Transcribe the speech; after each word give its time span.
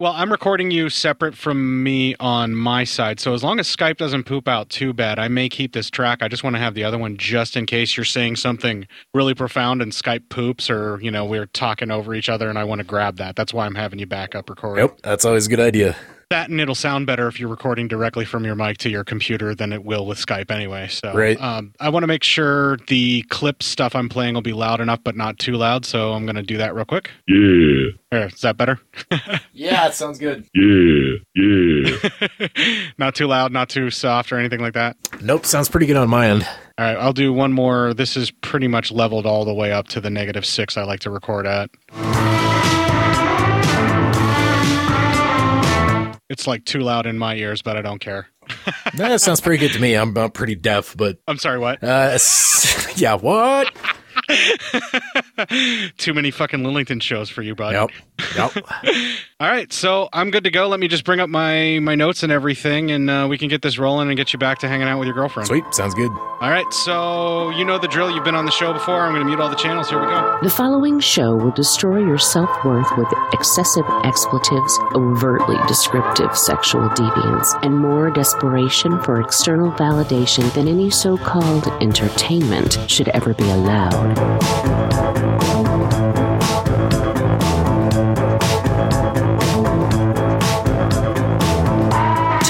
Well, 0.00 0.12
I'm 0.12 0.32
recording 0.32 0.72
you 0.72 0.90
separate 0.90 1.36
from 1.36 1.84
me 1.84 2.16
on 2.18 2.52
my 2.52 2.82
side. 2.82 3.20
So 3.20 3.32
as 3.32 3.44
long 3.44 3.60
as 3.60 3.68
Skype 3.68 3.96
doesn't 3.96 4.24
poop 4.24 4.48
out 4.48 4.68
too 4.68 4.92
bad, 4.92 5.20
I 5.20 5.28
may 5.28 5.48
keep 5.48 5.72
this 5.72 5.88
track. 5.88 6.20
I 6.20 6.26
just 6.26 6.42
want 6.42 6.56
to 6.56 6.60
have 6.60 6.74
the 6.74 6.82
other 6.82 6.98
one 6.98 7.16
just 7.16 7.56
in 7.56 7.64
case 7.64 7.96
you're 7.96 8.02
saying 8.02 8.34
something 8.34 8.88
really 9.14 9.34
profound 9.34 9.80
and 9.80 9.92
Skype 9.92 10.28
poops 10.30 10.68
or, 10.68 10.98
you 11.00 11.12
know, 11.12 11.24
we're 11.24 11.46
talking 11.46 11.92
over 11.92 12.12
each 12.12 12.28
other 12.28 12.48
and 12.48 12.58
I 12.58 12.64
want 12.64 12.80
to 12.80 12.84
grab 12.84 13.18
that. 13.18 13.36
That's 13.36 13.54
why 13.54 13.66
I'm 13.66 13.76
having 13.76 14.00
you 14.00 14.06
back 14.06 14.34
up 14.34 14.50
recording. 14.50 14.84
Yep, 14.84 15.02
that's 15.04 15.24
always 15.24 15.46
a 15.46 15.50
good 15.50 15.60
idea. 15.60 15.94
That 16.34 16.50
and 16.50 16.60
it'll 16.60 16.74
sound 16.74 17.06
better 17.06 17.28
if 17.28 17.38
you're 17.38 17.48
recording 17.48 17.86
directly 17.86 18.24
from 18.24 18.44
your 18.44 18.56
mic 18.56 18.78
to 18.78 18.90
your 18.90 19.04
computer 19.04 19.54
than 19.54 19.72
it 19.72 19.84
will 19.84 20.04
with 20.04 20.18
Skype 20.18 20.50
anyway. 20.50 20.88
So 20.88 21.12
Right. 21.14 21.40
um, 21.40 21.72
I 21.78 21.90
want 21.90 22.02
to 22.02 22.08
make 22.08 22.24
sure 22.24 22.76
the 22.88 23.22
clip 23.28 23.62
stuff 23.62 23.94
I'm 23.94 24.08
playing 24.08 24.34
will 24.34 24.42
be 24.42 24.52
loud 24.52 24.80
enough 24.80 24.98
but 25.04 25.14
not 25.14 25.38
too 25.38 25.52
loud. 25.52 25.84
So 25.84 26.12
I'm 26.12 26.24
going 26.26 26.34
to 26.34 26.42
do 26.42 26.56
that 26.56 26.74
real 26.74 26.86
quick. 26.86 27.12
Yeah, 27.28 27.90
There, 28.10 28.26
is 28.26 28.40
that 28.40 28.56
better? 28.56 28.80
Yeah, 29.52 29.86
it 29.86 29.94
sounds 29.94 30.18
good. 30.18 30.44
yeah, 30.52 31.14
yeah. 31.36 32.48
not 32.98 33.14
too 33.14 33.28
loud, 33.28 33.52
not 33.52 33.68
too 33.68 33.88
soft 33.90 34.32
or 34.32 34.38
anything 34.38 34.58
like 34.60 34.74
that. 34.74 34.96
Nope, 35.22 35.46
sounds 35.46 35.68
pretty 35.68 35.86
good 35.86 35.96
on 35.96 36.08
my 36.10 36.26
end. 36.30 36.42
All 36.76 36.84
right, 36.84 36.96
I'll 36.96 37.12
do 37.12 37.32
one 37.32 37.52
more. 37.52 37.94
This 37.94 38.16
is 38.16 38.32
pretty 38.32 38.66
much 38.66 38.90
leveled 38.90 39.24
all 39.26 39.44
the 39.44 39.54
way 39.54 39.70
up 39.70 39.86
to 39.88 40.00
the 40.00 40.10
negative 40.10 40.44
six 40.44 40.76
I 40.76 40.82
like 40.82 40.98
to 41.00 41.10
record 41.10 41.46
at. 41.46 41.70
It's 46.30 46.46
like 46.46 46.64
too 46.64 46.80
loud 46.80 47.06
in 47.06 47.18
my 47.18 47.34
ears, 47.36 47.62
but 47.62 47.76
I 47.76 47.82
don't 47.82 48.00
care. 48.00 48.28
That 48.94 49.20
sounds 49.20 49.40
pretty 49.40 49.58
good 49.58 49.72
to 49.74 49.80
me. 49.80 49.94
I'm, 49.94 50.16
I'm 50.16 50.30
pretty 50.30 50.54
deaf, 50.54 50.96
but 50.96 51.18
I'm 51.26 51.38
sorry, 51.38 51.58
what? 51.58 51.82
uh, 51.82 52.16
yeah, 52.96 53.14
what? 53.14 53.72
Too 55.98 56.14
many 56.14 56.30
fucking 56.30 56.60
Lillington 56.60 57.02
shows 57.02 57.28
for 57.28 57.42
you, 57.42 57.56
bud. 57.56 57.72
Yep, 57.72 57.90
yep. 58.36 58.52
All 59.40 59.50
right, 59.50 59.72
so 59.72 60.08
I'm 60.12 60.30
good 60.30 60.44
to 60.44 60.50
go. 60.50 60.68
Let 60.68 60.80
me 60.80 60.88
just 60.88 61.04
bring 61.04 61.20
up 61.20 61.28
my 61.28 61.78
my 61.80 61.94
notes 61.94 62.22
and 62.22 62.30
everything, 62.30 62.90
and 62.90 63.10
uh, 63.10 63.26
we 63.28 63.36
can 63.36 63.48
get 63.48 63.62
this 63.62 63.78
rolling 63.78 64.08
and 64.08 64.16
get 64.16 64.32
you 64.32 64.38
back 64.38 64.58
to 64.60 64.68
hanging 64.68 64.86
out 64.86 64.98
with 64.98 65.06
your 65.06 65.14
girlfriend. 65.14 65.48
Sweet, 65.48 65.64
sounds 65.72 65.94
good. 65.94 66.10
All 66.10 66.50
right, 66.50 66.70
so 66.72 67.50
you 67.50 67.64
know 67.64 67.78
the 67.78 67.88
drill. 67.88 68.10
You've 68.10 68.24
been 68.24 68.34
on 68.34 68.44
the 68.44 68.52
show 68.52 68.72
before. 68.72 69.00
I'm 69.00 69.12
going 69.12 69.22
to 69.22 69.26
mute 69.26 69.40
all 69.40 69.50
the 69.50 69.56
channels. 69.56 69.90
Here 69.90 70.00
we 70.00 70.06
go. 70.06 70.38
The 70.42 70.50
following 70.50 71.00
show 71.00 71.34
will 71.34 71.50
destroy 71.50 71.98
your 71.98 72.18
self 72.18 72.50
worth 72.64 72.90
with 72.96 73.08
excessive 73.32 73.84
expletives, 74.04 74.78
overtly 74.94 75.56
descriptive 75.66 76.36
sexual 76.36 76.88
deviance, 76.90 77.58
and 77.64 77.76
more 77.76 78.10
desperation 78.10 79.00
for 79.02 79.20
external 79.20 79.72
validation 79.72 80.52
than 80.54 80.68
any 80.68 80.90
so 80.90 81.16
called 81.16 81.66
entertainment 81.82 82.78
should 82.88 83.08
ever 83.08 83.34
be 83.34 83.50
allowed. 83.50 84.14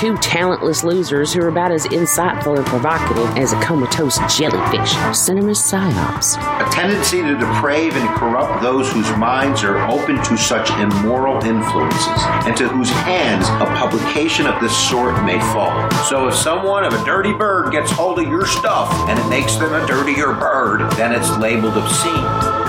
Two 0.05 0.19
talentless 0.19 0.85
losers 0.85 1.33
who 1.33 1.41
are 1.41 1.49
about 1.49 1.73
as 1.73 1.87
insightful 1.87 2.59
and 2.59 2.67
provocative 2.67 3.39
as 3.39 3.55
a 3.55 3.61
comatose 3.63 4.19
jellyfish. 4.37 4.93
Cinema 5.17 5.53
psyops. 5.53 6.37
a 6.61 6.71
tendency 6.71 7.23
to 7.23 7.35
deprave 7.39 7.95
and 7.95 8.07
corrupt 8.11 8.61
those 8.61 8.93
whose 8.93 9.11
minds 9.17 9.65
are 9.65 9.79
open 9.89 10.23
to 10.25 10.37
such 10.37 10.69
immoral 10.73 11.43
influences, 11.43 12.23
and 12.45 12.55
to 12.55 12.69
whose 12.69 12.91
hands 12.91 13.49
a 13.49 13.67
publication 13.79 14.47
of 14.47 14.61
this 14.61 14.77
sort 14.77 15.25
may 15.25 15.41
fall. 15.55 15.91
So 16.11 16.29
if 16.29 16.35
someone 16.35 16.85
of 16.85 16.93
a 16.93 17.03
dirty 17.07 17.33
bird 17.33 17.73
gets 17.73 17.91
hold 17.91 18.19
of 18.19 18.29
your 18.29 18.45
stuff 18.45 18.93
and 19.09 19.19
it 19.19 19.29
makes 19.31 19.57
them 19.57 19.73
a 19.73 19.87
dirtier 19.87 20.35
bird, 20.35 20.83
then 20.99 21.13
it's 21.15 21.31
labeled 21.39 21.79
obscene. 21.79 22.64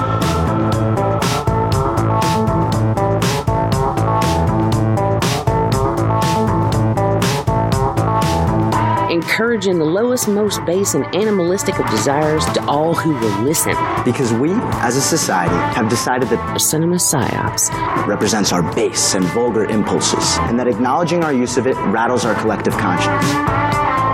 Encouraging 9.25 9.79
the 9.79 9.85
lowest, 9.85 10.27
most 10.27 10.63
base, 10.65 10.93
and 10.93 11.03
animalistic 11.15 11.79
of 11.79 11.89
desires 11.89 12.45
to 12.53 12.63
all 12.67 12.93
who 12.93 13.09
will 13.15 13.41
listen. 13.41 13.75
Because 14.05 14.31
we, 14.31 14.51
as 14.81 14.95
a 14.97 15.01
society, 15.01 15.55
have 15.75 15.89
decided 15.89 16.29
that 16.29 16.61
Cinema 16.61 16.97
psyops. 16.97 17.69
represents 18.07 18.53
our 18.53 18.61
base 18.75 19.15
and 19.15 19.25
vulgar 19.25 19.65
impulses, 19.65 20.37
and 20.41 20.59
that 20.59 20.67
acknowledging 20.67 21.23
our 21.23 21.33
use 21.33 21.57
of 21.57 21.65
it 21.65 21.75
rattles 21.87 22.23
our 22.23 22.35
collective 22.35 22.77
conscience. 22.77 24.04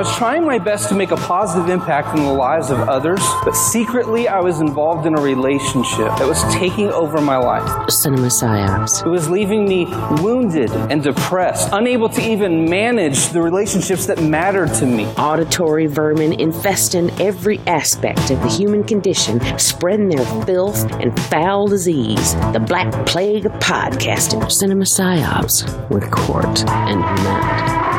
Was 0.00 0.16
trying 0.16 0.46
my 0.46 0.58
best 0.58 0.88
to 0.88 0.94
make 0.94 1.10
a 1.10 1.16
positive 1.16 1.68
impact 1.68 2.16
in 2.16 2.24
the 2.24 2.32
lives 2.32 2.70
of 2.70 2.88
others, 2.88 3.20
but 3.44 3.54
secretly 3.54 4.28
I 4.28 4.40
was 4.40 4.60
involved 4.60 5.06
in 5.06 5.14
a 5.14 5.20
relationship 5.20 6.08
that 6.16 6.26
was 6.26 6.42
taking 6.54 6.88
over 6.88 7.20
my 7.20 7.36
life. 7.36 7.90
Cinema 7.90 8.28
psyops. 8.28 9.04
It 9.04 9.10
was 9.10 9.28
leaving 9.28 9.68
me 9.68 9.84
wounded 10.22 10.70
and 10.70 11.02
depressed, 11.02 11.68
unable 11.72 12.08
to 12.08 12.22
even 12.22 12.64
manage 12.64 13.28
the 13.28 13.42
relationships 13.42 14.06
that 14.06 14.22
mattered 14.22 14.72
to 14.76 14.86
me. 14.86 15.04
Auditory 15.18 15.86
vermin 15.86 16.32
infesting 16.32 17.10
every 17.20 17.58
aspect 17.66 18.30
of 18.30 18.40
the 18.40 18.48
human 18.48 18.82
condition, 18.82 19.38
spreading 19.58 20.08
their 20.08 20.24
filth 20.46 20.90
and 20.92 21.14
foul 21.24 21.66
disease. 21.66 22.34
The 22.54 22.64
black 22.66 22.90
plague 23.04 23.44
of 23.44 23.52
podcasting. 23.60 24.50
Cinema 24.50 24.84
psyops 24.84 25.90
with 25.90 26.10
Court 26.10 26.66
and 26.70 27.00
Matt. 27.00 27.89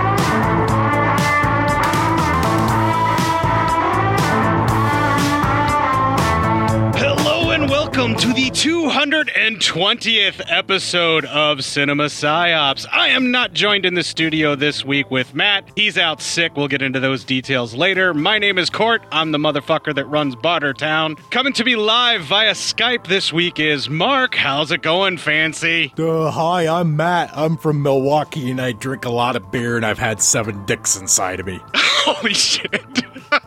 Welcome 7.93 8.15
to 8.15 8.33
the 8.33 8.49
220th 8.51 10.41
episode 10.47 11.25
of 11.25 11.61
Cinema 11.61 12.05
Psyops. 12.05 12.85
I 12.89 13.09
am 13.09 13.31
not 13.31 13.51
joined 13.51 13.85
in 13.85 13.95
the 13.95 14.03
studio 14.03 14.55
this 14.55 14.85
week 14.85 15.11
with 15.11 15.35
Matt. 15.35 15.69
He's 15.75 15.97
out 15.97 16.21
sick. 16.21 16.55
We'll 16.55 16.69
get 16.69 16.81
into 16.81 17.01
those 17.01 17.25
details 17.25 17.73
later. 17.75 18.13
My 18.13 18.39
name 18.39 18.57
is 18.57 18.69
Court. 18.69 19.01
I'm 19.11 19.33
the 19.33 19.37
motherfucker 19.37 19.93
that 19.95 20.05
runs 20.05 20.37
Bartertown. 20.37 21.17
Coming 21.31 21.51
to 21.51 21.65
me 21.65 21.75
live 21.75 22.21
via 22.21 22.53
Skype 22.53 23.07
this 23.07 23.33
week 23.33 23.59
is 23.59 23.89
Mark. 23.89 24.35
How's 24.35 24.71
it 24.71 24.81
going, 24.83 25.17
fancy? 25.17 25.93
Uh, 25.99 26.31
hi, 26.31 26.69
I'm 26.69 26.95
Matt. 26.95 27.31
I'm 27.35 27.57
from 27.57 27.83
Milwaukee, 27.83 28.49
and 28.51 28.61
I 28.61 28.71
drink 28.71 29.03
a 29.03 29.11
lot 29.11 29.35
of 29.35 29.51
beer, 29.51 29.75
and 29.75 29.85
I've 29.85 29.99
had 29.99 30.21
seven 30.21 30.65
dicks 30.65 30.95
inside 30.95 31.41
of 31.41 31.45
me. 31.45 31.59
Holy 31.75 32.33
shit. 32.33 32.85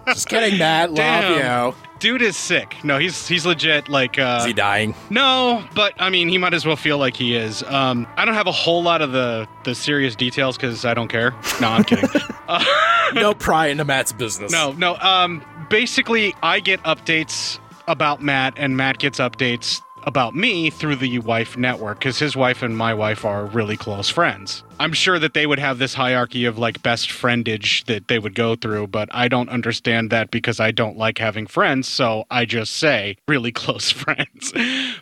Just 0.07 0.29
kidding, 0.29 0.59
Matt. 0.59 0.91
Love 0.91 0.97
Damn. 0.99 1.73
you. 1.73 1.94
Dude 2.05 2.21
is 2.21 2.37
sick. 2.37 2.77
No, 2.85 2.99
he's 2.99 3.27
he's 3.27 3.47
legit 3.47 3.89
like 3.89 4.19
uh 4.19 4.37
Is 4.41 4.45
he 4.45 4.53
dying? 4.53 4.95
No, 5.09 5.65
but 5.75 5.95
I 5.97 6.11
mean, 6.11 6.29
he 6.29 6.37
might 6.37 6.53
as 6.53 6.67
well 6.67 6.77
feel 6.77 6.99
like 6.99 7.17
he 7.17 7.35
is. 7.35 7.63
Um, 7.63 8.07
I 8.19 8.27
don't 8.27 8.35
have 8.35 8.47
a 8.47 8.53
whole 8.53 8.83
lot 8.83 9.01
of 9.01 9.13
the 9.13 9.49
the 9.63 9.75
serious 9.75 10.15
details 10.15 10.59
because 10.59 10.85
I 10.85 10.93
don't 10.93 11.09
care. 11.09 11.35
No, 11.63 11.69
I'm 11.69 11.83
kidding. 11.83 12.11
no 13.15 13.33
pry 13.33 13.69
into 13.69 13.87
Matt's 13.87 14.13
business. 14.13 14.53
no, 14.53 14.73
no. 14.73 14.97
Um, 14.97 15.43
basically, 15.71 16.35
I 16.43 16.61
get 16.61 16.83
updates 16.83 17.59
about 17.89 18.23
Matt, 18.23 18.53
and 18.59 18.77
Matt 18.77 18.99
gets 18.99 19.19
updates 19.19 19.81
about 20.07 20.35
me 20.35 20.71
through 20.71 20.97
the 20.97 21.19
wife 21.21 21.57
network 21.57 21.99
because 21.99 22.19
his 22.19 22.37
wife 22.37 22.63
and 22.63 22.77
my 22.77 22.95
wife 22.95 23.25
are 23.25 23.47
really 23.47 23.77
close 23.77 24.09
friends. 24.09 24.63
I'm 24.79 24.93
sure 24.93 25.19
that 25.19 25.35
they 25.35 25.47
would 25.47 25.59
have 25.59 25.79
this 25.79 25.95
hierarchy 25.95 26.45
of 26.45 26.59
like 26.59 26.83
best 26.83 27.09
friendage 27.09 27.85
that 27.87 28.09
they 28.09 28.19
would 28.19 28.35
go 28.35 28.57
through, 28.57 28.89
but 28.89 29.09
I 29.13 29.29
don't 29.29 29.49
understand 29.49 30.11
that 30.11 30.31
because 30.31 30.61
I 30.61 30.71
don't 30.71 30.97
like 30.97 31.19
having 31.19 31.47
friends, 31.47 31.89
so 31.89 32.25
I 32.31 32.45
just 32.45 32.77
say 32.77 33.17
really 33.29 33.53
close 33.65 33.91
friends. 33.91 34.53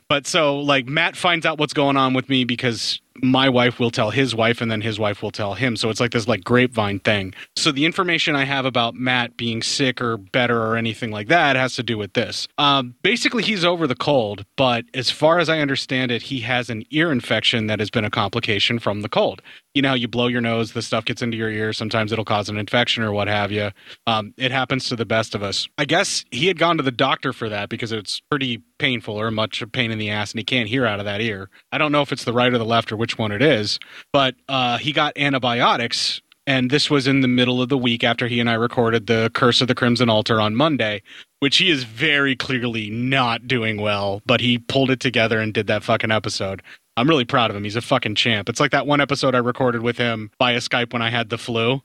but 0.09 0.27
so 0.27 0.59
like 0.59 0.87
Matt 0.87 1.17
finds 1.17 1.47
out 1.47 1.59
what's 1.59 1.75
going 1.75 1.97
on 1.97 2.15
with 2.15 2.29
me 2.29 2.45
because 2.45 3.01
my 3.22 3.49
wife 3.49 3.78
will 3.78 3.91
tell 3.91 4.10
his 4.10 4.34
wife 4.34 4.60
and 4.60 4.71
then 4.71 4.81
his 4.81 4.99
wife 4.99 5.22
will 5.22 5.31
tell 5.31 5.55
him. 5.55 5.77
So 5.77 5.91
it's 5.91 6.00
like 6.00 6.10
this 6.10 6.27
like 6.27 6.43
grapevine 6.43 6.99
thing. 6.99 7.34
So 7.56 7.71
the 7.71 7.84
information 7.84 8.34
I 8.34 8.44
have 8.44 8.66
about 8.66 8.94
Matt 8.94 9.37
being 9.37 9.62
sick 9.62 10.00
or 10.00 10.16
better 10.16 10.60
or 10.60 10.77
anything 10.77 11.12
like 11.12 11.28
that 11.28 11.55
has 11.55 11.77
to 11.77 11.83
do 11.83 11.97
with 11.97 12.15
this. 12.15 12.49
Um, 12.59 12.97
basically, 13.03 13.44
he's 13.44 13.65
over 13.65 13.87
the 13.87 13.94
cold, 13.94 14.45
but 14.57 14.84
as 14.92 15.10
far 15.10 15.39
as 15.39 15.48
I 15.48 15.60
understand 15.60 16.10
it, 16.10 16.22
he 16.22 16.41
has 16.41 16.69
an 16.69 16.84
ear 16.91 17.13
infection 17.13 17.69
that 17.69 17.78
has 17.78 17.91
been 17.91 18.04
a 18.04 18.10
complication 18.10 18.78
from 18.80 19.03
the 19.03 19.09
cold. 19.09 19.41
You 19.74 19.83
know, 19.83 19.95
you 19.95 20.09
blow 20.09 20.27
your 20.27 20.41
nose, 20.41 20.72
the 20.72 20.83
stuff 20.83 21.04
gets 21.04 21.22
into 21.22 21.36
your 21.36 21.51
ear. 21.51 21.72
Sometimes 21.72 22.13
it'll 22.13 22.24
cause 22.24 22.48
an 22.48 22.59
infection 22.59 23.03
or 23.03 23.13
what 23.13 23.28
have 23.28 23.53
you. 23.53 23.71
Um, 24.07 24.34
it 24.36 24.51
happens 24.51 24.89
to 24.89 24.97
the 24.97 25.07
best 25.07 25.34
of 25.34 25.42
us. 25.42 25.69
I 25.78 25.84
guess 25.84 26.24
he 26.30 26.48
had 26.48 26.59
gone 26.59 26.77
to 26.77 26.83
the 26.83 26.91
doctor 26.91 27.33
for 27.33 27.48
that 27.48 27.69
because 27.69 27.92
it's 27.92 28.21
pretty 28.30 28.63
painful 28.83 29.15
or 29.15 29.31
much 29.31 29.63
a 29.63 29.67
pain 29.69 29.93
in 29.93 29.99
the 29.99 30.11
ass 30.11 30.33
and 30.33 30.41
he 30.41 30.45
can't 30.45 30.69
hear 30.69 30.84
out 30.84 30.99
of 30.99 31.05
that 31.05 31.21
ear. 31.21 31.49
I 31.71 31.79
don't 31.79 31.93
know 31.93 32.03
if 32.03 32.11
it's 32.11 32.25
the 32.25 32.33
right 32.33 32.53
or 32.53 32.59
the 32.59 32.65
left 32.65 32.91
or 32.91 32.97
which 32.97 33.17
one 33.17 33.31
it 33.31 33.41
is, 33.41 33.79
but 34.13 34.34
uh, 34.49 34.77
he 34.79 34.91
got 34.91 35.17
antibiotics. 35.17 36.21
And 36.49 36.69
this 36.69 36.91
was 36.91 37.07
in 37.07 37.21
the 37.21 37.29
middle 37.29 37.63
of 37.63 37.69
the 37.69 37.79
week 37.79 38.03
after 38.03 38.27
he 38.27 38.41
and 38.41 38.51
I 38.51 38.55
recorded 38.55 39.07
the 39.07 39.31
Curse 39.33 39.61
of 39.61 39.69
the 39.69 39.77
Crimson 39.77 40.11
Altar 40.11 40.41
on 40.41 40.57
Monday, 40.57 41.03
which 41.39 41.59
he 41.59 41.71
is 41.71 41.84
very 41.84 42.34
clearly 42.34 42.91
not 42.91 43.47
doing 43.47 43.81
well, 43.81 44.21
but 44.27 44.41
he 44.41 44.59
pulled 44.59 44.91
it 44.91 44.99
together 44.99 45.39
and 45.39 45.55
did 45.55 45.69
that 45.69 45.84
fucking 45.84 46.11
episode. 46.11 46.61
I'm 46.97 47.09
really 47.09 47.24
proud 47.24 47.50
of 47.50 47.56
him. 47.56 47.65
He's 47.65 47.77
a 47.77 47.80
fucking 47.80 48.16
champ. 48.16 48.48
It's 48.48 48.60
like 48.60 48.72
that 48.72 48.86
one 48.86 49.00
episode 49.00 49.34
I 49.34 49.39
recorded 49.39 49.83
with 49.83 49.97
him 49.97 50.30
via 50.39 50.59
Skype 50.59 50.92
when 50.92 51.00
I 51.00 51.10
had 51.10 51.30
the 51.30 51.39
flu. 51.39 51.83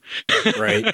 Right. 0.59 0.85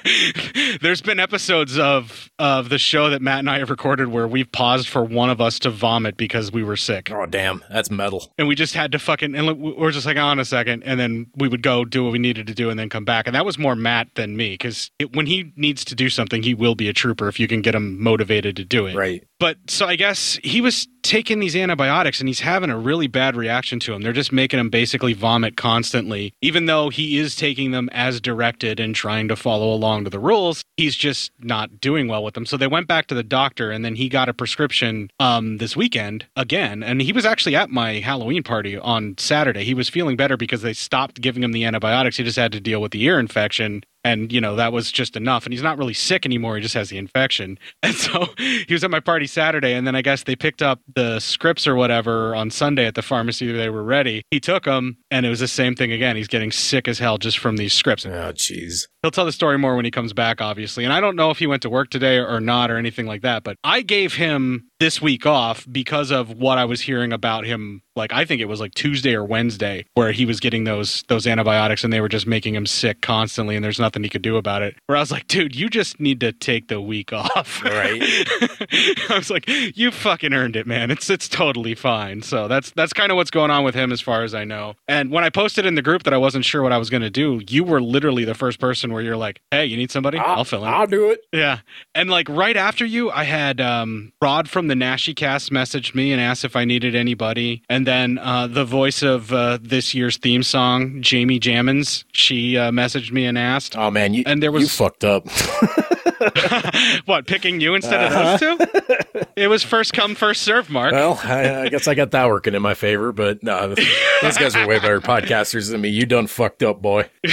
There's 0.80 1.02
been 1.02 1.18
episodes 1.18 1.78
of 1.78 2.30
of 2.38 2.68
the 2.68 2.78
show 2.78 3.10
that 3.10 3.22
Matt 3.22 3.40
and 3.40 3.50
I 3.50 3.58
have 3.58 3.70
recorded 3.70 4.08
where 4.08 4.28
we've 4.28 4.50
paused 4.50 4.88
for 4.88 5.02
one 5.02 5.30
of 5.30 5.40
us 5.40 5.58
to 5.60 5.70
vomit 5.70 6.16
because 6.16 6.52
we 6.52 6.62
were 6.62 6.76
sick. 6.76 7.10
Oh 7.10 7.26
damn, 7.26 7.64
that's 7.70 7.90
metal. 7.90 8.32
And 8.38 8.46
we 8.46 8.54
just 8.54 8.74
had 8.74 8.92
to 8.92 8.98
fucking 8.98 9.34
and 9.34 9.46
we 9.46 9.72
we're 9.72 9.90
just 9.90 10.06
like 10.06 10.16
on 10.16 10.38
a 10.38 10.44
second 10.44 10.84
and 10.84 10.98
then 11.00 11.26
we 11.36 11.48
would 11.48 11.62
go 11.62 11.84
do 11.84 12.04
what 12.04 12.12
we 12.12 12.18
needed 12.18 12.46
to 12.46 12.54
do 12.54 12.70
and 12.70 12.78
then 12.78 12.88
come 12.88 13.04
back. 13.04 13.26
And 13.26 13.34
that 13.34 13.44
was 13.44 13.58
more 13.58 13.74
Matt 13.74 14.14
than 14.14 14.36
me 14.36 14.56
cuz 14.56 14.90
when 15.12 15.26
he 15.26 15.52
needs 15.56 15.84
to 15.86 15.94
do 15.94 16.08
something, 16.08 16.42
he 16.42 16.54
will 16.54 16.74
be 16.74 16.88
a 16.88 16.92
trooper 16.92 17.26
if 17.28 17.40
you 17.40 17.48
can 17.48 17.62
get 17.62 17.74
him 17.74 18.00
motivated 18.00 18.56
to 18.56 18.64
do 18.64 18.86
it. 18.86 18.94
Right. 18.94 19.26
But 19.44 19.58
so 19.68 19.84
I 19.84 19.96
guess 19.96 20.38
he 20.42 20.62
was 20.62 20.88
taking 21.02 21.38
these 21.38 21.54
antibiotics 21.54 22.18
and 22.18 22.26
he's 22.26 22.40
having 22.40 22.70
a 22.70 22.78
really 22.78 23.08
bad 23.08 23.36
reaction 23.36 23.78
to 23.80 23.92
them. 23.92 24.00
They're 24.00 24.14
just 24.14 24.32
making 24.32 24.58
him 24.58 24.70
basically 24.70 25.12
vomit 25.12 25.54
constantly. 25.54 26.32
Even 26.40 26.64
though 26.64 26.88
he 26.88 27.18
is 27.18 27.36
taking 27.36 27.70
them 27.70 27.90
as 27.92 28.22
directed 28.22 28.80
and 28.80 28.94
trying 28.94 29.28
to 29.28 29.36
follow 29.36 29.70
along 29.70 30.04
to 30.04 30.10
the 30.10 30.18
rules, 30.18 30.64
he's 30.78 30.96
just 30.96 31.30
not 31.40 31.78
doing 31.78 32.08
well 32.08 32.24
with 32.24 32.32
them. 32.32 32.46
So 32.46 32.56
they 32.56 32.66
went 32.66 32.88
back 32.88 33.06
to 33.08 33.14
the 33.14 33.22
doctor 33.22 33.70
and 33.70 33.84
then 33.84 33.96
he 33.96 34.08
got 34.08 34.30
a 34.30 34.32
prescription 34.32 35.10
um, 35.20 35.58
this 35.58 35.76
weekend 35.76 36.24
again. 36.36 36.82
And 36.82 37.02
he 37.02 37.12
was 37.12 37.26
actually 37.26 37.54
at 37.54 37.68
my 37.68 38.00
Halloween 38.00 38.44
party 38.44 38.78
on 38.78 39.14
Saturday. 39.18 39.64
He 39.64 39.74
was 39.74 39.90
feeling 39.90 40.16
better 40.16 40.38
because 40.38 40.62
they 40.62 40.72
stopped 40.72 41.20
giving 41.20 41.42
him 41.42 41.52
the 41.52 41.64
antibiotics. 41.64 42.16
He 42.16 42.24
just 42.24 42.38
had 42.38 42.52
to 42.52 42.60
deal 42.60 42.80
with 42.80 42.92
the 42.92 43.02
ear 43.04 43.18
infection 43.18 43.84
and 44.04 44.32
you 44.32 44.40
know 44.40 44.56
that 44.56 44.72
was 44.72 44.92
just 44.92 45.16
enough. 45.16 45.44
And 45.46 45.52
he's 45.52 45.62
not 45.62 45.78
really 45.78 45.94
sick 45.94 46.24
anymore. 46.26 46.56
He 46.56 46.62
just 46.62 46.74
has 46.74 46.90
the 46.90 46.98
infection. 46.98 47.58
And 47.82 47.94
so 47.94 48.26
he 48.38 48.66
was 48.70 48.82
at 48.82 48.90
my 48.90 49.00
party 49.00 49.26
saturday 49.26 49.74
and 49.74 49.86
then 49.86 49.94
i 49.94 50.00
guess 50.02 50.24
they 50.24 50.34
picked 50.34 50.62
up 50.62 50.80
the 50.94 51.20
scripts 51.20 51.66
or 51.66 51.74
whatever 51.74 52.34
on 52.34 52.50
sunday 52.50 52.86
at 52.86 52.94
the 52.94 53.02
pharmacy 53.02 53.50
they 53.52 53.68
were 53.68 53.84
ready. 53.84 54.22
He 54.30 54.40
took 54.40 54.64
them 54.64 54.96
and 55.10 55.24
it 55.26 55.28
was 55.28 55.40
the 55.40 55.48
same 55.48 55.74
thing 55.74 55.92
again. 55.92 56.16
He's 56.16 56.28
getting 56.28 56.50
sick 56.50 56.88
as 56.88 56.98
hell 56.98 57.18
just 57.18 57.38
from 57.38 57.56
these 57.56 57.72
scripts. 57.72 58.06
Oh 58.06 58.32
jeez. 58.32 58.86
he'll 59.02 59.10
tell 59.10 59.26
the 59.26 59.32
story 59.32 59.58
more 59.58 59.76
when 59.76 59.84
he 59.84 59.90
comes 59.90 60.12
back 60.12 60.40
obviously. 60.40 60.84
And 60.84 60.92
i 60.92 61.00
don't 61.00 61.16
know 61.16 61.30
if 61.30 61.38
he 61.38 61.46
went 61.46 61.62
to 61.62 61.70
work 61.70 61.90
today 61.90 62.18
or 62.18 62.40
not 62.40 62.70
or 62.70 62.78
anything 62.78 63.06
like 63.06 63.22
that 63.22 63.44
but 63.44 63.56
i 63.64 63.82
gave 63.82 64.14
him 64.14 64.68
this 64.84 65.00
week 65.00 65.24
off 65.24 65.66
because 65.72 66.10
of 66.10 66.30
what 66.32 66.58
i 66.58 66.64
was 66.66 66.82
hearing 66.82 67.10
about 67.10 67.46
him 67.46 67.80
like 67.96 68.12
i 68.12 68.22
think 68.22 68.42
it 68.42 68.44
was 68.44 68.60
like 68.60 68.74
tuesday 68.74 69.14
or 69.14 69.24
wednesday 69.24 69.82
where 69.94 70.12
he 70.12 70.26
was 70.26 70.40
getting 70.40 70.64
those 70.64 71.02
those 71.08 71.26
antibiotics 71.26 71.82
and 71.84 71.90
they 71.90 72.02
were 72.02 72.08
just 72.08 72.26
making 72.26 72.54
him 72.54 72.66
sick 72.66 73.00
constantly 73.00 73.56
and 73.56 73.64
there's 73.64 73.80
nothing 73.80 74.02
he 74.02 74.10
could 74.10 74.20
do 74.20 74.36
about 74.36 74.60
it. 74.60 74.76
Where 74.84 74.98
i 74.98 75.00
was 75.00 75.10
like 75.10 75.26
dude 75.26 75.56
you 75.56 75.70
just 75.70 76.00
need 76.00 76.20
to 76.20 76.32
take 76.32 76.68
the 76.68 76.82
week 76.82 77.14
off. 77.14 77.64
Right. 77.64 78.02
i 79.08 79.14
was 79.16 79.30
like 79.30 79.48
you 79.48 79.90
fucking 79.90 80.34
earned 80.34 80.54
it 80.54 80.66
man. 80.66 80.90
It's 80.90 81.08
it's 81.08 81.28
totally 81.30 81.74
fine. 81.74 82.20
So 82.20 82.46
that's 82.46 82.70
that's 82.72 82.92
kind 82.92 83.10
of 83.10 83.16
what's 83.16 83.30
going 83.30 83.50
on 83.50 83.64
with 83.64 83.74
him 83.74 83.90
as 83.90 84.02
far 84.02 84.22
as 84.22 84.34
i 84.34 84.44
know. 84.44 84.74
And 84.86 85.10
when 85.10 85.24
i 85.24 85.30
posted 85.30 85.64
in 85.64 85.76
the 85.76 85.82
group 85.82 86.02
that 86.02 86.12
i 86.12 86.18
wasn't 86.18 86.44
sure 86.44 86.62
what 86.62 86.72
i 86.72 86.78
was 86.78 86.90
going 86.90 87.02
to 87.02 87.10
do 87.10 87.40
you 87.48 87.64
were 87.64 87.80
literally 87.80 88.26
the 88.26 88.34
first 88.34 88.60
person 88.60 88.92
where 88.92 89.00
you're 89.00 89.16
like 89.16 89.40
hey 89.50 89.64
you 89.64 89.78
need 89.78 89.90
somebody? 89.90 90.18
I'll 90.18 90.44
fill 90.44 90.64
in. 90.66 90.74
I'll 90.74 90.86
do 90.86 91.10
it. 91.10 91.20
yeah. 91.32 91.60
And 91.94 92.10
like 92.10 92.28
right 92.28 92.56
after 92.56 92.84
you, 92.84 93.10
I 93.10 93.24
had 93.24 93.60
um, 93.60 94.12
Rod 94.20 94.50
from 94.50 94.68
the 94.68 94.73
Nashi 94.74 95.14
cast 95.14 95.50
messaged 95.50 95.94
me 95.94 96.12
and 96.12 96.20
asked 96.20 96.44
if 96.44 96.56
I 96.56 96.64
needed 96.64 96.94
anybody. 96.94 97.62
And 97.68 97.86
then 97.86 98.18
uh, 98.18 98.46
the 98.46 98.64
voice 98.64 99.02
of 99.02 99.32
uh, 99.32 99.58
this 99.60 99.94
year's 99.94 100.16
theme 100.16 100.42
song, 100.42 101.00
Jamie 101.02 101.38
Jammins, 101.38 102.04
she 102.12 102.56
uh, 102.56 102.70
messaged 102.70 103.10
me 103.12 103.24
and 103.26 103.38
asked, 103.38 103.76
Oh 103.76 103.90
man, 103.90 104.14
you 104.14 104.22
And 104.26 104.42
there 104.42 104.50
you 104.50 104.58
was- 104.60 104.76
fucked 104.76 105.04
up. 105.04 105.26
what, 107.06 107.26
picking 107.26 107.60
you 107.60 107.74
instead 107.74 108.12
of 108.12 108.40
those 108.40 108.40
two? 108.40 109.24
It 109.36 109.48
was 109.48 109.62
first 109.62 109.92
come, 109.92 110.14
first 110.14 110.42
serve, 110.42 110.70
Mark. 110.70 110.92
well, 110.92 111.20
I, 111.24 111.62
I 111.62 111.68
guess 111.68 111.88
I 111.88 111.94
got 111.94 112.12
that 112.12 112.28
working 112.28 112.54
in 112.54 112.62
my 112.62 112.74
favor, 112.74 113.12
but 113.12 113.42
no, 113.42 113.74
those 114.22 114.38
guys 114.38 114.54
are 114.56 114.66
way 114.66 114.78
better 114.78 115.00
podcasters 115.00 115.70
than 115.70 115.80
me. 115.80 115.88
You 115.88 116.06
done 116.06 116.26
fucked 116.26 116.62
up, 116.62 116.80
boy. 116.80 117.08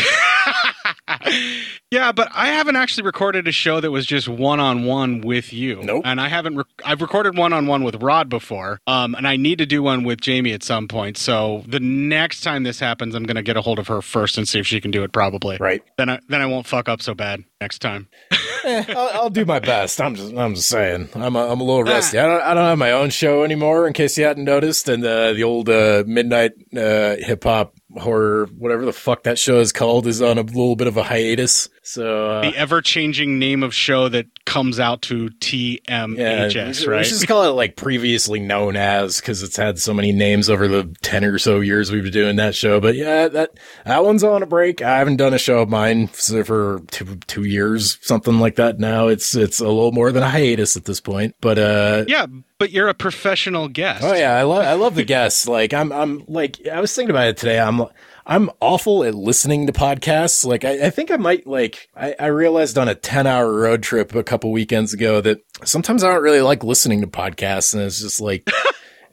Yeah, 1.92 2.14
but 2.14 2.30
I 2.34 2.48
haven't 2.48 2.78
actually 2.78 3.04
recorded 3.04 3.50
a 3.50 3.52
show 3.52 3.82
that 3.82 3.92
was 3.92 4.06
just 4.06 4.30
one 4.30 4.62
on 4.62 4.86
one 4.86 5.20
with 5.20 5.52
you. 5.52 5.82
Nope. 5.84 6.04
And 6.06 6.22
I 6.22 6.30
haven't. 6.30 6.56
Rec- 6.56 6.68
I've 6.86 7.02
recorded 7.02 7.38
one 7.38 7.52
on 7.52 7.68
one 7.68 7.84
with 7.84 8.02
Rod 8.02 8.30
before. 8.30 8.80
Um, 8.88 9.14
and 9.14 9.28
I 9.28 9.36
need 9.36 9.58
to 9.58 9.66
do 9.66 9.84
one 9.84 10.06
with 10.06 10.22
Jamie 10.22 10.54
at 10.54 10.64
some 10.64 10.88
point. 10.88 11.18
So 11.18 11.66
the 11.68 11.82
next 11.82 12.42
time 12.42 12.64
this 12.64 12.80
happens, 12.80 13.14
I'm 13.14 13.24
going 13.24 13.36
to 13.36 13.42
get 13.42 13.58
a 13.58 13.62
hold 13.62 13.78
of 13.78 13.88
her 13.90 14.02
first 14.02 14.38
and 14.38 14.48
see 14.48 14.58
if 14.60 14.66
she 14.66 14.80
can 14.80 14.90
do 14.90 15.04
it. 15.04 15.12
Probably. 15.12 15.58
Right. 15.60 15.84
Then 15.98 16.10
I 16.10 16.20
then 16.30 16.40
I 16.40 16.46
won't 16.46 16.66
fuck 16.66 16.88
up 16.88 17.02
so 17.02 17.14
bad 17.14 17.44
next 17.60 17.80
time. 17.80 18.08
Eh, 18.64 18.86
I'll, 18.90 19.10
I'll 19.24 19.30
do 19.32 19.44
my 19.44 19.58
best. 19.58 20.00
I'm 20.00 20.14
just, 20.14 20.36
I'm 20.36 20.54
just 20.54 20.70
saying. 20.70 21.10
I'm, 21.16 21.36
a, 21.36 21.48
I'm 21.52 21.60
a 21.60 21.64
little 21.64 21.84
rusty. 21.84 22.20
I 22.20 22.28
don't, 22.28 22.42
I 22.44 22.54
don't 22.54 22.66
have 22.66 22.78
my 22.78 22.92
own 22.92 23.10
show 23.10 23.44
anymore, 23.44 23.88
in 23.88 23.94
case 23.94 24.16
you 24.20 24.24
hadn't 24.24 24.44
noticed. 24.44 24.88
And 24.88 25.04
uh, 25.04 25.34
the 25.34 25.42
old 25.42 25.68
uh, 25.68 26.04
midnight 26.06 26.52
uh, 26.78 27.16
hip 27.18 27.44
hop 27.44 27.74
horror, 27.98 28.46
whatever 28.58 28.86
the 28.86 28.94
fuck 28.94 29.24
that 29.24 29.38
show 29.40 29.60
is 29.60 29.72
called, 29.72 30.08
is 30.08 30.22
on 30.22 30.38
a 30.38 30.42
little 30.42 30.76
bit 30.76 30.88
of 30.88 30.98
a 30.98 31.04
hiatus. 31.04 31.70
So 31.84 32.30
uh, 32.30 32.42
the 32.50 32.56
ever 32.58 32.82
changing 32.82 33.40
name 33.40 33.64
of 33.64 33.74
show 33.74 34.08
that 34.10 34.28
comes 34.46 34.80
out 34.80 35.02
to 35.04 35.30
TMHS, 35.40 36.76
should- 36.76 36.88
right? 36.88 36.98
We 37.00 37.04
should 37.04 37.14
just 37.14 37.28
call 37.28 37.44
it 37.44 37.54
like 37.54 37.76
previously 37.76 38.40
known 38.40 38.76
as 38.76 39.20
because 39.20 39.44
it's 39.44 39.56
had 39.58 39.80
so 39.80 39.94
many 39.94 40.12
names 40.12 40.50
over 40.50 40.68
the 40.68 40.94
ten 41.02 41.24
or 41.24 41.38
so 41.38 41.60
years 41.60 41.92
we've 41.92 42.04
been 42.04 42.12
doing 42.12 42.36
that 42.38 42.56
show. 42.56 42.80
But 42.80 42.96
yeah, 42.96 43.28
that 43.28 43.52
that 43.86 44.04
one's 44.04 44.24
on 44.24 44.44
a 44.44 44.46
break. 44.46 44.82
I 44.82 44.98
haven't 45.00 45.18
done 45.18 45.34
a 45.34 45.40
show 45.40 45.60
of 45.60 45.70
mine 45.70 46.08
for 46.08 46.44
for 46.44 46.82
two 46.92 47.16
two 47.28 47.44
years, 47.44 47.98
something 48.02 48.40
like 48.40 48.56
that. 48.56 48.80
Now 48.80 49.08
it's 49.08 49.36
it's 49.36 49.60
a 49.60 49.66
little 49.68 49.92
more 49.92 50.12
than 50.12 50.24
a 50.24 50.30
hiatus 50.30 50.78
at 50.78 50.86
this 50.86 51.00
point. 51.02 51.36
But 51.42 51.58
uh, 51.60 52.06
yeah, 52.08 52.26
but 52.62 52.70
you're 52.70 52.90
a 52.90 52.94
professional 52.94 53.68
guest. 53.68 54.04
Oh 54.04 54.14
yeah, 54.14 54.36
I 54.36 54.44
love 54.44 54.64
I 54.64 54.74
love 54.74 54.94
the 54.94 55.04
guests. 55.04 55.48
Like 55.48 55.74
I'm 55.74 55.92
I'm 55.92 56.24
like 56.28 56.68
I 56.68 56.80
was 56.80 56.94
thinking 56.94 57.10
about 57.10 57.28
it 57.28 57.38
today. 57.38 57.60
I'm 57.60 57.82
I'm 58.24 58.52
awful 58.60 59.04
at 59.04 59.16
listening 59.16 59.66
to 59.66 59.74
podcasts. 59.74 60.46
Like 60.46 60.64
I, 60.64 60.86
I 60.86 60.90
think 60.92 61.10
I 61.10 61.18
might 61.18 61.48
like 61.48 61.90
I, 61.96 62.14
I 62.20 62.28
realized 62.28 62.78
on 62.78 62.88
a 62.88 62.94
ten 62.94 63.26
hour 63.26 63.52
road 63.52 63.82
trip 63.82 64.14
a 64.14 64.22
couple 64.22 64.52
weekends 64.52 64.94
ago 64.94 65.22
that 65.22 65.40
sometimes 65.64 66.04
I 66.04 66.14
don't 66.14 66.22
really 66.22 66.42
like 66.42 66.64
listening 66.64 67.02
to 67.02 67.08
podcasts, 67.08 67.74
and 67.74 67.82
it's 67.84 68.00
just 68.00 68.22
like. 68.22 68.48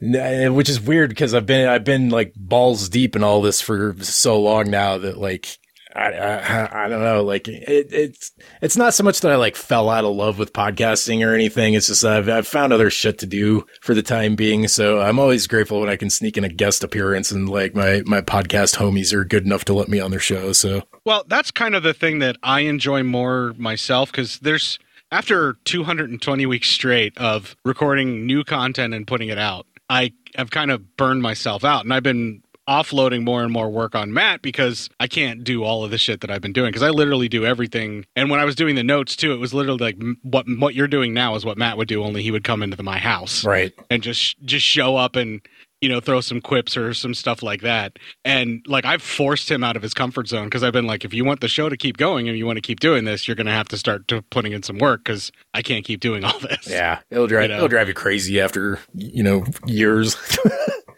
Eh, 0.01 0.47
which 0.47 0.69
is 0.69 0.79
weird 0.79 1.09
because 1.09 1.33
I've 1.33 1.45
been 1.45 1.67
I've 1.67 1.83
been 1.83 2.07
like 2.07 2.33
balls 2.33 2.87
deep 2.87 3.17
in 3.17 3.23
all 3.25 3.41
this 3.41 3.59
for 3.59 3.97
so 3.99 4.39
long 4.39 4.69
now 4.71 4.97
that 4.97 5.17
like 5.17 5.57
I, 5.95 6.11
I, 6.11 6.85
I 6.85 6.87
don't 6.87 7.01
know. 7.01 7.23
Like 7.23 7.47
it, 7.47 7.91
it's, 7.91 8.31
it's 8.61 8.77
not 8.77 8.93
so 8.93 9.03
much 9.03 9.21
that 9.21 9.31
I 9.31 9.35
like 9.35 9.55
fell 9.55 9.89
out 9.89 10.03
of 10.05 10.15
love 10.15 10.37
with 10.37 10.53
podcasting 10.53 11.25
or 11.25 11.33
anything. 11.33 11.73
It's 11.73 11.87
just 11.87 12.05
I've, 12.05 12.29
I've 12.29 12.47
found 12.47 12.73
other 12.73 12.89
shit 12.89 13.17
to 13.19 13.25
do 13.25 13.65
for 13.81 13.93
the 13.95 14.03
time 14.03 14.35
being. 14.35 14.67
So 14.67 15.01
I'm 15.01 15.17
always 15.17 15.47
grateful 15.47 15.79
when 15.79 15.89
I 15.89 15.95
can 15.95 16.09
sneak 16.09 16.37
in 16.37 16.43
a 16.43 16.49
guest 16.49 16.83
appearance 16.83 17.31
and 17.31 17.49
like 17.49 17.73
my, 17.73 18.03
my 18.05 18.21
podcast 18.21 18.77
homies 18.77 19.13
are 19.13 19.25
good 19.25 19.45
enough 19.45 19.65
to 19.65 19.73
let 19.73 19.87
me 19.87 19.99
on 19.99 20.11
their 20.11 20.19
show. 20.19 20.53
So 20.53 20.83
Well, 21.05 21.23
that's 21.27 21.49
kind 21.51 21.75
of 21.75 21.83
the 21.83 21.93
thing 21.93 22.19
that 22.19 22.37
I 22.43 22.61
enjoy 22.61 23.03
more 23.03 23.53
myself 23.57 24.11
because 24.11 24.39
there's 24.39 24.77
after 25.11 25.57
220 25.65 26.45
weeks 26.45 26.69
straight 26.69 27.17
of 27.17 27.55
recording 27.65 28.27
new 28.27 28.43
content 28.43 28.93
and 28.93 29.07
putting 29.07 29.29
it 29.29 29.39
out, 29.39 29.65
I 29.89 30.13
have 30.35 30.51
kind 30.51 30.69
of 30.69 30.95
burned 30.97 31.23
myself 31.23 31.63
out, 31.63 31.83
and 31.83 31.91
I've 31.91 32.03
been 32.03 32.43
offloading 32.69 33.23
more 33.23 33.43
and 33.43 33.51
more 33.51 33.69
work 33.69 33.95
on 33.95 34.13
Matt 34.13 34.41
because 34.41 34.89
I 34.99 35.07
can't 35.07 35.43
do 35.43 35.63
all 35.63 35.83
of 35.83 35.91
the 35.91 35.97
shit 35.97 36.21
that 36.21 36.29
I've 36.29 36.41
been 36.41 36.53
doing 36.53 36.69
because 36.69 36.83
I 36.83 36.89
literally 36.91 37.27
do 37.27 37.45
everything. 37.45 38.05
And 38.15 38.29
when 38.29 38.39
I 38.39 38.45
was 38.45 38.55
doing 38.55 38.75
the 38.75 38.83
notes 38.83 39.15
too, 39.15 39.33
it 39.33 39.37
was 39.37 39.53
literally 39.53 39.79
like 39.79 39.97
what 40.21 40.45
what 40.59 40.75
you're 40.75 40.87
doing 40.87 41.13
now 41.13 41.35
is 41.35 41.43
what 41.45 41.57
Matt 41.57 41.77
would 41.77 41.87
do. 41.87 42.03
Only 42.03 42.21
he 42.21 42.31
would 42.31 42.43
come 42.43 42.61
into 42.61 42.77
the, 42.77 42.83
my 42.83 42.99
house, 42.99 43.43
right. 43.43 43.73
and 43.89 44.03
just 44.03 44.39
just 44.45 44.65
show 44.65 44.95
up 44.95 45.15
and 45.15 45.41
you 45.81 45.87
know 45.87 46.01
throw 46.01 46.19
some 46.21 46.41
quips 46.41 46.75
or 46.75 46.93
some 46.93 47.13
stuff 47.13 47.41
like 47.41 47.61
that 47.61 47.97
and 48.25 48.65
like 48.67 48.83
i've 48.83 49.01
forced 49.01 49.49
him 49.49 49.63
out 49.63 49.77
of 49.77 49.81
his 49.81 49.93
comfort 49.93 50.27
zone 50.27 50.43
because 50.43 50.61
i've 50.61 50.73
been 50.73 50.85
like 50.85 51.05
if 51.05 51.13
you 51.13 51.23
want 51.23 51.39
the 51.39 51.47
show 51.47 51.69
to 51.69 51.77
keep 51.77 51.95
going 51.95 52.27
and 52.27 52.37
you 52.37 52.45
want 52.45 52.57
to 52.57 52.61
keep 52.61 52.81
doing 52.81 53.05
this 53.05 53.29
you're 53.29 53.35
going 53.35 53.47
to 53.47 53.53
have 53.53 53.69
to 53.69 53.77
start 53.77 54.05
to 54.09 54.21
putting 54.23 54.51
in 54.51 54.61
some 54.61 54.77
work 54.77 55.05
because 55.05 55.31
i 55.53 55.61
can't 55.61 55.85
keep 55.85 56.01
doing 56.01 56.25
all 56.25 56.37
this 56.39 56.67
Yeah. 56.69 56.99
It'll 57.09 57.27
drive, 57.27 57.43
You 57.43 57.47
know? 57.47 57.55
it'll 57.55 57.67
drive 57.69 57.87
you 57.87 57.93
crazy 57.93 58.41
after, 58.41 58.79
you 58.93 59.23
know, 59.23 59.45
years. 59.67 60.17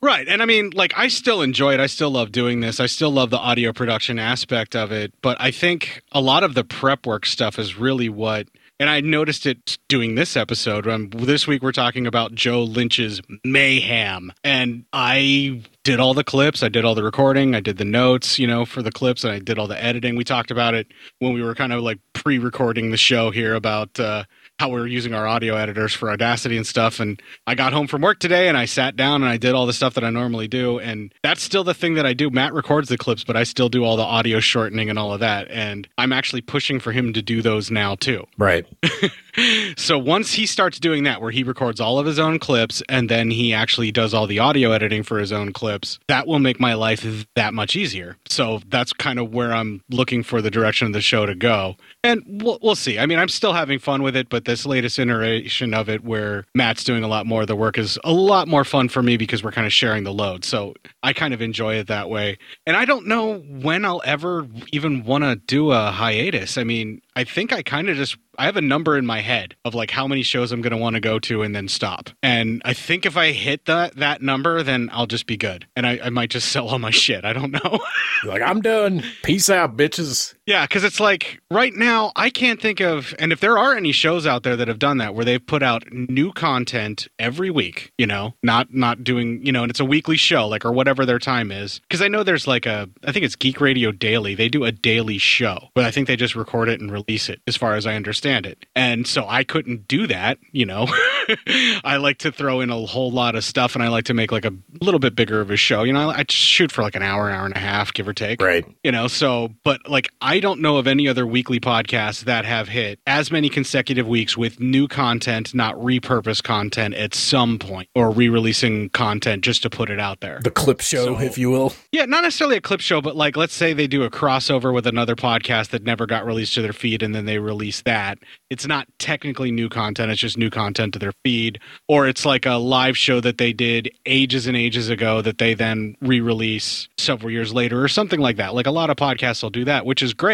right 0.00 0.28
and 0.28 0.42
i 0.42 0.44
mean 0.44 0.70
like 0.70 0.92
i 0.96 1.08
still 1.08 1.42
enjoy 1.42 1.74
it 1.74 1.80
i 1.80 1.86
still 1.86 2.10
love 2.10 2.32
doing 2.32 2.60
this 2.60 2.80
i 2.80 2.86
still 2.86 3.10
love 3.10 3.30
the 3.30 3.38
audio 3.38 3.72
production 3.72 4.18
aspect 4.18 4.74
of 4.76 4.92
it 4.92 5.12
but 5.22 5.36
i 5.40 5.50
think 5.50 6.02
a 6.12 6.20
lot 6.20 6.42
of 6.42 6.54
the 6.54 6.64
prep 6.64 7.06
work 7.06 7.26
stuff 7.26 7.58
is 7.58 7.76
really 7.76 8.08
what 8.08 8.48
and 8.80 8.88
I 8.88 9.00
noticed 9.00 9.44
it 9.46 9.78
doing 9.88 10.14
this 10.14 10.36
episode. 10.36 10.86
Um, 10.86 11.10
this 11.10 11.46
week 11.46 11.62
we're 11.62 11.72
talking 11.72 12.06
about 12.06 12.34
Joe 12.34 12.62
Lynch's 12.62 13.20
Mayhem, 13.44 14.32
and 14.44 14.84
I 14.92 15.62
did 15.82 15.98
all 15.98 16.14
the 16.14 16.24
clips, 16.24 16.62
I 16.62 16.68
did 16.68 16.84
all 16.84 16.94
the 16.94 17.02
recording, 17.02 17.54
I 17.54 17.60
did 17.60 17.78
the 17.78 17.84
notes, 17.84 18.38
you 18.38 18.46
know, 18.46 18.64
for 18.64 18.82
the 18.82 18.92
clips, 18.92 19.24
and 19.24 19.32
I 19.32 19.40
did 19.40 19.58
all 19.58 19.66
the 19.66 19.82
editing. 19.82 20.14
We 20.16 20.24
talked 20.24 20.50
about 20.50 20.74
it 20.74 20.86
when 21.18 21.32
we 21.32 21.42
were 21.42 21.54
kind 21.54 21.72
of 21.72 21.82
like 21.82 21.98
pre-recording 22.12 22.90
the 22.90 22.96
show 22.96 23.30
here 23.30 23.54
about 23.54 23.98
uh, 23.98 24.24
how 24.58 24.68
we're 24.68 24.86
using 24.86 25.14
our 25.14 25.26
audio 25.26 25.54
editors 25.54 25.94
for 25.94 26.10
Audacity 26.10 26.56
and 26.56 26.66
stuff. 26.66 26.98
And 26.98 27.22
I 27.46 27.54
got 27.54 27.72
home 27.72 27.86
from 27.86 28.02
work 28.02 28.18
today 28.18 28.48
and 28.48 28.56
I 28.56 28.64
sat 28.64 28.96
down 28.96 29.22
and 29.22 29.30
I 29.30 29.36
did 29.36 29.54
all 29.54 29.66
the 29.66 29.72
stuff 29.72 29.94
that 29.94 30.02
I 30.02 30.10
normally 30.10 30.48
do. 30.48 30.80
And 30.80 31.14
that's 31.22 31.42
still 31.42 31.62
the 31.62 31.74
thing 31.74 31.94
that 31.94 32.04
I 32.04 32.12
do. 32.12 32.28
Matt 32.28 32.52
records 32.52 32.88
the 32.88 32.98
clips, 32.98 33.22
but 33.22 33.36
I 33.36 33.44
still 33.44 33.68
do 33.68 33.84
all 33.84 33.96
the 33.96 34.02
audio 34.02 34.40
shortening 34.40 34.90
and 34.90 34.98
all 34.98 35.12
of 35.12 35.20
that. 35.20 35.48
And 35.48 35.86
I'm 35.96 36.12
actually 36.12 36.40
pushing 36.40 36.80
for 36.80 36.90
him 36.90 37.12
to 37.12 37.22
do 37.22 37.40
those 37.40 37.70
now 37.70 37.94
too. 37.94 38.26
Right. 38.36 38.66
So 39.76 39.98
once 39.98 40.32
he 40.32 40.46
starts 40.46 40.78
doing 40.78 41.04
that, 41.04 41.20
where 41.20 41.30
he 41.30 41.42
records 41.42 41.80
all 41.80 41.98
of 41.98 42.06
his 42.06 42.18
own 42.18 42.38
clips 42.38 42.82
and 42.88 43.08
then 43.08 43.30
he 43.30 43.52
actually 43.52 43.92
does 43.92 44.14
all 44.14 44.26
the 44.26 44.38
audio 44.38 44.72
editing 44.72 45.02
for 45.02 45.18
his 45.18 45.32
own 45.32 45.52
clips, 45.52 45.98
that 46.08 46.26
will 46.26 46.38
make 46.38 46.60
my 46.60 46.74
life 46.74 47.26
that 47.36 47.54
much 47.54 47.76
easier. 47.76 48.16
So 48.28 48.60
that's 48.68 48.92
kind 48.92 49.18
of 49.18 49.32
where 49.32 49.52
I'm 49.52 49.82
looking 49.90 50.22
for 50.22 50.42
the 50.42 50.50
direction 50.50 50.86
of 50.86 50.92
the 50.92 51.00
show 51.00 51.26
to 51.26 51.34
go. 51.34 51.76
And 52.02 52.22
we'll, 52.26 52.58
we'll 52.62 52.74
see. 52.74 52.98
I 52.98 53.06
mean, 53.06 53.18
I'm 53.18 53.28
still 53.28 53.52
having 53.52 53.78
fun 53.78 54.02
with 54.02 54.16
it, 54.16 54.28
but 54.28 54.44
this 54.44 54.66
latest 54.66 54.98
iteration 54.98 55.74
of 55.74 55.88
it 55.88 56.04
where 56.04 56.44
Matt's 56.54 56.84
doing 56.84 57.04
a 57.04 57.08
lot 57.08 57.26
more 57.26 57.42
of 57.42 57.48
the 57.48 57.56
work 57.56 57.78
is 57.78 57.98
a 58.04 58.12
lot 58.12 58.48
more 58.48 58.64
fun 58.64 58.88
for 58.88 59.02
me 59.02 59.16
because 59.16 59.42
we're 59.42 59.52
kind 59.52 59.66
of 59.66 59.72
sharing 59.72 60.04
the 60.04 60.12
load. 60.12 60.44
So 60.44 60.74
I 61.02 61.12
kind 61.12 61.34
of 61.34 61.42
enjoy 61.42 61.76
it 61.76 61.88
that 61.88 62.08
way. 62.08 62.38
And 62.66 62.76
I 62.76 62.84
don't 62.84 63.06
know 63.06 63.38
when 63.38 63.84
I'll 63.84 64.02
ever 64.04 64.46
even 64.72 65.04
want 65.04 65.24
to 65.24 65.36
do 65.36 65.72
a 65.72 65.90
hiatus. 65.90 66.58
I 66.58 66.64
mean, 66.64 67.02
I 67.18 67.24
think 67.24 67.52
I 67.52 67.64
kind 67.64 67.88
of 67.88 67.96
just 67.96 68.16
I 68.38 68.44
have 68.44 68.56
a 68.56 68.60
number 68.60 68.96
in 68.96 69.04
my 69.04 69.22
head 69.22 69.56
of 69.64 69.74
like 69.74 69.90
how 69.90 70.06
many 70.06 70.22
shows 70.22 70.52
I'm 70.52 70.62
going 70.62 70.70
to 70.70 70.76
want 70.76 70.94
to 70.94 71.00
go 71.00 71.18
to 71.18 71.42
and 71.42 71.52
then 71.52 71.66
stop. 71.66 72.10
And 72.22 72.62
I 72.64 72.74
think 72.74 73.04
if 73.04 73.16
I 73.16 73.32
hit 73.32 73.64
that 73.64 73.96
that 73.96 74.22
number, 74.22 74.62
then 74.62 74.88
I'll 74.92 75.08
just 75.08 75.26
be 75.26 75.36
good. 75.36 75.66
And 75.74 75.84
I, 75.84 75.98
I 76.04 76.10
might 76.10 76.30
just 76.30 76.48
sell 76.52 76.68
all 76.68 76.78
my 76.78 76.92
shit. 76.92 77.24
I 77.24 77.32
don't 77.32 77.50
know. 77.50 77.80
Like, 78.24 78.40
I'm 78.40 78.60
done. 78.60 79.02
Peace 79.24 79.50
out, 79.50 79.76
bitches. 79.76 80.34
Yeah, 80.48 80.64
because 80.64 80.82
it's 80.82 80.98
like 80.98 81.42
right 81.50 81.74
now 81.74 82.10
I 82.16 82.30
can't 82.30 82.58
think 82.58 82.80
of, 82.80 83.14
and 83.18 83.32
if 83.32 83.40
there 83.40 83.58
are 83.58 83.76
any 83.76 83.92
shows 83.92 84.26
out 84.26 84.44
there 84.44 84.56
that 84.56 84.66
have 84.66 84.78
done 84.78 84.96
that 84.96 85.14
where 85.14 85.22
they've 85.22 85.46
put 85.46 85.62
out 85.62 85.84
new 85.92 86.32
content 86.32 87.06
every 87.18 87.50
week, 87.50 87.92
you 87.98 88.06
know, 88.06 88.32
not 88.42 88.72
not 88.72 89.04
doing, 89.04 89.44
you 89.44 89.52
know, 89.52 89.60
and 89.62 89.68
it's 89.68 89.78
a 89.78 89.84
weekly 89.84 90.16
show, 90.16 90.48
like 90.48 90.64
or 90.64 90.72
whatever 90.72 91.04
their 91.04 91.18
time 91.18 91.52
is. 91.52 91.80
Because 91.80 92.00
I 92.00 92.08
know 92.08 92.22
there's 92.22 92.46
like 92.46 92.64
a, 92.64 92.88
I 93.04 93.12
think 93.12 93.26
it's 93.26 93.36
Geek 93.36 93.60
Radio 93.60 93.92
Daily. 93.92 94.34
They 94.34 94.48
do 94.48 94.64
a 94.64 94.72
daily 94.72 95.18
show, 95.18 95.68
but 95.74 95.84
I 95.84 95.90
think 95.90 96.06
they 96.06 96.16
just 96.16 96.34
record 96.34 96.70
it 96.70 96.80
and 96.80 96.90
release 96.90 97.28
it, 97.28 97.42
as 97.46 97.54
far 97.54 97.74
as 97.74 97.86
I 97.86 97.94
understand 97.94 98.46
it. 98.46 98.64
And 98.74 99.06
so 99.06 99.26
I 99.28 99.44
couldn't 99.44 99.86
do 99.86 100.06
that, 100.06 100.38
you 100.52 100.64
know. 100.64 100.86
I 101.84 101.98
like 101.98 102.16
to 102.20 102.32
throw 102.32 102.62
in 102.62 102.70
a 102.70 102.86
whole 102.86 103.10
lot 103.10 103.34
of 103.34 103.44
stuff, 103.44 103.74
and 103.74 103.84
I 103.84 103.88
like 103.88 104.06
to 104.06 104.14
make 104.14 104.32
like 104.32 104.46
a 104.46 104.54
little 104.80 104.98
bit 104.98 105.14
bigger 105.14 105.42
of 105.42 105.50
a 105.50 105.56
show. 105.56 105.82
You 105.82 105.92
know, 105.92 106.08
I 106.08 106.24
shoot 106.30 106.72
for 106.72 106.80
like 106.80 106.96
an 106.96 107.02
hour, 107.02 107.28
hour 107.30 107.44
and 107.44 107.54
a 107.54 107.58
half, 107.58 107.92
give 107.92 108.08
or 108.08 108.14
take. 108.14 108.40
Right. 108.40 108.64
You 108.82 108.92
know, 108.92 109.08
so, 109.08 109.50
but 109.62 109.86
like, 109.86 110.08
I 110.22 110.37
don't 110.40 110.60
know 110.60 110.76
of 110.76 110.86
any 110.86 111.08
other 111.08 111.26
weekly 111.26 111.60
podcasts 111.60 112.24
that 112.24 112.44
have 112.44 112.68
hit 112.68 113.00
as 113.06 113.30
many 113.30 113.48
consecutive 113.48 114.06
weeks 114.06 114.36
with 114.36 114.60
new 114.60 114.88
content, 114.88 115.54
not 115.54 115.74
repurposed 115.76 116.42
content 116.42 116.94
at 116.94 117.14
some 117.14 117.58
point, 117.58 117.88
or 117.94 118.10
re 118.10 118.28
releasing 118.28 118.88
content 118.90 119.42
just 119.44 119.62
to 119.62 119.70
put 119.70 119.90
it 119.90 119.98
out 120.00 120.20
there. 120.20 120.40
The 120.42 120.50
clip 120.50 120.80
show, 120.80 121.04
So- 121.04 121.20
if 121.20 121.38
you 121.38 121.50
will. 121.50 121.72
Yeah, 121.92 122.04
not 122.04 122.22
necessarily 122.22 122.56
a 122.56 122.60
clip 122.60 122.80
show, 122.80 123.00
but 123.00 123.16
like 123.16 123.36
let's 123.36 123.54
say 123.54 123.72
they 123.72 123.86
do 123.86 124.02
a 124.04 124.10
crossover 124.10 124.72
with 124.72 124.86
another 124.86 125.16
podcast 125.16 125.70
that 125.70 125.82
never 125.82 126.06
got 126.06 126.24
released 126.26 126.54
to 126.54 126.62
their 126.62 126.72
feed 126.72 127.02
and 127.02 127.14
then 127.14 127.24
they 127.24 127.38
release 127.38 127.82
that. 127.82 128.18
It's 128.50 128.66
not 128.66 128.86
technically 128.98 129.50
new 129.50 129.68
content, 129.68 130.10
it's 130.12 130.20
just 130.20 130.38
new 130.38 130.50
content 130.50 130.92
to 130.94 130.98
their 130.98 131.12
feed. 131.24 131.58
Or 131.88 132.06
it's 132.06 132.24
like 132.24 132.46
a 132.46 132.54
live 132.54 132.96
show 132.96 133.20
that 133.20 133.38
they 133.38 133.52
did 133.52 133.90
ages 134.06 134.46
and 134.46 134.56
ages 134.56 134.88
ago 134.88 135.22
that 135.22 135.38
they 135.38 135.54
then 135.54 135.96
re 136.00 136.20
release 136.20 136.88
several 136.98 137.30
years 137.30 137.52
later 137.54 137.82
or 137.82 137.88
something 137.88 138.20
like 138.20 138.36
that. 138.36 138.54
Like 138.54 138.66
a 138.66 138.70
lot 138.70 138.90
of 138.90 138.96
podcasts 138.96 139.42
will 139.42 139.50
do 139.50 139.64
that, 139.64 139.86
which 139.86 140.02
is 140.02 140.14
great. 140.14 140.27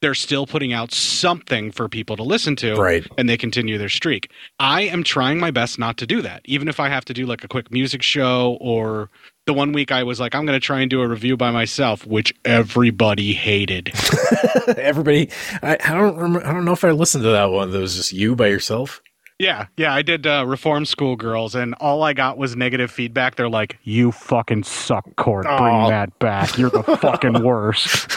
They're 0.00 0.14
still 0.14 0.46
putting 0.46 0.72
out 0.72 0.92
something 0.92 1.72
for 1.72 1.88
people 1.88 2.16
to 2.16 2.22
listen 2.22 2.54
to 2.56 2.76
Right. 2.76 3.04
and 3.18 3.28
they 3.28 3.36
continue 3.36 3.78
their 3.78 3.88
streak. 3.88 4.30
I 4.60 4.82
am 4.82 5.02
trying 5.02 5.40
my 5.40 5.50
best 5.50 5.78
not 5.78 5.96
to 5.98 6.06
do 6.06 6.22
that, 6.22 6.42
even 6.44 6.68
if 6.68 6.78
I 6.78 6.88
have 6.88 7.04
to 7.06 7.14
do 7.14 7.26
like 7.26 7.42
a 7.42 7.48
quick 7.48 7.72
music 7.72 8.02
show 8.02 8.56
or 8.60 9.10
the 9.46 9.52
one 9.54 9.72
week 9.72 9.90
I 9.90 10.02
was 10.04 10.20
like, 10.20 10.34
I'm 10.36 10.46
going 10.46 10.60
to 10.60 10.64
try 10.64 10.80
and 10.80 10.90
do 10.90 11.00
a 11.00 11.08
review 11.08 11.36
by 11.36 11.50
myself, 11.50 12.06
which 12.06 12.32
everybody 12.44 13.32
hated. 13.32 13.90
Everybody, 14.76 15.30
I, 15.62 15.78
I 15.84 15.94
don't 15.94 16.16
remember. 16.16 16.46
I 16.46 16.52
don't 16.52 16.64
know 16.64 16.72
if 16.72 16.84
I 16.84 16.90
listened 16.90 17.24
to 17.24 17.30
that 17.30 17.46
one. 17.50 17.70
That 17.70 17.78
was 17.80 17.96
just 17.96 18.12
you 18.12 18.36
by 18.36 18.48
yourself. 18.48 19.00
Yeah, 19.38 19.66
yeah, 19.76 19.94
I 19.94 20.02
did 20.02 20.26
uh, 20.26 20.44
Reform 20.46 20.84
School 20.84 21.14
Girls, 21.14 21.54
and 21.54 21.74
all 21.74 22.02
I 22.02 22.12
got 22.12 22.38
was 22.38 22.56
negative 22.56 22.90
feedback. 22.90 23.36
They're 23.36 23.48
like, 23.48 23.78
"You 23.84 24.10
fucking 24.10 24.64
suck, 24.64 25.14
Court. 25.14 25.44
Bring 25.44 25.58
Aw. 25.58 25.88
that 25.90 26.18
back. 26.18 26.58
You're 26.58 26.70
the 26.70 26.82
fucking 26.82 27.42
worst." 27.44 28.08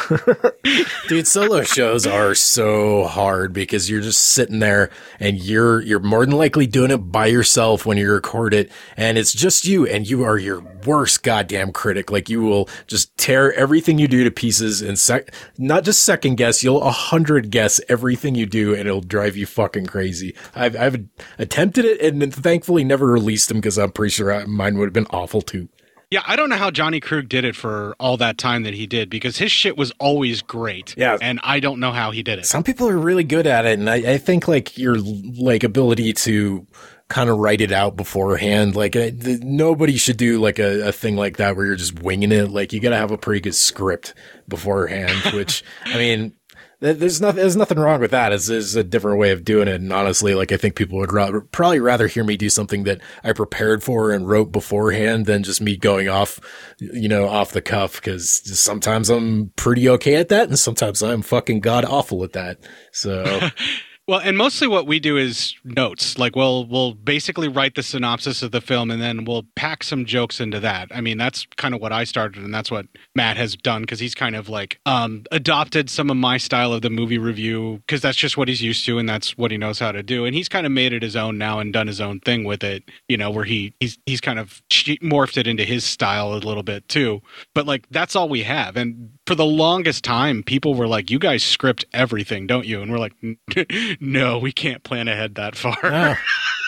Dude, 1.07 1.27
solo 1.27 1.61
shows 1.61 2.07
are 2.07 2.33
so 2.33 3.05
hard 3.05 3.53
because 3.53 3.89
you're 3.89 4.01
just 4.01 4.21
sitting 4.21 4.59
there 4.59 4.89
and 5.19 5.37
you're 5.37 5.81
you're 5.81 5.99
more 5.99 6.25
than 6.25 6.35
likely 6.35 6.65
doing 6.65 6.89
it 6.89 6.97
by 6.97 7.27
yourself 7.27 7.85
when 7.85 7.97
you 7.97 8.11
record 8.11 8.53
it 8.53 8.71
and 8.97 9.17
it's 9.17 9.33
just 9.33 9.65
you 9.65 9.85
and 9.85 10.09
you 10.09 10.23
are 10.23 10.37
your 10.37 10.61
worst 10.85 11.21
goddamn 11.21 11.71
critic. 11.71 12.11
Like 12.11 12.29
you 12.29 12.41
will 12.41 12.67
just 12.87 13.15
tear 13.17 13.53
everything 13.53 13.99
you 13.99 14.07
do 14.07 14.23
to 14.23 14.31
pieces 14.31 14.81
and 14.81 14.97
sec- 14.97 15.33
not 15.57 15.83
just 15.83 16.03
second 16.03 16.35
guess, 16.35 16.63
you'll 16.63 16.81
a 16.81 16.91
hundred 16.91 17.51
guess 17.51 17.79
everything 17.89 18.33
you 18.33 18.45
do 18.45 18.73
and 18.73 18.87
it'll 18.87 19.01
drive 19.01 19.37
you 19.37 19.45
fucking 19.45 19.85
crazy. 19.85 20.35
I've 20.55 20.75
I've 20.75 21.10
attempted 21.37 21.85
it 21.85 22.01
and 22.01 22.33
thankfully 22.33 22.83
never 22.83 23.07
released 23.07 23.47
them 23.49 23.57
because 23.57 23.77
I'm 23.77 23.91
pretty 23.91 24.11
sure 24.11 24.31
I- 24.33 24.45
mine 24.45 24.77
would 24.77 24.85
have 24.85 24.93
been 24.93 25.07
awful 25.09 25.41
too. 25.41 25.69
Yeah, 26.09 26.23
I 26.27 26.35
don't 26.35 26.49
know 26.49 26.57
how 26.57 26.71
Johnny 26.71 26.99
Krug 26.99 27.29
did 27.29 27.45
it 27.45 27.55
for 27.55 27.95
all 27.97 28.17
that 28.17 28.37
time 28.37 28.63
that 28.63 28.73
he 28.73 28.85
did 28.85 29.09
because 29.09 29.37
his 29.37 29.49
shit 29.49 29.77
was 29.77 29.93
always 29.97 30.41
great. 30.41 30.93
Yeah. 30.97 31.17
and 31.21 31.39
I 31.41 31.61
don't 31.61 31.79
know 31.79 31.93
how 31.93 32.11
he 32.11 32.21
did 32.21 32.37
it. 32.37 32.45
Some 32.45 32.63
people 32.63 32.89
are 32.89 32.97
really 32.97 33.23
good 33.23 33.47
at 33.47 33.65
it, 33.65 33.79
and 33.79 33.89
I, 33.89 33.95
I 33.95 34.17
think 34.17 34.45
like 34.45 34.77
your 34.77 34.97
like 34.97 35.63
ability 35.63 36.11
to 36.11 36.67
kind 37.07 37.29
of 37.29 37.37
write 37.37 37.61
it 37.61 37.71
out 37.71 37.95
beforehand. 37.95 38.75
Like 38.75 38.95
uh, 38.97 39.11
the, 39.13 39.39
nobody 39.41 39.95
should 39.95 40.17
do 40.17 40.39
like 40.39 40.59
a, 40.59 40.89
a 40.89 40.91
thing 40.91 41.15
like 41.15 41.37
that 41.37 41.55
where 41.55 41.65
you're 41.65 41.75
just 41.77 42.01
winging 42.01 42.33
it. 42.33 42.49
Like 42.51 42.73
you 42.73 42.81
got 42.81 42.89
to 42.89 42.97
have 42.97 43.11
a 43.11 43.17
pretty 43.17 43.39
good 43.39 43.55
script 43.55 44.13
beforehand. 44.49 45.17
Which 45.33 45.63
I 45.85 45.97
mean, 45.97 46.33
there's 46.81 47.21
nothing 47.21 47.37
there's 47.37 47.55
nothing 47.55 47.77
wrong 47.77 48.01
with 48.01 48.11
that. 48.11 48.33
It's, 48.33 48.49
it's 48.49 48.73
a 48.73 48.83
different 48.83 49.19
way 49.19 49.31
of 49.31 49.45
doing 49.45 49.67
it. 49.67 49.75
And 49.75 49.93
honestly, 49.93 50.33
like 50.33 50.51
I 50.51 50.57
think 50.57 50.75
people 50.75 50.97
would 50.97 51.51
probably 51.51 51.79
rather 51.79 52.07
hear 52.07 52.23
me 52.23 52.35
do 52.37 52.49
something 52.49 52.83
that 52.85 53.01
I 53.23 53.33
prepared 53.33 53.83
for 53.83 54.11
and 54.11 54.27
wrote 54.27 54.51
beforehand 54.51 55.27
than 55.27 55.43
just 55.43 55.61
me 55.61 55.77
going 55.77 56.09
off, 56.09 56.39
you 56.79 57.07
know, 57.07 57.27
off 57.27 57.51
the 57.51 57.61
cuff. 57.61 57.95
Because 57.95 58.41
sometimes 58.59 59.09
I'm 59.09 59.51
pretty 59.55 59.87
okay 59.89 60.15
at 60.15 60.29
that, 60.29 60.49
and 60.49 60.57
sometimes 60.57 61.03
I'm 61.03 61.21
fucking 61.21 61.59
god 61.59 61.85
awful 61.85 62.23
at 62.23 62.33
that. 62.33 62.57
So. 62.91 63.49
Well, 64.07 64.19
and 64.19 64.35
mostly 64.35 64.67
what 64.67 64.87
we 64.87 64.99
do 64.99 65.15
is 65.15 65.55
notes. 65.63 66.17
Like 66.17 66.35
we'll 66.35 66.65
we'll 66.65 66.93
basically 66.93 67.47
write 67.47 67.75
the 67.75 67.83
synopsis 67.83 68.41
of 68.41 68.51
the 68.51 68.59
film 68.59 68.89
and 68.89 69.01
then 69.01 69.25
we'll 69.25 69.45
pack 69.55 69.83
some 69.83 70.05
jokes 70.05 70.39
into 70.39 70.59
that. 70.59 70.89
I 70.93 71.01
mean, 71.01 71.17
that's 71.17 71.45
kind 71.55 71.75
of 71.75 71.81
what 71.81 71.93
I 71.93 72.03
started 72.03 72.43
and 72.43 72.53
that's 72.53 72.71
what 72.71 72.87
Matt 73.15 73.37
has 73.37 73.55
done 73.55 73.85
cuz 73.85 73.99
he's 73.99 74.15
kind 74.15 74.35
of 74.35 74.49
like 74.49 74.79
um 74.85 75.23
adopted 75.31 75.89
some 75.89 76.09
of 76.09 76.17
my 76.17 76.37
style 76.37 76.73
of 76.73 76.81
the 76.81 76.89
movie 76.89 77.19
review 77.19 77.83
cuz 77.87 78.01
that's 78.01 78.17
just 78.17 78.37
what 78.37 78.47
he's 78.47 78.61
used 78.61 78.83
to 78.85 78.97
and 78.97 79.07
that's 79.07 79.37
what 79.37 79.51
he 79.51 79.57
knows 79.57 79.79
how 79.79 79.91
to 79.91 80.01
do. 80.01 80.25
And 80.25 80.35
he's 80.35 80.49
kind 80.49 80.65
of 80.65 80.71
made 80.71 80.93
it 80.93 81.03
his 81.03 81.15
own 81.15 81.37
now 81.37 81.59
and 81.59 81.71
done 81.71 81.87
his 81.87 82.01
own 82.01 82.19
thing 82.21 82.43
with 82.43 82.63
it, 82.63 82.83
you 83.07 83.17
know, 83.17 83.29
where 83.29 83.45
he 83.45 83.73
he's 83.79 83.99
he's 84.07 84.21
kind 84.21 84.39
of 84.39 84.61
morphed 84.71 85.37
it 85.37 85.45
into 85.45 85.63
his 85.63 85.85
style 85.85 86.33
a 86.33 86.41
little 86.41 86.63
bit 86.63 86.87
too. 86.89 87.21
But 87.53 87.67
like 87.67 87.87
that's 87.91 88.15
all 88.15 88.27
we 88.27 88.43
have. 88.43 88.75
And 88.77 89.11
for 89.31 89.35
the 89.35 89.45
longest 89.45 90.03
time, 90.03 90.43
people 90.43 90.73
were 90.73 90.87
like, 90.87 91.09
"You 91.09 91.17
guys 91.17 91.41
script 91.41 91.85
everything, 91.93 92.47
don't 92.47 92.65
you?" 92.65 92.81
And 92.81 92.91
we're 92.91 92.97
like, 92.97 93.13
"No, 94.01 94.37
we 94.39 94.51
can't 94.51 94.83
plan 94.83 95.07
ahead 95.07 95.35
that 95.35 95.55
far." 95.55 95.77
Yeah. 95.81 96.17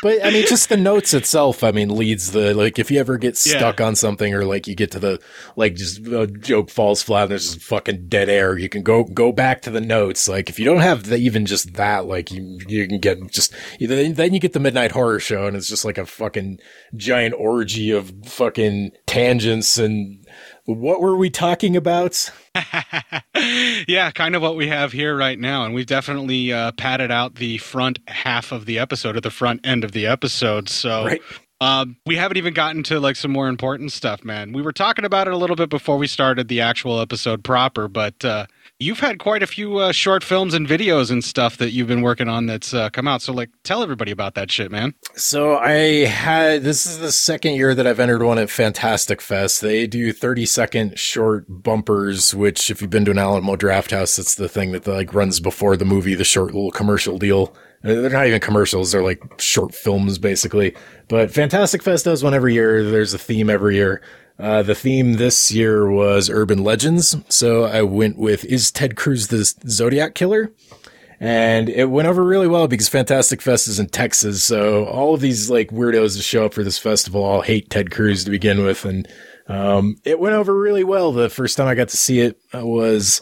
But 0.01 0.25
I 0.25 0.31
mean, 0.31 0.45
just 0.47 0.67
the 0.67 0.75
notes 0.75 1.13
itself. 1.13 1.63
I 1.63 1.71
mean, 1.71 1.87
leads 1.89 2.31
the 2.33 2.53
like 2.53 2.77
if 2.77 2.91
you 2.91 2.99
ever 2.99 3.17
get 3.17 3.41
Yeah. 3.45 3.57
stuck 3.57 3.79
on 3.79 3.95
something 3.95 4.33
or 4.33 4.43
like 4.43 4.67
you 4.67 4.75
get 4.75 4.91
to 4.91 4.99
the 4.99 5.21
like 5.55 5.75
just 5.75 6.05
a 6.07 6.27
joke 6.27 6.69
falls 6.69 7.01
flat 7.01 7.23
and 7.23 7.31
there's 7.31 7.53
just 7.53 7.65
fucking 7.65 8.07
dead 8.09 8.27
air. 8.29 8.57
You 8.57 8.67
can 8.67 8.81
go 8.81 9.03
go 9.05 9.31
back 9.31 9.61
to 9.61 9.69
the 9.69 9.79
notes. 9.79 10.27
Like 10.27 10.49
if 10.49 10.59
you 10.59 10.65
don't 10.65 10.79
have 10.81 11.03
the, 11.05 11.15
even 11.17 11.45
just 11.45 11.73
that, 11.75 12.05
like 12.05 12.31
you 12.31 12.59
you 12.67 12.85
can 12.87 12.99
get 12.99 13.19
just 13.31 13.53
then 13.79 14.13
then 14.13 14.33
you 14.33 14.39
get 14.41 14.51
the 14.53 14.59
midnight 14.59 14.91
horror 14.91 15.19
show 15.21 15.47
and 15.47 15.55
it's 15.55 15.69
just 15.69 15.85
like 15.85 15.97
a 15.97 16.05
fucking 16.05 16.59
giant 16.97 17.35
orgy 17.37 17.91
of 17.91 18.11
fucking 18.25 18.91
tangents 19.05 19.77
and 19.77 20.22
what 20.65 21.01
were 21.01 21.15
we 21.15 21.29
talking 21.29 21.75
about? 21.75 22.31
yeah, 23.87 24.11
kind 24.11 24.35
of 24.35 24.41
what 24.41 24.55
we 24.55 24.67
have 24.67 24.91
here 24.91 25.15
right 25.15 25.37
now, 25.37 25.65
and 25.65 25.73
we've 25.73 25.85
definitely 25.85 26.53
uh, 26.53 26.71
padded 26.73 27.11
out 27.11 27.35
the 27.35 27.57
front 27.57 27.99
half 28.07 28.51
of 28.51 28.65
the 28.65 28.79
episode 28.79 29.17
or 29.17 29.21
the 29.21 29.31
front 29.31 29.65
end 29.65 29.83
of 29.83 29.91
the 29.91 30.07
episode. 30.07 30.69
So. 30.69 31.05
Right. 31.05 31.21
Um, 31.61 31.95
we 32.05 32.17
haven't 32.17 32.35
even 32.35 32.53
gotten 32.53 32.83
to 32.83 32.99
like 32.99 33.15
some 33.15 33.31
more 33.31 33.47
important 33.47 33.93
stuff, 33.93 34.25
man. 34.25 34.51
We 34.51 34.61
were 34.61 34.73
talking 34.73 35.05
about 35.05 35.29
it 35.29 35.33
a 35.33 35.37
little 35.37 35.55
bit 35.55 35.69
before 35.69 35.97
we 35.97 36.07
started 36.07 36.49
the 36.49 36.59
actual 36.59 36.99
episode 36.99 37.41
proper, 37.41 37.87
but 37.87 38.25
uh, 38.25 38.47
you've 38.79 38.99
had 38.99 39.19
quite 39.19 39.41
a 39.43 39.47
few 39.47 39.77
uh, 39.77 39.91
short 39.91 40.23
films 40.23 40.53
and 40.53 40.67
videos 40.67 41.09
and 41.11 41.23
stuff 41.23 41.57
that 41.57 41.71
you've 41.71 41.87
been 41.87 42.01
working 42.01 42.27
on 42.27 42.45
that's 42.47 42.73
uh, 42.73 42.89
come 42.89 43.07
out. 43.07 43.21
So, 43.21 43.31
like, 43.33 43.49
tell 43.63 43.81
everybody 43.83 44.11
about 44.11 44.35
that 44.35 44.51
shit, 44.51 44.71
man. 44.71 44.93
So 45.15 45.57
I 45.57 46.05
had 46.05 46.63
this 46.63 46.85
is 46.85 46.99
the 46.99 47.11
second 47.11 47.53
year 47.55 47.73
that 47.75 47.87
I've 47.87 47.99
entered 47.99 48.23
one 48.23 48.37
at 48.39 48.49
Fantastic 48.49 49.21
Fest. 49.21 49.61
They 49.61 49.87
do 49.87 50.11
30 50.11 50.45
second 50.45 50.99
short 50.99 51.45
bumpers, 51.47 52.33
which 52.35 52.69
if 52.69 52.81
you've 52.81 52.89
been 52.89 53.05
to 53.05 53.11
an 53.11 53.19
Alamo 53.19 53.55
Drafthouse, 53.55 54.19
it's 54.19 54.35
the 54.35 54.49
thing 54.49 54.71
that 54.73 54.87
like 54.87 55.13
runs 55.13 55.39
before 55.39 55.77
the 55.77 55.85
movie, 55.85 56.15
the 56.15 56.23
short 56.23 56.53
little 56.53 56.71
commercial 56.71 57.17
deal 57.17 57.55
Uh, 57.83 57.93
They're 58.01 58.09
not 58.09 58.27
even 58.27 58.39
commercials. 58.39 58.91
They're 58.91 59.03
like 59.03 59.21
short 59.39 59.73
films, 59.75 60.17
basically. 60.17 60.75
But 61.09 61.31
Fantastic 61.31 61.83
Fest 61.83 62.05
does 62.05 62.23
one 62.23 62.33
every 62.33 62.53
year. 62.53 62.83
There's 62.89 63.13
a 63.13 63.17
theme 63.19 63.49
every 63.49 63.75
year. 63.75 64.01
Uh, 64.39 64.63
the 64.63 64.75
theme 64.75 65.13
this 65.13 65.51
year 65.51 65.89
was 65.89 66.29
urban 66.29 66.63
legends. 66.63 67.15
So 67.29 67.63
I 67.63 67.83
went 67.83 68.17
with 68.17 68.43
Is 68.45 68.71
Ted 68.71 68.95
Cruz 68.95 69.27
the 69.27 69.43
Zodiac 69.67 70.15
Killer? 70.15 70.51
And 71.19 71.69
it 71.69 71.85
went 71.85 72.07
over 72.07 72.23
really 72.23 72.47
well 72.47 72.67
because 72.67 72.89
Fantastic 72.89 73.41
Fest 73.41 73.67
is 73.67 73.79
in 73.79 73.87
Texas. 73.87 74.43
So 74.43 74.85
all 74.85 75.13
of 75.13 75.21
these 75.21 75.49
like 75.49 75.69
weirdos 75.69 76.17
that 76.17 76.23
show 76.23 76.45
up 76.45 76.53
for 76.53 76.63
this 76.63 76.77
festival 76.77 77.23
all 77.23 77.41
hate 77.41 77.69
Ted 77.69 77.91
Cruz 77.91 78.25
to 78.25 78.31
begin 78.31 78.63
with. 78.63 78.83
And, 78.83 79.07
um, 79.47 79.97
it 80.03 80.19
went 80.19 80.35
over 80.35 80.57
really 80.57 80.83
well. 80.83 81.11
The 81.11 81.29
first 81.29 81.55
time 81.55 81.67
I 81.67 81.75
got 81.75 81.89
to 81.89 81.97
see 81.97 82.19
it 82.19 82.39
uh, 82.53 82.65
was 82.65 83.21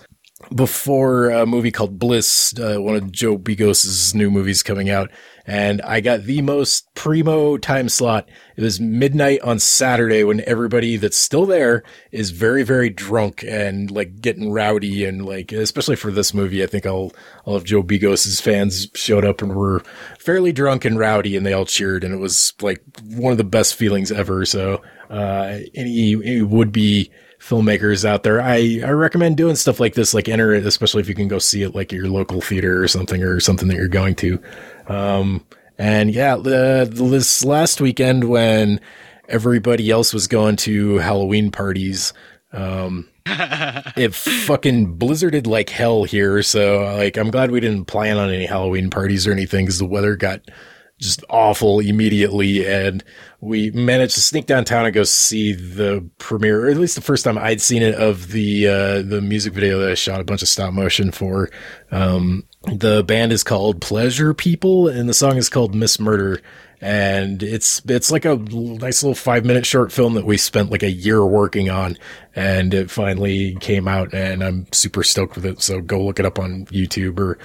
before 0.56 1.30
a 1.30 1.46
movie 1.46 1.72
called 1.72 2.00
Bliss, 2.00 2.58
uh, 2.58 2.77
one 2.77 2.96
of 2.96 3.12
Joe 3.12 3.38
Begos' 3.38 4.15
new 4.15 4.32
movies 4.32 4.63
coming 4.63 4.89
out. 4.89 5.12
And 5.45 5.81
I 5.81 6.01
got 6.01 6.24
the 6.24 6.41
most 6.41 6.93
primo 6.93 7.57
time 7.57 7.89
slot. 7.89 8.29
It 8.55 8.62
was 8.62 8.79
midnight 8.79 9.41
on 9.41 9.60
Saturday 9.60 10.24
when 10.24 10.41
everybody 10.45 10.98
that's 10.98 11.17
still 11.17 11.45
there 11.45 11.83
is 12.12 12.31
very, 12.31 12.63
very 12.63 12.89
drunk 12.89 13.43
and 13.48 13.89
like 13.89 14.21
getting 14.21 14.51
rowdy 14.51 15.05
and 15.05 15.25
like, 15.25 15.51
especially 15.51 15.95
for 15.95 16.12
this 16.12 16.33
movie, 16.33 16.63
I 16.63 16.67
think 16.67 16.86
all, 16.86 17.12
all 17.45 17.55
of 17.55 17.63
Joe 17.63 17.83
Begos' 17.83 18.41
fans 18.41 18.88
showed 18.93 19.25
up 19.25 19.41
and 19.41 19.55
were 19.55 19.81
fairly 20.19 20.51
drunk 20.51 20.86
and 20.86 21.00
rowdy 21.00 21.36
and 21.36 21.45
they 21.45 21.53
all 21.53 21.65
cheered 21.65 22.03
and 22.03 22.13
it 22.13 22.19
was 22.19 22.53
like 22.62 22.83
one 23.03 23.31
of 23.31 23.38
the 23.38 23.43
best 23.43 23.75
feelings 23.75 24.12
ever. 24.12 24.45
So, 24.45 24.81
uh, 25.10 25.60
any, 25.75 26.13
any 26.13 26.41
would 26.41 26.71
be 26.71 27.12
filmmakers 27.41 28.05
out 28.05 28.24
there, 28.24 28.39
I, 28.39 28.81
I 28.86 28.91
recommend 28.91 29.36
doing 29.36 29.55
stuff 29.55 29.79
like 29.79 29.95
this, 29.95 30.13
like 30.13 30.29
enter 30.29 30.53
it, 30.53 30.65
especially 30.65 31.01
if 31.01 31.10
you 31.10 31.15
can 31.15 31.27
go 31.27 31.39
see 31.39 31.63
it 31.63 31.74
like 31.74 31.91
at 31.91 31.98
your 31.98 32.07
local 32.07 32.39
theater 32.39 32.81
or 32.81 32.88
something 32.88 33.24
or 33.24 33.39
something 33.39 33.67
that 33.67 33.77
you're 33.77 33.88
going 33.88 34.15
to. 34.15 34.39
Um, 34.88 35.43
and 35.77 36.12
yeah, 36.12 36.36
the, 36.36 36.88
this 36.91 37.43
last 37.43 37.81
weekend 37.81 38.25
when 38.25 38.79
everybody 39.27 39.89
else 39.89 40.13
was 40.13 40.27
going 40.27 40.55
to 40.57 40.98
Halloween 40.98 41.50
parties, 41.50 42.13
um, 42.53 43.10
it 43.25 44.13
fucking 44.13 44.98
blizzarded 44.98 45.48
like 45.48 45.69
hell 45.69 46.03
here. 46.03 46.43
So 46.43 46.83
like, 46.95 47.17
I'm 47.17 47.31
glad 47.31 47.50
we 47.50 47.60
didn't 47.60 47.86
plan 47.86 48.17
on 48.17 48.29
any 48.29 48.45
Halloween 48.45 48.91
parties 48.91 49.25
or 49.25 49.31
anything 49.31 49.65
because 49.65 49.79
the 49.79 49.86
weather 49.86 50.15
got 50.15 50.41
just 51.01 51.24
awful 51.29 51.79
immediately. 51.79 52.65
And 52.65 53.03
we 53.41 53.72
managed 53.72 54.13
to 54.15 54.22
sneak 54.22 54.46
downtown 54.46 54.86
and 54.86 54.93
go 54.93 55.03
see 55.03 55.53
the 55.53 56.08
premiere, 56.20 56.65
or 56.65 56.70
at 56.70 56.77
least 56.77 56.96
the 56.96 57.01
first 57.01 57.25
time 57.25 57.38
I'd 57.38 57.60
seen 57.60 57.81
it 57.81 57.96
of 57.96 58.29
the, 58.31 58.67
uh, 58.67 59.01
the 59.01 59.22
music 59.22 59.53
video 59.53 59.79
that 59.79 59.91
I 59.91 59.96
shot 59.96 60.22
a 60.22 60.24
bunch 60.24 60.43
of 60.43 60.48
stop 60.48 60.74
motion 60.74 61.12
for. 61.12 61.50
Um, 61.89 62.43
the 62.72 63.03
band 63.03 63.31
is 63.31 63.43
called 63.43 63.81
Pleasure 63.81 64.34
People 64.34 64.88
and 64.88 65.10
the 65.10 65.13
song 65.13 65.38
is 65.38 65.50
called 65.50 65.74
Miss 65.74 66.00
Murder. 66.00 66.41
And 66.84 67.43
it's, 67.43 67.81
it's 67.86 68.12
like 68.12 68.25
a 68.25 68.36
nice 68.36 69.03
little 69.03 69.15
five 69.15 69.46
minute 69.46 69.65
short 69.65 69.91
film 69.91 70.15
that 70.15 70.25
we 70.25 70.38
spent 70.38 70.72
like 70.72 70.81
a 70.84 70.89
year 70.89 71.24
working 71.24 71.70
on 71.70 71.98
and 72.36 72.74
it 72.74 72.89
finally 72.89 73.55
came 73.55 73.88
out 73.88 74.13
and 74.13 74.43
I'm 74.43 74.67
super 74.72 75.03
stoked 75.03 75.36
with 75.36 75.46
it. 75.46 75.62
So 75.62 75.81
go 75.81 76.03
look 76.03 76.20
it 76.20 76.25
up 76.25 76.39
on 76.39 76.65
YouTube 76.67 77.20
or, 77.20 77.38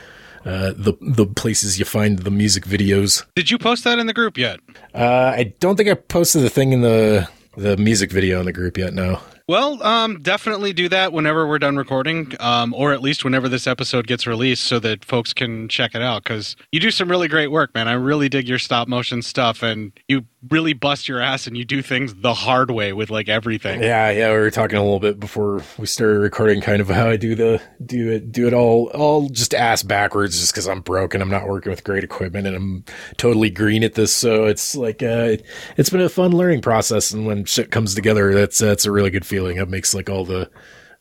uh, 0.46 0.72
the 0.76 0.94
the 1.00 1.26
places 1.26 1.78
you 1.78 1.84
find 1.84 2.20
the 2.20 2.30
music 2.30 2.64
videos. 2.64 3.24
Did 3.34 3.50
you 3.50 3.58
post 3.58 3.84
that 3.84 3.98
in 3.98 4.06
the 4.06 4.14
group 4.14 4.38
yet? 4.38 4.60
Uh, 4.94 5.32
I 5.36 5.54
don't 5.58 5.76
think 5.76 5.88
I 5.88 5.94
posted 5.94 6.42
the 6.42 6.50
thing 6.50 6.72
in 6.72 6.82
the 6.82 7.28
the 7.56 7.76
music 7.76 8.12
video 8.12 8.38
in 8.40 8.46
the 8.46 8.52
group 8.52 8.78
yet. 8.78 8.94
No. 8.94 9.20
Well, 9.48 9.80
um, 9.84 10.22
definitely 10.22 10.72
do 10.72 10.88
that 10.88 11.12
whenever 11.12 11.46
we're 11.46 11.60
done 11.60 11.76
recording, 11.76 12.32
um, 12.40 12.74
or 12.74 12.92
at 12.92 13.00
least 13.00 13.22
whenever 13.22 13.48
this 13.48 13.68
episode 13.68 14.08
gets 14.08 14.26
released, 14.26 14.64
so 14.64 14.80
that 14.80 15.04
folks 15.04 15.32
can 15.32 15.68
check 15.68 15.94
it 15.94 16.02
out. 16.02 16.24
Because 16.24 16.56
you 16.72 16.80
do 16.80 16.90
some 16.90 17.08
really 17.08 17.28
great 17.28 17.52
work, 17.52 17.72
man. 17.72 17.86
I 17.86 17.92
really 17.92 18.28
dig 18.28 18.48
your 18.48 18.58
stop 18.58 18.88
motion 18.88 19.22
stuff, 19.22 19.62
and 19.62 19.92
you 20.08 20.24
really 20.50 20.72
bust 20.72 21.08
your 21.08 21.20
ass 21.20 21.46
and 21.46 21.56
you 21.56 21.64
do 21.64 21.82
things 21.82 22.14
the 22.14 22.34
hard 22.34 22.70
way 22.70 22.92
with 22.92 23.10
like 23.10 23.28
everything. 23.28 23.82
Yeah, 23.82 24.10
yeah. 24.10 24.30
We 24.32 24.38
were 24.38 24.50
talking 24.50 24.78
a 24.78 24.82
little 24.82 25.00
bit 25.00 25.20
before 25.20 25.62
we 25.78 25.86
started 25.86 26.18
recording, 26.18 26.60
kind 26.60 26.80
of 26.80 26.88
how 26.88 27.08
I 27.08 27.16
do 27.16 27.36
the 27.36 27.62
do 27.84 28.10
it 28.10 28.32
do 28.32 28.48
it 28.48 28.52
all 28.52 28.90
all 28.94 29.28
just 29.28 29.54
ass 29.54 29.84
backwards, 29.84 30.40
just 30.40 30.54
because 30.54 30.66
I'm 30.66 30.80
broken. 30.80 31.22
I'm 31.22 31.30
not 31.30 31.46
working 31.46 31.70
with 31.70 31.84
great 31.84 32.02
equipment, 32.02 32.48
and 32.48 32.56
I'm 32.56 32.84
totally 33.16 33.50
green 33.50 33.84
at 33.84 33.94
this. 33.94 34.12
So 34.12 34.46
it's 34.46 34.74
like 34.74 35.04
uh, 35.04 35.36
it's 35.76 35.90
been 35.90 36.00
a 36.00 36.08
fun 36.08 36.32
learning 36.32 36.62
process, 36.62 37.12
and 37.12 37.26
when 37.26 37.44
shit 37.44 37.70
comes 37.70 37.94
together, 37.94 38.34
that's 38.34 38.58
that's 38.58 38.86
a 38.86 38.90
really 38.90 39.10
good 39.10 39.24
feeling. 39.24 39.35
It 39.44 39.68
makes 39.68 39.94
like 39.94 40.08
all 40.08 40.24
the 40.24 40.50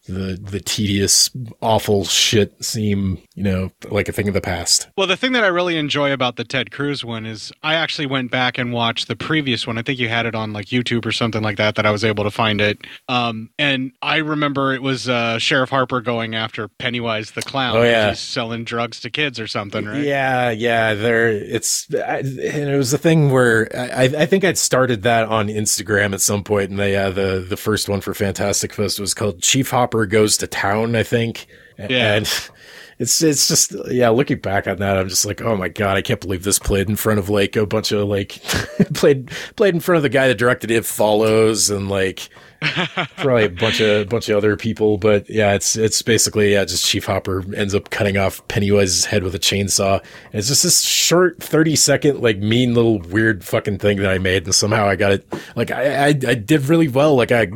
the 0.08 0.40
the 0.42 0.60
tedious, 0.60 1.30
awful 1.62 2.06
shit 2.06 2.64
seem, 2.64 3.20
you 3.36 3.44
know, 3.44 3.72
like 3.90 4.08
a 4.08 4.14
thing 4.14 4.30
of 4.30 4.34
the 4.34 4.42
past. 4.42 4.88
Well, 4.98 5.08
the 5.08 5.18
thing 5.18 5.34
that 5.34 5.44
I 5.44 5.48
really 5.48 5.78
enjoy 5.78 6.14
about 6.14 6.38
the 6.38 6.46
Ted 6.46 6.72
Cruz 6.72 7.04
one 7.04 7.26
is 7.26 7.52
I 7.62 7.76
actually 7.76 8.06
went 8.06 8.32
back 8.32 8.58
and 8.58 8.72
watched 8.72 9.10
the 9.10 9.16
previous 9.16 9.68
one. 9.68 9.78
I 9.78 9.82
think 9.82 10.00
you 10.00 10.08
had 10.08 10.26
it 10.26 10.36
on 10.36 10.54
like 10.54 10.68
YouTube 10.68 11.06
or 11.06 11.12
something 11.12 11.44
like 11.44 11.58
that 11.58 11.76
that 11.76 11.86
I 11.86 11.92
was 11.92 12.06
able 12.06 12.24
to 12.24 12.32
find 12.32 12.62
it. 12.62 12.80
Um, 13.10 13.50
and 13.60 13.92
I 14.02 14.18
remember 14.18 14.74
it 14.74 14.82
was 14.82 15.10
uh, 15.10 15.38
Sheriff 15.38 15.70
Hopper 15.70 16.00
going 16.00 16.34
after 16.34 16.70
Pennywise 16.70 17.32
the 17.32 17.42
clown. 17.42 17.76
Oh, 17.76 17.84
yeah. 17.84 18.10
He's 18.10 18.20
selling 18.20 18.64
drugs 18.64 19.02
to 19.02 19.10
kids 19.10 19.38
or 19.38 19.48
something, 19.48 19.86
right? 19.86 20.04
Yeah, 20.04 20.52
yeah. 20.52 20.94
There, 20.94 21.28
it's 21.28 21.94
I, 21.94 22.20
and 22.20 22.70
it 22.70 22.78
was 22.78 22.92
the 22.92 22.98
thing 22.98 23.32
where 23.32 23.68
I, 23.76 24.04
I 24.04 24.26
think 24.26 24.46
I'd 24.46 24.58
started 24.58 25.04
that 25.04 25.28
on 25.28 25.50
Instagram 25.50 26.14
at 26.14 26.22
some 26.22 26.44
point, 26.44 26.70
and 26.70 26.80
they 26.80 26.96
uh, 26.96 27.12
the 27.12 27.46
the 27.48 27.58
first 27.58 27.90
one 27.90 28.00
for 28.00 28.14
Fantastic 28.14 28.74
Fest 28.74 28.98
was 28.98 29.14
called 29.14 29.42
Chief 29.42 29.72
Hopper 29.72 30.06
Goes 30.06 30.38
to 30.38 30.48
Town, 30.48 30.96
I 30.96 31.04
think. 31.04 31.48
Yeah. 31.78 32.16
And 32.16 32.50
it's 32.98 33.22
it's 33.22 33.48
just 33.48 33.76
yeah, 33.90 34.10
looking 34.10 34.40
back 34.40 34.68
on 34.68 34.78
that, 34.78 34.98
I'm 34.98 35.10
just 35.10 35.26
like, 35.26 35.42
oh 35.42 35.56
my 35.56 35.68
god, 35.68 35.98
I 35.98 36.02
can't 36.02 36.22
believe 36.22 36.44
this 36.44 36.60
played 36.60 36.90
in 36.90 36.96
front 36.96 37.20
of 37.20 37.30
like 37.30 37.56
a 37.56 37.66
bunch 37.66 37.92
of 37.92 38.08
like 38.08 38.30
played 38.94 39.30
played 39.56 39.74
in 39.74 39.82
front 39.82 39.98
of 39.98 40.04
the 40.04 40.10
guy 40.10 40.28
that 40.28 40.38
directed 40.38 40.72
It 40.72 40.86
Follows 40.86 41.70
and 41.70 41.90
like 41.90 42.30
probably 43.18 43.46
a 43.46 43.50
bunch 43.50 43.82
of 43.82 44.10
bunch 44.10 44.30
of 44.30 44.38
other 44.38 44.56
people, 44.56 44.98
but 44.98 45.30
yeah, 45.30 45.54
it's 45.54 45.76
it's 45.76 46.02
basically 46.02 46.54
yeah, 46.54 46.66
just 46.66 46.86
Chief 46.86 47.06
Hopper 47.06 47.44
ends 47.56 47.76
up 47.76 47.90
cutting 47.90 48.18
off 48.18 48.46
Pennywise's 48.48 49.06
head 49.06 49.24
with 49.24 49.36
a 49.36 49.40
chainsaw. 49.40 50.00
And 50.00 50.36
it's 50.36 50.48
just 50.48 50.64
this 50.64 50.82
short 50.82 51.42
thirty 51.42 51.76
second 51.76 52.22
like 52.22 52.38
mean 52.38 52.74
little 52.74 53.00
weird 53.00 53.44
fucking 53.44 53.80
thing 53.80 53.98
that 53.98 54.10
I 54.10 54.18
made, 54.18 54.46
and 54.46 54.56
somehow 54.56 54.88
I 54.88 54.96
got 54.96 55.12
it. 55.12 55.28
Like 55.56 55.72
I 55.72 56.06
I, 56.06 56.08
I 56.08 56.36
did 56.36 56.66
really 56.68 56.88
well. 56.88 57.16
Like 57.16 57.32
I 57.32 57.48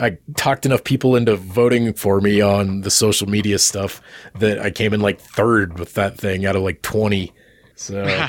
I 0.00 0.18
talked 0.36 0.66
enough 0.66 0.84
people 0.84 1.16
into 1.16 1.36
voting 1.36 1.92
for 1.94 2.20
me 2.20 2.40
on 2.40 2.82
the 2.82 2.90
social 2.90 3.28
media 3.28 3.58
stuff 3.58 4.00
that 4.36 4.58
I 4.58 4.70
came 4.70 4.94
in 4.94 5.00
like 5.00 5.20
third 5.20 5.78
with 5.78 5.94
that 5.94 6.16
thing 6.16 6.46
out 6.46 6.56
of 6.56 6.62
like 6.62 6.82
twenty. 6.82 7.32
So 7.74 8.04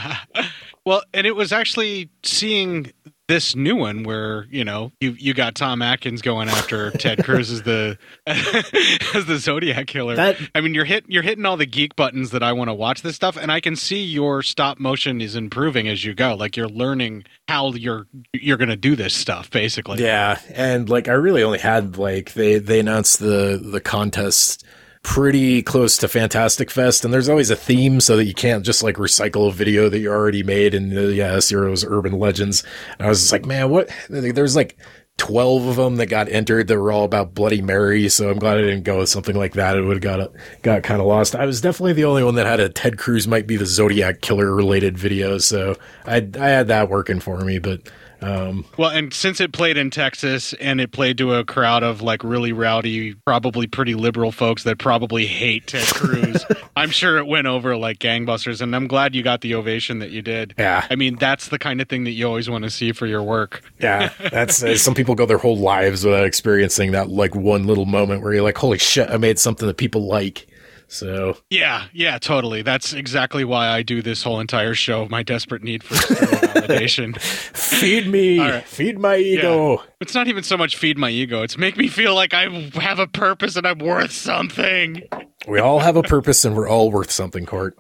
Well, 0.86 1.04
and 1.14 1.28
it 1.28 1.36
was 1.36 1.52
actually 1.52 2.10
seeing 2.24 2.92
this 3.30 3.56
new 3.56 3.76
one 3.78 4.04
where 4.04 4.46
you 4.52 4.66
know 4.66 4.92
you 5.00 5.12
you 5.18 5.34
got 5.34 5.56
Tom 5.56 5.82
Atkins 5.82 6.22
going 6.22 6.50
after 6.50 6.92
Ted 6.92 7.24
Cruz 7.24 7.50
as 7.52 7.62
the 7.62 7.98
as 8.28 9.26
the 9.26 9.38
Zodiac 9.38 9.88
killer. 9.88 10.16
That- 10.16 10.38
I 10.54 10.60
mean, 10.62 10.74
you're 10.74 10.84
hit 10.86 11.06
you're 11.08 11.24
hitting 11.24 11.46
all 11.46 11.56
the 11.56 11.66
geek 11.66 11.96
buttons 11.96 12.32
that 12.32 12.44
I 12.44 12.52
want 12.52 12.70
to 12.70 12.74
watch 12.74 13.02
this 13.04 13.16
stuff, 13.16 13.38
and 13.38 13.52
I 13.52 13.60
can 13.62 13.76
see 13.76 14.04
your 14.04 14.42
stop 14.42 14.80
motion 14.80 15.22
is 15.22 15.36
improving 15.36 15.88
as 15.88 16.04
you 16.04 16.14
go. 16.14 16.36
Like 16.36 16.58
you're 16.58 16.68
learning 16.68 17.24
how 17.48 17.72
you're 17.74 18.08
you're 18.34 18.58
gonna 18.58 18.76
do 18.76 18.96
this 18.96 19.14
stuff, 19.14 19.50
basically. 19.50 20.04
Yeah, 20.04 20.40
and 20.54 20.90
like 20.90 21.08
I 21.08 21.14
really 21.14 21.44
only 21.44 21.60
had 21.60 21.98
like 21.98 22.34
they 22.34 22.58
they 22.60 22.80
announced 22.80 23.20
the 23.20 23.62
the 23.64 23.80
contest 23.80 24.66
pretty 25.04 25.62
close 25.62 25.98
to 25.98 26.08
Fantastic 26.08 26.70
Fest, 26.70 27.06
and 27.06 27.14
there's 27.14 27.30
always 27.30 27.50
a 27.50 27.56
theme 27.56 28.00
so 28.00 28.18
that 28.18 28.26
you 28.26 28.34
can't 28.34 28.66
just 28.66 28.84
like 28.84 28.96
recycle 28.96 29.48
a 29.48 29.52
video 29.52 29.90
that 29.90 30.00
you 30.00 30.12
already 30.12 30.44
made. 30.44 30.74
And 30.74 30.96
uh, 30.98 31.02
yeah, 31.02 31.34
was 31.36 31.86
Urban 31.86 32.20
Legends. 32.20 32.64
And 32.98 33.06
I 33.06 33.10
was 33.10 33.22
just 33.22 33.32
like, 33.32 33.46
man, 33.46 33.70
what? 33.70 33.90
There's 34.10 34.56
like. 34.56 34.78
12 35.18 35.66
of 35.66 35.76
them 35.76 35.98
that 35.98 36.06
got 36.06 36.30
entered 36.30 36.70
that 36.70 36.80
were 36.80 36.94
all 36.94 37.04
about 37.04 37.34
Bloody 37.34 37.62
Mary. 37.62 38.08
So 38.08 38.30
I'm 38.30 38.40
glad 38.40 38.58
I 38.58 38.62
didn't 38.62 38.84
go 38.84 39.00
with 39.00 39.10
something 39.10 39.36
like 39.36 39.52
that. 39.56 39.76
It 39.76 39.82
would 39.82 40.02
have 40.02 40.20
got, 40.20 40.32
got 40.62 40.84
kind 40.84 41.02
of 41.02 41.08
lost. 41.08 41.36
I 41.36 41.46
was 41.46 41.60
definitely 41.60 41.92
the 41.92 42.06
only 42.06 42.24
one 42.24 42.36
that 42.36 42.46
had 42.46 42.62
a 42.62 42.70
Ted 42.70 42.98
Cruz 42.98 43.28
might 43.28 43.46
be 43.46 43.58
the 43.58 43.66
Zodiac 43.66 44.22
killer 44.22 44.56
related 44.56 44.98
video. 44.98 45.38
So 45.38 45.76
I, 46.06 46.26
I 46.40 46.48
had 46.48 46.70
that 46.70 46.90
working 46.90 47.20
for 47.20 47.42
me, 47.42 47.60
but, 47.60 47.82
um, 48.22 48.66
Well, 48.78 48.90
and 48.90 49.14
since 49.14 49.40
it 49.40 49.54
played 49.54 49.78
in 49.78 49.90
Texas 49.90 50.54
and 50.54 50.82
it 50.82 50.92
played 50.92 51.18
to 51.20 51.36
a 51.36 51.46
crowd 51.46 51.84
of 51.84 52.02
like 52.02 52.24
really 52.24 52.52
rowdy, 52.52 53.14
probably 53.14 53.68
pretty 53.68 53.96
liberal 53.96 54.32
folks 54.32 54.64
that 54.64 54.78
probably 54.78 55.26
hate 55.26 55.68
Ted 55.68 55.88
Cruz, 55.94 56.46
I'm 56.76 56.92
sure 56.92 57.18
it 57.18 57.28
went 57.28 57.48
over 57.48 57.78
like 57.78 58.00
gangbusters. 58.00 58.62
And 58.62 58.76
I'm 58.76 58.88
glad 58.88 59.16
you 59.16 59.24
got 59.24 59.42
the 59.42 59.56
ovation 59.56 60.00
that 60.00 60.12
you 60.12 60.22
did. 60.22 60.56
Yeah. 60.58 60.86
I 60.90 60.96
mean, 60.96 61.16
that's 61.16 61.50
the 61.50 61.60
kind 61.60 61.82
of 61.82 61.88
thing 61.88 62.04
that 62.04 62.12
you 62.12 62.28
always 62.28 62.50
want 62.50 62.64
to 62.64 62.70
see 62.70 62.92
for 62.92 63.08
your 63.08 63.24
work. 63.24 63.62
Yeah, 63.80 64.12
that's 64.32 64.62
uh, 64.62 64.76
some 64.78 64.94
people 64.94 65.16
go 65.16 65.26
their 65.26 65.38
whole 65.38 65.58
lives 65.58 66.04
without 66.04 66.26
experiencing 66.26 66.92
that 66.92 67.10
like 67.10 67.36
one 67.36 67.66
little 67.66 67.86
moment 67.86 68.22
where 68.22 68.34
you're 68.34 68.44
like, 68.44 68.58
"Holy 68.58 68.78
shit, 68.78 69.10
I 69.10 69.18
made 69.18 69.40
something 69.40 69.68
that 69.68 69.78
people 69.78 70.08
like." 70.08 70.48
So 70.90 71.38
Yeah, 71.50 71.86
yeah, 71.94 72.18
totally. 72.18 72.62
That's 72.64 72.94
exactly 72.94 73.46
why 73.46 73.70
I 73.70 73.84
do 73.84 74.02
this 74.02 74.24
whole 74.24 74.40
entire 74.40 74.74
show. 74.74 75.08
My 75.08 75.24
desperate 75.24 75.64
need 75.64 75.84
for 75.84 75.94
validation. 76.14 77.20
feed 77.22 78.08
me, 78.08 78.40
right. 78.40 78.64
feed 78.66 79.00
my 79.00 79.16
ego. 79.18 79.84
It's 80.02 80.16
not 80.16 80.28
even 80.28 80.44
so 80.44 80.58
much 80.58 80.76
feed 80.76 80.98
my 80.98 81.10
ego; 81.10 81.44
it's 81.44 81.58
make 81.58 81.78
me 81.78 81.88
feel 81.88 82.16
like 82.16 82.34
I 82.34 82.50
have 82.82 83.00
a 83.00 83.08
purpose 83.08 83.56
and 83.56 83.66
I'm 83.68 83.80
worth 83.80 84.12
something. 84.12 85.04
We 85.48 85.60
all 85.60 85.80
have 85.80 85.96
a 85.96 86.04
purpose, 86.04 86.44
and 86.44 86.56
we're 86.56 86.68
all 86.68 86.92
worth 86.92 87.12
something. 87.12 87.46
Court. 87.46 87.78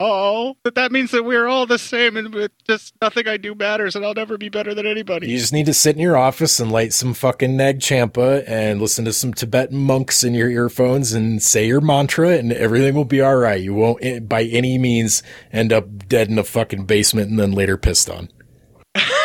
Oh, 0.00 0.56
but 0.64 0.74
that 0.74 0.90
means 0.90 1.12
that 1.12 1.24
we're 1.24 1.46
all 1.46 1.66
the 1.66 1.78
same, 1.78 2.16
and 2.16 2.34
with 2.34 2.50
just 2.64 2.92
nothing 3.00 3.28
I 3.28 3.36
do 3.36 3.54
matters, 3.54 3.94
and 3.94 4.04
I'll 4.04 4.14
never 4.14 4.36
be 4.36 4.48
better 4.48 4.74
than 4.74 4.86
anybody. 4.86 5.28
You 5.28 5.38
just 5.38 5.52
need 5.52 5.66
to 5.66 5.74
sit 5.74 5.94
in 5.94 6.02
your 6.02 6.16
office 6.16 6.58
and 6.58 6.72
light 6.72 6.92
some 6.92 7.14
fucking 7.14 7.56
Nag 7.56 7.80
Champa 7.80 8.42
and 8.48 8.80
listen 8.80 9.04
to 9.04 9.12
some 9.12 9.32
Tibetan 9.32 9.78
monks 9.78 10.24
in 10.24 10.34
your 10.34 10.50
earphones 10.50 11.12
and 11.12 11.40
say 11.42 11.66
your 11.66 11.80
mantra, 11.80 12.30
and 12.30 12.52
everything 12.52 12.94
will 12.94 13.04
be 13.04 13.20
all 13.20 13.36
right. 13.36 13.60
You 13.60 13.74
won't, 13.74 14.04
eh, 14.04 14.18
by 14.18 14.42
any 14.44 14.78
means, 14.78 15.22
end 15.52 15.72
up 15.72 16.08
dead 16.08 16.28
in 16.28 16.38
a 16.38 16.44
fucking 16.44 16.86
basement 16.86 17.30
and 17.30 17.38
then 17.38 17.52
later 17.52 17.76
pissed 17.76 18.10
on. 18.10 18.28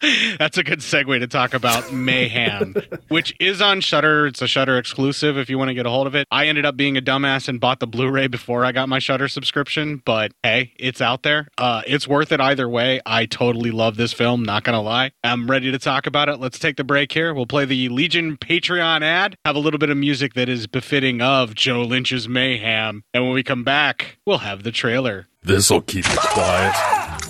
That's 0.38 0.56
a 0.56 0.64
good 0.64 0.78
segue 0.78 1.18
to 1.20 1.26
talk 1.26 1.52
about 1.52 1.92
Mayhem, 1.92 2.74
which 3.08 3.34
is 3.38 3.60
on 3.60 3.82
Shudder. 3.82 4.26
It's 4.26 4.40
a 4.40 4.46
Shudder 4.46 4.78
exclusive 4.78 5.36
if 5.36 5.50
you 5.50 5.58
want 5.58 5.68
to 5.68 5.74
get 5.74 5.84
a 5.84 5.90
hold 5.90 6.06
of 6.06 6.14
it. 6.14 6.26
I 6.30 6.46
ended 6.46 6.64
up 6.64 6.76
being 6.76 6.96
a 6.96 7.02
dumbass 7.02 7.48
and 7.48 7.60
bought 7.60 7.80
the 7.80 7.86
Blu-ray 7.86 8.28
before 8.28 8.64
I 8.64 8.72
got 8.72 8.88
my 8.88 8.98
Shudder 8.98 9.28
subscription, 9.28 10.00
but 10.04 10.32
hey, 10.42 10.72
it's 10.78 11.02
out 11.02 11.22
there. 11.22 11.48
Uh, 11.58 11.82
it's 11.86 12.08
worth 12.08 12.32
it 12.32 12.40
either 12.40 12.66
way. 12.68 13.00
I 13.04 13.26
totally 13.26 13.70
love 13.70 13.96
this 13.96 14.14
film, 14.14 14.42
not 14.42 14.64
gonna 14.64 14.80
lie. 14.80 15.12
I'm 15.22 15.50
ready 15.50 15.70
to 15.70 15.78
talk 15.78 16.06
about 16.06 16.30
it. 16.30 16.40
Let's 16.40 16.58
take 16.58 16.76
the 16.76 16.84
break 16.84 17.12
here. 17.12 17.34
We'll 17.34 17.46
play 17.46 17.66
the 17.66 17.90
Legion 17.90 18.38
Patreon 18.38 19.02
ad, 19.02 19.36
have 19.44 19.56
a 19.56 19.60
little 19.60 19.78
bit 19.78 19.90
of 19.90 19.98
music 19.98 20.32
that 20.32 20.48
is 20.48 20.66
befitting 20.66 21.20
of 21.20 21.54
Joe 21.54 21.82
Lynch's 21.82 22.26
Mayhem, 22.26 23.04
and 23.12 23.24
when 23.24 23.34
we 23.34 23.42
come 23.42 23.64
back, 23.64 24.18
we'll 24.24 24.38
have 24.38 24.62
the 24.62 24.72
trailer. 24.72 25.26
This'll 25.42 25.82
keep 25.82 26.06
you 26.06 26.18
quiet. 26.18 26.72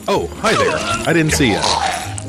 Oh, 0.07 0.29
hi 0.37 0.55
there. 0.55 0.77
I 1.09 1.13
didn't 1.13 1.33
see 1.33 1.51
you. 1.51 2.00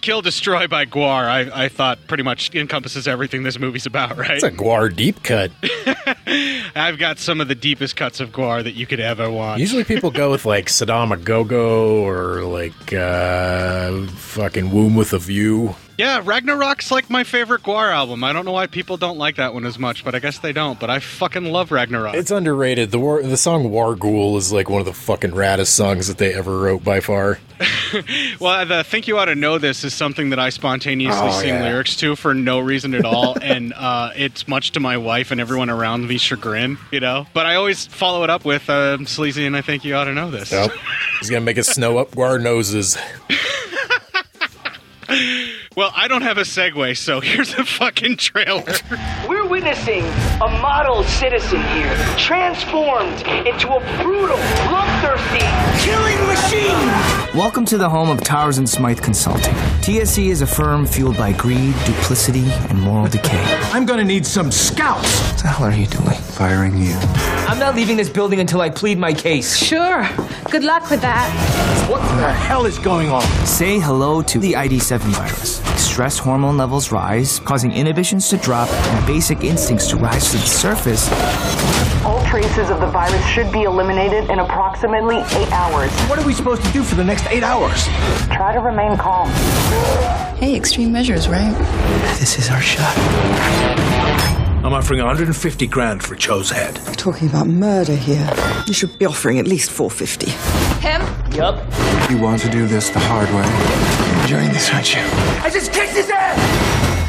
Kill, 0.00 0.22
Destroy 0.22 0.66
by 0.66 0.86
GWAR, 0.86 1.24
I, 1.28 1.64
I 1.64 1.68
thought 1.68 1.98
pretty 2.06 2.22
much 2.22 2.54
encompasses 2.54 3.06
everything 3.06 3.42
this 3.42 3.58
movie's 3.58 3.86
about, 3.86 4.16
right? 4.16 4.32
It's 4.32 4.44
a 4.44 4.50
GWAR 4.50 4.94
deep 4.94 5.22
cut. 5.22 5.50
I've 6.74 6.98
got 6.98 7.18
some 7.18 7.40
of 7.40 7.48
the 7.48 7.54
deepest 7.54 7.96
cuts 7.96 8.20
of 8.20 8.30
GWAR 8.30 8.64
that 8.64 8.72
you 8.72 8.86
could 8.86 9.00
ever 9.00 9.30
want. 9.30 9.60
Usually 9.60 9.84
people 9.84 10.10
go 10.10 10.30
with 10.30 10.46
like 10.46 10.66
Saddam 10.66 11.12
a 11.12 11.16
Go 11.16 11.44
Go 11.44 12.04
or 12.06 12.42
like 12.44 12.92
uh, 12.92 14.06
fucking 14.06 14.70
Womb 14.70 14.94
with 14.96 15.12
a 15.12 15.18
View. 15.18 15.74
Yeah, 16.00 16.22
Ragnarok's 16.24 16.90
like 16.90 17.10
my 17.10 17.24
favorite 17.24 17.62
GWAR 17.62 17.92
album. 17.92 18.24
I 18.24 18.32
don't 18.32 18.46
know 18.46 18.52
why 18.52 18.68
people 18.68 18.96
don't 18.96 19.18
like 19.18 19.36
that 19.36 19.52
one 19.52 19.66
as 19.66 19.78
much, 19.78 20.02
but 20.02 20.14
I 20.14 20.18
guess 20.18 20.38
they 20.38 20.54
don't. 20.54 20.80
But 20.80 20.88
I 20.88 20.98
fucking 20.98 21.44
love 21.44 21.70
Ragnarok. 21.70 22.14
It's 22.14 22.30
underrated. 22.30 22.90
The 22.90 22.98
war, 22.98 23.22
the 23.22 23.36
song 23.36 23.70
War 23.70 23.94
Warghoul 23.94 24.38
is 24.38 24.50
like 24.50 24.70
one 24.70 24.80
of 24.80 24.86
the 24.86 24.94
fucking 24.94 25.32
raddest 25.32 25.66
songs 25.66 26.08
that 26.08 26.16
they 26.16 26.32
ever 26.32 26.56
wrote 26.58 26.82
by 26.82 27.00
far. 27.00 27.38
well, 28.40 28.64
the 28.64 28.82
"Think 28.82 29.08
You 29.08 29.18
Ought 29.18 29.26
to 29.26 29.34
Know 29.34 29.58
This" 29.58 29.84
is 29.84 29.92
something 29.92 30.30
that 30.30 30.38
I 30.38 30.48
spontaneously 30.48 31.20
Oh, 31.28 31.38
sing 31.38 31.48
yeah. 31.50 31.64
lyrics 31.64 31.96
to 31.96 32.16
for 32.16 32.32
no 32.32 32.60
reason 32.60 32.94
at 32.94 33.04
all, 33.04 33.36
and 33.42 33.74
uh, 33.74 34.12
it's 34.16 34.48
much 34.48 34.72
to 34.72 34.80
my 34.80 34.96
wife 34.96 35.30
and 35.32 35.38
everyone 35.38 35.68
around 35.68 36.08
me's 36.08 36.22
chagrin, 36.22 36.78
you 36.90 37.00
know. 37.00 37.26
But 37.34 37.44
I 37.44 37.56
always 37.56 37.86
follow 37.86 38.24
it 38.24 38.30
up 38.30 38.46
with 38.46 38.70
uh, 38.70 39.04
"Sleazy," 39.04 39.44
and 39.44 39.54
I 39.54 39.60
think 39.60 39.84
you 39.84 39.94
ought 39.96 40.04
to 40.04 40.14
know 40.14 40.30
this. 40.30 40.50
Yep. 40.50 40.72
He's 41.18 41.28
gonna 41.28 41.42
make 41.42 41.58
us 41.58 41.68
snow 41.68 41.98
up 41.98 42.12
GWAR 42.12 42.40
noses. 42.42 42.96
Well, 45.76 45.92
I 45.94 46.08
don't 46.08 46.22
have 46.22 46.36
a 46.36 46.42
segue, 46.42 46.96
so 46.96 47.20
here's 47.20 47.54
a 47.54 47.64
fucking 47.64 48.16
trailer. 48.16 48.74
We're 49.28 49.46
witnessing 49.46 50.04
a 50.42 50.48
model 50.60 51.04
citizen 51.04 51.62
here, 51.68 51.94
transformed 52.18 53.22
into 53.46 53.68
a 53.70 53.80
brutal, 54.02 54.36
bloodthirsty, 54.66 55.46
killing 55.80 56.26
machine. 56.26 56.88
Welcome 57.34 57.64
to 57.66 57.78
the 57.78 57.88
home 57.88 58.10
of 58.10 58.20
Towers 58.22 58.58
and 58.58 58.68
Smythe 58.68 59.00
Consulting. 59.00 59.54
TSC 59.80 60.28
is 60.28 60.42
a 60.42 60.46
firm 60.46 60.84
fueled 60.86 61.16
by 61.16 61.32
greed, 61.32 61.74
duplicity, 61.86 62.50
and 62.68 62.78
moral 62.78 63.06
decay. 63.06 63.42
I'm 63.72 63.86
gonna 63.86 64.04
need 64.04 64.26
some 64.26 64.50
scouts. 64.50 65.08
What 65.30 65.42
the 65.42 65.48
hell 65.48 65.66
are 65.66 65.72
you 65.72 65.86
doing? 65.86 66.18
Firing 66.36 66.76
you. 66.76 66.94
I'm 67.48 67.58
not 67.58 67.74
leaving 67.76 67.96
this 67.96 68.10
building 68.10 68.40
until 68.40 68.60
I 68.60 68.68
plead 68.68 68.98
my 68.98 69.14
case. 69.14 69.56
Sure. 69.56 70.06
Good 70.50 70.64
luck 70.64 70.90
with 70.90 71.00
that. 71.00 71.28
What 71.88 72.02
the 72.20 72.30
hell 72.30 72.66
is 72.66 72.78
going 72.78 73.08
on? 73.08 73.22
Say 73.46 73.78
hello 73.78 74.20
to 74.22 74.38
the 74.38 74.52
ID7 74.52 74.98
virus. 74.98 75.62
Stress 75.80 76.18
hormone 76.18 76.58
levels 76.58 76.92
rise, 76.92 77.40
causing 77.40 77.72
inhibitions 77.72 78.28
to 78.28 78.36
drop 78.36 78.68
and 78.68 79.06
basic 79.06 79.44
instincts 79.44 79.86
to 79.88 79.96
rise 79.96 80.30
to 80.30 80.36
the 80.36 80.46
surface. 80.46 81.08
All 82.30 82.38
traces 82.38 82.70
of 82.70 82.78
the 82.78 82.86
virus 82.86 83.26
should 83.26 83.50
be 83.50 83.64
eliminated 83.64 84.30
in 84.30 84.38
approximately 84.38 85.16
eight 85.16 85.50
hours. 85.50 85.90
What 86.08 86.16
are 86.16 86.24
we 86.24 86.32
supposed 86.32 86.62
to 86.64 86.72
do 86.72 86.84
for 86.84 86.94
the 86.94 87.02
next 87.02 87.26
eight 87.26 87.42
hours? 87.42 87.86
Try 88.28 88.52
to 88.54 88.60
remain 88.60 88.96
calm. 88.96 89.28
Hey, 90.38 90.54
extreme 90.54 90.92
measures, 90.92 91.28
right? 91.28 91.52
This 92.20 92.38
is 92.38 92.48
our 92.48 92.60
shot. 92.60 92.96
I'm 94.64 94.72
offering 94.72 95.00
150 95.00 95.66
grand 95.66 96.04
for 96.04 96.14
Cho's 96.14 96.50
head. 96.50 96.78
We're 96.86 96.94
talking 96.94 97.28
about 97.28 97.48
murder 97.48 97.96
here. 97.96 98.32
You 98.68 98.74
should 98.74 98.96
be 98.96 99.06
offering 99.06 99.40
at 99.40 99.48
least 99.48 99.72
450. 99.72 100.30
Him? 100.86 101.02
Yup. 101.34 101.56
You 102.08 102.18
want 102.18 102.42
to 102.42 102.48
do 102.48 102.68
this 102.68 102.90
the 102.90 103.00
hard 103.00 103.28
way? 103.30 104.30
You're 104.30 104.38
enjoying 104.38 104.52
this, 104.52 104.70
aren't 104.70 104.94
you? 104.94 105.02
I 105.42 105.50
just 105.52 105.72
kicked 105.72 105.94
his 105.94 106.08
ass! 106.08 106.38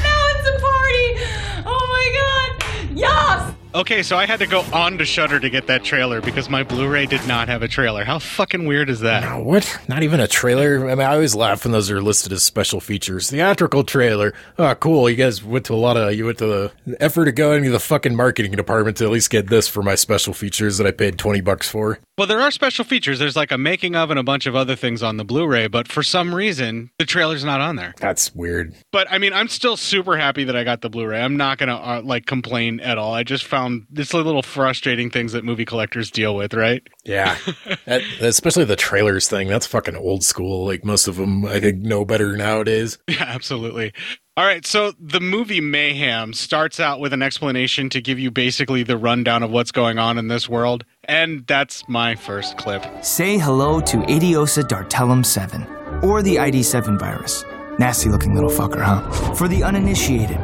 Now 0.02 0.28
it's 0.30 0.50
a 0.50 0.60
party! 0.60 1.64
Oh 1.68 1.86
my 1.92 2.10
god! 2.18 2.98
Yes! 2.98 3.51
Okay, 3.74 4.04
so 4.04 4.18
I 4.18 4.26
had 4.26 4.40
to 4.40 4.48
go 4.48 4.66
on 4.74 4.98
to 4.98 5.06
Shudder 5.06 5.40
to 5.40 5.50
get 5.50 5.68
that 5.68 5.82
trailer 5.82 6.20
because 6.20 6.50
my 6.50 6.62
Blu-ray 6.62 7.06
did 7.06 7.26
not 7.26 7.48
have 7.48 7.64
a 7.64 7.70
trailer. 7.70 8.04
How 8.04 8.20
fucking 8.20 8.66
weird 8.66 8.90
is 8.90 9.00
that? 9.00 9.46
What? 9.46 9.80
Not 9.88 10.04
even 10.04 10.20
a 10.20 10.28
trailer? 10.28 10.90
I 10.90 10.96
mean, 10.96 11.08
I 11.08 11.14
always 11.14 11.36
laugh 11.36 11.64
when 11.64 11.72
those 11.72 11.90
are 11.90 12.02
listed 12.02 12.34
as 12.34 12.44
special 12.44 12.82
features. 12.82 13.30
Theatrical 13.30 13.86
trailer. 13.86 14.34
Oh, 14.60 14.76
cool. 14.76 15.10
You 15.10 15.16
guys 15.16 15.42
went 15.42 15.66
to 15.68 15.74
a 15.74 15.76
lot 15.76 15.96
of, 15.96 16.14
you 16.14 16.26
went 16.26 16.40
to 16.40 16.46
the 16.86 17.02
effort 17.02 17.26
to 17.26 17.32
go 17.32 17.54
into 17.54 17.70
the 17.70 17.80
fucking 17.80 18.14
marketing 18.14 18.52
department 18.52 18.98
to 18.98 19.06
at 19.06 19.10
least 19.10 19.30
get 19.30 19.48
this 19.48 19.70
for 19.70 19.82
my 19.82 19.96
special 19.96 20.34
features 20.34 20.78
that 20.78 20.86
I 20.86 20.92
paid 20.92 21.18
20 21.18 21.40
bucks 21.40 21.70
for. 21.70 21.98
Well, 22.18 22.28
there 22.28 22.42
are 22.42 22.52
special 22.52 22.84
features. 22.84 23.20
There's 23.20 23.38
like 23.38 23.54
a 23.54 23.58
making 23.58 23.96
of 23.96 24.10
and 24.12 24.20
a 24.20 24.24
bunch 24.24 24.48
of 24.48 24.56
other 24.56 24.76
things 24.76 25.02
on 25.02 25.16
the 25.16 25.24
Blu-ray, 25.24 25.68
but 25.68 25.88
for 25.88 26.04
some 26.04 26.36
reason, 26.36 26.92
the 27.00 27.06
trailer's 27.06 27.46
not 27.46 27.62
on 27.62 27.78
there. 27.78 27.94
That's 28.00 28.36
weird. 28.36 28.76
But 28.92 29.10
I 29.10 29.18
mean, 29.18 29.32
I'm 29.32 29.48
still 29.48 29.78
super 29.78 30.18
happy 30.18 30.44
that 30.44 30.58
I 30.58 30.66
got 30.66 30.82
the 30.82 30.90
Blu-ray. 30.90 31.22
I'm 31.22 31.38
not 31.38 31.58
gonna 31.58 31.78
uh, 31.78 32.02
like 32.04 32.26
complain 32.26 32.82
at 32.82 32.98
all. 32.98 33.14
I 33.14 33.24
just 33.24 33.46
found 33.46 33.61
this 33.90 34.14
little 34.14 34.42
frustrating 34.42 35.10
things 35.10 35.34
that 35.34 35.44
movie 35.44 35.66
collectors 35.66 36.12
deal 36.12 36.36
with, 36.36 36.54
right? 36.54 36.82
Yeah. 37.04 37.38
that, 37.86 38.02
especially 38.22 38.66
the 38.66 38.76
trailers 38.76 39.28
thing. 39.28 39.48
That's 39.48 39.66
fucking 39.66 39.96
old 39.96 40.24
school. 40.24 40.66
Like 40.66 40.86
most 40.86 41.08
of 41.08 41.16
them, 41.18 41.46
I 41.46 41.60
think, 41.60 41.80
know 41.80 42.06
better 42.06 42.36
nowadays. 42.36 42.98
Yeah, 43.12 43.26
absolutely. 43.28 43.92
All 44.38 44.46
right, 44.46 44.66
so 44.66 44.94
the 44.98 45.20
movie 45.20 45.60
Mayhem 45.60 46.32
starts 46.32 46.80
out 46.80 47.02
with 47.02 47.12
an 47.12 47.22
explanation 47.22 47.90
to 47.90 48.02
give 48.02 48.18
you 48.18 48.32
basically 48.32 48.84
the 48.84 48.96
rundown 48.96 49.44
of 49.44 49.52
what's 49.52 49.74
going 49.74 50.00
on 50.00 50.18
in 50.18 50.30
this 50.30 50.48
world, 50.48 50.86
and 51.04 51.46
that's 51.46 51.88
my 51.90 52.16
first 52.16 52.58
clip. 52.58 52.86
Say 53.04 53.38
hello 53.38 53.82
to 53.82 54.02
Idiosa 54.10 54.64
Dartellum 54.64 55.26
7, 55.26 55.68
or 56.02 56.24
the 56.24 56.38
ID7 56.38 56.98
virus. 56.98 57.44
Nasty 57.78 58.10
looking 58.10 58.34
little 58.34 58.50
fucker, 58.50 58.82
huh? 58.82 59.34
For 59.34 59.50
the 59.50 59.64
uninitiated, 59.64 60.38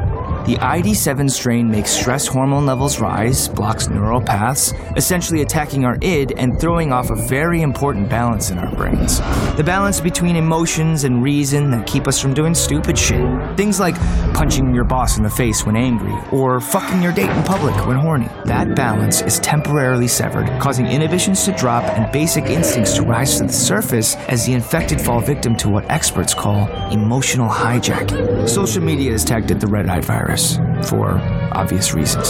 the 0.47 0.55
ID7 0.55 1.29
strain 1.29 1.69
makes 1.69 1.91
stress 1.91 2.25
hormone 2.25 2.65
levels 2.65 3.01
rise, 3.01 3.49
blocks 3.49 3.89
neural 3.89 4.21
paths, 4.21 4.73
essentially 4.95 5.41
attacking 5.41 5.83
our 5.83 5.97
id 6.01 6.33
and 6.37 6.57
throwing 6.57 6.93
off 6.93 7.09
a 7.09 7.15
very 7.15 7.61
important 7.61 8.07
balance 8.07 8.49
in 8.49 8.57
our 8.57 8.73
brains. 8.73 9.19
The 9.57 9.63
balance 9.65 9.99
between 9.99 10.37
emotions 10.37 11.03
and 11.03 11.21
reason 11.21 11.69
that 11.71 11.85
keep 11.85 12.07
us 12.07 12.21
from 12.21 12.33
doing 12.33 12.55
stupid 12.55 12.97
shit. 12.97 13.19
Things 13.57 13.81
like 13.81 13.95
punching 14.33 14.73
your 14.73 14.85
boss 14.85 15.17
in 15.17 15.23
the 15.23 15.29
face 15.29 15.65
when 15.65 15.75
angry, 15.75 16.15
or 16.31 16.61
fucking 16.61 17.01
your 17.01 17.11
date 17.11 17.29
in 17.29 17.43
public 17.43 17.75
when 17.85 17.97
horny. 17.97 18.29
That 18.45 18.73
balance 18.73 19.21
is 19.23 19.39
temporarily 19.39 20.07
severed, 20.07 20.47
causing 20.61 20.85
inhibitions 20.87 21.43
to 21.43 21.51
drop 21.57 21.83
and 21.83 22.09
basic 22.13 22.45
instincts 22.45 22.93
to 22.93 23.01
rise 23.01 23.37
to 23.39 23.47
the 23.47 23.51
surface 23.51 24.15
as 24.29 24.45
the 24.45 24.53
infected 24.53 25.01
fall 25.01 25.19
victim 25.19 25.57
to 25.57 25.67
what 25.67 25.91
experts 25.91 26.33
call 26.33 26.69
emotional 26.89 27.49
hijacking. 27.49 28.47
Social 28.47 28.81
media 28.81 29.11
has 29.11 29.25
tagged 29.25 29.51
it 29.51 29.59
the 29.59 29.67
red 29.67 29.89
eye 29.89 29.99
virus 29.99 30.36
for 30.89 31.19
obvious 31.51 31.93
reasons. 31.93 32.29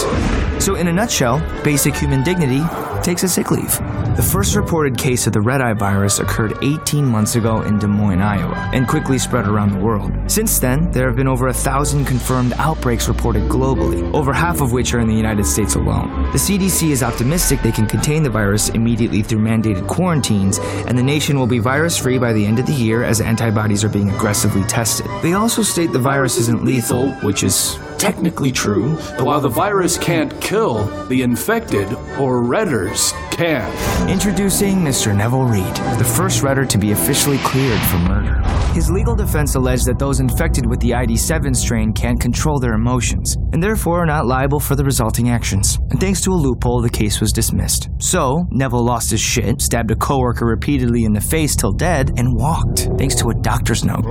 So, 0.64 0.74
in 0.74 0.88
a 0.88 0.92
nutshell, 0.92 1.38
basic 1.62 1.94
human 1.94 2.22
dignity 2.22 2.62
takes 3.02 3.22
a 3.22 3.28
sick 3.28 3.50
leave. 3.50 3.78
The 4.16 4.28
first 4.32 4.56
reported 4.56 4.98
case 4.98 5.26
of 5.26 5.32
the 5.32 5.40
red 5.40 5.60
eye 5.60 5.74
virus 5.74 6.18
occurred 6.18 6.52
18 6.62 7.04
months 7.04 7.36
ago 7.36 7.62
in 7.62 7.78
Des 7.78 7.86
Moines, 7.86 8.20
Iowa, 8.20 8.70
and 8.74 8.88
quickly 8.88 9.16
spread 9.16 9.46
around 9.46 9.70
the 9.72 9.78
world. 9.78 10.12
Since 10.26 10.58
then, 10.58 10.90
there 10.90 11.06
have 11.06 11.14
been 11.14 11.28
over 11.28 11.48
a 11.48 11.52
thousand 11.54 12.04
confirmed 12.04 12.52
outbreaks 12.54 13.06
reported 13.06 13.44
globally, 13.44 14.12
over 14.12 14.32
half 14.32 14.60
of 14.60 14.72
which 14.72 14.92
are 14.92 14.98
in 14.98 15.06
the 15.06 15.14
United 15.14 15.46
States 15.46 15.76
alone. 15.76 16.10
The 16.32 16.38
CDC 16.38 16.90
is 16.90 17.02
optimistic 17.02 17.62
they 17.62 17.72
can 17.72 17.86
contain 17.86 18.24
the 18.24 18.30
virus 18.30 18.70
immediately 18.70 19.22
through 19.22 19.38
mandated 19.38 19.86
quarantines, 19.86 20.58
and 20.58 20.98
the 20.98 21.02
nation 21.02 21.38
will 21.38 21.46
be 21.46 21.60
virus 21.60 21.96
free 21.96 22.18
by 22.18 22.32
the 22.32 22.44
end 22.44 22.58
of 22.58 22.66
the 22.66 22.72
year 22.72 23.04
as 23.04 23.20
antibodies 23.20 23.84
are 23.84 23.88
being 23.88 24.10
aggressively 24.10 24.64
tested. 24.64 25.06
They 25.22 25.34
also 25.34 25.62
state 25.62 25.92
the 25.92 25.98
virus 25.98 26.38
isn't 26.38 26.64
lethal, 26.64 27.12
which 27.22 27.44
is 27.44 27.78
technically 27.98 28.52
true, 28.52 28.96
but 29.16 29.24
while 29.24 29.40
the 29.40 29.48
virus 29.48 29.98
can't 29.98 30.40
kill, 30.40 30.84
the 31.08 31.22
infected, 31.22 31.92
or 32.18 32.40
redders, 32.42 33.12
can. 33.32 34.08
Introducing 34.08 34.76
Mr. 34.76 35.14
Neville 35.14 35.44
Reed, 35.44 35.74
the 35.98 36.04
first 36.16 36.42
redder 36.42 36.64
to 36.64 36.78
be 36.78 36.92
officially 36.92 37.38
cleared 37.38 37.80
for 37.82 37.98
murder. 37.98 38.47
His 38.78 38.92
legal 38.92 39.16
defense 39.16 39.56
alleged 39.56 39.86
that 39.86 39.98
those 39.98 40.20
infected 40.20 40.64
with 40.64 40.78
the 40.78 40.90
ID7 40.90 41.56
strain 41.56 41.92
can't 41.92 42.20
control 42.20 42.60
their 42.60 42.74
emotions, 42.74 43.34
and 43.52 43.60
therefore 43.60 44.04
are 44.04 44.06
not 44.06 44.24
liable 44.24 44.60
for 44.60 44.76
the 44.76 44.84
resulting 44.84 45.30
actions. 45.30 45.80
And 45.90 45.98
thanks 45.98 46.20
to 46.20 46.30
a 46.30 46.38
loophole, 46.38 46.80
the 46.80 46.88
case 46.88 47.20
was 47.20 47.32
dismissed. 47.32 47.88
So, 47.98 48.46
Neville 48.52 48.84
lost 48.84 49.10
his 49.10 49.20
shit, 49.20 49.60
stabbed 49.60 49.90
a 49.90 49.96
coworker 49.96 50.46
repeatedly 50.46 51.02
in 51.02 51.12
the 51.12 51.20
face 51.20 51.56
till 51.56 51.72
dead, 51.72 52.12
and 52.18 52.36
walked, 52.36 52.88
thanks 52.98 53.16
to 53.16 53.30
a 53.30 53.34
doctor's 53.34 53.84
note. 53.84 54.04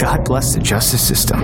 God 0.00 0.24
bless 0.24 0.54
the 0.54 0.60
justice 0.60 1.06
system. 1.06 1.40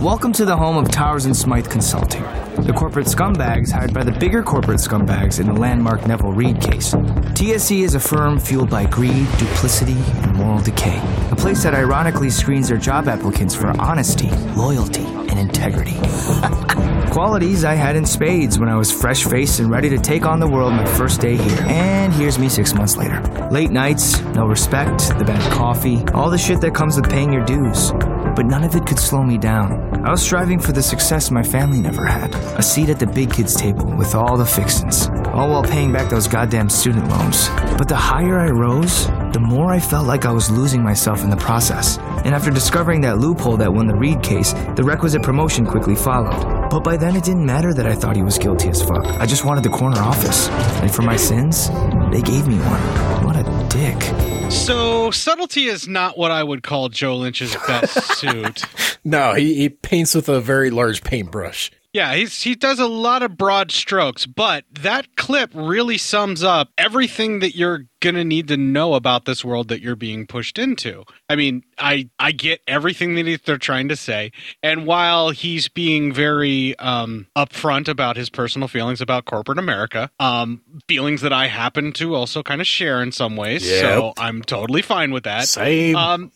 Welcome 0.00 0.32
to 0.34 0.44
the 0.44 0.56
home 0.56 0.76
of 0.76 0.88
Towers 0.88 1.26
and 1.26 1.36
Smythe 1.36 1.68
Consulting, 1.68 2.22
the 2.64 2.72
corporate 2.72 3.06
scumbags 3.06 3.72
hired 3.72 3.92
by 3.92 4.04
the 4.04 4.12
bigger 4.12 4.42
corporate 4.42 4.78
scumbags 4.78 5.40
in 5.40 5.46
the 5.46 5.52
landmark 5.52 6.06
Neville 6.06 6.32
Reed 6.32 6.60
case. 6.60 6.94
TSC 6.94 7.82
is 7.82 7.94
a 7.94 8.00
firm 8.00 8.38
fueled 8.38 8.70
by 8.70 8.84
greed, 8.86 9.26
duplicity, 9.38 9.96
and 10.22 10.34
moral 10.34 10.60
decay. 10.60 11.00
A 11.30 11.36
place 11.36 11.62
that 11.62 11.71
ironically 11.74 12.30
screens 12.30 12.68
their 12.68 12.76
job 12.76 13.08
applicants 13.08 13.54
for 13.54 13.68
honesty, 13.80 14.30
loyalty, 14.56 15.04
and 15.04 15.38
integrity. 15.38 15.96
Qualities 17.12 17.64
I 17.64 17.74
had 17.74 17.96
in 17.96 18.06
spades 18.06 18.58
when 18.58 18.68
I 18.68 18.76
was 18.76 18.90
fresh 18.90 19.24
faced 19.24 19.60
and 19.60 19.70
ready 19.70 19.88
to 19.90 19.98
take 19.98 20.24
on 20.24 20.40
the 20.40 20.48
world 20.48 20.72
my 20.72 20.86
first 20.86 21.20
day 21.20 21.36
here. 21.36 21.62
And 21.68 22.12
here's 22.12 22.38
me 22.38 22.48
six 22.48 22.74
months 22.74 22.96
later. 22.96 23.20
Late 23.50 23.70
nights, 23.70 24.20
no 24.34 24.46
respect, 24.46 25.08
the 25.18 25.24
bad 25.24 25.52
coffee, 25.52 26.02
all 26.14 26.30
the 26.30 26.38
shit 26.38 26.60
that 26.62 26.74
comes 26.74 26.96
with 26.96 27.10
paying 27.10 27.32
your 27.32 27.44
dues. 27.44 27.92
But 28.34 28.46
none 28.46 28.64
of 28.64 28.74
it 28.74 28.86
could 28.86 28.98
slow 28.98 29.22
me 29.22 29.38
down. 29.38 30.04
I 30.04 30.10
was 30.10 30.22
striving 30.22 30.58
for 30.58 30.72
the 30.72 30.82
success 30.82 31.30
my 31.30 31.42
family 31.42 31.80
never 31.80 32.04
had 32.04 32.34
a 32.34 32.62
seat 32.62 32.88
at 32.88 32.98
the 32.98 33.06
big 33.06 33.32
kids' 33.32 33.54
table 33.54 33.86
with 33.96 34.14
all 34.14 34.36
the 34.36 34.46
fixins, 34.46 35.08
all 35.26 35.50
while 35.50 35.62
paying 35.62 35.92
back 35.92 36.10
those 36.10 36.26
goddamn 36.26 36.68
student 36.68 37.08
loans. 37.08 37.48
But 37.78 37.88
the 37.88 37.96
higher 37.96 38.38
I 38.38 38.48
rose, 38.48 39.06
the 39.32 39.40
more 39.40 39.70
I 39.70 39.80
felt 39.80 40.06
like 40.06 40.24
I 40.24 40.32
was 40.32 40.50
losing 40.50 40.82
myself 40.82 41.22
in 41.22 41.30
the 41.30 41.36
process. 41.36 41.98
And 42.24 42.34
after 42.34 42.50
discovering 42.50 43.00
that 43.02 43.18
loophole 43.18 43.56
that 43.58 43.72
won 43.72 43.86
the 43.86 43.94
Reed 43.94 44.22
case, 44.22 44.52
the 44.76 44.84
requisite 44.84 45.22
promotion 45.22 45.66
quickly 45.66 45.94
followed. 45.94 46.70
But 46.70 46.84
by 46.84 46.96
then 46.96 47.16
it 47.16 47.24
didn't 47.24 47.44
matter 47.44 47.74
that 47.74 47.86
I 47.86 47.94
thought 47.94 48.16
he 48.16 48.22
was 48.22 48.38
guilty 48.38 48.68
as 48.70 48.82
fuck. 48.82 49.04
I 49.04 49.26
just 49.26 49.44
wanted 49.44 49.62
the 49.64 49.70
corner 49.70 49.98
office. 49.98 50.48
And 50.80 50.90
for 50.92 51.02
my 51.02 51.16
sins, 51.16 51.68
they 52.10 52.22
gave 52.22 52.48
me 52.48 52.56
one. 52.58 53.24
What 53.24 53.36
a 53.36 53.44
dick. 53.68 54.21
So, 54.52 55.10
subtlety 55.10 55.64
is 55.64 55.88
not 55.88 56.16
what 56.16 56.30
I 56.30 56.42
would 56.42 56.62
call 56.62 56.88
Joe 56.88 57.16
Lynch's 57.16 57.56
best 57.66 57.94
suit. 58.18 58.62
No, 59.02 59.34
he, 59.34 59.54
he 59.54 59.68
paints 59.68 60.14
with 60.14 60.28
a 60.28 60.40
very 60.40 60.70
large 60.70 61.02
paintbrush. 61.02 61.70
Yeah, 61.92 62.14
he's 62.14 62.40
he 62.42 62.54
does 62.54 62.78
a 62.78 62.86
lot 62.86 63.22
of 63.22 63.36
broad 63.36 63.70
strokes, 63.70 64.24
but 64.24 64.64
that 64.70 65.14
clip 65.16 65.50
really 65.54 65.98
sums 65.98 66.42
up 66.42 66.70
everything 66.78 67.40
that 67.40 67.54
you're 67.54 67.84
going 68.00 68.14
to 68.14 68.24
need 68.24 68.48
to 68.48 68.56
know 68.56 68.94
about 68.94 69.26
this 69.26 69.44
world 69.44 69.68
that 69.68 69.80
you're 69.82 69.94
being 69.94 70.26
pushed 70.26 70.58
into. 70.58 71.04
I 71.28 71.36
mean, 71.36 71.62
I 71.78 72.08
I 72.18 72.32
get 72.32 72.62
everything 72.66 73.14
that 73.16 73.42
they're 73.44 73.58
trying 73.58 73.88
to 73.90 73.96
say, 73.96 74.32
and 74.62 74.86
while 74.86 75.30
he's 75.30 75.68
being 75.68 76.14
very 76.14 76.78
um, 76.78 77.26
upfront 77.36 77.88
about 77.88 78.16
his 78.16 78.30
personal 78.30 78.68
feelings 78.68 79.02
about 79.02 79.26
corporate 79.26 79.58
America, 79.58 80.10
um, 80.18 80.62
feelings 80.88 81.20
that 81.20 81.32
I 81.34 81.48
happen 81.48 81.92
to 81.94 82.14
also 82.14 82.42
kind 82.42 82.62
of 82.62 82.66
share 82.66 83.02
in 83.02 83.12
some 83.12 83.36
ways, 83.36 83.68
Yep. 83.68 83.80
so 83.82 84.12
I'm 84.16 84.42
totally 84.42 84.80
fine 84.82 85.10
with 85.12 85.24
that. 85.24 85.46
Same. 85.46 85.94
Um, 85.96 86.32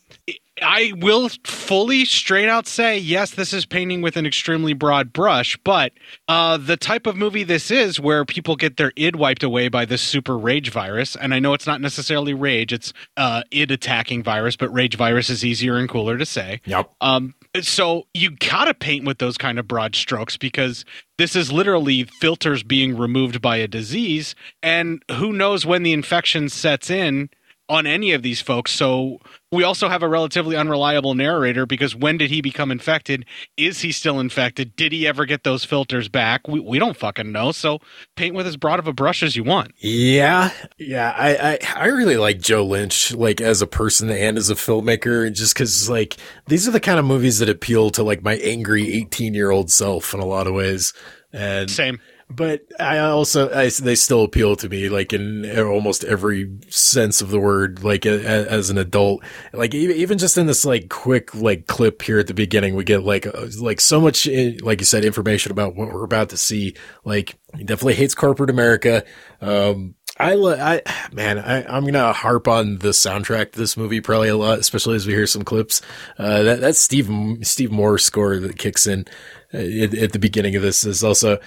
I 0.62 0.92
will 0.96 1.28
fully 1.44 2.04
straight 2.06 2.48
out 2.48 2.66
say 2.66 2.96
yes, 2.96 3.32
this 3.32 3.52
is 3.52 3.66
painting 3.66 4.00
with 4.00 4.16
an 4.16 4.24
extremely 4.24 4.72
broad 4.72 5.12
brush, 5.12 5.56
but 5.64 5.92
uh, 6.28 6.56
the 6.56 6.76
type 6.78 7.06
of 7.06 7.14
movie 7.14 7.44
this 7.44 7.70
is, 7.70 8.00
where 8.00 8.24
people 8.24 8.56
get 8.56 8.78
their 8.78 8.92
id 8.96 9.16
wiped 9.16 9.42
away 9.42 9.68
by 9.68 9.84
this 9.84 10.00
super 10.00 10.36
rage 10.38 10.70
virus, 10.70 11.14
and 11.14 11.34
I 11.34 11.40
know 11.40 11.52
it's 11.52 11.66
not 11.66 11.80
necessarily 11.80 12.32
rage; 12.32 12.72
it's 12.72 12.92
uh, 13.16 13.42
id 13.50 13.70
attacking 13.70 14.22
virus, 14.22 14.56
but 14.56 14.72
rage 14.72 14.96
virus 14.96 15.28
is 15.28 15.44
easier 15.44 15.76
and 15.76 15.88
cooler 15.88 16.16
to 16.16 16.26
say. 16.26 16.62
Yep. 16.64 16.90
Um, 17.02 17.34
so 17.60 18.06
you 18.14 18.30
gotta 18.30 18.72
paint 18.72 19.04
with 19.04 19.18
those 19.18 19.36
kind 19.36 19.58
of 19.58 19.68
broad 19.68 19.94
strokes 19.94 20.38
because 20.38 20.84
this 21.18 21.36
is 21.36 21.52
literally 21.52 22.04
filters 22.04 22.62
being 22.62 22.96
removed 22.96 23.42
by 23.42 23.56
a 23.56 23.68
disease, 23.68 24.34
and 24.62 25.02
who 25.12 25.32
knows 25.34 25.66
when 25.66 25.82
the 25.82 25.92
infection 25.92 26.48
sets 26.48 26.88
in 26.88 27.28
on 27.68 27.86
any 27.86 28.12
of 28.12 28.22
these 28.22 28.40
folks. 28.40 28.72
So 28.72 29.18
we 29.52 29.62
also 29.62 29.88
have 29.88 30.02
a 30.02 30.09
relatively 30.09 30.56
unreliable 30.56 31.14
narrator 31.14 31.66
because 31.66 31.94
when 31.94 32.18
did 32.18 32.30
he 32.30 32.40
become 32.40 32.70
infected? 32.70 33.24
Is 33.56 33.80
he 33.80 33.92
still 33.92 34.18
infected? 34.18 34.74
Did 34.74 34.92
he 34.92 35.06
ever 35.06 35.24
get 35.24 35.44
those 35.44 35.64
filters 35.64 36.09
back? 36.09 36.48
We, 36.48 36.59
we 36.61 36.78
don't 36.78 36.96
fucking 36.96 37.30
know. 37.30 37.52
So 37.52 37.78
paint 38.16 38.35
with 38.35 38.46
as 38.46 38.56
broad 38.56 38.78
of 38.78 38.88
a 38.88 38.92
brush 38.92 39.22
as 39.22 39.37
you 39.37 39.44
want. 39.44 39.72
Yeah, 39.78 40.50
yeah. 40.78 41.14
I, 41.16 41.37
I 41.37 41.59
I 41.76 41.87
really 41.87 42.16
like 42.16 42.40
Joe 42.40 42.64
Lynch, 42.64 43.14
like 43.14 43.40
as 43.40 43.62
a 43.62 43.66
person 43.66 44.11
and 44.11 44.37
as 44.37 44.50
a 44.50 44.54
filmmaker, 44.54 45.26
and 45.26 45.37
just 45.37 45.54
because 45.54 45.88
like 45.88 46.16
these 46.48 46.66
are 46.66 46.72
the 46.72 46.80
kind 46.80 46.98
of 46.98 47.04
movies 47.04 47.38
that 47.38 47.48
appeal 47.48 47.90
to 47.90 48.02
like 48.02 48.22
my 48.22 48.37
angry 48.37 48.92
eighteen 48.92 49.35
year 49.35 49.50
old 49.50 49.70
self 49.70 50.12
in 50.12 50.20
a 50.20 50.26
lot 50.26 50.46
of 50.46 50.54
ways. 50.54 50.92
And 51.32 51.70
Same. 51.70 52.00
But 52.28 52.62
I 52.80 52.98
also 52.98 53.48
I, 53.50 53.70
they 53.70 53.94
still 53.94 54.24
appeal 54.24 54.56
to 54.56 54.68
me 54.68 54.88
like 54.88 55.12
in 55.12 55.48
almost 55.58 56.02
every 56.04 56.50
sense 56.68 57.22
of 57.22 57.30
the 57.30 57.38
word 57.38 57.84
like 57.84 58.04
a, 58.04 58.14
a, 58.14 58.46
as 58.48 58.68
an 58.68 58.78
adult. 58.78 59.22
Like 59.52 59.74
even, 59.74 60.18
just 60.18 60.36
in 60.36 60.46
this 60.46 60.64
like 60.64 60.88
quick 60.88 61.34
like 61.34 61.66
clip 61.66 62.02
here 62.02 62.18
at 62.18 62.26
the 62.26 62.34
beginning 62.34 62.74
we 62.74 62.84
get 62.84 63.04
like 63.04 63.26
uh, 63.26 63.46
like 63.60 63.80
so 63.80 64.00
much 64.00 64.26
eh, 64.26 64.54
like 64.60 64.80
you 64.80 64.86
said 64.86 65.04
information 65.04 65.52
about 65.52 65.76
what 65.76 65.92
we're 65.92 66.04
about 66.04 66.30
to 66.30 66.36
see. 66.36 66.74
Like 67.04 67.38
he 67.56 67.64
definitely 67.64 67.94
hates 67.94 68.14
corporate 68.14 68.50
America. 68.50 69.04
Um 69.40 69.94
I, 70.18 70.32
I, 70.34 70.82
man, 71.12 71.38
I, 71.38 71.64
I'm 71.66 71.84
gonna 71.84 72.12
harp 72.12 72.48
on 72.48 72.78
the 72.78 72.88
soundtrack 72.88 73.52
to 73.52 73.58
this 73.58 73.76
movie 73.76 74.00
probably 74.00 74.28
a 74.28 74.36
lot, 74.36 74.58
especially 74.58 74.96
as 74.96 75.06
we 75.06 75.12
hear 75.12 75.26
some 75.26 75.42
clips. 75.42 75.82
Uh, 76.18 76.42
that, 76.42 76.60
that 76.60 76.76
Steve, 76.76 77.10
Steve 77.42 77.70
Moore 77.70 77.98
score 77.98 78.38
that 78.38 78.58
kicks 78.58 78.86
in 78.86 79.04
uh, 79.52 79.58
at, 79.58 79.94
at 79.94 80.12
the 80.12 80.18
beginning 80.18 80.56
of 80.56 80.62
this 80.62 80.84
is 80.84 81.04
also, 81.04 81.38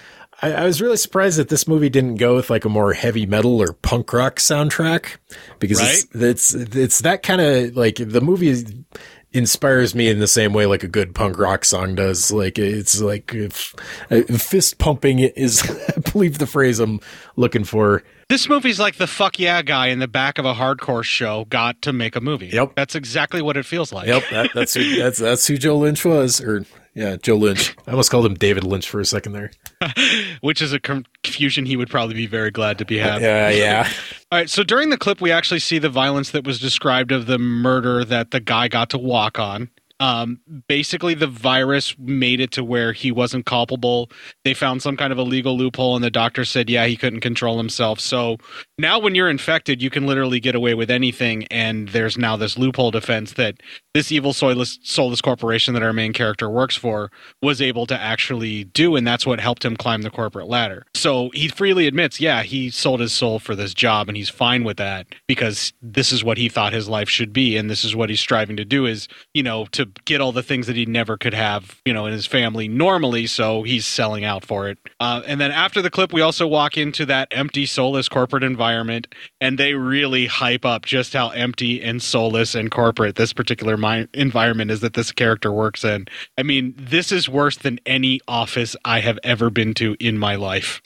I, 0.41 0.53
I, 0.53 0.65
was 0.65 0.81
really 0.81 0.97
surprised 0.97 1.37
that 1.37 1.49
this 1.49 1.67
movie 1.67 1.89
didn't 1.89 2.15
go 2.15 2.35
with 2.35 2.49
like 2.49 2.65
a 2.65 2.69
more 2.69 2.93
heavy 2.93 3.25
metal 3.25 3.61
or 3.61 3.73
punk 3.73 4.11
rock 4.13 4.37
soundtrack 4.37 5.17
because 5.59 5.79
right? 5.79 6.03
it's, 6.13 6.53
it's, 6.53 6.75
it's 6.75 6.99
that 7.01 7.23
kind 7.23 7.41
of 7.41 7.75
like 7.75 7.95
the 7.95 8.21
movie 8.21 8.85
inspires 9.31 9.93
me 9.93 10.09
in 10.09 10.19
the 10.19 10.27
same 10.27 10.53
way 10.53 10.65
like 10.65 10.83
a 10.83 10.87
good 10.87 11.13
punk 11.13 11.37
rock 11.37 11.63
song 11.63 11.95
does. 11.95 12.31
Like 12.31 12.57
it's 12.57 13.01
like 13.01 13.33
if, 13.33 13.75
if 14.09 14.41
fist 14.41 14.77
pumping 14.77 15.19
is, 15.19 15.61
I 15.97 15.99
believe 16.11 16.37
the 16.37 16.47
phrase 16.47 16.79
I'm 16.79 16.99
looking 17.35 17.63
for. 17.63 18.03
This 18.29 18.47
movie's 18.47 18.79
like 18.79 18.95
the 18.97 19.07
fuck 19.07 19.39
yeah 19.39 19.61
guy 19.61 19.87
in 19.87 19.99
the 19.99 20.07
back 20.07 20.37
of 20.37 20.45
a 20.45 20.53
hardcore 20.53 21.03
show 21.03 21.45
got 21.45 21.81
to 21.83 21.93
make 21.93 22.15
a 22.15 22.21
movie. 22.21 22.47
Yep, 22.47 22.73
that's 22.75 22.95
exactly 22.95 23.41
what 23.41 23.57
it 23.57 23.65
feels 23.65 23.91
like. 23.91 24.07
Yep, 24.07 24.23
that, 24.31 24.49
that's 24.53 24.75
who, 24.75 24.97
that's 24.97 25.17
that's 25.17 25.47
who 25.47 25.57
Joe 25.57 25.77
Lynch 25.77 26.05
was, 26.05 26.39
or 26.39 26.63
yeah, 26.99 27.15
Joe 27.15 27.37
Lynch. 27.37 27.77
I 27.87 27.91
almost 27.91 28.11
called 28.11 28.25
him 28.25 28.33
David 28.33 28.65
Lynch 28.65 28.89
for 28.89 28.99
a 28.99 29.05
second 29.05 29.31
there, 29.31 29.51
which 30.41 30.61
is 30.61 30.73
a 30.73 30.79
confusion 30.81 31.65
he 31.65 31.77
would 31.77 31.89
probably 31.89 32.13
be 32.13 32.27
very 32.27 32.51
glad 32.51 32.77
to 32.79 32.85
be 32.85 32.97
having. 32.97 33.23
Yeah, 33.23 33.49
yeah. 33.49 33.89
All 34.31 34.39
right, 34.39 34.49
so 34.49 34.63
during 34.63 34.89
the 34.89 34.97
clip, 34.97 35.21
we 35.21 35.31
actually 35.31 35.61
see 35.61 35.79
the 35.79 35.87
violence 35.87 36.31
that 36.31 36.43
was 36.43 36.59
described 36.59 37.13
of 37.13 37.25
the 37.25 37.39
murder 37.39 38.03
that 38.03 38.31
the 38.31 38.41
guy 38.41 38.67
got 38.67 38.89
to 38.89 38.97
walk 38.97 39.39
on. 39.39 39.69
Um, 39.99 40.39
basically, 40.67 41.13
the 41.13 41.27
virus 41.27 41.95
made 41.99 42.39
it 42.39 42.51
to 42.51 42.63
where 42.63 42.93
he 42.93 43.11
wasn't 43.11 43.45
culpable. 43.45 44.09
They 44.45 44.53
found 44.53 44.81
some 44.81 44.95
kind 44.95 45.11
of 45.11 45.19
a 45.19 45.23
legal 45.23 45.57
loophole, 45.57 45.95
and 45.95 46.03
the 46.03 46.09
doctor 46.09 46.45
said, 46.45 46.69
yeah, 46.69 46.85
he 46.85 46.95
couldn't 46.95 47.19
control 47.19 47.57
himself. 47.57 47.99
So 47.99 48.37
now, 48.77 48.99
when 48.99 49.13
you're 49.13 49.29
infected, 49.29 49.81
you 49.81 49.89
can 49.89 50.07
literally 50.07 50.39
get 50.39 50.55
away 50.55 50.73
with 50.73 50.89
anything. 50.89 51.45
And 51.51 51.89
there's 51.89 52.17
now 52.17 52.37
this 52.37 52.57
loophole 52.57 52.91
defense 52.91 53.33
that 53.33 53.55
this 53.93 54.11
evil 54.11 54.31
soulless, 54.33 54.79
soulless 54.83 55.19
corporation 55.19 55.73
that 55.73 55.83
our 55.83 55.93
main 55.93 56.13
character 56.13 56.49
works 56.49 56.75
for 56.75 57.11
was 57.41 57.61
able 57.61 57.85
to 57.87 57.99
actually 57.99 58.63
do. 58.63 58.95
And 58.95 59.05
that's 59.05 59.25
what 59.25 59.39
helped 59.39 59.65
him 59.65 59.75
climb 59.75 60.03
the 60.03 60.09
corporate 60.09 60.47
ladder. 60.47 60.85
So 60.95 61.29
he 61.33 61.49
freely 61.49 61.87
admits, 61.87 62.21
yeah, 62.21 62.43
he 62.43 62.69
sold 62.69 63.01
his 63.01 63.11
soul 63.11 63.39
for 63.39 63.55
this 63.55 63.73
job, 63.73 64.07
and 64.07 64.15
he's 64.15 64.29
fine 64.29 64.63
with 64.63 64.77
that 64.77 65.07
because 65.27 65.73
this 65.81 66.11
is 66.11 66.23
what 66.23 66.37
he 66.37 66.47
thought 66.47 66.71
his 66.71 66.87
life 66.87 67.09
should 67.09 67.33
be. 67.33 67.57
And 67.57 67.69
this 67.69 67.83
is 67.83 67.95
what 67.95 68.09
he's 68.09 68.21
striving 68.21 68.55
to 68.57 68.65
do 68.65 68.85
is, 68.85 69.07
you 69.33 69.43
know, 69.43 69.65
to 69.73 69.88
get 70.05 70.21
all 70.21 70.31
the 70.31 70.43
things 70.43 70.67
that 70.67 70.75
he 70.75 70.85
never 70.85 71.17
could 71.17 71.33
have, 71.33 71.81
you 71.85 71.93
know, 71.93 72.05
in 72.05 72.13
his 72.13 72.25
family 72.25 72.67
normally. 72.67 73.27
So 73.27 73.63
he's 73.63 73.85
selling 73.85 74.23
out 74.23 74.45
for 74.45 74.69
it. 74.69 74.77
Uh, 74.99 75.21
and 75.27 75.39
then 75.39 75.51
after 75.51 75.81
the 75.81 75.89
clip, 75.89 76.13
we 76.13 76.21
also 76.21 76.47
walk 76.47 76.77
into 76.77 77.05
that 77.05 77.27
empty, 77.31 77.65
soulless 77.65 78.09
corporate 78.09 78.43
environment, 78.43 79.07
and 79.39 79.57
they 79.57 79.73
really 79.73 80.27
hype 80.27 80.65
up 80.65 80.85
just 80.85 81.13
how 81.13 81.29
empty 81.29 81.81
and 81.81 82.01
soulless 82.01 82.55
and 82.55 82.71
corporate 82.71 83.15
this 83.15 83.33
particular 83.33 83.77
mi- 83.77 84.07
environment 84.13 84.71
is 84.71 84.81
that 84.81 84.93
this 84.93 85.11
character 85.11 85.51
works 85.51 85.83
in. 85.83 86.07
I 86.37 86.43
mean, 86.43 86.73
this 86.77 87.11
is 87.11 87.29
worse 87.29 87.57
than 87.57 87.79
any 87.85 88.21
office 88.27 88.75
I 88.85 88.99
have 88.99 89.19
ever 89.23 89.49
been 89.49 89.73
to 89.75 89.95
in 89.99 90.17
my 90.17 90.35
life. 90.35 90.81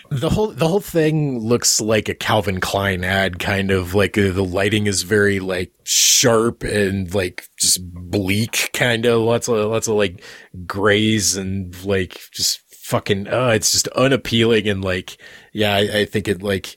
the 0.10 0.30
whole 0.30 0.48
the 0.48 0.68
whole 0.68 0.80
thing 0.80 1.38
looks 1.38 1.80
like 1.80 2.08
a 2.08 2.14
Calvin 2.14 2.60
Klein 2.60 3.04
ad, 3.04 3.38
kind 3.38 3.70
of 3.70 3.94
like 3.94 4.16
uh, 4.16 4.30
the 4.30 4.44
lighting 4.44 4.86
is 4.86 5.02
very 5.02 5.40
like 5.40 5.72
sharp 5.84 6.62
and 6.62 7.14
like 7.14 7.48
just 7.58 7.80
bleak, 7.92 8.70
kind 8.72 9.06
of 9.06 9.20
lots 9.20 9.48
of 9.48 9.70
lots 9.70 9.88
of 9.88 9.94
like 9.96 10.22
grays 10.66 11.36
and 11.36 11.84
like 11.84 12.20
just 12.32 12.60
fucking. 12.82 13.28
Oh, 13.28 13.50
it's 13.50 13.72
just 13.72 13.88
unappealing 13.88 14.68
and 14.68 14.84
like 14.84 15.18
yeah, 15.52 15.74
I, 15.74 16.00
I 16.00 16.04
think 16.04 16.28
it 16.28 16.42
like. 16.42 16.76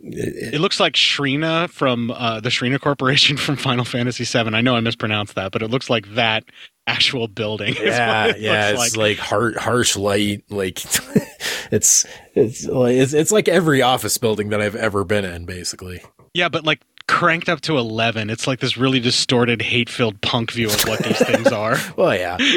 It, 0.00 0.54
it, 0.54 0.60
looks 0.60 0.78
like 0.78 0.92
Shrina 0.92 1.68
from 1.68 2.12
uh, 2.12 2.38
the 2.38 2.50
Shrina 2.50 2.80
Corporation 2.80 3.36
from 3.38 3.56
Final 3.56 3.84
Fantasy 3.84 4.24
VII. 4.24 4.54
I 4.54 4.60
know 4.60 4.76
I 4.76 4.80
mispronounced 4.80 5.34
that, 5.34 5.50
but 5.50 5.62
it 5.62 5.70
looks 5.70 5.90
like 5.90 6.14
that 6.14 6.44
actual 6.86 7.26
building. 7.26 7.74
Yeah, 7.74 8.34
yeah, 8.36 8.70
it's 8.70 8.78
like, 8.78 8.96
like 8.96 9.18
harsh, 9.18 9.56
harsh 9.56 9.96
light. 9.96 10.44
Like 10.50 10.78
it's 11.70 12.06
it's 12.34 12.66
it's 12.70 13.12
it's 13.12 13.32
like 13.32 13.48
every 13.48 13.82
office 13.82 14.18
building 14.18 14.50
that 14.50 14.60
I've 14.60 14.76
ever 14.76 15.04
been 15.04 15.24
in, 15.24 15.44
basically. 15.44 16.00
Yeah, 16.32 16.48
but 16.48 16.64
like 16.64 16.80
cranked 17.08 17.48
up 17.48 17.60
to 17.62 17.76
11. 17.76 18.30
It's 18.30 18.46
like 18.46 18.60
this 18.60 18.76
really 18.76 19.00
distorted, 19.00 19.62
hate 19.62 19.88
filled 19.88 20.20
punk 20.20 20.52
view 20.52 20.68
of 20.68 20.82
what 20.86 21.02
these 21.02 21.18
things 21.18 21.48
are. 21.48 21.76
well, 21.96 22.14
yeah. 22.14 22.38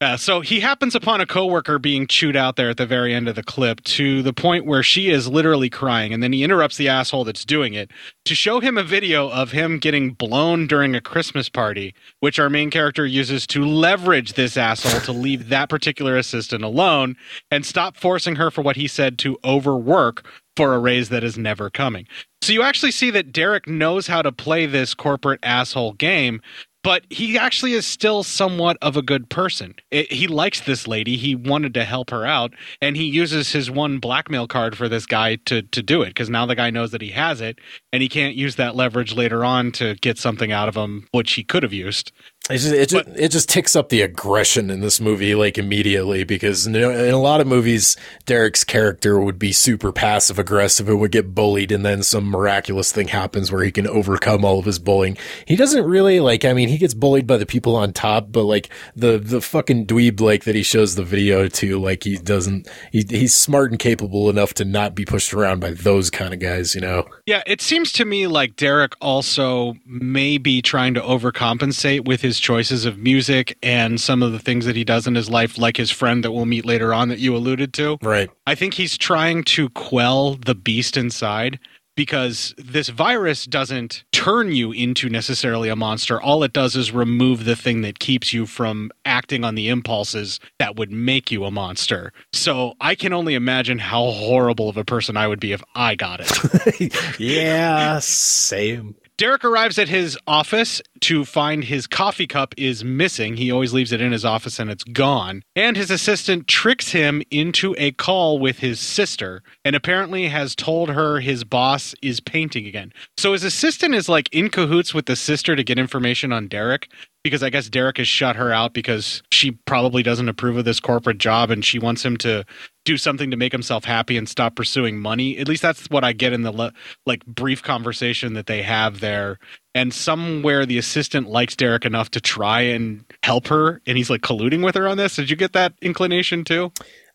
Yeah, 0.00 0.14
so 0.14 0.42
he 0.42 0.60
happens 0.60 0.94
upon 0.94 1.20
a 1.20 1.26
coworker 1.26 1.80
being 1.80 2.06
chewed 2.06 2.36
out 2.36 2.54
there 2.54 2.70
at 2.70 2.76
the 2.76 2.86
very 2.86 3.12
end 3.12 3.26
of 3.26 3.34
the 3.34 3.42
clip 3.42 3.82
to 3.82 4.22
the 4.22 4.32
point 4.32 4.64
where 4.64 4.84
she 4.84 5.10
is 5.10 5.26
literally 5.26 5.68
crying, 5.68 6.14
and 6.14 6.22
then 6.22 6.32
he 6.32 6.44
interrupts 6.44 6.76
the 6.76 6.88
asshole 6.88 7.24
that's 7.24 7.44
doing 7.44 7.74
it 7.74 7.90
to 8.24 8.36
show 8.36 8.60
him 8.60 8.78
a 8.78 8.84
video 8.84 9.28
of 9.28 9.50
him 9.50 9.80
getting 9.80 10.12
blown 10.12 10.68
during 10.68 10.94
a 10.94 11.00
Christmas 11.00 11.48
party, 11.48 11.96
which 12.20 12.38
our 12.38 12.48
main 12.48 12.70
character 12.70 13.04
uses 13.04 13.44
to 13.48 13.64
leverage 13.64 14.34
this 14.34 14.56
asshole 14.56 15.00
to 15.00 15.10
leave 15.10 15.48
that 15.48 15.68
particular 15.68 16.16
assistant 16.16 16.62
alone 16.62 17.16
and 17.50 17.66
stop 17.66 17.96
forcing 17.96 18.36
her 18.36 18.52
for 18.52 18.62
what 18.62 18.76
he 18.76 18.86
said 18.86 19.18
to 19.18 19.36
overwork 19.44 20.24
for 20.58 20.74
a 20.74 20.78
raise 20.80 21.08
that 21.10 21.22
is 21.22 21.38
never 21.38 21.70
coming. 21.70 22.04
So 22.42 22.52
you 22.52 22.62
actually 22.62 22.90
see 22.90 23.12
that 23.12 23.30
Derek 23.30 23.68
knows 23.68 24.08
how 24.08 24.22
to 24.22 24.32
play 24.32 24.66
this 24.66 24.92
corporate 24.92 25.38
asshole 25.44 25.92
game 25.92 26.40
but 26.84 27.04
he 27.10 27.36
actually 27.36 27.72
is 27.72 27.84
still 27.84 28.22
somewhat 28.22 28.78
of 28.80 28.96
a 28.96 29.02
good 29.02 29.28
person. 29.28 29.74
It, 29.90 30.10
he 30.10 30.26
likes 30.26 30.60
this 30.60 30.86
lady. 30.86 31.16
He 31.16 31.34
wanted 31.34 31.74
to 31.74 31.84
help 31.84 32.08
her 32.08 32.24
out, 32.24 32.54
and 32.80 32.96
he 32.96 33.04
uses 33.04 33.52
his 33.52 33.70
one 33.70 33.98
blackmail 33.98 34.46
card 34.46 34.76
for 34.76 34.88
this 34.88 35.04
guy 35.04 35.36
to 35.46 35.62
to 35.62 35.82
do 35.82 36.02
it 36.02 36.08
because 36.08 36.30
now 36.30 36.46
the 36.46 36.54
guy 36.54 36.70
knows 36.70 36.92
that 36.92 37.02
he 37.02 37.10
has 37.10 37.40
it, 37.40 37.58
and 37.92 38.02
he 38.02 38.08
can't 38.08 38.36
use 38.36 38.56
that 38.56 38.76
leverage 38.76 39.14
later 39.14 39.44
on 39.44 39.72
to 39.72 39.96
get 39.96 40.18
something 40.18 40.52
out 40.52 40.68
of 40.68 40.76
him, 40.76 41.06
which 41.10 41.32
he 41.32 41.44
could 41.44 41.62
have 41.62 41.72
used. 41.72 42.12
It 42.50 42.58
just, 42.58 42.74
it, 42.74 42.88
just, 42.88 43.08
it 43.08 43.28
just 43.28 43.48
ticks 43.50 43.76
up 43.76 43.90
the 43.90 44.00
aggression 44.00 44.70
in 44.70 44.80
this 44.80 45.00
movie 45.00 45.34
like 45.34 45.58
immediately 45.58 46.24
because 46.24 46.66
in 46.66 46.76
a 46.76 47.18
lot 47.18 47.42
of 47.42 47.46
movies, 47.46 47.94
Derek's 48.24 48.64
character 48.64 49.20
would 49.20 49.38
be 49.38 49.52
super 49.52 49.92
passive 49.92 50.38
aggressive 50.38 50.88
and 50.88 50.98
would 50.98 51.12
get 51.12 51.34
bullied, 51.34 51.70
and 51.70 51.84
then 51.84 52.02
some 52.02 52.24
miraculous 52.24 52.90
thing 52.90 53.08
happens 53.08 53.52
where 53.52 53.62
he 53.62 53.70
can 53.70 53.86
overcome 53.86 54.46
all 54.46 54.58
of 54.58 54.64
his 54.64 54.78
bullying. 54.78 55.18
He 55.44 55.56
doesn't 55.56 55.84
really 55.84 56.20
like. 56.20 56.46
I 56.46 56.54
mean, 56.54 56.70
he 56.70 56.78
gets 56.78 56.94
bullied 56.94 57.26
by 57.26 57.36
the 57.36 57.44
people 57.44 57.76
on 57.76 57.92
top, 57.92 58.32
but 58.32 58.44
like 58.44 58.70
the 58.96 59.18
the 59.18 59.42
fucking 59.42 59.86
dweeb 59.86 60.18
like 60.18 60.44
that 60.44 60.54
he 60.54 60.62
shows 60.62 60.94
the 60.94 61.04
video 61.04 61.48
to, 61.48 61.78
like 61.78 62.04
he 62.04 62.16
doesn't. 62.16 62.66
He, 62.92 63.04
he's 63.10 63.34
smart 63.34 63.72
and 63.72 63.78
capable 63.78 64.30
enough 64.30 64.54
to 64.54 64.64
not 64.64 64.94
be 64.94 65.04
pushed 65.04 65.34
around 65.34 65.60
by 65.60 65.72
those 65.72 66.08
kind 66.08 66.32
of 66.32 66.40
guys, 66.40 66.74
you 66.74 66.80
know. 66.80 67.08
Yeah, 67.26 67.42
it 67.46 67.60
seems 67.60 67.92
to 67.92 68.06
me 68.06 68.26
like 68.26 68.56
Derek 68.56 68.94
also 69.02 69.74
may 69.84 70.38
be 70.38 70.62
trying 70.62 70.94
to 70.94 71.02
overcompensate 71.02 72.06
with 72.06 72.22
his 72.22 72.37
choices 72.38 72.84
of 72.84 72.98
music 72.98 73.56
and 73.62 74.00
some 74.00 74.22
of 74.22 74.32
the 74.32 74.38
things 74.38 74.64
that 74.66 74.76
he 74.76 74.84
does 74.84 75.06
in 75.06 75.14
his 75.14 75.28
life, 75.28 75.58
like 75.58 75.76
his 75.76 75.90
friend 75.90 76.24
that 76.24 76.32
we'll 76.32 76.46
meet 76.46 76.64
later 76.64 76.92
on 76.94 77.08
that 77.08 77.18
you 77.18 77.36
alluded 77.36 77.72
to. 77.74 77.98
Right. 78.02 78.30
I 78.46 78.54
think 78.54 78.74
he's 78.74 78.96
trying 78.96 79.44
to 79.44 79.68
quell 79.70 80.34
the 80.34 80.54
beast 80.54 80.96
inside 80.96 81.58
because 81.98 82.54
this 82.56 82.90
virus 82.90 83.44
doesn't 83.44 84.04
turn 84.12 84.52
you 84.52 84.70
into 84.70 85.08
necessarily 85.08 85.68
a 85.68 85.74
monster. 85.74 86.22
All 86.22 86.44
it 86.44 86.52
does 86.52 86.76
is 86.76 86.92
remove 86.92 87.44
the 87.44 87.56
thing 87.56 87.80
that 87.80 87.98
keeps 87.98 88.32
you 88.32 88.46
from 88.46 88.92
acting 89.04 89.42
on 89.42 89.56
the 89.56 89.68
impulses 89.68 90.38
that 90.60 90.76
would 90.76 90.92
make 90.92 91.32
you 91.32 91.44
a 91.44 91.50
monster. 91.50 92.12
So 92.32 92.74
I 92.80 92.94
can 92.94 93.12
only 93.12 93.34
imagine 93.34 93.80
how 93.80 94.12
horrible 94.12 94.68
of 94.68 94.76
a 94.76 94.84
person 94.84 95.16
I 95.16 95.26
would 95.26 95.40
be 95.40 95.50
if 95.50 95.60
I 95.74 95.96
got 95.96 96.20
it. 96.22 97.18
yeah, 97.18 97.98
same. 97.98 98.94
Derek 99.18 99.44
arrives 99.44 99.80
at 99.80 99.88
his 99.88 100.16
office 100.28 100.80
to 101.00 101.24
find 101.24 101.64
his 101.64 101.88
coffee 101.88 102.28
cup 102.28 102.54
is 102.56 102.84
missing. 102.84 103.36
He 103.36 103.50
always 103.50 103.72
leaves 103.72 103.90
it 103.90 104.00
in 104.00 104.12
his 104.12 104.24
office 104.24 104.60
and 104.60 104.70
it's 104.70 104.84
gone. 104.84 105.42
And 105.56 105.76
his 105.76 105.90
assistant 105.90 106.46
tricks 106.46 106.92
him 106.92 107.22
into 107.28 107.74
a 107.78 107.90
call 107.90 108.38
with 108.38 108.60
his 108.60 108.78
sister 108.78 109.42
and 109.64 109.74
apparently 109.74 110.28
has 110.28 110.54
told 110.54 110.90
her 110.90 111.18
his 111.18 111.42
boss 111.42 111.96
is 112.00 112.20
painting 112.20 112.66
again. 112.66 112.92
So 113.16 113.32
his 113.32 113.42
assistant 113.42 113.96
is 113.96 114.08
like 114.08 114.32
in 114.32 114.50
cahoots 114.50 114.94
with 114.94 115.06
the 115.06 115.16
sister 115.16 115.56
to 115.56 115.64
get 115.64 115.80
information 115.80 116.32
on 116.32 116.46
Derek 116.46 116.88
because 117.24 117.42
I 117.42 117.50
guess 117.50 117.68
Derek 117.68 117.98
has 117.98 118.06
shut 118.06 118.36
her 118.36 118.52
out 118.52 118.72
because 118.72 119.24
she 119.32 119.50
probably 119.50 120.04
doesn't 120.04 120.28
approve 120.28 120.56
of 120.56 120.64
this 120.64 120.78
corporate 120.78 121.18
job 121.18 121.50
and 121.50 121.64
she 121.64 121.80
wants 121.80 122.04
him 122.04 122.16
to 122.18 122.44
do 122.88 122.96
something 122.96 123.30
to 123.30 123.36
make 123.36 123.52
himself 123.52 123.84
happy 123.84 124.16
and 124.16 124.26
stop 124.26 124.56
pursuing 124.56 124.98
money. 124.98 125.36
At 125.36 125.46
least 125.46 125.60
that's 125.60 125.90
what 125.90 126.04
I 126.04 126.14
get 126.14 126.32
in 126.32 126.40
the 126.40 126.72
like 127.04 127.24
brief 127.26 127.62
conversation 127.62 128.32
that 128.32 128.46
they 128.46 128.62
have 128.62 129.00
there. 129.00 129.38
And 129.74 129.92
somewhere 129.92 130.64
the 130.64 130.78
assistant 130.78 131.28
likes 131.28 131.54
Derek 131.54 131.84
enough 131.84 132.10
to 132.12 132.20
try 132.20 132.62
and 132.62 133.04
help 133.22 133.48
her 133.48 133.82
and 133.86 133.98
he's 133.98 134.08
like 134.08 134.22
colluding 134.22 134.64
with 134.64 134.74
her 134.74 134.88
on 134.88 134.96
this. 134.96 135.16
Did 135.16 135.28
you 135.28 135.36
get 135.36 135.52
that 135.52 135.74
inclination 135.82 136.44
too? 136.44 136.72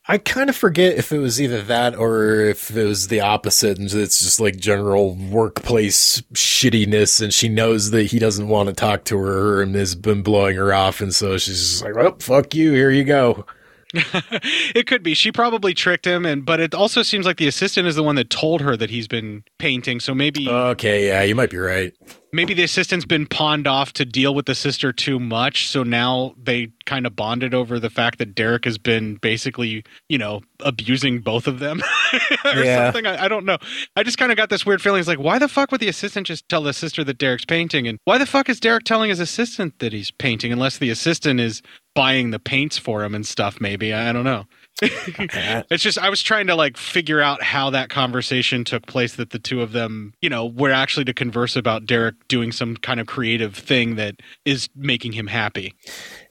I 0.08 0.20
kind 0.20 0.48
of 0.48 0.56
forget 0.56 0.98
if 0.98 1.12
it 1.12 1.18
was 1.18 1.42
either 1.42 1.64
that 1.64 1.96
or 1.96 2.42
if 2.42 2.70
it 2.70 2.84
was 2.84 3.08
the 3.08 3.22
opposite, 3.22 3.80
and 3.80 3.92
it's 3.92 4.20
just 4.20 4.40
like 4.40 4.58
general 4.58 5.16
workplace 5.16 6.22
shittiness, 6.34 7.22
and 7.22 7.34
she 7.34 7.48
knows 7.48 7.92
that 7.92 8.04
he 8.04 8.20
doesn't 8.20 8.50
want 8.50 8.68
to 8.68 8.76
talk 8.76 9.06
to 9.06 9.18
her 9.18 9.62
and 9.62 9.74
has 9.76 9.96
been 9.96 10.22
blowing 10.22 10.58
her 10.58 10.74
off, 10.74 11.00
and 11.00 11.16
so 11.16 11.38
she's 11.38 11.58
just 11.58 11.86
like, 11.86 11.96
"Well, 11.96 12.18
fuck 12.20 12.54
you, 12.54 12.74
here 12.74 12.92
you 12.92 13.06
go." 13.06 13.46
it 14.76 14.88
could 14.88 15.04
be. 15.04 15.14
She 15.14 15.32
probably 15.32 15.74
tricked 15.74 16.06
him, 16.06 16.26
and 16.26 16.46
but 16.46 16.60
it 16.60 16.74
also 16.74 17.04
seems 17.04 17.26
like 17.26 17.38
the 17.38 17.48
assistant 17.48 17.88
is 17.88 17.96
the 17.96 18.04
one 18.04 18.16
that 18.16 18.30
told 18.30 18.62
her 18.62 18.76
that 18.78 18.90
he's 18.90 19.08
been 19.08 19.44
painting. 19.60 20.00
So 20.00 20.14
maybe 20.16 20.50
Okay, 20.50 21.08
yeah, 21.08 21.22
you 21.24 21.36
might 21.36 21.50
be 21.50 21.58
right. 21.58 21.94
maybe 22.32 22.54
the 22.54 22.64
assistant's 22.64 23.06
been 23.06 23.28
pawned 23.28 23.68
off 23.68 23.94
to 23.94 24.06
deal 24.06 24.34
with 24.34 24.46
the 24.48 24.56
sister 24.56 24.92
too 24.92 25.20
much. 25.20 25.68
So 25.70 25.84
now 25.84 26.34
they 26.42 26.70
kind 26.86 27.06
of 27.06 27.16
bonded 27.16 27.54
over 27.54 27.80
the 27.80 27.90
fact 27.90 28.18
that 28.18 28.34
Derek 28.36 28.66
has 28.66 28.78
been 28.78 29.16
basically, 29.16 29.84
you 30.10 30.18
know, 30.18 30.42
abusing 30.62 31.20
both 31.22 31.46
of 31.48 31.60
them 31.60 31.82
or 32.46 32.64
Yeah. 32.64 32.86
something. 32.86 33.06
I, 33.06 33.26
I 33.26 33.28
don't 33.28 33.46
know. 33.46 33.58
I 33.96 34.04
just 34.04 34.18
kind 34.18 34.32
of 34.32 34.38
got 34.38 34.50
this 34.50 34.66
weird 34.66 34.82
feeling. 34.82 35.00
It's 35.00 35.08
like, 35.08 35.20
why 35.20 35.38
the 35.40 35.48
fuck 35.48 35.72
would 35.72 35.80
the 35.82 35.88
assistant 35.88 36.28
just 36.28 36.50
tell 36.50 36.64
the 36.64 36.74
sister 36.74 37.04
that 37.04 37.18
Derek's 37.20 37.46
painting? 37.46 37.88
And 37.88 38.00
why 38.06 38.18
the 38.18 38.26
fuck 38.26 38.50
is 38.50 38.60
Derek 38.60 38.84
telling 38.86 39.10
his 39.10 39.20
assistant 39.20 39.78
that 39.80 39.94
he's 39.94 40.10
painting 40.12 40.52
unless 40.52 40.78
the 40.80 40.90
assistant 40.90 41.40
is 41.40 41.62
buying 41.96 42.32
the 42.32 42.40
paints 42.40 42.78
for 42.78 43.04
him 43.04 43.16
and 43.16 43.26
stuff, 43.26 43.62
maybe? 43.62 43.94
I, 43.94 44.10
I 44.10 44.14
don't 44.14 44.24
know. 44.24 44.46
it's 44.82 45.84
just 45.84 46.00
I 46.00 46.10
was 46.10 46.22
trying 46.22 46.48
to 46.48 46.56
like 46.56 46.78
figure 46.78 47.22
out 47.22 47.44
how 47.44 47.70
that 47.70 47.90
conversation 47.90 48.64
took 48.64 48.86
place 48.88 49.16
that 49.16 49.30
the 49.30 49.38
two 49.40 49.62
of 49.62 49.72
them, 49.72 50.14
you 50.20 50.30
know, 50.30 50.46
were 50.48 50.72
actually 50.72 51.06
to 51.06 51.14
converse 51.14 51.56
about 51.56 51.86
Derek 51.86 52.28
doing 52.28 52.52
some 52.52 52.76
kind 52.78 53.00
of 53.00 53.06
creative 53.06 53.56
thing 53.56 53.96
that 53.96 54.16
is 54.46 54.70
making 54.76 55.14
him 55.14 55.28
happy. 55.28 55.76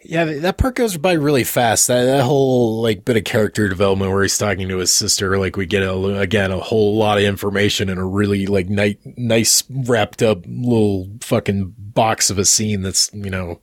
Yeah, 0.05 0.25
that 0.25 0.59
part 0.59 0.75
goes 0.75 0.97
by 0.97 1.13
really 1.13 1.45
fast. 1.45 1.87
That, 1.87 2.05
that 2.05 2.25
whole 2.25 2.83
like 2.83 3.05
bit 3.05 3.17
of 3.17 3.25
character 3.25 3.69
development 3.69 4.11
where 4.11 4.23
he's 4.23 4.37
talking 4.37 4.69
to 4.69 4.79
his 4.79 4.93
sister, 4.93 5.39
like 5.39 5.57
we 5.57 5.65
get 5.65 5.85
a, 5.85 6.19
again 6.19 6.51
a 6.51 6.59
whole 6.59 6.97
lot 6.97 7.19
of 7.19 7.25
information 7.25 7.89
in 7.89 7.97
a 7.97 8.07
really 8.07 8.47
like 8.47 8.69
nice, 8.69 8.97
nice 9.17 9.63
wrapped 9.71 10.23
up 10.23 10.45
little 10.47 11.09
fucking 11.21 11.75
box 11.79 12.29
of 12.29 12.39
a 12.39 12.45
scene 12.45 12.83
that's 12.83 13.11
you 13.15 13.31
know. 13.31 13.61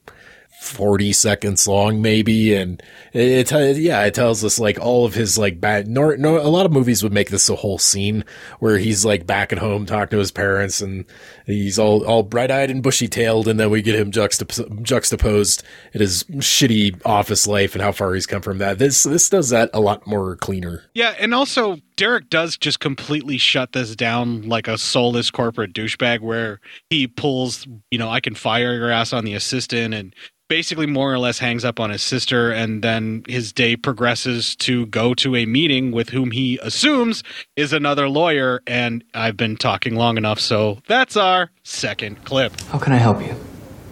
40 0.59 1.13
seconds 1.13 1.67
long 1.67 2.01
maybe 2.01 2.53
and 2.53 2.83
it, 3.13 3.49
it 3.51 3.77
yeah 3.77 4.03
it 4.03 4.13
tells 4.13 4.43
us 4.43 4.59
like 4.59 4.77
all 4.77 5.05
of 5.05 5.13
his 5.13 5.37
like 5.37 5.61
bad 5.61 5.87
nor, 5.87 6.17
no 6.17 6.37
a 6.37 6.49
lot 6.49 6.65
of 6.65 6.71
movies 6.73 7.01
would 7.01 7.13
make 7.13 7.29
this 7.29 7.49
a 7.49 7.55
whole 7.55 7.77
scene 7.77 8.25
where 8.59 8.77
he's 8.77 9.05
like 9.05 9.25
back 9.25 9.53
at 9.53 9.59
home 9.59 9.85
talking 9.85 10.09
to 10.09 10.17
his 10.17 10.31
parents 10.31 10.81
and 10.81 11.05
he's 11.45 11.79
all 11.79 12.05
all 12.05 12.23
bright-eyed 12.23 12.69
and 12.69 12.83
bushy-tailed 12.83 13.47
and 13.47 13.59
then 13.59 13.69
we 13.69 13.81
get 13.81 13.95
him 13.95 14.11
juxtap- 14.11 14.81
juxtaposed 14.83 15.63
at 15.93 16.01
his 16.01 16.23
shitty 16.25 17.01
office 17.05 17.47
life 17.47 17.73
and 17.73 17.81
how 17.81 17.91
far 17.91 18.13
he's 18.13 18.25
come 18.25 18.41
from 18.41 18.57
that. 18.59 18.79
This 18.79 19.03
this 19.03 19.29
does 19.29 19.49
that 19.49 19.69
a 19.73 19.79
lot 19.79 20.05
more 20.05 20.35
cleaner. 20.35 20.83
Yeah, 20.93 21.15
and 21.19 21.33
also 21.33 21.77
Derek 21.95 22.29
does 22.29 22.57
just 22.57 22.79
completely 22.79 23.37
shut 23.37 23.73
this 23.73 23.95
down 23.95 24.47
like 24.47 24.67
a 24.67 24.77
soulless 24.77 25.31
corporate 25.31 25.73
douchebag 25.73 26.21
where 26.21 26.59
he 26.89 27.07
pulls, 27.07 27.67
you 27.91 27.97
know, 27.97 28.09
I 28.09 28.19
can 28.19 28.35
fire 28.35 28.73
your 28.75 28.91
ass 28.91 29.13
on 29.13 29.25
the 29.25 29.33
assistant 29.33 29.93
and 29.93 30.13
basically 30.49 30.87
more 30.87 31.13
or 31.13 31.19
less 31.19 31.37
hangs 31.39 31.63
up 31.63 31.79
on 31.79 31.91
his 31.91 32.01
sister 32.01 32.51
and 32.51 32.81
then 32.81 33.23
his 33.27 33.53
day 33.53 33.75
progresses 33.75 34.55
to 34.55 34.87
go 34.87 35.13
to 35.13 35.35
a 35.35 35.45
meeting 35.45 35.91
with 35.91 36.09
whom 36.09 36.31
he 36.31 36.59
assumes 36.63 37.23
is 37.55 37.71
another 37.71 38.09
lawyer 38.09 38.61
and 38.65 39.03
I've 39.13 39.37
been 39.37 39.55
talking 39.55 39.95
long 39.95 40.17
enough 40.17 40.39
so 40.39 40.79
that's 40.87 41.15
our 41.15 41.51
second 41.63 42.25
clip. 42.25 42.59
How 42.61 42.79
can 42.79 42.93
I 42.93 42.97
help 42.97 43.21
you? 43.21 43.35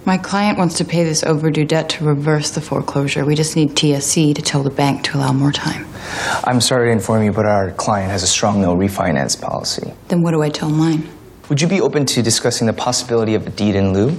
My 0.05 0.17
client 0.17 0.57
wants 0.57 0.77
to 0.77 0.85
pay 0.85 1.03
this 1.03 1.23
overdue 1.23 1.65
debt 1.65 1.89
to 1.89 2.05
reverse 2.05 2.51
the 2.51 2.61
foreclosure. 2.61 3.25
We 3.25 3.35
just 3.35 3.55
need 3.55 3.71
TSC 3.71 4.33
to 4.35 4.41
tell 4.41 4.63
the 4.63 4.69
bank 4.69 5.03
to 5.03 5.17
allow 5.17 5.33
more 5.33 5.51
time. 5.51 5.85
I'm 6.45 6.61
sorry 6.61 6.87
to 6.87 6.91
inform 6.93 7.23
you, 7.23 7.33
but 7.33 7.45
our 7.45 7.71
client 7.71 8.09
has 8.09 8.23
a 8.23 8.27
strong 8.27 8.61
no 8.61 8.75
refinance 8.75 9.39
policy. 9.39 9.93
Then 10.07 10.23
what 10.23 10.31
do 10.31 10.41
I 10.41 10.49
tell 10.49 10.69
mine? 10.69 11.07
Would 11.49 11.61
you 11.61 11.67
be 11.67 11.81
open 11.81 12.05
to 12.07 12.23
discussing 12.23 12.67
the 12.67 12.73
possibility 12.73 13.35
of 13.35 13.45
a 13.45 13.49
deed 13.49 13.75
in 13.75 13.93
lieu? 13.93 14.11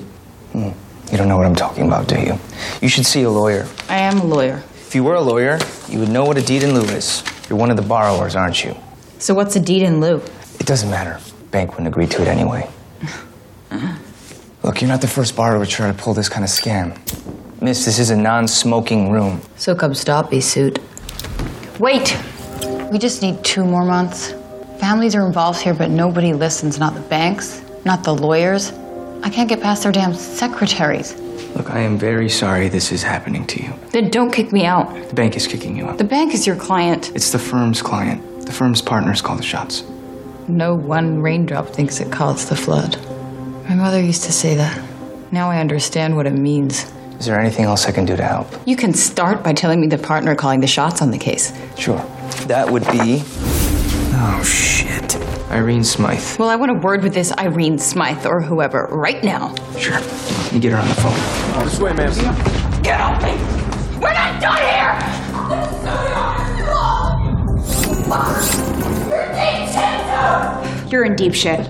Hmm. 0.53 0.88
You 1.11 1.17
don't 1.17 1.29
know 1.29 1.37
what 1.37 1.47
I'm 1.47 1.55
talking 1.55 1.87
about, 1.87 2.07
do 2.07 2.21
you? 2.21 2.39
You 2.83 2.89
should 2.89 3.07
see 3.07 3.23
a 3.23 3.31
lawyer. 3.31 3.67
I 3.89 3.99
am 3.99 4.19
a 4.19 4.25
lawyer. 4.25 4.63
If 4.87 4.95
you 4.95 5.05
were 5.05 5.15
a 5.15 5.21
lawyer, 5.21 5.59
you 5.89 5.99
would 6.01 6.11
know 6.11 6.25
what 6.25 6.37
a 6.37 6.43
deed 6.43 6.63
in 6.63 6.75
lieu 6.75 6.83
is. 6.83 7.23
You're 7.49 7.59
one 7.59 7.71
of 7.71 7.77
the 7.77 7.83
borrowers, 7.83 8.37
aren't 8.37 8.63
you? 8.63 8.77
So 9.19 9.33
what's 9.35 9.57
a 9.57 9.61
deed 9.61 9.83
in 9.83 10.01
lieu? 10.01 10.23
It 10.61 10.67
doesn't 10.67 10.91
matter. 10.91 11.19
Bank 11.51 11.71
wouldn't 11.71 11.89
agree 11.89 12.07
to 12.07 12.23
it 12.23 12.29
anyway. 12.29 12.69
Look, 14.63 14.81
you're 14.83 14.89
not 14.89 15.01
the 15.01 15.09
first 15.09 15.35
borrower 15.35 15.65
to 15.65 15.71
try 15.71 15.91
to 15.91 15.97
pull 15.97 16.13
this 16.13 16.29
kind 16.29 16.45
of 16.45 16.51
scam. 16.51 16.99
Miss, 17.63 17.85
this 17.85 17.99
is 17.99 18.11
a 18.11 18.17
non-smoking 18.17 19.11
room. 19.11 19.41
So 19.57 19.75
come 19.75 19.95
stop 19.95 20.31
me, 20.31 20.41
suit. 20.41 20.79
Wait! 21.79 22.17
We 22.93 22.99
just 22.99 23.23
need 23.23 23.43
two 23.43 23.65
more 23.65 23.85
months. 23.85 24.35
Families 24.79 25.15
are 25.15 25.27
involved 25.27 25.61
here, 25.61 25.75
but 25.75 25.91
nobody 25.91 26.35
listens. 26.35 26.79
Not 26.79 26.95
the 26.95 27.01
banks, 27.01 27.63
not 27.85 28.05
the 28.05 28.15
lawyers. 28.15 28.73
I 29.23 29.31
can't 29.31 29.49
get 29.49 29.61
past 29.61 29.83
their 29.83 29.93
damn 29.93 30.15
secretaries. 30.15 31.19
Look, 31.57 31.71
I 31.71 31.81
am 31.81 31.99
very 31.99 32.29
sorry 32.29 32.69
this 32.69 32.93
is 32.93 33.03
happening 33.03 33.47
to 33.49 33.63
you. 33.63 33.73
Then 33.91 34.11
don't 34.11 34.31
kick 34.31 34.53
me 34.53 34.65
out. 34.65 35.09
The 35.09 35.15
bank 35.15 35.37
is 35.37 35.47
kicking 35.47 35.77
you 35.77 35.87
out. 35.89 35.99
The 35.99 36.05
bank 36.05 36.35
is 36.35 36.47
your 36.47 36.57
client. 36.57 37.11
It's 37.15 37.33
the 37.33 37.39
firm's 37.39 37.83
client. 37.83 38.47
The 38.47 38.53
firm's 38.53 38.81
partners 38.81 39.21
call 39.21 39.37
the 39.37 39.43
shots. 39.43 39.83
No 40.47 40.75
one 40.75 41.21
raindrop 41.21 41.69
thinks 41.69 42.01
it 42.01 42.13
caused 42.13 42.49
the 42.49 42.57
flood. 42.57 42.97
My 43.69 43.75
mother 43.75 44.01
used 44.01 44.25
to 44.25 44.33
say 44.33 44.55
that. 44.55 44.81
Now 45.33 45.51
I 45.51 45.59
understand 45.61 46.17
what 46.17 46.27
it 46.27 46.33
means. 46.33 46.91
Is 47.19 47.27
there 47.27 47.39
anything 47.41 47.65
else 47.65 47.87
I 47.87 47.93
can 47.93 48.05
do 48.05 48.17
to 48.17 48.23
help? 48.23 48.47
You 48.65 48.77
can 48.77 48.95
start 48.95 49.43
by 49.43 49.53
telling 49.53 49.81
me 49.81 49.89
the 49.89 49.99
partner 49.99 50.35
calling 50.37 50.61
the 50.61 50.69
shots 50.69 51.03
on 51.03 51.11
the 51.11 51.19
case. 51.19 51.53
Sure. 51.77 51.99
That 52.47 52.71
would 52.71 52.85
be. 52.93 53.23
Oh, 54.21 54.43
shit. 54.45 54.78
Irene 55.51 55.83
Smythe. 55.85 56.39
Well, 56.39 56.51
I 56.51 56.57
want 56.57 56.71
a 56.71 56.75
word 56.75 57.03
with 57.03 57.15
this 57.15 57.33
Irene 57.33 57.79
Smythe 57.79 58.27
or 58.27 58.41
whoever 58.41 58.87
right 58.91 59.23
now. 59.25 59.55
Sure. 59.79 59.99
You 60.53 60.61
get 60.61 60.73
her 60.73 60.79
on 60.79 60.89
the 60.89 60.95
phone. 60.95 61.65
this 61.65 61.81
way 61.81 61.93
ma'am 61.95 62.83
Get 62.83 63.01
off 63.01 63.23
me! 63.23 63.33
We're 64.01 64.13
not 64.13 64.41
done 64.41 64.59
here! 64.59 65.19
You're 70.91 71.05
in 71.05 71.17
deep 71.17 71.35
shit. 71.35 71.69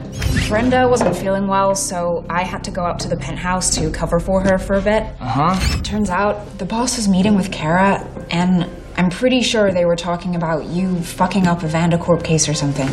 Brenda 0.49 0.89
wasn't 0.89 1.17
feeling 1.17 1.47
well, 1.49 1.75
so 1.75 2.25
I 2.31 2.43
had 2.43 2.63
to 2.65 2.71
go 2.71 2.83
out 2.85 3.01
to 3.01 3.09
the 3.09 3.17
penthouse 3.17 3.75
to 3.77 3.91
cover 3.91 4.21
for 4.21 4.41
her 4.43 4.59
for 4.59 4.77
a 4.77 4.81
bit. 4.81 5.03
Uh 5.21 5.55
huh. 5.55 5.83
Turns 5.83 6.09
out 6.09 6.59
the 6.59 6.65
boss 6.65 6.97
was 6.97 7.09
meeting 7.09 7.35
with 7.35 7.51
Kara, 7.51 8.07
and 8.31 8.71
I'm 8.99 9.11
pretty 9.11 9.43
sure 9.43 9.71
they 9.71 9.85
were 9.85 9.95
talking 9.95 10.35
about 10.35 10.67
you 10.67 11.01
fucking 11.01 11.47
up 11.47 11.63
a 11.63 11.67
Vandercorp 11.67 12.25
case 12.25 12.49
or 12.49 12.55
something. 12.55 12.89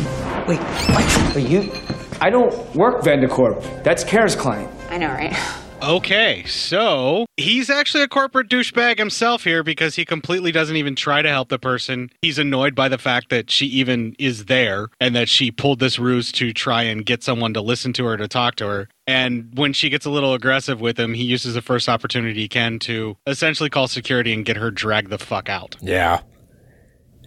Wait, 0.46 0.60
what? 0.60 1.34
But 1.34 1.48
you. 1.48 1.72
I 2.20 2.30
don't 2.30 2.54
work 2.76 3.02
Vandercorp. 3.02 3.82
That's 3.82 4.04
Kara's 4.04 4.36
client. 4.36 4.72
I 4.88 4.98
know, 4.98 5.08
right? 5.08 5.36
Okay, 5.82 6.44
so 6.44 7.26
he's 7.36 7.68
actually 7.68 8.04
a 8.04 8.08
corporate 8.08 8.48
douchebag 8.48 8.98
himself 8.98 9.42
here 9.42 9.64
because 9.64 9.96
he 9.96 10.04
completely 10.04 10.52
doesn't 10.52 10.76
even 10.76 10.94
try 10.94 11.22
to 11.22 11.28
help 11.28 11.48
the 11.48 11.58
person. 11.58 12.10
He's 12.22 12.38
annoyed 12.38 12.76
by 12.76 12.88
the 12.88 12.98
fact 12.98 13.28
that 13.30 13.50
she 13.50 13.66
even 13.66 14.14
is 14.18 14.44
there 14.44 14.88
and 15.00 15.14
that 15.16 15.28
she 15.28 15.50
pulled 15.50 15.80
this 15.80 15.98
ruse 15.98 16.30
to 16.32 16.52
try 16.52 16.84
and 16.84 17.04
get 17.04 17.24
someone 17.24 17.52
to 17.54 17.60
listen 17.60 17.92
to 17.94 18.04
her, 18.06 18.16
to 18.16 18.28
talk 18.28 18.54
to 18.56 18.66
her. 18.68 18.88
And 19.06 19.50
when 19.54 19.72
she 19.72 19.88
gets 19.88 20.04
a 20.04 20.10
little 20.10 20.34
aggressive 20.34 20.80
with 20.80 20.98
him, 20.98 21.14
he 21.14 21.22
uses 21.22 21.54
the 21.54 21.62
first 21.62 21.88
opportunity 21.88 22.40
he 22.40 22.48
can 22.48 22.78
to 22.80 23.16
essentially 23.26 23.70
call 23.70 23.86
security 23.86 24.32
and 24.32 24.44
get 24.44 24.56
her 24.56 24.70
dragged 24.70 25.10
the 25.10 25.18
fuck 25.18 25.48
out. 25.48 25.76
Yeah. 25.80 26.22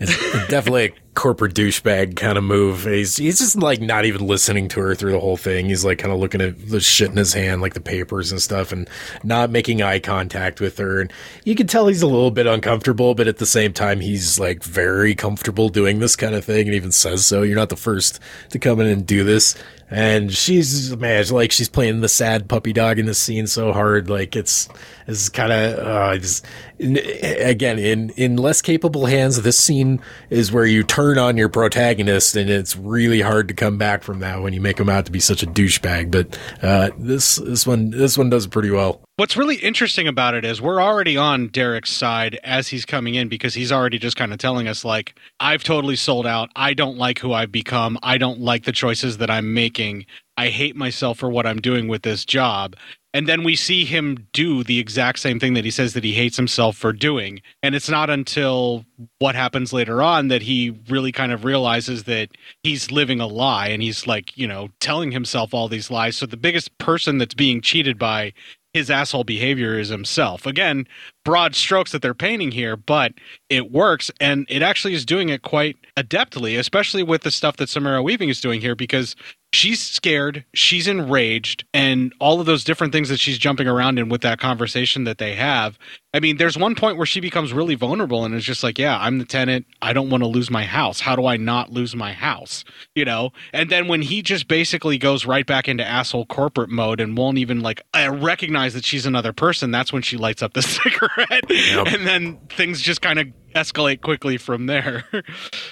It's 0.02 0.48
definitely 0.48 0.86
a 0.86 0.94
corporate 1.14 1.54
douchebag 1.54 2.16
kind 2.16 2.38
of 2.38 2.44
move. 2.46 2.86
He's 2.86 3.18
he's 3.18 3.40
just 3.40 3.58
like 3.58 3.82
not 3.82 4.06
even 4.06 4.26
listening 4.26 4.70
to 4.70 4.80
her 4.80 4.96
through 4.96 5.12
the 5.12 5.20
whole 5.20 5.36
thing. 5.36 5.66
He's 5.66 5.84
like 5.84 5.98
kind 5.98 6.14
of 6.14 6.20
looking 6.20 6.40
at 6.40 6.70
the 6.70 6.80
shit 6.80 7.10
in 7.10 7.18
his 7.18 7.34
hand, 7.34 7.62
like 7.62 7.74
the 7.74 7.82
papers 7.82 8.32
and 8.32 8.42
stuff, 8.42 8.72
and 8.72 8.90
not 9.26 9.50
making 9.50 9.82
eye 9.82 10.00
contact 10.00 10.62
with 10.62 10.78
her. 10.78 11.02
And 11.02 11.12
you 11.44 11.54
can 11.54 11.68
tell 11.68 11.88
he's 11.88 12.02
a 12.02 12.08
little 12.08 12.32
bit 12.32 12.48
uncomfortable, 12.48 13.14
but 13.14 13.28
at 13.28 13.40
the 13.40 13.46
same 13.46 13.74
time, 13.74 14.00
he's 14.00 14.40
like 14.40 14.64
very 14.64 15.14
comfortable 15.16 15.68
doing 15.68 16.00
this 16.00 16.16
kind 16.16 16.34
of 16.34 16.46
thing, 16.46 16.68
and 16.68 16.76
even 16.76 16.94
says 16.94 17.26
so. 17.26 17.42
You're 17.42 17.58
not 17.58 17.70
the 17.70 17.76
first 17.76 18.22
to 18.52 18.60
come 18.60 18.80
in 18.80 18.88
and 18.88 19.06
do 19.06 19.26
this. 19.26 19.56
And 19.92 20.32
she's 20.32 20.96
man, 20.98 21.26
like 21.30 21.52
she's 21.52 21.70
playing 21.70 22.02
the 22.02 22.10
sad 22.10 22.48
puppy 22.48 22.74
dog 22.74 23.00
in 23.00 23.08
this 23.08 23.18
scene 23.18 23.48
so 23.48 23.74
hard. 23.74 24.10
Like 24.10 24.36
it's 24.36 24.70
it's 25.08 25.30
kind 25.30 25.52
of 25.52 25.80
uh, 25.80 26.12
it's, 26.14 26.44
again 26.80 27.80
in 27.80 28.12
in 28.12 28.38
less 28.38 28.62
capable 28.62 29.08
hands. 29.08 29.42
This 29.42 29.60
scene 29.60 30.00
is 30.30 30.52
where 30.52 30.66
you 30.66 30.84
turn 30.84 31.18
on 31.18 31.38
your 31.38 31.50
protagonist, 31.50 32.36
and 32.36 32.50
it's 32.50 32.76
really 32.76 33.22
hard 33.22 33.48
to 33.48 33.54
come 33.56 33.78
back 33.80 34.04
from 34.04 34.20
that 34.20 34.42
when 34.42 34.54
you 34.54 34.62
make 34.62 34.80
him 34.80 34.90
out 34.90 35.06
to 35.08 35.12
be 35.12 35.20
such 35.20 35.42
a 35.42 35.48
douchebag. 35.48 36.12
But 36.12 36.38
uh, 36.62 36.92
this 36.98 37.38
this 37.38 37.66
one 37.66 37.90
this 37.90 38.18
one 38.18 38.30
does 38.30 38.46
pretty 38.46 38.70
well. 38.70 39.02
What's 39.20 39.36
really 39.36 39.58
interesting 39.58 40.08
about 40.08 40.34
it 40.34 40.46
is 40.46 40.62
we're 40.62 40.82
already 40.82 41.18
on 41.18 41.50
Derek's 41.50 41.92
side 41.92 42.40
as 42.42 42.70
he's 42.70 42.86
coming 42.86 43.16
in 43.16 43.28
because 43.28 43.54
he's 43.54 43.70
already 43.70 44.00
just 44.00 44.16
kind 44.16 44.32
of 44.32 44.40
telling 44.40 44.66
us, 44.70 44.86
like, 44.86 45.14
I've 45.42 45.62
totally 45.62 45.98
sold 45.98 46.26
out. 46.26 46.50
I 46.56 46.74
don't 46.74 46.98
like 46.98 47.20
who 47.20 47.34
I've 47.34 47.52
become. 47.52 48.00
I 48.02 48.18
don't 48.18 48.40
like 48.40 48.64
the 48.64 48.72
choices 48.72 49.18
that 49.18 49.30
I'm 49.30 49.54
making. 49.54 50.06
I 50.38 50.48
hate 50.48 50.78
myself 50.78 51.20
for 51.20 51.30
what 51.30 51.46
I'm 51.46 51.60
doing 51.60 51.90
with 51.90 52.04
this 52.04 52.24
job. 52.24 52.78
And 53.14 53.28
then 53.28 53.44
we 53.44 53.58
see 53.58 53.84
him 53.84 54.28
do 54.32 54.64
the 54.64 54.80
exact 54.80 55.20
same 55.20 55.38
thing 55.38 55.54
that 55.56 55.66
he 55.66 55.72
says 55.72 55.94
that 55.94 56.04
he 56.06 56.14
hates 56.14 56.38
himself 56.38 56.78
for 56.78 56.94
doing. 56.94 57.42
And 57.62 57.76
it's 57.76 57.90
not 57.90 58.10
until 58.10 58.86
what 59.18 59.36
happens 59.36 59.74
later 59.74 60.02
on 60.02 60.30
that 60.30 60.44
he 60.44 60.80
really 60.88 61.12
kind 61.12 61.34
of 61.34 61.44
realizes 61.44 62.04
that 62.04 62.30
he's 62.64 62.90
living 62.90 63.20
a 63.20 63.28
lie 63.28 63.68
and 63.68 63.82
he's 63.82 64.08
like, 64.08 64.38
you 64.38 64.48
know, 64.48 64.70
telling 64.80 65.12
himself 65.12 65.54
all 65.54 65.68
these 65.68 65.92
lies. 65.92 66.16
So 66.16 66.26
the 66.26 66.38
biggest 66.38 66.78
person 66.78 67.18
that's 67.18 67.34
being 67.34 67.60
cheated 67.62 67.98
by 67.98 68.32
his 68.74 68.90
asshole 68.90 69.24
behavior 69.24 69.80
is 69.80 69.90
himself. 69.90 70.46
Again, 70.46 70.88
broad 71.26 71.56
strokes 71.56 71.92
that 71.92 72.02
they're 72.02 72.14
painting 72.14 72.52
here, 72.52 72.76
but 72.76 73.14
it 73.50 73.72
works 73.72 74.12
and 74.20 74.46
it 74.50 74.62
actually 74.62 74.94
is 74.94 75.06
doing 75.06 75.30
it 75.30 75.42
quite 75.42 75.78
adeptly, 75.98 76.58
especially 76.60 77.04
with 77.04 77.24
the 77.24 77.32
stuff 77.32 77.58
that 77.58 77.70
Samara 77.70 78.04
Weaving 78.04 78.30
is 78.30 78.42
doing 78.42 78.62
here 78.62 78.76
because 78.76 79.16
she's 79.52 79.82
scared, 79.82 80.46
she's 80.54 80.88
enraged, 80.88 81.66
and 81.74 82.14
all 82.20 82.40
of 82.40 82.46
those 82.46 82.64
different 82.64 82.94
things 82.94 83.10
that 83.10 83.20
she's 83.20 83.38
jumping 83.38 83.68
around 83.68 83.98
in 83.98 84.10
with 84.10 84.22
that 84.22 84.40
conversation 84.40 85.04
that 85.06 85.18
they 85.18 85.36
have. 85.36 85.78
I 86.14 86.20
mean, 86.20 86.38
there's 86.38 86.58
one 86.58 86.74
point 86.76 86.98
where 86.98 87.06
she 87.06 87.20
becomes 87.20 87.54
really 87.54 87.76
vulnerable 87.76 88.26
and 88.26 88.34
it's 88.34 88.46
just 88.46 88.64
like, 88.64 88.80
yeah, 88.80 88.98
I'm 89.00 89.20
the 89.20 89.26
tenant. 89.26 89.68
I 89.82 89.94
don't 89.94 90.10
want 90.10 90.24
to 90.24 90.28
lose 90.28 90.50
my 90.50 90.64
house. 90.64 91.00
How 91.00 91.16
do 91.16 91.28
I 91.28 91.38
not 91.38 91.72
lose 91.72 91.96
my 91.96 92.14
house? 92.14 92.64
You 92.96 93.06
know? 93.06 93.32
And 93.54 93.70
then 93.70 93.88
when 93.88 94.02
he 94.02 94.24
just 94.24 94.48
basically 94.48 94.98
goes 94.98 95.28
right 95.28 95.46
back 95.46 95.68
into 95.68 95.86
asshole 95.86 96.26
corporate 96.26 96.72
mode 96.72 97.00
and 97.00 97.16
won't 97.16 97.38
even 97.38 97.62
like 97.62 97.84
recognize 97.96 98.74
that 98.74 98.86
she's 98.86 99.06
another 99.06 99.34
person, 99.34 99.70
that's 99.70 99.94
when 99.94 100.02
she 100.02 100.18
lights 100.18 100.42
up 100.42 100.54
the 100.54 100.62
cigarette. 100.64 101.46
And 101.94 102.08
then 102.08 102.40
things 102.50 102.82
just 102.82 103.04
kind 103.04 103.20
of 103.20 103.28
escalate 103.56 104.02
quickly 104.02 104.38
from 104.38 104.66
there. 104.66 105.06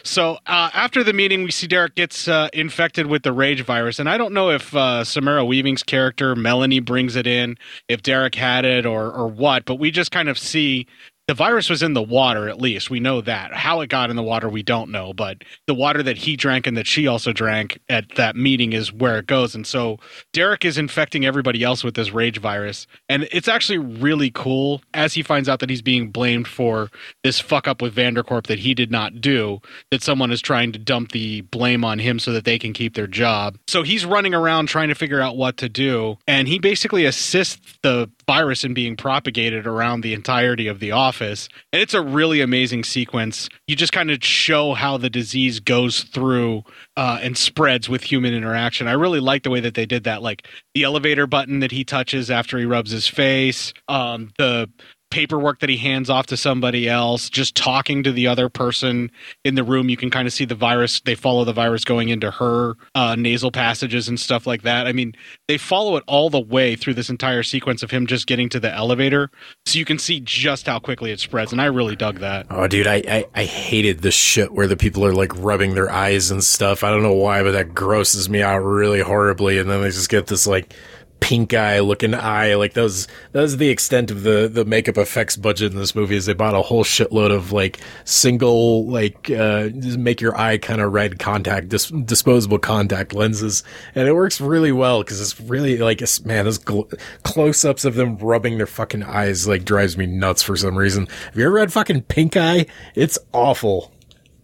so 0.03 0.37
uh, 0.47 0.69
after 0.73 1.03
the 1.03 1.13
meeting, 1.13 1.43
we 1.43 1.51
see 1.51 1.67
Derek 1.67 1.95
gets 1.95 2.27
uh, 2.27 2.49
infected 2.53 3.07
with 3.07 3.23
the 3.23 3.31
rage 3.31 3.61
virus, 3.61 3.99
and 3.99 4.09
I 4.09 4.17
don't 4.17 4.33
know 4.33 4.49
if 4.49 4.75
uh, 4.75 5.03
Samara 5.03 5.45
Weaving's 5.45 5.83
character 5.83 6.35
Melanie 6.35 6.79
brings 6.79 7.15
it 7.15 7.27
in, 7.27 7.57
if 7.87 8.01
Derek 8.01 8.35
had 8.35 8.65
it 8.65 8.85
or 8.85 9.11
or 9.11 9.27
what, 9.27 9.65
but 9.65 9.75
we 9.75 9.91
just 9.91 10.11
kind 10.11 10.29
of 10.29 10.37
see. 10.37 10.87
The 11.27 11.33
virus 11.33 11.69
was 11.69 11.83
in 11.83 11.93
the 11.93 12.01
water, 12.01 12.47
at 12.47 12.61
least. 12.61 12.89
We 12.89 13.01
know 13.01 13.19
that. 13.19 13.53
How 13.53 13.81
it 13.81 13.89
got 13.89 14.09
in 14.09 14.15
the 14.15 14.23
water, 14.23 14.47
we 14.47 14.63
don't 14.63 14.91
know. 14.91 15.11
But 15.13 15.43
the 15.65 15.73
water 15.73 16.01
that 16.01 16.17
he 16.17 16.37
drank 16.37 16.65
and 16.65 16.77
that 16.77 16.87
she 16.87 17.05
also 17.05 17.33
drank 17.33 17.79
at 17.89 18.15
that 18.15 18.37
meeting 18.37 18.71
is 18.71 18.93
where 18.93 19.17
it 19.17 19.27
goes. 19.27 19.53
And 19.53 19.67
so 19.67 19.97
Derek 20.31 20.63
is 20.63 20.77
infecting 20.77 21.25
everybody 21.25 21.63
else 21.63 21.83
with 21.83 21.95
this 21.95 22.11
rage 22.11 22.39
virus. 22.39 22.87
And 23.09 23.27
it's 23.33 23.49
actually 23.49 23.77
really 23.77 24.31
cool 24.31 24.81
as 24.93 25.15
he 25.15 25.21
finds 25.21 25.49
out 25.49 25.59
that 25.59 25.69
he's 25.69 25.81
being 25.81 26.11
blamed 26.11 26.47
for 26.47 26.89
this 27.25 27.41
fuck 27.41 27.67
up 27.67 27.81
with 27.81 27.93
Vandercorp 27.93 28.47
that 28.47 28.59
he 28.59 28.73
did 28.73 28.89
not 28.89 29.19
do, 29.19 29.59
that 29.91 30.01
someone 30.01 30.31
is 30.31 30.41
trying 30.41 30.71
to 30.71 30.79
dump 30.79 31.11
the 31.11 31.41
blame 31.41 31.83
on 31.83 31.99
him 31.99 32.19
so 32.19 32.31
that 32.31 32.45
they 32.45 32.57
can 32.57 32.71
keep 32.71 32.95
their 32.95 33.05
job. 33.05 33.57
So 33.67 33.83
he's 33.83 34.05
running 34.05 34.33
around 34.33 34.67
trying 34.67 34.87
to 34.87 34.95
figure 34.95 35.19
out 35.19 35.35
what 35.35 35.57
to 35.57 35.67
do. 35.67 36.19
And 36.25 36.47
he 36.47 36.57
basically 36.57 37.03
assists 37.03 37.79
the 37.83 38.09
virus 38.27 38.63
and 38.63 38.75
being 38.75 38.95
propagated 38.95 39.65
around 39.65 40.01
the 40.01 40.13
entirety 40.13 40.67
of 40.67 40.79
the 40.79 40.91
office. 40.91 41.47
And 41.71 41.81
it's 41.81 41.93
a 41.93 42.01
really 42.01 42.41
amazing 42.41 42.83
sequence. 42.83 43.47
You 43.67 43.75
just 43.75 43.93
kind 43.93 44.11
of 44.11 44.23
show 44.23 44.73
how 44.73 44.97
the 44.97 45.09
disease 45.09 45.59
goes 45.59 46.03
through 46.03 46.63
uh, 46.97 47.19
and 47.21 47.37
spreads 47.37 47.87
with 47.87 48.03
human 48.03 48.33
interaction. 48.33 48.87
I 48.87 48.93
really 48.93 49.21
like 49.21 49.43
the 49.43 49.49
way 49.49 49.61
that 49.61 49.75
they 49.75 49.85
did 49.85 50.03
that. 50.03 50.21
Like 50.21 50.45
the 50.75 50.83
elevator 50.83 51.25
button 51.25 51.61
that 51.61 51.71
he 51.71 51.83
touches 51.83 52.29
after 52.29 52.57
he 52.57 52.65
rubs 52.65 52.91
his 52.91 53.07
face, 53.07 53.73
um, 53.87 54.31
the 54.37 54.69
paperwork 55.09 55.59
that 55.59 55.69
he 55.69 55.77
hands 55.77 56.09
off 56.09 56.27
to 56.27 56.37
somebody 56.37 56.89
else, 56.89 57.29
just 57.29 57.55
talking 57.55 58.03
to 58.03 58.11
the 58.11 58.27
other 58.27 58.49
person 58.49 59.11
in 59.43 59.55
the 59.55 59.63
room. 59.63 59.89
You 59.89 59.97
can 59.97 60.09
kind 60.09 60.27
of 60.27 60.33
see 60.33 60.45
the 60.45 60.55
virus. 60.55 61.01
They 61.01 61.15
follow 61.15 61.43
the 61.43 61.53
virus 61.53 61.83
going 61.83 62.09
into 62.09 62.31
her 62.31 62.75
uh, 62.95 63.15
nasal 63.15 63.51
passages 63.51 64.07
and 64.07 64.19
stuff 64.19 64.45
like 64.45 64.63
that. 64.63 64.87
I 64.87 64.91
mean, 64.91 65.13
they 65.47 65.57
follow 65.57 65.95
it 65.95 66.03
all 66.07 66.29
the 66.29 66.39
way 66.39 66.75
through 66.75 66.95
this 66.95 67.09
entire 67.09 67.43
sequence 67.43 67.83
of 67.83 67.91
him 67.91 68.07
just 68.07 68.27
getting 68.27 68.49
to 68.49 68.59
the 68.59 68.73
elevator. 68.73 69.31
So 69.65 69.79
you 69.79 69.85
can 69.85 69.99
see 69.99 70.19
just 70.19 70.67
how 70.67 70.79
quickly 70.79 71.11
it 71.11 71.19
spreads. 71.19 71.51
And 71.51 71.61
I 71.61 71.65
really 71.65 71.95
dug 71.95 72.19
that. 72.19 72.47
Oh, 72.49 72.67
dude, 72.67 72.87
I, 72.87 73.03
I, 73.07 73.25
I 73.33 73.43
hated 73.45 74.01
the 74.01 74.11
shit 74.11 74.53
where 74.53 74.67
the 74.67 74.77
people 74.77 75.05
are 75.05 75.13
like 75.13 75.31
rubbing 75.37 75.75
their 75.75 75.89
eyes 75.89 76.31
and 76.31 76.43
stuff. 76.43 76.83
I 76.83 76.91
don't 76.91 77.03
know 77.03 77.13
why, 77.13 77.43
but 77.43 77.51
that 77.51 77.73
grosses 77.73 78.29
me 78.29 78.41
out 78.41 78.59
really 78.59 79.01
horribly. 79.01 79.57
And 79.57 79.69
then 79.69 79.81
they 79.81 79.89
just 79.89 80.09
get 80.09 80.27
this 80.27 80.45
like 80.47 80.73
pink 81.19 81.53
eye 81.53 81.79
looking 81.79 82.13
eye. 82.13 82.55
Like 82.55 82.75
was 82.75 83.07
that 83.31 83.41
was 83.41 83.57
the 83.57 83.69
extent 83.69 84.11
of 84.11 84.23
the 84.23 84.49
the 84.51 84.65
makeup 84.65 84.97
effects 84.97 85.35
budget 85.35 85.71
in 85.71 85.77
this 85.77 85.95
movie. 85.95 86.15
Is 86.15 86.25
they 86.25 86.33
bought 86.33 86.55
a 86.55 86.61
whole 86.61 86.83
shitload 86.83 87.31
of 87.31 87.51
like 87.51 87.79
single 88.05 88.85
like 88.87 89.29
uh, 89.31 89.69
make 89.73 90.21
your 90.21 90.37
eye 90.37 90.57
kind 90.57 90.81
of 90.81 90.93
red 90.93 91.19
contact 91.19 91.69
dis- 91.69 91.89
disposable 91.89 92.59
contact 92.59 93.13
lenses, 93.13 93.63
and 93.95 94.07
it 94.07 94.13
works 94.13 94.39
really 94.39 94.71
well 94.71 95.03
because 95.03 95.19
it's 95.21 95.39
really 95.41 95.77
like 95.77 96.01
it's, 96.01 96.23
man, 96.25 96.45
those 96.45 96.59
gl- 96.59 96.99
close 97.23 97.65
ups 97.65 97.85
of 97.85 97.95
them 97.95 98.17
rubbing 98.17 98.57
their 98.57 98.67
fucking 98.67 99.03
eyes 99.03 99.47
like 99.47 99.65
drives 99.65 99.97
me 99.97 100.05
nuts 100.05 100.41
for 100.43 100.55
some 100.55 100.77
reason. 100.77 101.07
Have 101.25 101.37
you 101.37 101.45
ever 101.45 101.59
had 101.59 101.73
fucking 101.73 102.03
pink 102.03 102.37
eye? 102.37 102.65
It's 102.95 103.17
awful. 103.33 103.91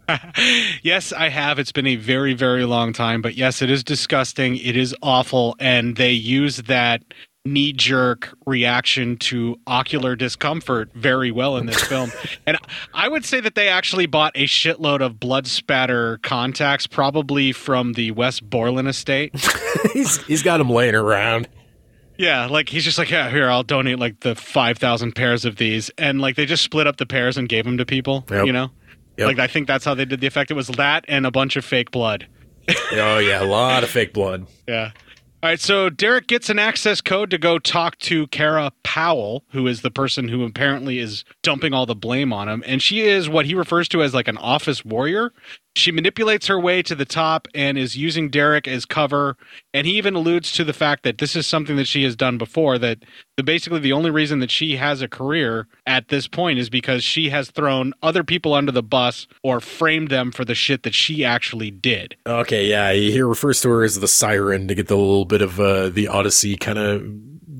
yes, 0.84 1.12
I 1.14 1.30
have. 1.30 1.60
It's 1.60 1.72
been 1.72 1.88
a 1.88 1.96
very, 1.96 2.34
very 2.34 2.66
long 2.66 2.94
time, 2.94 3.22
but 3.22 3.36
yes, 3.36 3.62
it 3.62 3.70
is 3.70 3.84
disgusting. 3.84 4.58
It 4.58 4.76
is 4.78 4.96
awful, 5.02 5.56
and 5.60 5.96
they 5.96 6.12
use 6.12 6.58
that 6.58 7.04
knee 7.46 7.74
jerk 7.74 8.34
reaction 8.46 9.18
to 9.18 9.60
ocular 9.68 10.16
discomfort 10.16 10.90
very 10.94 11.30
well 11.30 11.58
in 11.58 11.66
this 11.66 11.84
film. 11.88 12.10
and 12.48 12.58
I 12.94 13.08
would 13.10 13.26
say 13.26 13.42
that 13.42 13.56
they 13.56 13.68
actually 13.68 14.06
bought 14.06 14.32
a 14.36 14.46
shitload 14.46 15.02
of 15.02 15.20
blood 15.20 15.46
spatter 15.48 16.20
contacts, 16.24 16.88
probably 16.88 17.52
from 17.52 17.94
the 17.94 18.12
Wes 18.12 18.40
Borland 18.40 18.88
estate. 18.88 19.36
he's 19.94 20.24
he's 20.26 20.44
got 20.44 20.58
them 20.58 20.70
laying 20.70 20.96
around. 20.96 21.50
Yeah, 22.18 22.46
like 22.46 22.70
he's 22.70 22.84
just 22.86 22.98
like, 23.00 23.10
yeah, 23.10 23.30
here, 23.30 23.50
I'll 23.50 23.64
donate 23.64 23.98
like 24.00 24.20
the 24.20 24.36
5,000 24.36 25.14
pairs 25.14 25.46
of 25.46 25.56
these. 25.58 25.90
And 25.98 26.22
like 26.22 26.36
they 26.36 26.46
just 26.46 26.64
split 26.64 26.86
up 26.86 26.98
the 26.98 27.08
pairs 27.08 27.38
and 27.38 27.50
gave 27.50 27.66
them 27.66 27.78
to 27.80 27.86
people, 27.86 28.24
Yep. 28.30 28.46
you 28.46 28.54
know? 28.54 28.70
Yep. 29.18 29.28
Like 29.28 29.40
I 29.40 29.48
think 29.48 29.68
that's 29.68 29.86
how 29.86 29.94
they 29.94 30.06
did 30.06 30.22
the 30.22 30.28
effect. 30.28 30.52
It 30.52 30.56
was 30.56 30.68
that 30.68 31.06
and 31.08 31.26
a 31.26 31.32
bunch 31.32 31.56
of 31.56 31.66
fake 31.66 31.92
blood. 31.92 32.28
oh 32.94 33.18
yeah, 33.20 33.44
a 33.44 33.46
lot 33.46 33.84
of 33.84 33.90
fake 33.90 34.14
blood. 34.14 34.48
Yeah. 34.68 34.92
All 35.44 35.50
right, 35.50 35.60
so 35.60 35.90
Derek 35.90 36.28
gets 36.28 36.50
an 36.50 36.58
access 36.58 37.02
code 37.02 37.30
to 37.32 37.38
go 37.38 37.60
talk 37.60 38.00
to 38.00 38.28
Kara 38.28 38.72
Powell, 38.84 39.44
who 39.50 39.68
is 39.68 39.82
the 39.82 39.92
person 39.92 40.30
who 40.30 40.46
apparently 40.46 41.00
is 41.00 41.26
dumping 41.42 41.74
all 41.74 41.86
the 41.86 41.96
blame 41.96 42.32
on 42.32 42.48
him. 42.48 42.64
And 42.66 42.82
she 42.82 43.02
is 43.02 43.28
what 43.28 43.46
he 43.46 43.54
refers 43.54 43.90
to 43.90 44.02
as 44.04 44.14
like 44.14 44.30
an 44.30 44.38
office 44.38 44.86
warrior. 44.86 45.34
She 45.76 45.92
manipulates 45.92 46.48
her 46.48 46.60
way 46.60 46.84
to 46.84 46.94
the 46.94 47.06
top 47.06 47.48
and 47.56 47.78
is 47.78 47.98
using 47.98 48.30
Derek 48.30 48.68
as 48.68 48.86
cover. 48.86 49.38
And 49.74 49.88
he 49.88 49.98
even 49.98 50.14
alludes 50.14 50.52
to 50.54 50.64
the 50.64 50.74
fact 50.74 51.04
that 51.04 51.18
this 51.18 51.36
is 51.36 51.48
something 51.48 51.76
that 51.78 51.88
she 51.88 52.04
has 52.04 52.16
done 52.16 52.38
before, 52.38 52.78
that 52.78 53.00
the, 53.38 53.44
basically 53.44 53.80
the 53.80 53.94
only 53.94 54.12
reason 54.12 54.40
that 54.40 54.52
she 54.52 54.76
has 54.76 55.02
a 55.02 55.08
career 55.08 55.68
at 55.88 56.10
this 56.10 56.28
point 56.28 56.60
is 56.60 56.70
because 56.70 57.04
she 57.04 57.30
has 57.30 57.50
thrown 57.50 57.94
other 58.04 58.24
people 58.24 58.54
under 58.54 58.72
the 58.72 58.84
bus 58.84 59.28
or 59.42 59.60
framed 59.60 60.10
them 60.10 60.32
for 60.32 60.46
the 60.46 60.56
shit 60.56 60.84
that 60.84 60.94
she 60.94 61.26
actually 61.26 61.72
did. 61.72 62.16
Okay, 62.28 62.68
yeah, 62.68 62.94
he 62.94 63.20
refers 63.22 63.62
to 63.62 63.70
her 63.70 63.84
as 63.84 64.00
the 64.00 64.08
siren 64.08 64.68
to 64.68 64.76
get 64.76 64.88
the 64.88 64.98
little 64.98 65.26
bit 65.26 65.42
of 65.42 65.60
uh, 65.60 65.90
the 65.90 66.08
Odyssey 66.08 66.56
kind 66.56 66.78
of 66.78 67.04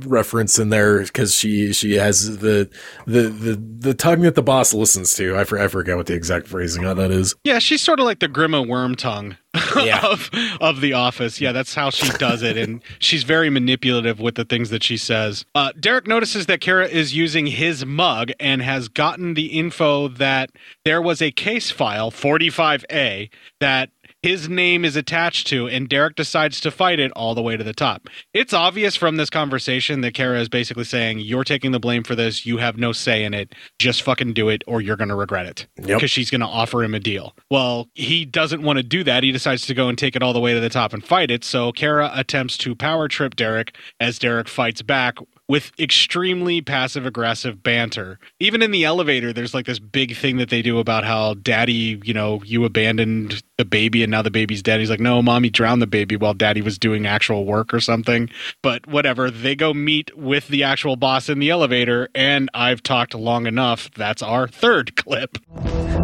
reference 0.06 0.60
in 0.60 0.70
there 0.70 1.02
because 1.04 1.36
she 1.36 1.74
she 1.74 1.96
has 1.96 2.40
the 2.40 2.70
the 3.06 3.22
the 3.24 3.56
the 3.56 3.94
tongue 3.94 4.22
that 4.22 4.36
the 4.36 4.44
boss 4.44 4.74
listens 4.74 5.16
to. 5.16 5.38
I, 5.38 5.44
for, 5.44 5.60
I 5.60 5.68
forget 5.68 5.98
what 5.98 6.08
the 6.08 6.14
exact 6.14 6.48
phrasing 6.48 6.86
on 6.86 6.98
that 6.98 7.12
is. 7.12 7.36
Yeah, 7.44 7.60
she's 7.60 7.82
sort 7.82 8.00
of 8.00 8.06
like 8.06 8.20
the 8.20 8.30
Grima 8.30 8.66
Wormtongue 8.66 9.38
of 10.04 10.30
of 10.62 10.82
the 10.82 10.94
office. 10.94 11.40
Yeah, 11.40 11.52
that's 11.52 11.76
how 11.76 11.90
she 11.90 12.10
does 12.18 12.42
it, 12.42 12.58
and 12.58 12.82
she's 13.00 13.24
very 13.24 13.50
manipulative 13.50 14.20
with 14.20 14.36
the 14.36 14.46
things 14.46 14.70
that 14.70 14.84
she 14.84 14.98
says. 14.98 15.46
Uh, 15.54 15.72
Derek 15.80 16.08
notices 16.08 16.46
that 16.48 16.62
Kara 16.62 16.88
is 16.88 17.16
using 17.16 17.48
his 17.48 17.86
mug 17.86 18.32
and 18.40 18.62
has 18.62 18.88
gotten 18.88 19.34
the 19.34 19.48
info 19.48 20.08
that 20.08 20.52
there 20.86 21.02
was 21.02 21.22
a 21.22 21.32
case 21.32 21.72
file 21.72 22.12
45A 22.12 23.30
that 23.60 23.90
his 24.24 24.48
name 24.48 24.86
is 24.86 24.96
attached 24.96 25.48
to, 25.48 25.68
and 25.68 25.90
Derek 25.90 26.16
decides 26.16 26.62
to 26.62 26.72
fight 26.72 27.00
it 27.00 27.12
all 27.12 27.36
the 27.36 27.42
way 27.42 27.58
to 27.58 27.64
the 27.64 27.74
top. 27.74 28.08
It's 28.34 28.54
obvious 28.54 28.96
from 28.96 29.18
this 29.18 29.30
conversation 29.30 30.02
that 30.02 30.14
Kara 30.14 30.40
is 30.40 30.50
basically 30.50 30.86
saying, 30.86 31.20
You're 31.20 31.44
taking 31.44 31.72
the 31.72 31.80
blame 31.80 32.04
for 32.04 32.16
this. 32.16 32.46
You 32.46 32.58
have 32.58 32.78
no 32.78 32.94
say 32.94 33.24
in 33.24 33.34
it. 33.34 33.54
Just 33.80 34.02
fucking 34.02 34.34
do 34.34 34.48
it, 34.48 34.64
or 34.66 34.82
you're 34.82 34.96
going 34.96 35.10
to 35.10 35.16
regret 35.16 35.46
it. 35.46 35.68
Yep. 35.78 35.98
Because 35.98 36.12
she's 36.12 36.32
going 36.32 36.42
to 36.42 36.48
offer 36.48 36.84
him 36.84 36.94
a 36.94 37.00
deal. 37.00 37.36
Well, 37.52 37.90
he 37.94 38.26
doesn't 38.26 38.64
want 38.64 38.78
to 38.78 38.84
do 38.84 39.04
that. 39.04 39.24
He 39.24 39.32
decides 39.32 39.66
to 39.68 39.74
go 39.74 39.90
and 39.90 39.98
take 39.98 40.16
it 40.16 40.24
all 40.24 40.34
the 40.34 40.40
way 40.40 40.54
to 40.54 40.60
the 40.62 40.70
top 40.70 40.94
and 40.94 41.04
fight 41.04 41.30
it. 41.30 41.44
So 41.44 41.72
Kara 41.74 42.10
attempts 42.16 42.58
to 42.60 42.76
power 42.76 43.10
trip 43.10 43.36
Derek 43.36 43.76
as 44.00 44.18
Derek 44.18 44.48
fights 44.48 44.82
back 44.82 45.18
with 45.48 45.72
extremely 45.78 46.62
passive 46.62 47.06
aggressive 47.06 47.62
banter. 47.62 48.20
Even 48.40 48.62
in 48.62 48.72
the 48.72 48.86
elevator, 48.86 49.34
there's 49.34 49.54
like 49.54 49.66
this 49.66 49.80
big 49.80 50.16
thing 50.16 50.38
that 50.38 50.50
they 50.50 50.62
do 50.62 50.80
about 50.80 51.04
how 51.04 51.34
daddy, 51.34 52.00
you 52.04 52.14
know, 52.14 52.42
you 52.46 52.64
abandoned 52.66 53.44
the 53.58 53.66
baby 53.66 54.04
and 54.04 54.12
now 54.12 54.22
the 54.22 54.32
baby's 54.32 54.64
dead. 54.64 54.80
He's 54.80 54.90
like, 54.90 55.00
no, 55.00 55.22
mommy 55.22 55.50
drowned 55.50 55.82
the 55.82 55.88
baby 55.88 56.16
while 56.16 56.34
daddy 56.34 56.62
was 56.62 56.78
doing 56.80 57.06
actual 57.06 57.46
work 57.46 57.74
or 57.74 57.80
something. 57.80 58.30
But 58.62 58.88
whatever. 58.88 59.30
They 59.30 59.56
go 59.56 59.74
meet 59.74 60.18
with 60.18 60.48
the 60.48 60.64
actual 60.64 60.96
boss 60.96 61.30
in 61.30 61.40
the 61.40 61.50
elevator, 61.50 62.10
and 62.16 62.50
I've 62.54 62.82
talked 62.82 63.14
long 63.14 63.46
enough. 63.46 63.92
That's 63.96 64.22
our 64.22 64.48
third 64.48 64.96
clip. 64.96 65.38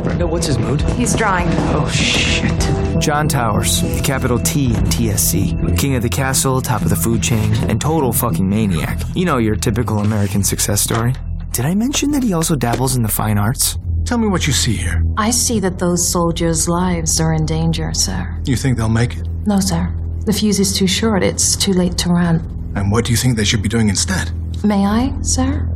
Brenda, 0.03 0.27
what's 0.27 0.47
his 0.47 0.57
mood? 0.57 0.81
He's 0.81 1.15
drawing. 1.15 1.47
Oh, 1.49 1.89
shit. 1.89 2.78
John 2.99 3.29
Towers, 3.29 3.81
capital 4.03 4.37
T 4.37 4.65
in 4.65 4.83
TSC. 4.85 5.77
King 5.77 5.95
of 5.95 6.03
the 6.03 6.09
castle, 6.09 6.61
top 6.61 6.81
of 6.81 6.89
the 6.89 6.95
food 6.95 7.23
chain, 7.23 7.53
and 7.69 7.79
total 7.79 8.11
fucking 8.11 8.47
maniac. 8.47 8.99
You 9.15 9.25
know 9.25 9.37
your 9.37 9.55
typical 9.55 9.99
American 9.99 10.43
success 10.43 10.81
story. 10.81 11.13
Did 11.53 11.65
I 11.65 11.75
mention 11.75 12.11
that 12.11 12.23
he 12.23 12.33
also 12.33 12.55
dabbles 12.55 12.97
in 12.97 13.01
the 13.01 13.07
fine 13.09 13.37
arts? 13.37 13.77
Tell 14.03 14.17
me 14.17 14.27
what 14.27 14.47
you 14.47 14.53
see 14.53 14.75
here. 14.75 15.01
I 15.17 15.31
see 15.31 15.59
that 15.61 15.79
those 15.79 16.11
soldiers' 16.11 16.67
lives 16.67 17.21
are 17.21 17.33
in 17.33 17.45
danger, 17.45 17.93
sir. 17.93 18.37
You 18.45 18.57
think 18.57 18.77
they'll 18.77 18.89
make 18.89 19.15
it? 19.15 19.27
No, 19.45 19.59
sir. 19.59 19.95
The 20.25 20.33
fuse 20.33 20.59
is 20.59 20.75
too 20.77 20.87
short. 20.87 21.23
It's 21.23 21.55
too 21.55 21.73
late 21.73 21.97
to 21.99 22.09
run. 22.09 22.37
And 22.75 22.91
what 22.91 23.05
do 23.05 23.11
you 23.11 23.17
think 23.17 23.37
they 23.37 23.45
should 23.45 23.63
be 23.63 23.69
doing 23.69 23.87
instead? 23.89 24.31
May 24.63 24.85
I, 24.85 25.13
sir? 25.21 25.69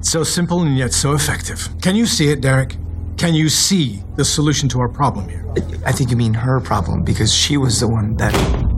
So 0.00 0.24
simple 0.24 0.62
and 0.62 0.76
yet 0.78 0.92
so 0.94 1.12
effective. 1.12 1.68
Can 1.82 1.96
you 1.96 2.06
see 2.06 2.30
it, 2.30 2.40
Derek? 2.40 2.76
Can 3.20 3.34
you 3.34 3.50
see 3.50 4.02
the 4.16 4.24
solution 4.24 4.66
to 4.70 4.80
our 4.80 4.88
problem 4.88 5.28
here? 5.28 5.44
I 5.84 5.92
think 5.92 6.10
you 6.10 6.16
mean 6.16 6.32
her 6.32 6.58
problem 6.58 7.02
because 7.02 7.30
she 7.30 7.58
was 7.58 7.78
the 7.78 7.86
one 7.86 8.16
that. 8.16 8.32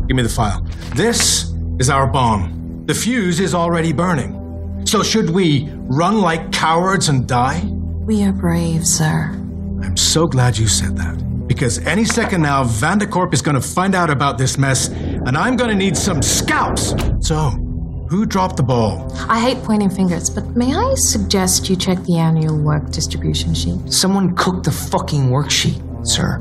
Give 0.09 0.16
me 0.16 0.24
the 0.24 0.28
file. 0.28 0.66
This 0.97 1.53
is 1.78 1.88
our 1.88 2.09
bomb. 2.09 2.82
The 2.86 2.93
fuse 2.93 3.38
is 3.38 3.55
already 3.55 3.93
burning. 3.93 4.84
So 4.84 5.05
should 5.05 5.30
we 5.30 5.70
run 5.72 6.20
like 6.20 6.51
cowards 6.51 7.09
and 7.09 7.28
die? 7.28 7.62
We 8.05 8.24
are 8.24 8.32
brave, 8.32 8.84
sir. 8.84 9.30
I'm 9.80 9.97
so 9.97 10.26
glad 10.26 10.59
you 10.59 10.66
said 10.66 10.97
that. 10.97 11.47
Because 11.47 11.78
any 11.86 12.05
second 12.05 12.43
now, 12.43 12.64
Vandercorp 12.64 13.32
is 13.32 13.43
going 13.43 13.55
to 13.55 13.61
find 13.61 13.95
out 13.95 14.11
about 14.11 14.38
this 14.38 14.59
mess, 14.59 14.88
and 14.88 15.38
I'm 15.38 15.55
going 15.55 15.70
to 15.70 15.76
need 15.76 15.97
some 15.97 16.20
scalps. 16.20 16.97
So, 17.20 17.53
who 18.12 18.26
dropped 18.26 18.58
the 18.58 18.62
ball? 18.62 19.10
I 19.26 19.40
hate 19.40 19.64
pointing 19.64 19.88
fingers, 19.88 20.28
but 20.28 20.46
may 20.54 20.74
I 20.74 20.94
suggest 20.96 21.70
you 21.70 21.76
check 21.76 21.96
the 22.02 22.18
annual 22.18 22.58
work 22.58 22.90
distribution 22.90 23.54
sheet? 23.54 23.90
Someone 23.90 24.36
cooked 24.36 24.64
the 24.64 24.70
fucking 24.70 25.30
worksheet, 25.30 25.80
sir. 26.06 26.36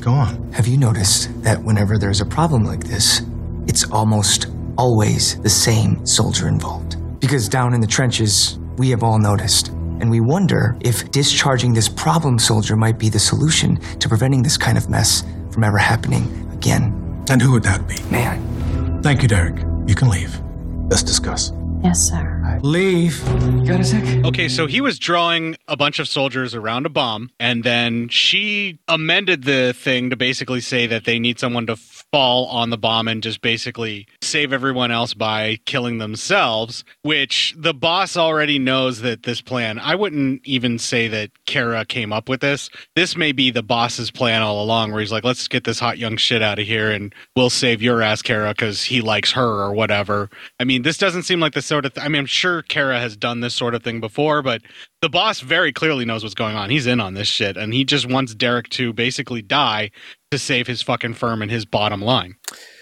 Go 0.00 0.12
on. 0.12 0.52
Have 0.52 0.68
you 0.68 0.76
noticed 0.76 1.42
that 1.42 1.60
whenever 1.60 1.98
there's 1.98 2.20
a 2.20 2.24
problem 2.24 2.64
like 2.64 2.84
this, 2.84 3.22
it's 3.66 3.90
almost 3.90 4.46
always 4.78 5.40
the 5.40 5.50
same 5.50 6.06
soldier 6.06 6.46
involved? 6.46 6.94
Because 7.18 7.48
down 7.48 7.74
in 7.74 7.80
the 7.80 7.88
trenches, 7.88 8.60
we 8.76 8.90
have 8.90 9.02
all 9.02 9.18
noticed. 9.18 9.70
And 9.98 10.08
we 10.08 10.20
wonder 10.20 10.78
if 10.82 11.10
discharging 11.10 11.74
this 11.74 11.88
problem 11.88 12.38
soldier 12.38 12.76
might 12.76 13.00
be 13.00 13.08
the 13.08 13.18
solution 13.18 13.80
to 13.98 14.08
preventing 14.08 14.44
this 14.44 14.56
kind 14.56 14.78
of 14.78 14.88
mess 14.88 15.24
from 15.50 15.64
ever 15.64 15.78
happening 15.78 16.48
again. 16.52 17.24
And 17.28 17.42
who 17.42 17.50
would 17.50 17.64
that 17.64 17.88
be? 17.88 17.96
Man. 18.12 19.02
Thank 19.02 19.22
you, 19.22 19.28
Derek. 19.28 19.56
You 19.88 19.96
can 19.96 20.08
leave. 20.08 20.45
Let's 20.88 21.02
discuss. 21.02 21.52
Yes, 21.82 21.98
sir. 22.08 22.58
Leave. 22.62 23.22
Got 23.66 23.80
a 23.80 23.84
sec? 23.84 24.24
Okay, 24.24 24.48
so 24.48 24.66
he 24.66 24.80
was 24.80 24.98
drawing 24.98 25.56
a 25.68 25.76
bunch 25.76 25.98
of 25.98 26.08
soldiers 26.08 26.54
around 26.54 26.86
a 26.86 26.88
bomb, 26.88 27.30
and 27.38 27.64
then 27.64 28.08
she 28.08 28.78
amended 28.88 29.44
the 29.44 29.74
thing 29.76 30.10
to 30.10 30.16
basically 30.16 30.60
say 30.60 30.86
that 30.86 31.04
they 31.04 31.18
need 31.18 31.38
someone 31.38 31.66
to 31.66 31.76
fall 32.12 32.46
on 32.46 32.70
the 32.70 32.78
bomb 32.78 33.08
and 33.08 33.22
just 33.22 33.40
basically 33.40 34.06
save 34.22 34.52
everyone 34.52 34.90
else 34.90 35.14
by 35.14 35.58
killing 35.66 35.98
themselves, 35.98 36.84
which 37.02 37.54
the 37.56 37.74
boss 37.74 38.16
already 38.16 38.58
knows 38.58 39.00
that 39.00 39.24
this 39.24 39.40
plan. 39.40 39.78
I 39.78 39.94
wouldn't 39.94 40.42
even 40.44 40.78
say 40.78 41.08
that 41.08 41.30
Kara 41.46 41.84
came 41.84 42.12
up 42.12 42.28
with 42.28 42.40
this. 42.40 42.70
This 42.94 43.16
may 43.16 43.32
be 43.32 43.50
the 43.50 43.62
boss's 43.62 44.10
plan 44.10 44.42
all 44.42 44.62
along, 44.62 44.92
where 44.92 45.00
he's 45.00 45.12
like, 45.12 45.24
let's 45.24 45.48
get 45.48 45.64
this 45.64 45.80
hot 45.80 45.98
young 45.98 46.16
shit 46.16 46.42
out 46.42 46.58
of 46.58 46.66
here 46.66 46.90
and 46.90 47.14
we'll 47.34 47.50
save 47.50 47.82
your 47.82 48.02
ass, 48.02 48.22
Kara, 48.22 48.50
because 48.50 48.84
he 48.84 49.00
likes 49.00 49.32
her 49.32 49.62
or 49.62 49.72
whatever. 49.72 50.30
I 50.60 50.64
mean, 50.64 50.82
this 50.82 50.98
doesn't 50.98 51.24
seem 51.24 51.40
like 51.40 51.54
the 51.54 51.62
sort 51.62 51.84
of. 51.84 51.94
Th- 51.94 52.04
I 52.04 52.08
mean, 52.08 52.20
I'm 52.20 52.26
sure 52.26 52.62
Kara 52.62 52.98
has 52.98 53.16
done 53.16 53.40
this 53.40 53.54
sort 53.54 53.74
of 53.74 53.82
thing 53.82 54.00
before, 54.00 54.42
but 54.42 54.62
the 55.02 55.08
boss 55.08 55.40
very 55.40 55.72
clearly 55.72 56.04
knows 56.04 56.22
what's 56.22 56.34
going 56.34 56.56
on. 56.56 56.70
He's 56.70 56.86
in 56.86 57.00
on 57.00 57.14
this 57.14 57.28
shit, 57.28 57.56
and 57.56 57.74
he 57.74 57.84
just 57.84 58.08
wants 58.08 58.34
Derek 58.34 58.68
to 58.70 58.92
basically 58.92 59.42
die 59.42 59.90
to 60.30 60.38
save 60.38 60.66
his 60.66 60.82
fucking 60.82 61.14
firm 61.14 61.42
and 61.42 61.50
his 61.50 61.64
bottom 61.64 62.00
line. 62.00 62.36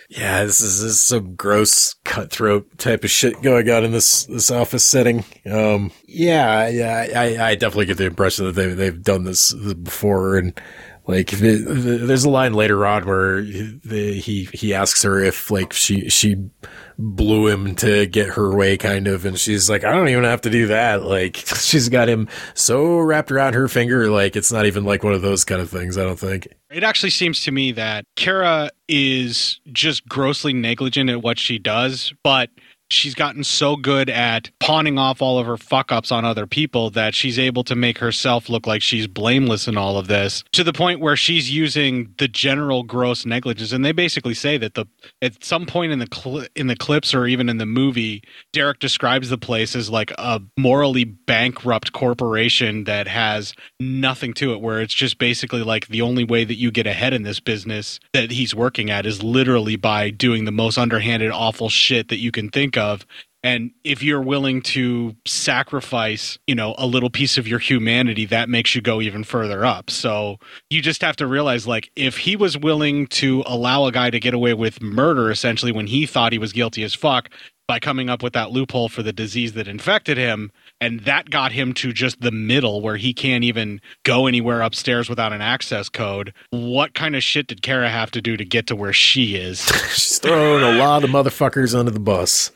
Yeah, 0.08 0.44
this 0.44 0.60
is, 0.60 0.82
this 0.82 0.92
is 0.92 1.02
some 1.02 1.34
gross 1.34 1.94
cutthroat 2.04 2.78
type 2.78 3.04
of 3.04 3.10
shit 3.10 3.40
going 3.42 3.68
on 3.70 3.84
in 3.84 3.92
this 3.92 4.26
this 4.26 4.50
office 4.50 4.84
setting. 4.84 5.24
Um, 5.50 5.92
yeah, 6.06 6.68
yeah, 6.68 7.06
I, 7.16 7.50
I 7.50 7.54
definitely 7.54 7.86
get 7.86 7.96
the 7.96 8.06
impression 8.06 8.44
that 8.46 8.52
they 8.52 8.68
they've 8.74 9.02
done 9.02 9.24
this 9.24 9.54
before, 9.54 10.36
and 10.36 10.60
like 11.06 11.30
the, 11.30 11.56
the, 11.56 11.98
there's 12.06 12.24
a 12.24 12.30
line 12.30 12.52
later 12.52 12.86
on 12.86 13.06
where 13.06 13.40
the, 13.42 14.20
he 14.22 14.48
he 14.52 14.74
asks 14.74 15.02
her 15.02 15.20
if 15.20 15.50
like 15.50 15.72
she 15.72 16.08
she 16.10 16.50
blew 16.98 17.48
him 17.48 17.74
to 17.76 18.06
get 18.06 18.30
her 18.30 18.54
way, 18.54 18.76
kind 18.76 19.06
of, 19.06 19.24
and 19.24 19.38
she's 19.38 19.68
like, 19.68 19.84
I 19.84 19.92
don't 19.92 20.08
even 20.08 20.24
have 20.24 20.42
to 20.42 20.50
do 20.50 20.66
that. 20.68 21.02
Like 21.04 21.36
she's 21.56 21.88
got 21.88 22.08
him 22.08 22.28
so 22.54 22.98
wrapped 22.98 23.32
around 23.32 23.54
her 23.54 23.68
finger, 23.68 24.08
like 24.10 24.36
it's 24.36 24.52
not 24.52 24.66
even 24.66 24.84
like 24.84 25.02
one 25.02 25.14
of 25.14 25.22
those 25.22 25.44
kind 25.44 25.60
of 25.60 25.70
things. 25.70 25.98
I 25.98 26.04
don't 26.04 26.18
think. 26.18 26.48
It 26.70 26.82
actually 26.82 27.10
seems 27.10 27.42
to 27.42 27.52
me 27.52 27.72
that 27.72 28.04
Kara 28.16 28.70
is 28.88 29.60
just 29.72 30.08
grossly 30.08 30.52
negligent 30.52 31.08
at 31.10 31.22
what 31.22 31.38
she 31.38 31.58
does, 31.58 32.12
but 32.22 32.50
she's 32.90 33.14
gotten 33.14 33.44
so 33.44 33.76
good 33.76 34.10
at 34.10 34.50
pawning 34.60 34.98
off 34.98 35.22
all 35.22 35.38
of 35.38 35.46
her 35.46 35.56
fuck 35.56 35.90
ups 35.90 36.12
on 36.12 36.24
other 36.24 36.46
people 36.46 36.90
that 36.90 37.14
she's 37.14 37.38
able 37.38 37.64
to 37.64 37.74
make 37.74 37.98
herself 37.98 38.48
look 38.48 38.66
like 38.66 38.82
she's 38.82 39.06
blameless 39.06 39.66
in 39.66 39.76
all 39.76 39.96
of 39.96 40.06
this 40.06 40.44
to 40.52 40.62
the 40.62 40.72
point 40.72 41.00
where 41.00 41.16
she's 41.16 41.50
using 41.50 42.14
the 42.18 42.28
general 42.28 42.82
gross 42.82 43.24
negligence. 43.24 43.72
And 43.72 43.84
they 43.84 43.92
basically 43.92 44.34
say 44.34 44.58
that 44.58 44.74
the 44.74 44.86
at 45.22 45.42
some 45.42 45.66
point 45.66 45.92
in 45.92 45.98
the 45.98 46.08
cl- 46.12 46.46
in 46.54 46.66
the 46.66 46.76
clips 46.76 47.14
or 47.14 47.26
even 47.26 47.48
in 47.48 47.58
the 47.58 47.66
movie 47.66 48.22
Derek 48.52 48.78
describes 48.78 49.30
the 49.30 49.38
place 49.38 49.74
as 49.74 49.90
like 49.90 50.12
a 50.18 50.42
morally 50.58 51.04
bankrupt 51.04 51.92
corporation 51.92 52.84
that 52.84 53.08
has 53.08 53.54
nothing 53.80 54.34
to 54.34 54.52
it 54.52 54.60
where 54.60 54.80
it's 54.80 54.94
just 54.94 55.18
basically 55.18 55.62
like 55.62 55.88
the 55.88 56.02
only 56.02 56.24
way 56.24 56.44
that 56.44 56.56
you 56.56 56.70
get 56.70 56.86
ahead 56.86 57.12
in 57.12 57.22
this 57.22 57.40
business 57.40 57.98
that 58.12 58.30
he's 58.30 58.54
working 58.54 58.90
at 58.90 59.06
is 59.06 59.22
literally 59.22 59.76
by 59.76 60.10
doing 60.10 60.44
the 60.44 60.52
most 60.52 60.78
underhanded 60.78 61.30
awful 61.30 61.68
shit 61.68 62.08
that 62.08 62.18
you 62.18 62.30
can 62.30 62.50
think 62.50 62.73
of. 62.76 63.06
And 63.42 63.72
if 63.84 64.02
you're 64.02 64.22
willing 64.22 64.62
to 64.62 65.14
sacrifice 65.26 66.38
you 66.46 66.54
know 66.54 66.74
a 66.78 66.86
little 66.86 67.10
piece 67.10 67.36
of 67.36 67.46
your 67.46 67.58
humanity 67.58 68.24
that 68.26 68.48
makes 68.48 68.74
you 68.74 68.80
go 68.80 69.00
even 69.00 69.24
further 69.24 69.64
up. 69.64 69.90
So 69.90 70.38
you 70.70 70.80
just 70.80 71.02
have 71.02 71.16
to 71.16 71.26
realize 71.26 71.66
like 71.66 71.90
if 71.94 72.18
he 72.18 72.36
was 72.36 72.56
willing 72.56 73.06
to 73.08 73.42
allow 73.46 73.84
a 73.84 73.92
guy 73.92 74.10
to 74.10 74.20
get 74.20 74.34
away 74.34 74.54
with 74.54 74.82
murder 74.82 75.30
essentially 75.30 75.72
when 75.72 75.86
he 75.86 76.06
thought 76.06 76.32
he 76.32 76.38
was 76.38 76.52
guilty 76.52 76.82
as 76.82 76.94
fuck 76.94 77.30
by 77.66 77.78
coming 77.78 78.10
up 78.10 78.22
with 78.22 78.34
that 78.34 78.50
loophole 78.50 78.90
for 78.90 79.02
the 79.02 79.12
disease 79.12 79.54
that 79.54 79.66
infected 79.66 80.18
him 80.18 80.52
and 80.82 81.00
that 81.00 81.30
got 81.30 81.52
him 81.52 81.72
to 81.72 81.94
just 81.94 82.20
the 82.20 82.30
middle 82.30 82.82
where 82.82 82.98
he 82.98 83.14
can't 83.14 83.42
even 83.42 83.80
go 84.02 84.26
anywhere 84.26 84.60
upstairs 84.60 85.08
without 85.08 85.32
an 85.32 85.40
access 85.40 85.88
code 85.88 86.34
what 86.50 86.92
kind 86.92 87.16
of 87.16 87.22
shit 87.22 87.46
did 87.46 87.62
kara 87.62 87.88
have 87.88 88.10
to 88.10 88.20
do 88.20 88.36
to 88.36 88.44
get 88.44 88.66
to 88.68 88.76
where 88.76 88.92
she 88.92 89.36
is? 89.36 89.60
She's 89.94 90.18
throwing 90.18 90.62
a 90.62 90.78
lot 90.78 91.04
of 91.04 91.10
motherfuckers 91.10 91.78
under 91.78 91.90
the 91.90 92.00
bus. 92.00 92.50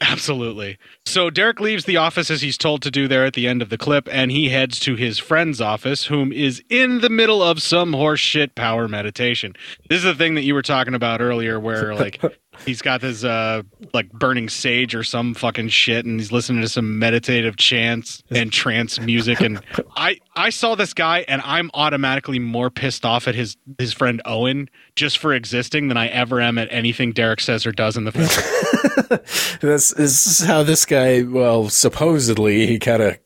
Absolutely. 0.00 0.78
So 1.04 1.30
Derek 1.30 1.60
leaves 1.60 1.84
the 1.84 1.96
office 1.96 2.30
as 2.30 2.42
he's 2.42 2.58
told 2.58 2.82
to 2.82 2.90
do 2.90 3.08
there 3.08 3.24
at 3.24 3.32
the 3.32 3.46
end 3.46 3.62
of 3.62 3.70
the 3.70 3.78
clip, 3.78 4.08
and 4.10 4.30
he 4.30 4.50
heads 4.50 4.78
to 4.80 4.94
his 4.94 5.18
friend's 5.18 5.60
office, 5.60 6.06
whom 6.06 6.32
is 6.32 6.62
in 6.68 7.00
the 7.00 7.08
middle 7.08 7.42
of 7.42 7.62
some 7.62 7.92
horseshit 7.92 8.54
power 8.54 8.88
meditation. 8.88 9.54
This 9.88 9.98
is 9.98 10.04
the 10.04 10.14
thing 10.14 10.34
that 10.34 10.42
you 10.42 10.54
were 10.54 10.62
talking 10.62 10.94
about 10.94 11.20
earlier, 11.20 11.58
where 11.58 11.94
like 11.96 12.20
he's 12.64 12.82
got 12.82 13.00
this 13.00 13.24
uh 13.24 13.62
like 13.92 14.10
burning 14.12 14.48
sage 14.48 14.94
or 14.94 15.02
some 15.02 15.34
fucking 15.34 15.68
shit, 15.68 16.04
and 16.04 16.18
he's 16.18 16.32
listening 16.32 16.62
to 16.62 16.68
some 16.68 16.98
meditative 16.98 17.56
chants 17.56 18.22
and 18.30 18.52
trance 18.52 19.00
music. 19.00 19.40
And 19.40 19.60
I 19.96 20.18
I 20.34 20.50
saw 20.50 20.74
this 20.74 20.94
guy, 20.94 21.24
and 21.28 21.42
I'm 21.44 21.70
automatically 21.74 22.38
more 22.38 22.70
pissed 22.70 23.04
off 23.04 23.28
at 23.28 23.34
his 23.34 23.56
his 23.78 23.92
friend 23.92 24.22
Owen 24.24 24.68
just 24.94 25.18
for 25.18 25.34
existing 25.34 25.88
than 25.88 25.96
I 25.96 26.08
ever 26.08 26.40
am 26.40 26.58
at 26.58 26.68
anything 26.70 27.12
Derek 27.12 27.40
says 27.40 27.66
or 27.66 27.72
does 27.72 27.96
in 27.96 28.04
the 28.04 28.12
film. 28.12 29.20
this, 29.60 29.90
this 29.96 30.26
is 30.26 30.44
how 30.44 30.62
this 30.62 30.84
guy, 30.84 31.22
well, 31.22 31.68
supposedly 31.68 32.66
he 32.66 32.78
kind 32.78 33.02
of 33.02 33.18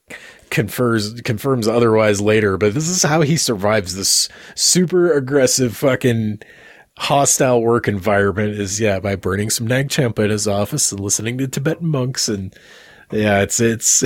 confers 0.51 1.21
confirms 1.23 1.69
otherwise 1.69 2.21
later, 2.21 2.59
but 2.59 2.75
this 2.75 2.89
is 2.89 3.03
how 3.03 3.23
he 3.23 3.37
survives 3.37 3.95
this 3.95 4.29
super 4.55 5.13
aggressive 5.13 5.77
fucking 5.77 6.41
hostile 7.01 7.63
work 7.63 7.89
environment 7.89 8.53
is 8.53 8.79
yeah 8.79 9.01
by 9.01 9.17
burning 9.17 9.49
some 9.49 9.67
nag 9.67 9.89
champa 9.89 10.23
in 10.23 10.31
his 10.31 10.47
office 10.47 10.93
and 10.93 11.01
listening 11.01 11.39
to 11.39 11.49
Tibetan 11.49 11.89
monks 11.89 12.29
and 12.29 12.55
yeah 13.11 13.41
it's 13.41 13.59
it's 13.59 14.05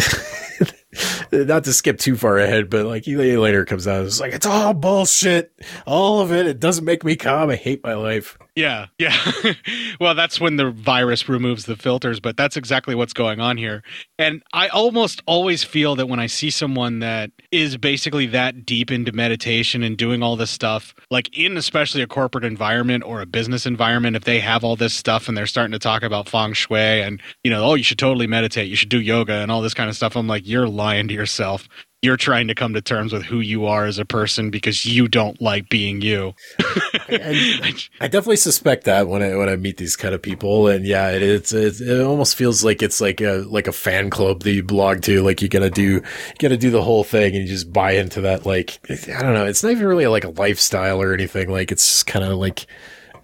not 1.32 1.64
to 1.64 1.72
skip 1.72 1.98
too 1.98 2.16
far 2.16 2.38
ahead, 2.38 2.70
but 2.70 2.86
like 2.86 3.04
he 3.04 3.16
later 3.36 3.64
comes 3.64 3.86
out, 3.86 4.06
it's 4.06 4.20
like 4.20 4.32
it's 4.32 4.46
all 4.46 4.74
bullshit, 4.74 5.52
all 5.86 6.20
of 6.20 6.32
it. 6.32 6.46
It 6.46 6.60
doesn't 6.60 6.84
make 6.84 7.04
me 7.04 7.16
calm. 7.16 7.50
I 7.50 7.56
hate 7.56 7.82
my 7.82 7.94
life. 7.94 8.38
Yeah, 8.56 8.86
yeah. 9.00 9.16
well, 10.00 10.14
that's 10.14 10.40
when 10.40 10.56
the 10.56 10.70
virus 10.70 11.28
removes 11.28 11.64
the 11.64 11.74
filters, 11.74 12.20
but 12.20 12.36
that's 12.36 12.56
exactly 12.56 12.94
what's 12.94 13.12
going 13.12 13.40
on 13.40 13.56
here. 13.56 13.82
And 14.16 14.44
I 14.52 14.68
almost 14.68 15.22
always 15.26 15.64
feel 15.64 15.96
that 15.96 16.06
when 16.06 16.20
I 16.20 16.26
see 16.28 16.50
someone 16.50 17.00
that 17.00 17.32
is 17.50 17.76
basically 17.76 18.26
that 18.26 18.64
deep 18.64 18.92
into 18.92 19.10
meditation 19.10 19.82
and 19.82 19.96
doing 19.96 20.22
all 20.22 20.36
this 20.36 20.52
stuff, 20.52 20.94
like 21.10 21.36
in 21.36 21.56
especially 21.56 22.00
a 22.00 22.06
corporate 22.06 22.44
environment 22.44 23.02
or 23.04 23.20
a 23.20 23.26
business 23.26 23.66
environment, 23.66 24.14
if 24.14 24.22
they 24.22 24.38
have 24.38 24.62
all 24.62 24.76
this 24.76 24.94
stuff 24.94 25.26
and 25.26 25.36
they're 25.36 25.46
starting 25.46 25.72
to 25.72 25.80
talk 25.80 26.04
about 26.04 26.28
feng 26.28 26.52
shui 26.52 26.78
and, 26.78 27.20
you 27.42 27.50
know, 27.50 27.64
oh, 27.64 27.74
you 27.74 27.82
should 27.82 27.98
totally 27.98 28.28
meditate, 28.28 28.68
you 28.68 28.76
should 28.76 28.88
do 28.88 29.00
yoga 29.00 29.34
and 29.34 29.50
all 29.50 29.62
this 29.62 29.74
kind 29.74 29.90
of 29.90 29.96
stuff, 29.96 30.14
I'm 30.14 30.28
like, 30.28 30.46
you're 30.46 30.68
lying 30.68 31.08
to 31.08 31.14
yourself 31.14 31.68
you're 32.04 32.16
trying 32.18 32.46
to 32.48 32.54
come 32.54 32.74
to 32.74 32.82
terms 32.82 33.12
with 33.12 33.24
who 33.24 33.40
you 33.40 33.64
are 33.66 33.86
as 33.86 33.98
a 33.98 34.04
person 34.04 34.50
because 34.50 34.84
you 34.84 35.08
don't 35.08 35.40
like 35.40 35.68
being 35.70 36.02
you. 36.02 36.34
I, 36.60 37.74
I, 38.00 38.08
definitely 38.08 38.36
suspect 38.36 38.84
that 38.84 39.08
when 39.08 39.22
I 39.22 39.34
when 39.34 39.48
I 39.48 39.56
meet 39.56 39.78
these 39.78 39.96
kind 39.96 40.14
of 40.14 40.20
people, 40.20 40.68
and 40.68 40.84
yeah, 40.84 41.10
it, 41.10 41.22
it's, 41.22 41.52
it's 41.52 41.80
it 41.80 42.00
almost 42.00 42.36
feels 42.36 42.62
like 42.62 42.82
it's 42.82 43.00
like 43.00 43.20
a 43.22 43.44
like 43.48 43.66
a 43.66 43.72
fan 43.72 44.10
club 44.10 44.42
that 44.42 44.52
you 44.52 44.62
belong 44.62 45.00
to. 45.02 45.22
Like 45.22 45.40
you 45.40 45.48
gotta 45.48 45.70
do 45.70 45.82
you 45.82 46.02
gotta 46.38 46.58
do 46.58 46.70
the 46.70 46.82
whole 46.82 47.04
thing, 47.04 47.34
and 47.34 47.44
you 47.44 47.48
just 47.48 47.72
buy 47.72 47.92
into 47.92 48.20
that. 48.20 48.44
Like 48.44 48.78
I 48.90 49.22
don't 49.22 49.34
know, 49.34 49.46
it's 49.46 49.62
not 49.62 49.72
even 49.72 49.86
really 49.86 50.06
like 50.06 50.24
a 50.24 50.30
lifestyle 50.30 51.00
or 51.00 51.14
anything. 51.14 51.50
Like 51.50 51.72
it's 51.72 52.02
kind 52.02 52.24
of 52.24 52.38
like 52.38 52.66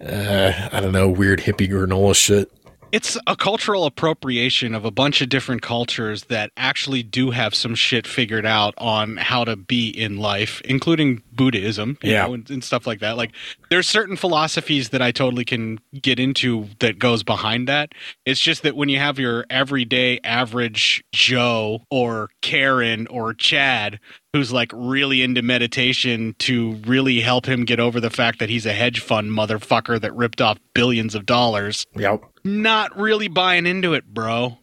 uh, 0.03 0.69
I 0.71 0.79
don't 0.79 0.93
know, 0.93 1.07
weird 1.07 1.39
hippie 1.39 1.69
granola 1.69 2.15
shit. 2.15 2.51
It's 2.91 3.17
a 3.25 3.35
cultural 3.35 3.85
appropriation 3.85 4.75
of 4.75 4.85
a 4.85 4.91
bunch 4.91 5.21
of 5.21 5.29
different 5.29 5.61
cultures 5.61 6.25
that 6.25 6.51
actually 6.57 7.03
do 7.03 7.31
have 7.31 7.55
some 7.55 7.75
shit 7.75 8.05
figured 8.05 8.45
out 8.45 8.73
on 8.77 9.17
how 9.17 9.43
to 9.45 9.55
be 9.55 9.89
in 9.89 10.17
life, 10.17 10.61
including 10.65 11.23
Buddhism, 11.31 11.97
yeah, 12.03 12.27
know, 12.27 12.33
and, 12.33 12.49
and, 12.49 12.63
stuff 12.63 12.85
like 12.85 12.99
that. 12.99 13.17
Like, 13.17 13.31
there's 13.69 13.87
certain 13.87 14.15
philosophies 14.17 14.89
that 14.89 15.01
I 15.01 15.11
totally 15.11 15.45
can 15.45 15.79
get 16.01 16.19
into 16.19 16.67
that 16.79 16.99
goes 16.99 17.23
behind 17.23 17.67
that. 17.67 17.93
It's 18.25 18.41
just 18.41 18.63
that 18.63 18.75
when 18.75 18.89
you 18.89 18.99
have 18.99 19.17
your 19.17 19.45
everyday 19.49 20.19
average 20.23 21.03
Joe 21.13 21.85
or 21.89 22.29
Karen 22.41 23.07
or 23.07 23.33
Chad 23.33 23.99
who's 24.33 24.53
like 24.53 24.71
really 24.73 25.21
into 25.21 25.41
meditation 25.41 26.35
to 26.39 26.75
really 26.85 27.19
help 27.19 27.45
him 27.45 27.65
get 27.65 27.79
over 27.79 27.99
the 27.99 28.09
fact 28.09 28.39
that 28.39 28.49
he's 28.49 28.65
a 28.65 28.71
hedge 28.71 29.01
fund 29.01 29.29
motherfucker 29.29 29.99
that 29.99 30.15
ripped 30.15 30.39
off 30.39 30.57
billions 30.73 31.15
of 31.15 31.25
dollars. 31.25 31.85
Yep. 31.95 32.23
Not 32.45 32.97
really 32.97 33.27
buying 33.27 33.65
into 33.65 33.93
it, 33.93 34.05
bro. 34.05 34.57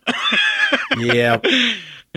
yeah. 0.96 1.38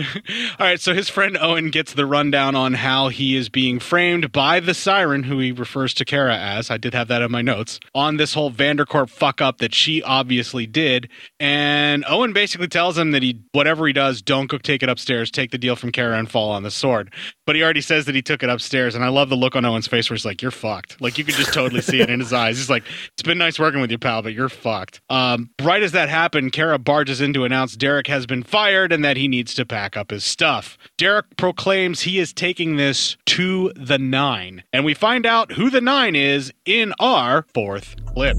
All 0.58 0.66
right, 0.66 0.80
so 0.80 0.94
his 0.94 1.08
friend 1.08 1.36
Owen 1.40 1.70
gets 1.70 1.92
the 1.92 2.06
rundown 2.06 2.54
on 2.54 2.74
how 2.74 3.08
he 3.08 3.36
is 3.36 3.48
being 3.48 3.78
framed 3.78 4.32
by 4.32 4.60
the 4.60 4.74
siren, 4.74 5.24
who 5.24 5.38
he 5.38 5.52
refers 5.52 5.92
to 5.94 6.04
Kara 6.04 6.36
as. 6.36 6.70
I 6.70 6.78
did 6.78 6.94
have 6.94 7.08
that 7.08 7.22
in 7.22 7.30
my 7.30 7.42
notes 7.42 7.78
on 7.94 8.16
this 8.16 8.34
whole 8.34 8.50
Vandercorp 8.50 9.10
fuck 9.10 9.40
up 9.40 9.58
that 9.58 9.74
she 9.74 10.02
obviously 10.02 10.66
did. 10.66 11.08
And 11.38 12.04
Owen 12.08 12.32
basically 12.32 12.68
tells 12.68 12.96
him 12.96 13.10
that 13.10 13.22
he, 13.22 13.40
whatever 13.52 13.86
he 13.86 13.92
does, 13.92 14.22
don't 14.22 14.46
go 14.46 14.58
take 14.58 14.82
it 14.82 14.88
upstairs, 14.88 15.30
take 15.30 15.50
the 15.50 15.58
deal 15.58 15.76
from 15.76 15.92
Kara 15.92 16.18
and 16.18 16.30
fall 16.30 16.50
on 16.50 16.62
the 16.62 16.70
sword. 16.70 17.12
But 17.46 17.56
he 17.56 17.62
already 17.62 17.80
says 17.80 18.06
that 18.06 18.14
he 18.14 18.22
took 18.22 18.42
it 18.42 18.48
upstairs, 18.48 18.94
and 18.94 19.04
I 19.04 19.08
love 19.08 19.28
the 19.28 19.36
look 19.36 19.56
on 19.56 19.64
Owen's 19.64 19.88
face 19.88 20.08
where 20.08 20.14
he's 20.14 20.24
like, 20.24 20.42
"You're 20.42 20.50
fucked." 20.50 21.00
Like 21.00 21.18
you 21.18 21.24
could 21.24 21.34
just 21.34 21.52
totally 21.52 21.82
see 21.82 22.00
it 22.00 22.08
in 22.08 22.20
his 22.20 22.32
eyes. 22.32 22.56
He's 22.56 22.70
like, 22.70 22.84
"It's 23.12 23.22
been 23.22 23.38
nice 23.38 23.58
working 23.58 23.80
with 23.80 23.90
you, 23.90 23.98
pal, 23.98 24.22
but 24.22 24.32
you're 24.32 24.48
fucked." 24.48 25.00
Um, 25.10 25.50
right 25.60 25.82
as 25.82 25.92
that 25.92 26.08
happened, 26.08 26.52
Kara 26.52 26.78
barges 26.78 27.20
in 27.20 27.32
to 27.34 27.44
announce 27.44 27.76
Derek 27.76 28.06
has 28.06 28.26
been 28.26 28.42
fired 28.42 28.92
and 28.92 29.04
that 29.04 29.16
he 29.16 29.26
needs 29.28 29.54
to 29.54 29.66
pack 29.66 29.81
up 29.96 30.10
his 30.10 30.24
stuff. 30.24 30.78
Derek 30.96 31.36
proclaims 31.36 32.02
he 32.02 32.18
is 32.18 32.32
taking 32.32 32.76
this 32.76 33.16
to 33.26 33.72
the 33.74 33.98
nine, 33.98 34.62
and 34.72 34.84
we 34.84 34.94
find 34.94 35.26
out 35.26 35.52
who 35.52 35.70
the 35.70 35.80
nine 35.80 36.14
is 36.14 36.52
in 36.64 36.92
our 37.00 37.44
fourth 37.54 37.96
clip. 38.06 38.38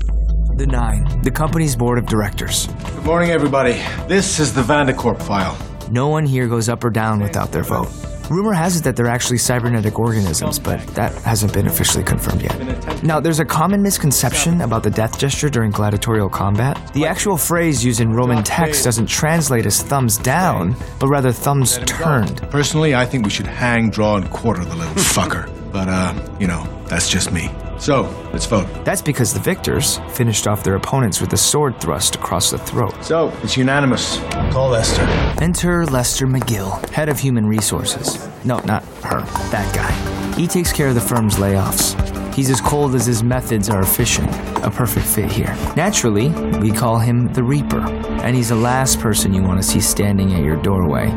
The 0.55 0.67
Nine, 0.67 1.21
the 1.23 1.31
company's 1.31 1.75
board 1.75 1.97
of 1.97 2.05
directors. 2.05 2.67
Good 2.67 3.05
morning, 3.05 3.31
everybody. 3.31 3.73
This 4.07 4.39
is 4.39 4.53
the 4.53 4.61
Vandercorp 4.61 5.19
file. 5.21 5.57
No 5.89 6.09
one 6.09 6.27
here 6.27 6.47
goes 6.47 6.69
up 6.69 6.83
or 6.83 6.91
down 6.91 7.19
without 7.21 7.51
their 7.51 7.63
vote. 7.63 7.89
Rumor 8.33 8.53
has 8.53 8.75
it 8.75 8.83
that 8.85 8.95
they're 8.95 9.05
actually 9.05 9.37
cybernetic 9.37 9.99
organisms, 9.99 10.57
but 10.57 10.79
that 10.95 11.13
hasn't 11.21 11.53
been 11.53 11.67
officially 11.67 12.03
confirmed 12.03 12.41
yet. 12.41 13.03
Now, 13.03 13.19
there's 13.19 13.39
a 13.39 13.45
common 13.45 13.83
misconception 13.83 14.61
about 14.61 14.81
the 14.81 14.89
death 14.89 15.19
gesture 15.19 15.51
during 15.51 15.69
gladiatorial 15.69 16.29
combat. 16.29 16.79
The 16.93 17.05
actual 17.05 17.37
phrase 17.37 17.85
used 17.85 17.99
in 17.99 18.11
Roman 18.11 18.43
text 18.43 18.85
doesn't 18.85 19.05
translate 19.05 19.67
as 19.67 19.83
thumbs 19.83 20.17
down, 20.17 20.75
but 20.99 21.09
rather 21.09 21.31
thumbs 21.31 21.77
turned. 21.85 22.41
Personally, 22.49 22.95
I 22.95 23.05
think 23.05 23.23
we 23.23 23.29
should 23.29 23.45
hang, 23.45 23.91
draw, 23.91 24.15
and 24.15 24.27
quarter 24.31 24.65
the 24.65 24.75
little 24.75 24.95
fucker. 24.95 25.47
But, 25.71 25.87
uh, 25.87 26.15
you 26.39 26.47
know, 26.47 26.67
that's 26.87 27.09
just 27.09 27.31
me. 27.31 27.49
So, 27.79 28.03
let's 28.31 28.45
vote. 28.45 28.67
That's 28.85 29.01
because 29.01 29.33
the 29.33 29.39
victors 29.39 29.99
finished 30.09 30.47
off 30.47 30.63
their 30.63 30.75
opponents 30.75 31.19
with 31.19 31.33
a 31.33 31.37
sword 31.37 31.79
thrust 31.81 32.15
across 32.15 32.51
the 32.51 32.57
throat. 32.57 32.93
So, 33.03 33.29
it's 33.43 33.57
unanimous. 33.57 34.19
Call 34.51 34.69
Lester. 34.69 35.01
Enter 35.41 35.85
Lester 35.85 36.27
McGill, 36.27 36.87
head 36.89 37.09
of 37.09 37.19
human 37.19 37.45
resources. 37.45 38.27
No, 38.45 38.59
not 38.59 38.83
her, 39.03 39.21
that 39.51 39.75
guy. 39.75 39.91
He 40.35 40.47
takes 40.47 40.71
care 40.71 40.87
of 40.87 40.95
the 40.95 41.01
firm's 41.01 41.35
layoffs. 41.35 41.93
He's 42.33 42.49
as 42.49 42.59
cold 42.61 42.95
as 42.95 43.05
his 43.05 43.21
methods 43.21 43.69
are 43.69 43.81
efficient, 43.81 44.27
a 44.63 44.71
perfect 44.71 45.05
fit 45.05 45.31
here. 45.31 45.55
Naturally, 45.75 46.29
we 46.59 46.71
call 46.71 46.97
him 46.97 47.31
the 47.33 47.43
Reaper, 47.43 47.81
and 48.23 48.35
he's 48.35 48.49
the 48.49 48.55
last 48.55 48.99
person 48.99 49.33
you 49.33 49.43
want 49.43 49.61
to 49.61 49.67
see 49.67 49.79
standing 49.79 50.33
at 50.33 50.43
your 50.43 50.59
doorway. 50.61 51.11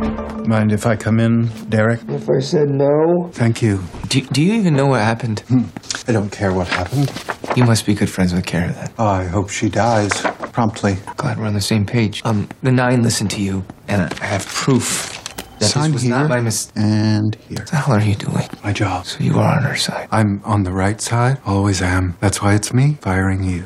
Mind 0.46 0.72
if 0.72 0.84
I 0.86 0.94
come 0.94 1.18
in, 1.18 1.46
Derek? 1.70 2.00
If 2.08 2.28
I 2.28 2.38
said 2.40 2.68
no? 2.68 3.30
Thank 3.32 3.62
you. 3.62 3.82
Do, 4.08 4.20
do 4.20 4.42
you 4.42 4.52
even 4.54 4.74
know 4.74 4.86
what 4.86 5.00
happened? 5.00 5.42
I 6.08 6.12
don't 6.12 6.30
care 6.30 6.52
what 6.52 6.68
happened. 6.68 7.12
You 7.56 7.64
must 7.64 7.86
be 7.86 7.94
good 7.94 8.10
friends 8.10 8.32
with 8.32 8.44
Kara 8.46 8.72
then. 8.72 8.90
Oh, 8.98 9.06
I 9.06 9.24
hope 9.24 9.50
she 9.50 9.68
dies 9.68 10.12
promptly. 10.52 10.96
Glad 11.16 11.38
we're 11.38 11.46
on 11.46 11.54
the 11.54 11.60
same 11.60 11.86
page. 11.86 12.22
Um, 12.24 12.48
the 12.62 12.72
Nine 12.72 13.02
listened 13.02 13.30
to 13.32 13.40
you, 13.42 13.64
and 13.88 14.12
I 14.20 14.24
have 14.26 14.46
proof 14.46 15.15
that 15.58 15.66
Sign 15.66 15.92
was 15.92 16.02
here 16.02 16.10
not 16.10 16.28
my 16.28 16.40
mis- 16.40 16.72
and 16.76 17.34
here. 17.48 17.58
What 17.58 17.68
the 17.68 17.76
hell 17.76 17.96
are 17.96 18.00
you 18.00 18.14
doing? 18.14 18.48
My 18.62 18.72
job. 18.72 19.06
So 19.06 19.22
you 19.22 19.38
are 19.38 19.56
on 19.56 19.62
her 19.62 19.76
side. 19.76 20.08
I'm 20.10 20.40
on 20.44 20.64
the 20.64 20.72
right 20.72 21.00
side. 21.00 21.38
Always 21.46 21.82
am. 21.82 22.16
That's 22.20 22.42
why 22.42 22.54
it's 22.54 22.72
me 22.72 22.98
firing 23.00 23.42
you. 23.42 23.62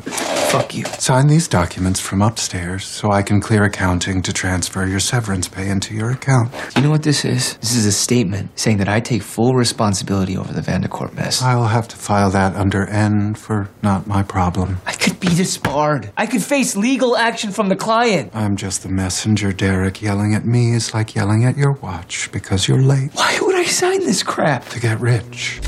Fuck 0.50 0.74
you. 0.74 0.84
Sign 0.84 1.28
these 1.28 1.46
documents 1.46 2.00
from 2.00 2.20
upstairs 2.22 2.84
so 2.84 3.12
I 3.12 3.22
can 3.22 3.40
clear 3.40 3.62
accounting 3.62 4.20
to 4.22 4.32
transfer 4.32 4.84
your 4.84 4.98
severance 4.98 5.46
pay 5.46 5.68
into 5.68 5.94
your 5.94 6.10
account. 6.10 6.52
You 6.74 6.82
know 6.82 6.90
what 6.90 7.04
this 7.04 7.24
is? 7.24 7.56
This 7.58 7.76
is 7.76 7.86
a 7.86 7.92
statement 7.92 8.58
saying 8.58 8.78
that 8.78 8.88
I 8.88 8.98
take 8.98 9.22
full 9.22 9.54
responsibility 9.54 10.36
over 10.36 10.52
the 10.52 10.60
Vandercorp 10.60 11.14
mess. 11.14 11.40
I'll 11.40 11.68
have 11.68 11.86
to 11.88 11.96
file 11.96 12.30
that 12.30 12.56
under 12.56 12.84
N 12.88 13.34
for 13.34 13.68
not 13.80 14.08
my 14.08 14.24
problem. 14.24 14.78
I 14.86 14.92
could 14.92 15.20
be 15.20 15.28
disbarred. 15.28 16.10
I 16.16 16.26
could 16.26 16.42
face 16.42 16.76
legal 16.76 17.16
action 17.16 17.52
from 17.52 17.68
the 17.68 17.76
client. 17.76 18.32
I'm 18.34 18.56
just 18.56 18.82
the 18.82 18.88
messenger, 18.88 19.52
Derek. 19.52 20.02
Yelling 20.02 20.34
at 20.34 20.44
me 20.44 20.72
is 20.74 20.92
like 20.92 21.14
yelling 21.14 21.44
at 21.44 21.56
your 21.56 21.74
watch 21.82 22.30
because 22.32 22.68
you're 22.68 22.82
late. 22.82 23.10
Why 23.14 23.38
would 23.42 23.56
I 23.56 23.64
sign 23.64 24.00
this 24.00 24.22
crap? 24.22 24.64
To 24.70 24.80
get 24.80 25.00
rich. 25.00 25.60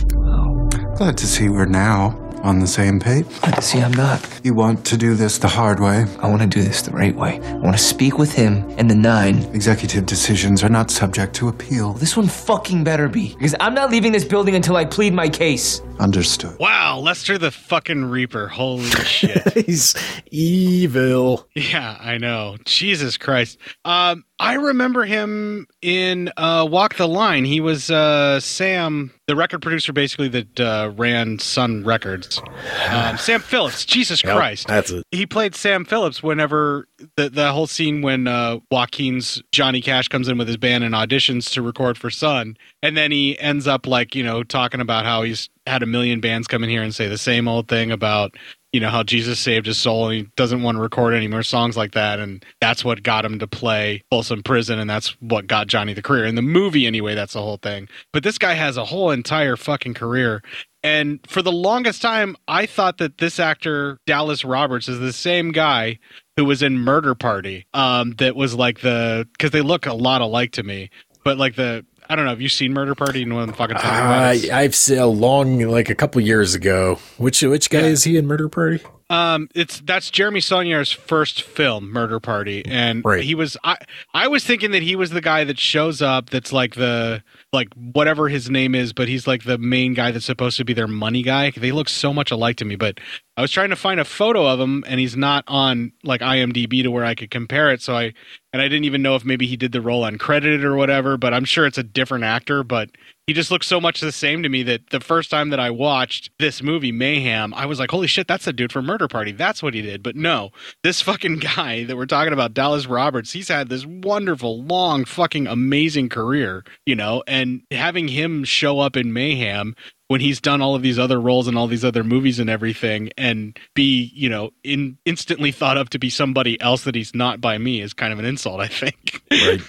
Glad 0.96 1.16
to 1.18 1.26
see 1.26 1.48
we're 1.48 1.64
now 1.66 2.18
on 2.42 2.58
the 2.58 2.66
same 2.66 2.98
page. 2.98 3.24
Glad 3.40 3.54
to 3.56 3.62
see 3.62 3.80
I'm 3.80 3.92
not. 3.92 4.40
You 4.42 4.52
want 4.54 4.84
to 4.86 4.96
do 4.96 5.14
this 5.14 5.38
the 5.38 5.46
hard 5.48 5.78
way? 5.78 6.06
I 6.20 6.28
want 6.28 6.42
to 6.42 6.48
do 6.48 6.60
this 6.62 6.82
the 6.82 6.90
right 6.90 7.14
way. 7.14 7.40
I 7.40 7.54
want 7.54 7.76
to 7.76 7.82
speak 7.82 8.18
with 8.18 8.32
him 8.34 8.68
and 8.76 8.90
the 8.90 8.96
nine. 8.96 9.38
Executive 9.54 10.06
decisions 10.06 10.62
are 10.64 10.68
not 10.68 10.90
subject 10.90 11.34
to 11.36 11.48
appeal. 11.48 11.92
This 11.94 12.16
one 12.16 12.26
fucking 12.26 12.82
better 12.82 13.08
be. 13.08 13.34
Because 13.34 13.54
I'm 13.60 13.74
not 13.74 13.90
leaving 13.90 14.10
this 14.10 14.24
building 14.24 14.56
until 14.56 14.74
I 14.76 14.84
plead 14.84 15.14
my 15.14 15.28
case. 15.28 15.80
Understood. 16.00 16.58
Wow, 16.58 16.98
Lester 16.98 17.38
the 17.38 17.52
fucking 17.52 18.06
Reaper. 18.06 18.48
Holy 18.48 18.90
shit. 19.04 19.52
He's 19.66 19.94
evil. 20.32 21.48
Yeah, 21.54 21.96
I 22.00 22.18
know. 22.18 22.56
Jesus 22.64 23.16
Christ. 23.16 23.58
Um, 23.84 24.24
I 24.42 24.54
remember 24.54 25.04
him 25.04 25.68
in 25.82 26.32
uh, 26.36 26.66
Walk 26.68 26.96
the 26.96 27.06
Line. 27.06 27.44
He 27.44 27.60
was 27.60 27.92
uh, 27.92 28.40
Sam, 28.40 29.12
the 29.28 29.36
record 29.36 29.62
producer, 29.62 29.92
basically 29.92 30.26
that 30.30 30.58
uh, 30.58 30.90
ran 30.96 31.38
Sun 31.38 31.84
Records. 31.84 32.42
Um, 32.90 33.18
Sam 33.18 33.40
Phillips. 33.40 33.84
Jesus 33.84 34.24
Yep, 34.24 34.34
Christ. 34.34 34.66
that's 34.66 34.90
it. 34.90 35.04
He 35.12 35.26
played 35.26 35.54
Sam 35.54 35.84
Phillips 35.84 36.24
whenever 36.24 36.88
the 37.16 37.30
the 37.30 37.52
whole 37.52 37.68
scene 37.68 38.02
when 38.02 38.26
uh, 38.26 38.58
Joaquin's 38.68 39.40
Johnny 39.52 39.80
Cash 39.80 40.08
comes 40.08 40.26
in 40.26 40.38
with 40.38 40.48
his 40.48 40.56
band 40.56 40.82
and 40.82 40.92
auditions 40.92 41.52
to 41.52 41.62
record 41.62 41.96
for 41.96 42.10
Sun, 42.10 42.56
and 42.82 42.96
then 42.96 43.12
he 43.12 43.38
ends 43.38 43.68
up 43.68 43.86
like 43.86 44.16
you 44.16 44.24
know 44.24 44.42
talking 44.42 44.80
about 44.80 45.04
how 45.04 45.22
he's 45.22 45.48
had 45.68 45.84
a 45.84 45.86
million 45.86 46.20
bands 46.20 46.48
come 46.48 46.64
in 46.64 46.68
here 46.70 46.82
and 46.82 46.92
say 46.92 47.06
the 47.06 47.16
same 47.16 47.46
old 47.46 47.68
thing 47.68 47.92
about 47.92 48.34
you 48.72 48.80
know 48.80 48.88
how 48.88 49.02
Jesus 49.02 49.38
saved 49.38 49.66
his 49.66 49.76
soul 49.76 50.08
and 50.08 50.14
he 50.14 50.28
doesn't 50.34 50.62
want 50.62 50.76
to 50.76 50.82
record 50.82 51.14
any 51.14 51.28
more 51.28 51.42
songs 51.42 51.76
like 51.76 51.92
that. 51.92 52.18
And 52.18 52.44
that's 52.60 52.84
what 52.84 53.02
got 53.02 53.24
him 53.24 53.38
to 53.38 53.46
play 53.46 54.02
Folsom 54.10 54.42
Prison. 54.42 54.78
And 54.78 54.88
that's 54.88 55.10
what 55.20 55.46
got 55.46 55.66
Johnny 55.66 55.92
the 55.92 56.02
career 56.02 56.24
in 56.24 56.34
the 56.34 56.42
movie 56.42 56.86
anyway. 56.86 57.14
That's 57.14 57.34
the 57.34 57.42
whole 57.42 57.58
thing. 57.58 57.88
But 58.12 58.22
this 58.22 58.38
guy 58.38 58.54
has 58.54 58.78
a 58.78 58.84
whole 58.86 59.10
entire 59.10 59.56
fucking 59.56 59.94
career. 59.94 60.42
And 60.82 61.20
for 61.28 61.42
the 61.42 61.52
longest 61.52 62.00
time 62.02 62.34
I 62.48 62.66
thought 62.66 62.98
that 62.98 63.18
this 63.18 63.38
actor 63.38 63.98
Dallas 64.06 64.44
Roberts 64.44 64.88
is 64.88 64.98
the 64.98 65.12
same 65.12 65.52
guy 65.52 65.98
who 66.36 66.46
was 66.46 66.62
in 66.62 66.78
Murder 66.78 67.14
Party 67.14 67.66
um 67.74 68.12
that 68.12 68.34
was 68.34 68.54
like 68.54 68.80
the 68.80 69.28
cuz 69.38 69.50
they 69.50 69.60
look 69.60 69.86
a 69.86 69.92
lot 69.92 70.22
alike 70.22 70.52
to 70.52 70.62
me 70.62 70.90
but 71.24 71.38
like 71.38 71.54
the 71.54 71.84
I 72.08 72.16
don't 72.16 72.24
know. 72.24 72.30
Have 72.30 72.40
you 72.40 72.48
seen 72.48 72.72
Murder 72.72 72.94
Party? 72.94 73.24
What 73.30 73.42
I'm 73.42 73.52
fucking 73.52 73.76
Uh? 73.76 73.80
I, 73.82 74.48
I've 74.52 74.74
seen 74.74 74.98
a 74.98 75.06
long, 75.06 75.60
like 75.60 75.88
a 75.88 75.94
couple 75.94 76.20
years 76.20 76.54
ago. 76.54 76.98
Which 77.16 77.42
which 77.42 77.70
guy 77.70 77.80
is 77.80 78.04
he 78.04 78.16
in 78.16 78.26
Murder 78.26 78.48
Party? 78.48 78.80
Um, 79.12 79.50
it's 79.54 79.80
that's 79.80 80.10
Jeremy 80.10 80.40
Saulnier's 80.40 80.90
first 80.90 81.42
film, 81.42 81.92
Murder 81.92 82.18
Party, 82.18 82.64
and 82.64 83.02
he 83.22 83.34
was 83.34 83.58
I 83.62 83.76
I 84.14 84.26
was 84.26 84.42
thinking 84.42 84.70
that 84.70 84.82
he 84.82 84.96
was 84.96 85.10
the 85.10 85.20
guy 85.20 85.44
that 85.44 85.58
shows 85.58 86.00
up. 86.00 86.30
That's 86.30 86.50
like 86.50 86.76
the 86.76 87.22
like 87.52 87.68
whatever 87.74 88.30
his 88.30 88.48
name 88.48 88.74
is, 88.74 88.94
but 88.94 89.08
he's 89.08 89.26
like 89.26 89.44
the 89.44 89.58
main 89.58 89.92
guy 89.92 90.12
that's 90.12 90.24
supposed 90.24 90.56
to 90.56 90.64
be 90.64 90.72
their 90.72 90.88
money 90.88 91.22
guy. 91.22 91.50
They 91.50 91.72
look 91.72 91.90
so 91.90 92.14
much 92.14 92.30
alike 92.30 92.56
to 92.56 92.64
me, 92.64 92.74
but 92.76 93.00
I 93.36 93.42
was 93.42 93.50
trying 93.50 93.68
to 93.68 93.76
find 93.76 94.00
a 94.00 94.04
photo 94.06 94.46
of 94.46 94.58
him, 94.58 94.82
and 94.86 94.98
he's 94.98 95.14
not 95.14 95.44
on 95.46 95.92
like 96.02 96.22
IMDb 96.22 96.82
to 96.82 96.90
where 96.90 97.04
I 97.04 97.14
could 97.14 97.30
compare 97.30 97.70
it. 97.70 97.82
So 97.82 97.94
I 97.94 98.14
and 98.54 98.62
I 98.62 98.68
didn't 98.68 98.84
even 98.84 99.02
know 99.02 99.14
if 99.14 99.26
maybe 99.26 99.46
he 99.46 99.58
did 99.58 99.72
the 99.72 99.82
role 99.82 100.04
uncredited 100.04 100.64
or 100.64 100.74
whatever. 100.74 101.18
But 101.18 101.34
I'm 101.34 101.44
sure 101.44 101.66
it's 101.66 101.76
a 101.76 101.82
different 101.82 102.24
actor, 102.24 102.64
but. 102.64 102.88
He 103.28 103.34
just 103.34 103.52
looks 103.52 103.68
so 103.68 103.80
much 103.80 104.00
the 104.00 104.10
same 104.10 104.42
to 104.42 104.48
me 104.48 104.64
that 104.64 104.90
the 104.90 104.98
first 104.98 105.30
time 105.30 105.50
that 105.50 105.60
I 105.60 105.70
watched 105.70 106.32
this 106.40 106.60
movie, 106.60 106.90
Mayhem, 106.90 107.54
I 107.54 107.66
was 107.66 107.78
like, 107.78 107.92
holy 107.92 108.08
shit, 108.08 108.26
that's 108.26 108.46
the 108.46 108.52
dude 108.52 108.72
from 108.72 108.84
Murder 108.84 109.06
Party. 109.06 109.30
That's 109.30 109.62
what 109.62 109.74
he 109.74 109.82
did. 109.82 110.02
But 110.02 110.16
no, 110.16 110.50
this 110.82 111.00
fucking 111.00 111.36
guy 111.56 111.84
that 111.84 111.96
we're 111.96 112.06
talking 112.06 112.32
about, 112.32 112.52
Dallas 112.52 112.86
Roberts, 112.86 113.32
he's 113.32 113.46
had 113.46 113.68
this 113.68 113.86
wonderful, 113.86 114.64
long, 114.64 115.04
fucking 115.04 115.46
amazing 115.46 116.08
career, 116.08 116.64
you 116.84 116.96
know, 116.96 117.22
and 117.28 117.62
having 117.70 118.08
him 118.08 118.42
show 118.42 118.80
up 118.80 118.96
in 118.96 119.12
Mayhem 119.12 119.76
when 120.08 120.20
he's 120.20 120.40
done 120.40 120.60
all 120.60 120.74
of 120.74 120.82
these 120.82 120.98
other 120.98 121.20
roles 121.20 121.48
and 121.48 121.56
all 121.56 121.66
these 121.66 121.84
other 121.84 122.04
movies 122.04 122.38
and 122.38 122.50
everything 122.50 123.10
and 123.16 123.58
be, 123.74 124.10
you 124.14 124.28
know, 124.28 124.50
in 124.62 124.98
instantly 125.04 125.50
thought 125.52 125.78
of 125.78 125.88
to 125.90 125.98
be 125.98 126.10
somebody 126.10 126.60
else 126.60 126.84
that 126.84 126.94
he's 126.94 127.14
not 127.14 127.40
by 127.40 127.56
me 127.56 127.80
is 127.80 127.94
kind 127.94 128.12
of 128.12 128.18
an 128.18 128.24
insult, 128.24 128.60
I 128.60 128.68
think. 128.68 129.22
right. 129.30 129.60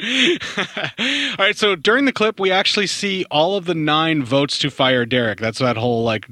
all 1.38 1.46
right, 1.46 1.56
so 1.56 1.74
during 1.74 2.04
the 2.04 2.12
clip, 2.12 2.38
we 2.38 2.50
actually 2.50 2.86
see 2.86 3.24
all 3.30 3.56
of 3.56 3.64
the 3.64 3.74
nine 3.74 4.22
votes 4.22 4.58
to 4.58 4.70
fire 4.70 5.06
Derek. 5.06 5.40
That's 5.40 5.58
that 5.58 5.76
whole 5.76 6.04
like 6.04 6.26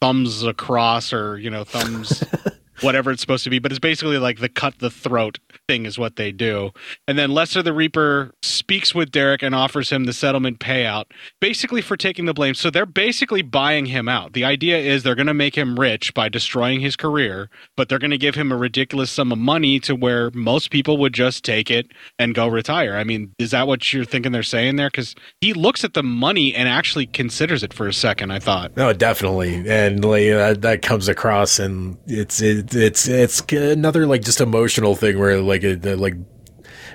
thumbs 0.00 0.42
across 0.42 1.12
or, 1.12 1.38
you 1.38 1.50
know, 1.50 1.64
thumbs. 1.64 2.24
Whatever 2.82 3.10
it's 3.10 3.20
supposed 3.20 3.44
to 3.44 3.50
be, 3.50 3.58
but 3.58 3.72
it's 3.72 3.78
basically 3.78 4.18
like 4.18 4.40
the 4.40 4.48
cut 4.48 4.78
the 4.78 4.90
throat 4.90 5.38
thing 5.68 5.86
is 5.86 5.98
what 5.98 6.16
they 6.16 6.32
do. 6.32 6.70
And 7.06 7.18
then 7.18 7.30
Lester 7.30 7.62
the 7.62 7.72
Reaper 7.72 8.32
speaks 8.42 8.94
with 8.94 9.10
Derek 9.10 9.42
and 9.42 9.54
offers 9.54 9.90
him 9.90 10.04
the 10.04 10.12
settlement 10.12 10.60
payout, 10.60 11.06
basically 11.40 11.80
for 11.80 11.96
taking 11.96 12.26
the 12.26 12.34
blame. 12.34 12.54
So 12.54 12.70
they're 12.70 12.86
basically 12.86 13.42
buying 13.42 13.86
him 13.86 14.08
out. 14.08 14.32
The 14.32 14.44
idea 14.44 14.78
is 14.78 15.02
they're 15.02 15.14
going 15.14 15.26
to 15.26 15.34
make 15.34 15.56
him 15.56 15.78
rich 15.78 16.14
by 16.14 16.28
destroying 16.28 16.80
his 16.80 16.96
career, 16.96 17.50
but 17.76 17.88
they're 17.88 17.98
going 17.98 18.10
to 18.10 18.18
give 18.18 18.34
him 18.34 18.52
a 18.52 18.56
ridiculous 18.56 19.10
sum 19.10 19.32
of 19.32 19.38
money 19.38 19.80
to 19.80 19.94
where 19.94 20.30
most 20.32 20.70
people 20.70 20.96
would 20.98 21.12
just 21.12 21.44
take 21.44 21.70
it 21.70 21.90
and 22.18 22.34
go 22.34 22.46
retire. 22.46 22.96
I 22.96 23.04
mean, 23.04 23.34
is 23.38 23.50
that 23.50 23.66
what 23.66 23.92
you're 23.92 24.04
thinking 24.04 24.32
they're 24.32 24.42
saying 24.42 24.76
there? 24.76 24.90
Because 24.90 25.14
he 25.40 25.52
looks 25.52 25.84
at 25.84 25.94
the 25.94 26.02
money 26.02 26.54
and 26.54 26.68
actually 26.68 27.06
considers 27.06 27.62
it 27.62 27.72
for 27.72 27.86
a 27.88 27.92
second, 27.92 28.30
I 28.30 28.38
thought. 28.38 28.76
No, 28.76 28.92
definitely, 28.92 29.68
and 29.68 30.04
like 30.04 30.24
that, 30.28 30.62
that 30.62 30.82
comes 30.82 31.08
across, 31.08 31.58
and 31.58 31.96
it's 32.06 32.40
it, 32.40 32.69
it's 32.72 33.08
it's 33.08 33.40
another 33.52 34.06
like 34.06 34.22
just 34.22 34.40
emotional 34.40 34.94
thing 34.94 35.18
where 35.18 35.40
like 35.40 35.62
like 35.84 36.14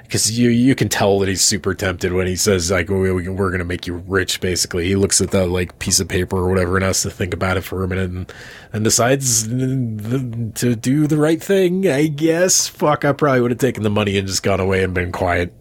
because 0.03 0.37
you 0.37 0.49
you 0.49 0.75
can 0.75 0.87
tell 0.87 1.19
that 1.19 1.29
he's 1.29 1.41
super 1.41 1.73
tempted 1.73 2.13
when 2.13 2.27
he 2.27 2.35
says 2.35 2.69
like 2.71 2.89
we, 2.89 3.11
we, 3.11 3.27
we're 3.27 3.51
gonna 3.51 3.65
make 3.65 3.87
you 3.87 3.95
rich. 4.07 4.39
Basically, 4.39 4.87
he 4.87 4.95
looks 4.95 5.19
at 5.21 5.31
that 5.31 5.47
like 5.47 5.79
piece 5.79 5.99
of 5.99 6.07
paper 6.07 6.37
or 6.37 6.49
whatever 6.49 6.77
and 6.77 6.83
has 6.85 7.01
to 7.01 7.09
think 7.09 7.33
about 7.33 7.57
it 7.57 7.61
for 7.61 7.83
a 7.83 7.87
minute 7.87 8.11
and 8.11 8.33
and 8.71 8.83
decides 8.83 9.47
to 9.47 10.75
do 10.75 11.07
the 11.07 11.17
right 11.17 11.41
thing. 11.41 11.87
I 11.87 12.07
guess. 12.07 12.67
Fuck, 12.67 13.05
I 13.05 13.13
probably 13.13 13.41
would 13.41 13.51
have 13.51 13.59
taken 13.59 13.83
the 13.83 13.89
money 13.89 14.17
and 14.17 14.27
just 14.27 14.43
gone 14.43 14.59
away 14.59 14.83
and 14.83 14.93
been 14.93 15.11
quiet. 15.11 15.53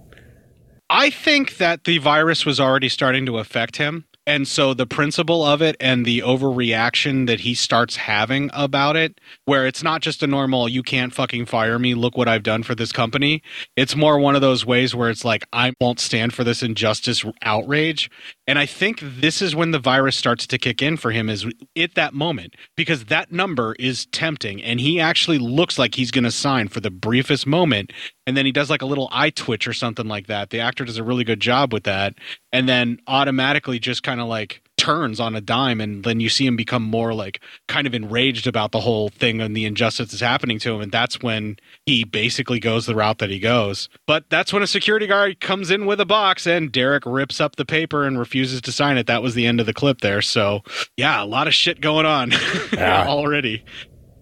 I 0.91 1.11
think 1.11 1.57
that 1.57 1.85
the 1.85 1.99
virus 1.99 2.45
was 2.45 2.61
already 2.61 2.89
starting 2.89 3.27
to 3.27 3.39
affect 3.39 3.77
him. 3.77 4.05
And 4.27 4.49
so 4.49 4.73
the 4.73 4.87
principle 4.87 5.45
of 5.45 5.61
it 5.61 5.77
and 5.81 6.07
the 6.07 6.21
overreaction 6.21 7.27
that 7.27 7.41
he 7.41 7.55
starts 7.55 7.97
having 7.97 8.49
about 8.55 8.97
it, 8.97 9.21
where 9.45 9.67
it's 9.67 9.83
not 9.83 10.01
just 10.01 10.23
a 10.23 10.27
normal, 10.27 10.67
you 10.67 10.83
can't 10.83 11.13
fucking 11.13 11.45
fire 11.45 11.79
me, 11.79 11.95
look 11.95 12.17
what 12.17 12.29
I've 12.29 12.43
done 12.43 12.63
for 12.63 12.75
this 12.75 12.91
company. 12.91 13.43
It's 13.77 13.95
more 13.95 14.19
one 14.19 14.35
of 14.35 14.41
those 14.41 14.65
ways 14.65 14.95
where 14.95 15.11
it's 15.11 15.27
like, 15.27 15.45
I 15.53 15.75
won't 15.79 16.01
stand 16.01 16.33
for 16.33 16.43
this 16.43 16.63
injustice 16.63 17.23
outrage. 17.43 18.11
And 18.47 18.59
I 18.59 18.67
think 18.67 19.01
this 19.03 19.41
is 19.41 19.57
when 19.57 19.71
the 19.71 19.79
virus 19.79 20.17
starts 20.17 20.47
to 20.49 20.59
kick 20.59 20.83
in 20.83 20.97
for 20.97 21.11
him 21.11 21.31
is 21.31 21.47
at 21.77 21.95
that 21.95 22.13
moment 22.13 22.57
because 22.77 23.07
that 23.07 23.33
number 23.33 23.75
is 23.79 24.07
tempting 24.07 24.63
and 24.63 24.81
he 24.81 25.01
actually 25.01 25.39
looks 25.39 25.79
like 25.79 25.95
he's 25.95 26.11
going 26.11 26.25
to 26.25 26.31
sign 26.31 26.69
for 26.69 26.81
the 26.81 26.91
briefest 26.91 27.47
moment 27.47 27.93
and 28.27 28.37
then 28.37 28.45
he 28.45 28.53
does 28.53 28.69
like 28.69 28.83
a 28.83 28.87
little 28.87 29.09
eye 29.13 29.31
twitch 29.31 29.67
or 29.67 29.73
something 29.73 30.09
like 30.09 30.27
that. 30.27 30.51
The 30.51 30.61
actor 30.61 30.85
does 30.85 30.99
a 30.99 31.05
really 31.05 31.25
good 31.25 31.41
job 31.41 31.73
with 31.73 31.85
that 31.85 32.15
and 32.53 32.69
then 32.69 32.99
automatically 33.07 33.79
just 33.79 34.03
kind 34.03 34.21
of 34.21 34.29
like 34.29 34.64
turns 34.85 35.19
on 35.19 35.35
a 35.35 35.41
dime 35.41 35.81
and 35.81 36.05
then 36.05 36.21
you 36.21 36.29
see 36.29 36.45
him 36.45 36.57
become 36.57 36.83
more 36.83 37.15
like 37.15 37.41
kind 37.69 37.87
of 37.87 37.95
enraged 37.95 38.47
about 38.47 38.71
the 38.71 38.81
whole 38.81 39.09
thing 39.09 39.41
and 39.41 39.57
the 39.57 39.65
injustice 39.65 40.11
that's 40.11 40.21
happening 40.21 40.59
to 40.59 40.75
him 40.75 40.83
and 40.83 40.93
that's 40.93 41.23
when 41.23 41.57
he 41.87 42.05
basically 42.05 42.61
goes 42.61 42.85
the 42.85 42.95
route 42.95 43.17
that 43.17 43.31
he 43.31 43.39
goes. 43.39 43.89
But 44.07 44.29
that's 44.29 44.53
when 44.53 44.63
a 44.63 44.67
security 44.67 45.07
guard 45.07 45.41
comes 45.41 45.71
in 45.71 45.87
with 45.87 46.03
a 46.03 46.05
box 46.05 46.47
and 46.47 46.71
Derek 46.71 47.07
rips 47.07 47.41
up 47.41 47.57
the 47.57 47.65
paper 47.65 48.05
and 48.05 48.19
refuses 48.19 48.61
to 48.61 48.73
sign 48.73 48.99
it. 48.99 49.07
That 49.07 49.23
was 49.23 49.35
the 49.35 49.47
end 49.47 49.59
of 49.59 49.65
the 49.65 49.73
clip 49.73 50.03
there. 50.03 50.21
So 50.21 50.61
yeah 50.99 51.23
a 51.23 51.25
lot 51.25 51.47
of 51.47 51.55
shit 51.55 51.81
going 51.81 52.05
on 52.05 52.33
already 52.79 53.65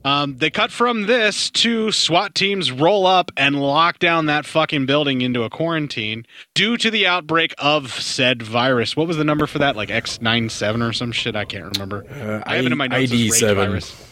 um, 0.04 0.36
they 0.38 0.50
cut 0.50 0.70
from 0.70 1.06
this 1.06 1.50
to 1.50 1.92
SWAT 1.92 2.34
teams 2.34 2.72
roll 2.72 3.06
up 3.06 3.30
and 3.36 3.60
lock 3.60 3.98
down 3.98 4.26
that 4.26 4.46
fucking 4.46 4.86
building 4.86 5.20
into 5.20 5.42
a 5.44 5.50
quarantine 5.50 6.26
due 6.54 6.76
to 6.76 6.90
the 6.90 7.06
outbreak 7.06 7.54
of 7.58 7.92
said 7.92 8.42
virus. 8.42 8.96
What 8.96 9.06
was 9.06 9.16
the 9.16 9.24
number 9.24 9.46
for 9.46 9.58
that? 9.58 9.76
Like 9.76 9.88
X97 9.90 10.88
or 10.88 10.92
some 10.92 11.12
shit? 11.12 11.36
I 11.36 11.44
can't 11.44 11.76
remember. 11.76 12.04
I 12.46 12.56
have 12.56 12.66
it 12.66 12.72
in 12.72 12.78
my 12.78 12.88
notes. 12.88 13.12
ID7. 13.12 13.54
virus. 13.54 14.08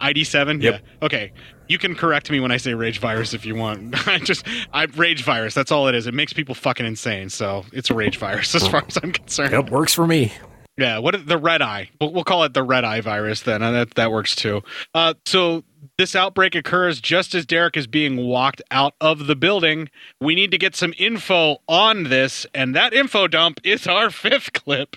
ID7? 0.00 0.62
Yep. 0.62 0.82
Yeah. 0.82 1.06
Okay. 1.06 1.32
You 1.66 1.78
can 1.78 1.94
correct 1.94 2.30
me 2.30 2.40
when 2.40 2.50
I 2.50 2.58
say 2.58 2.74
rage 2.74 2.98
virus 2.98 3.32
if 3.32 3.46
you 3.46 3.54
want. 3.54 4.06
I 4.08 4.18
just 4.18 4.46
I 4.72 4.84
rage 4.84 5.22
virus. 5.22 5.54
That's 5.54 5.72
all 5.72 5.88
it 5.88 5.94
is. 5.94 6.06
It 6.06 6.14
makes 6.14 6.32
people 6.32 6.54
fucking 6.54 6.84
insane. 6.84 7.30
So 7.30 7.64
it's 7.72 7.90
a 7.90 7.94
rage 7.94 8.18
virus 8.18 8.54
as 8.54 8.66
far 8.66 8.84
as 8.86 8.98
I'm 9.02 9.12
concerned. 9.12 9.52
Yep, 9.52 9.70
works 9.70 9.94
for 9.94 10.06
me. 10.06 10.32
Yeah, 10.76 10.98
what 10.98 11.26
the 11.26 11.38
red 11.38 11.62
eye? 11.62 11.90
We'll, 12.00 12.12
we'll 12.12 12.24
call 12.24 12.44
it 12.44 12.52
the 12.54 12.62
red 12.62 12.84
eye 12.84 13.00
virus 13.00 13.42
then. 13.42 13.60
that 13.60 13.94
that 13.94 14.10
works 14.10 14.34
too. 14.34 14.62
Uh, 14.92 15.14
so 15.24 15.62
this 15.98 16.16
outbreak 16.16 16.54
occurs 16.54 17.00
just 17.00 17.34
as 17.34 17.46
Derek 17.46 17.76
is 17.76 17.86
being 17.86 18.16
walked 18.26 18.60
out 18.70 18.94
of 19.00 19.26
the 19.26 19.36
building. 19.36 19.88
We 20.20 20.34
need 20.34 20.50
to 20.50 20.58
get 20.58 20.74
some 20.74 20.92
info 20.98 21.58
on 21.68 22.04
this, 22.04 22.46
and 22.54 22.74
that 22.74 22.92
info 22.92 23.28
dump 23.28 23.60
is 23.62 23.86
our 23.86 24.10
fifth 24.10 24.52
clip. 24.52 24.96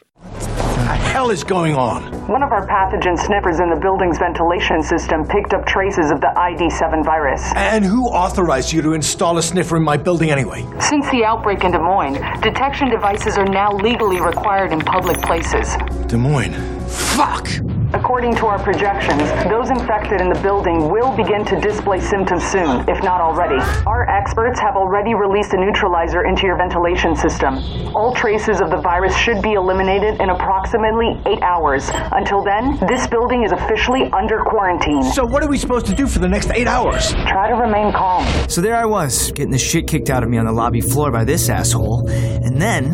What 0.87 0.99
the 0.99 1.09
hell 1.09 1.31
is 1.31 1.43
going 1.43 1.75
on? 1.75 2.01
One 2.29 2.41
of 2.43 2.53
our 2.53 2.65
pathogen 2.65 3.19
sniffers 3.19 3.59
in 3.59 3.69
the 3.69 3.75
building's 3.75 4.17
ventilation 4.17 4.81
system 4.81 5.27
picked 5.27 5.53
up 5.53 5.65
traces 5.65 6.11
of 6.11 6.21
the 6.21 6.31
ID7 6.37 7.03
virus. 7.03 7.43
And 7.57 7.83
who 7.83 8.07
authorized 8.07 8.71
you 8.71 8.81
to 8.83 8.93
install 8.93 9.37
a 9.37 9.43
sniffer 9.43 9.75
in 9.75 9.83
my 9.83 9.97
building 9.97 10.31
anyway? 10.31 10.65
Since 10.79 11.09
the 11.09 11.25
outbreak 11.25 11.65
in 11.65 11.73
Des 11.73 11.79
Moines, 11.79 12.21
detection 12.39 12.89
devices 12.89 13.37
are 13.37 13.43
now 13.45 13.73
legally 13.73 14.21
required 14.21 14.71
in 14.71 14.79
public 14.79 15.21
places. 15.21 15.75
Des 16.07 16.15
Moines. 16.15 16.55
Fuck! 16.87 17.49
According 17.93 18.35
to 18.35 18.47
our 18.47 18.59
projections, 18.59 19.23
those 19.49 19.69
infected 19.69 20.19
in 20.19 20.27
the 20.27 20.39
building 20.41 20.91
will 20.91 21.15
begin 21.15 21.45
to 21.45 21.59
display 21.59 22.01
symptoms 22.01 22.43
soon, 22.43 22.83
if 22.89 23.01
not 23.01 23.21
already. 23.21 23.55
Our 23.85 24.09
experts 24.09 24.59
have 24.59 24.75
already 24.75 25.13
released 25.13 25.53
a 25.53 25.57
neutralizer 25.57 26.25
into 26.25 26.45
your 26.45 26.57
ventilation 26.57 27.15
system. 27.15 27.55
All 27.95 28.13
traces 28.13 28.59
of 28.59 28.71
the 28.71 28.77
virus 28.77 29.15
should 29.15 29.41
be 29.41 29.53
eliminated 29.53 30.19
in 30.19 30.29
approximately 30.29 31.15
eight 31.25 31.41
hours. 31.41 31.89
Until 32.11 32.43
then, 32.43 32.77
this 32.87 33.07
building 33.07 33.43
is 33.43 33.53
officially 33.53 34.11
under 34.11 34.43
quarantine. 34.43 35.03
So 35.03 35.25
what 35.25 35.41
are 35.41 35.49
we 35.49 35.57
supposed 35.57 35.85
to 35.85 35.95
do 35.95 36.07
for 36.07 36.19
the 36.19 36.27
next 36.27 36.51
eight 36.51 36.67
hours? 36.67 37.13
Try 37.13 37.47
to 37.47 37.55
remain 37.55 37.93
calm. 37.93 38.25
So 38.49 38.59
there 38.59 38.75
I 38.75 38.85
was, 38.85 39.31
getting 39.31 39.51
the 39.51 39.57
shit 39.57 39.87
kicked 39.87 40.09
out 40.09 40.23
of 40.23 40.29
me 40.29 40.37
on 40.37 40.45
the 40.45 40.51
lobby 40.51 40.81
floor 40.81 41.09
by 41.09 41.23
this 41.23 41.47
asshole. 41.47 42.09
And 42.09 42.61
then, 42.61 42.93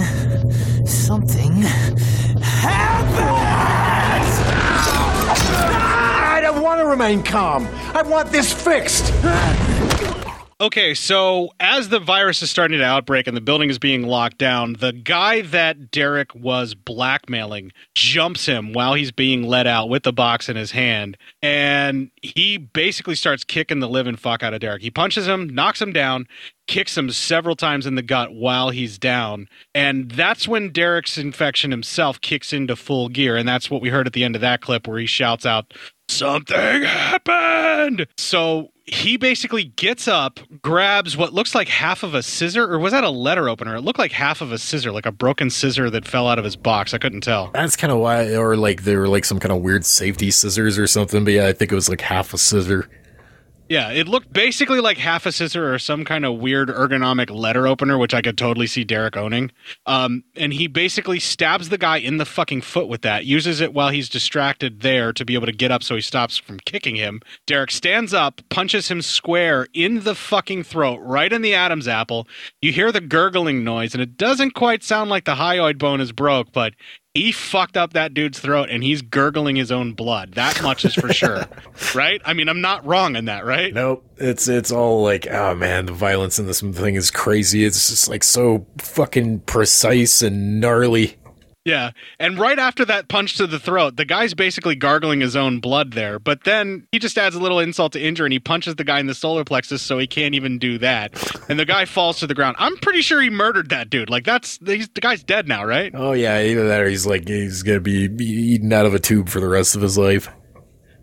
something 0.86 1.64
I 2.66 3.43
remain 6.94 7.24
calm. 7.24 7.68
I 7.96 8.04
want 8.04 8.32
this 8.32 8.54
fixed. 8.54 9.12
Okay, 10.62 10.94
so 10.94 11.50
as 11.60 11.90
the 11.90 12.00
virus 12.00 12.42
is 12.42 12.50
starting 12.50 12.78
to 12.78 12.86
outbreak 12.86 13.28
and 13.28 13.36
the 13.36 13.42
building 13.42 13.70
is 13.70 13.80
being 13.80 14.04
locked 14.04 14.38
down, 14.38 14.74
the 14.80 14.94
guy 14.94 15.42
that 15.42 15.92
Derek 15.92 16.34
was 16.36 16.74
blackmailing 16.74 17.74
jumps 17.96 18.46
him 18.46 18.72
while 18.72 18.94
he's 18.94 19.12
being 19.12 19.44
let 19.44 19.68
out 19.68 19.90
with 19.90 20.04
the 20.04 20.14
box 20.14 20.48
in 20.48 20.56
his 20.56 20.72
hand. 20.72 21.18
And 21.42 22.12
he 22.22 22.58
basically 22.58 23.16
starts 23.16 23.44
kicking 23.44 23.80
the 23.80 23.90
living 23.90 24.16
fuck 24.16 24.42
out 24.44 24.54
of 24.54 24.62
Derek. 24.62 24.84
He 24.84 24.92
punches 24.92 25.28
him, 25.28 25.50
knocks 25.50 25.82
him 25.82 25.92
down, 25.92 26.28
kicks 26.68 26.98
him 26.98 27.10
several 27.12 27.56
times 27.56 27.86
in 27.86 27.96
the 27.96 28.02
gut 28.02 28.34
while 28.34 28.70
he's 28.70 28.98
down. 28.98 29.50
And 29.76 30.12
that's 30.12 30.48
when 30.48 30.72
Derek's 30.72 31.18
infection 31.18 31.72
himself 31.72 32.22
kicks 32.22 32.54
into 32.54 32.76
full 32.76 33.10
gear. 33.10 33.36
And 33.36 33.48
that's 33.48 33.70
what 33.70 33.82
we 33.82 33.90
heard 33.90 34.08
at 34.08 34.14
the 34.14 34.24
end 34.24 34.36
of 34.36 34.42
that 34.42 34.62
clip 34.62 34.88
where 34.88 35.00
he 35.00 35.08
shouts 35.08 35.46
out, 35.46 35.74
Something 36.10 36.84
happened. 36.84 38.08
So 38.18 38.70
he 38.86 39.18
basically 39.18 39.64
gets 39.64 40.08
up, 40.08 40.40
grabs 40.62 41.16
what 41.16 41.34
looks 41.34 41.56
like 41.56 41.70
half 41.70 42.04
of 42.04 42.14
a 42.14 42.22
scissor, 42.22 42.72
or 42.72 42.78
was 42.78 42.92
that 42.92 43.04
a 43.04 43.10
letter 43.10 43.48
opener? 43.50 43.76
It 43.76 43.82
looked 43.82 44.00
like 44.00 44.12
half 44.12 44.42
of 44.42 44.52
a 44.52 44.58
scissor, 44.58 44.92
like 44.92 45.06
a 45.06 45.12
broken 45.12 45.50
scissor 45.50 45.90
that 45.90 46.06
fell 46.06 46.28
out 46.28 46.38
of 46.38 46.46
his 46.46 46.56
box. 46.56 46.94
I 46.94 46.98
couldn't 46.98 47.22
tell. 47.22 47.50
That's 47.54 47.76
kind 47.76 47.92
of 47.94 48.00
why, 48.00 48.36
or 48.36 48.58
like 48.58 48.84
they 48.84 48.98
were 48.98 49.08
like 49.08 49.26
some 49.26 49.40
kind 49.40 49.54
of 49.54 49.62
weird 49.62 49.86
safety 49.86 50.32
scissors 50.32 50.78
or 50.78 50.88
something. 50.88 51.24
But 51.24 51.34
yeah, 51.34 51.48
I 51.48 51.54
think 51.54 51.72
it 51.72 51.76
was 51.76 51.90
like 51.90 52.02
half 52.02 52.34
a 52.34 52.38
scissor. 52.38 52.90
Yeah, 53.70 53.92
it 53.92 54.08
looked 54.08 54.32
basically 54.34 54.82
like 54.82 54.98
half 54.98 55.26
a 55.26 55.32
scissor 55.32 55.74
or 55.74 55.80
some 55.80 56.04
kind 56.04 56.26
of 56.26 56.38
weird 56.38 56.68
ergonomic 56.70 57.30
letter 57.32 57.66
opener, 57.66 57.98
which 57.98 58.14
I 58.14 58.22
could 58.22 58.38
totally 58.38 58.68
see 58.68 58.84
Derek 58.84 59.16
owning. 59.16 59.52
Um, 59.86 60.26
and 60.36 60.54
he 60.54 60.68
basically 60.68 61.20
stabs 61.20 61.70
the 61.70 61.78
guy 61.78 61.98
in 61.98 62.18
the 62.18 62.26
fucking 62.26 62.62
foot 62.62 62.90
with 62.90 63.02
that, 63.04 63.26
uses 63.26 63.62
it 63.62 63.74
while 63.74 63.90
he's 63.90 64.10
distracted 64.10 64.82
there 64.82 65.14
to 65.14 65.24
be 65.24 65.34
able 65.34 65.46
to 65.46 65.54
get 65.54 65.72
up 65.72 65.82
so 65.82 65.96
he 65.96 66.02
stops 66.02 66.38
from 66.38 66.60
kicking 66.60 66.98
him. 66.98 67.22
Derek 67.48 67.72
stands 67.72 68.14
up, 68.14 68.42
punches 68.50 68.90
him 68.90 69.02
square 69.02 69.68
in 69.74 70.02
the 70.02 70.14
fucking 70.16 70.64
throat, 70.64 71.00
right 71.02 71.32
in 71.32 71.42
the 71.42 71.56
Adam's 71.56 71.88
apple. 71.88 72.28
You 72.62 72.74
hear 72.74 72.92
the 72.92 73.02
gurgling 73.02 73.64
noise, 73.64 73.96
and 73.96 74.04
it 74.04 74.18
doesn't 74.18 74.52
quite 74.52 74.84
sound 74.84 75.10
like 75.10 75.24
the 75.24 75.36
hyoid 75.36 75.78
bone 75.78 76.02
is 76.02 76.12
broke, 76.12 76.52
but 76.52 76.74
he 77.14 77.32
fucked 77.32 77.78
up 77.78 77.94
that 77.94 78.16
dude's 78.16 78.40
throat 78.40 78.70
and 78.72 78.84
he's 78.84 79.04
gurgling 79.04 79.56
his 79.56 79.72
own 79.72 79.94
blood. 79.94 80.34
That 80.34 80.64
much 80.64 80.84
is 80.84 80.96
for 80.96 81.14
sure. 81.14 81.46
right? 81.96 82.20
I 82.26 82.34
mean, 82.34 82.50
I'm 82.50 82.62
not 82.62 82.84
wrong 82.86 83.16
in 83.16 83.26
that, 83.26 83.46
right? 83.46 83.72
Nope. 83.72 84.04
It's 84.18 84.48
it's 84.48 84.72
all 84.72 85.04
like, 85.04 85.28
oh 85.30 85.54
man, 85.54 85.86
the 85.86 85.94
violence 85.94 86.40
in 86.40 86.48
this 86.48 86.62
thing 86.62 86.96
is 86.96 87.12
crazy. 87.12 87.66
It's 87.66 87.90
just 87.90 88.10
like 88.10 88.24
so 88.24 88.66
fucking 88.80 89.42
precise 89.42 90.24
and 90.24 90.60
gnarly. 90.60 91.18
Yeah. 91.66 91.92
And 92.20 92.38
right 92.38 92.60
after 92.60 92.84
that 92.86 93.08
punch 93.08 93.38
to 93.38 93.48
the 93.48 93.60
throat, 93.60 93.96
the 93.96 94.04
guy's 94.04 94.34
basically 94.34 94.76
gargling 94.76 95.22
his 95.22 95.36
own 95.36 95.60
blood 95.60 95.94
there. 95.94 96.20
But 96.20 96.44
then 96.44 96.88
he 96.92 97.00
just 97.00 97.18
adds 97.18 97.36
a 97.36 97.40
little 97.40 97.60
insult 97.60 97.94
to 97.94 98.02
injury 98.02 98.26
and 98.28 98.34
he 98.34 98.40
punches 98.40 98.76
the 98.76 98.84
guy 98.84 99.00
in 99.00 99.08
the 99.08 99.16
solar 99.16 99.46
plexus 99.46 99.82
so 99.82 99.98
he 99.98 100.08
can't 100.08 100.36
even 100.36 100.60
do 100.60 100.78
that. 100.80 101.14
And 101.50 101.58
the 101.58 101.66
guy 101.66 101.86
falls 101.86 102.20
to 102.20 102.28
the 102.28 102.34
ground. 102.34 102.58
I'm 102.60 102.76
pretty 102.78 103.02
sure 103.02 103.22
he 103.22 103.30
murdered 103.30 103.70
that 103.70 103.90
dude. 103.90 104.10
Like 104.10 104.26
that's 104.26 104.58
the 104.58 104.86
guy's 105.00 105.24
dead 105.24 105.48
now, 105.48 105.64
right? 105.64 105.92
Oh 105.96 106.12
yeah, 106.12 106.42
either 106.42 106.68
that 106.68 106.82
or 106.82 106.90
he's 106.90 107.06
like 107.06 107.28
he's 107.28 107.64
gonna 107.64 107.80
be 107.80 108.10
eaten 108.20 108.74
out 108.74 108.86
of 108.86 108.94
a 108.94 109.00
tube 109.00 109.30
for 109.30 109.40
the 109.40 109.48
rest 109.48 109.76
of 109.76 109.82
his 109.82 109.98
life. 109.98 110.30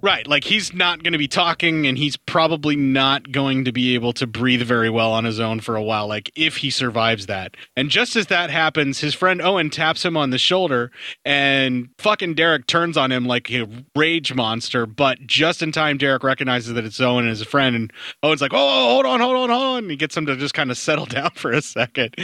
Right. 0.02 0.26
Like 0.26 0.44
he's 0.44 0.72
not 0.72 1.02
going 1.02 1.12
to 1.12 1.18
be 1.18 1.28
talking 1.28 1.86
and 1.86 1.98
he's 1.98 2.16
probably 2.16 2.74
not 2.74 3.32
going 3.32 3.64
to 3.66 3.72
be 3.72 3.94
able 3.94 4.12
to 4.14 4.26
breathe 4.26 4.62
very 4.62 4.88
well 4.88 5.12
on 5.12 5.24
his 5.24 5.38
own 5.38 5.60
for 5.60 5.76
a 5.76 5.82
while, 5.82 6.06
like 6.06 6.30
if 6.34 6.58
he 6.58 6.70
survives 6.70 7.26
that. 7.26 7.54
And 7.76 7.90
just 7.90 8.16
as 8.16 8.28
that 8.28 8.50
happens, 8.50 9.00
his 9.00 9.14
friend 9.14 9.42
Owen 9.42 9.68
taps 9.68 10.04
him 10.04 10.16
on 10.16 10.30
the 10.30 10.38
shoulder 10.38 10.90
and 11.24 11.90
fucking 11.98 12.34
Derek 12.34 12.66
turns 12.66 12.96
on 12.96 13.12
him 13.12 13.26
like 13.26 13.50
a 13.50 13.68
rage 13.94 14.34
monster. 14.34 14.86
But 14.86 15.26
just 15.26 15.62
in 15.62 15.70
time, 15.70 15.98
Derek 15.98 16.24
recognizes 16.24 16.72
that 16.72 16.84
it's 16.84 17.00
Owen 17.00 17.24
and 17.24 17.30
his 17.30 17.42
friend. 17.42 17.76
And 17.76 17.92
Owen's 18.22 18.40
like, 18.40 18.54
oh, 18.54 18.88
hold 18.88 19.06
on, 19.06 19.20
hold 19.20 19.36
on, 19.36 19.50
hold 19.50 19.62
on. 19.62 19.78
And 19.84 19.90
he 19.90 19.96
gets 19.96 20.16
him 20.16 20.24
to 20.26 20.36
just 20.36 20.54
kind 20.54 20.70
of 20.70 20.78
settle 20.78 21.06
down 21.06 21.30
for 21.34 21.52
a 21.52 21.60
second, 21.60 22.16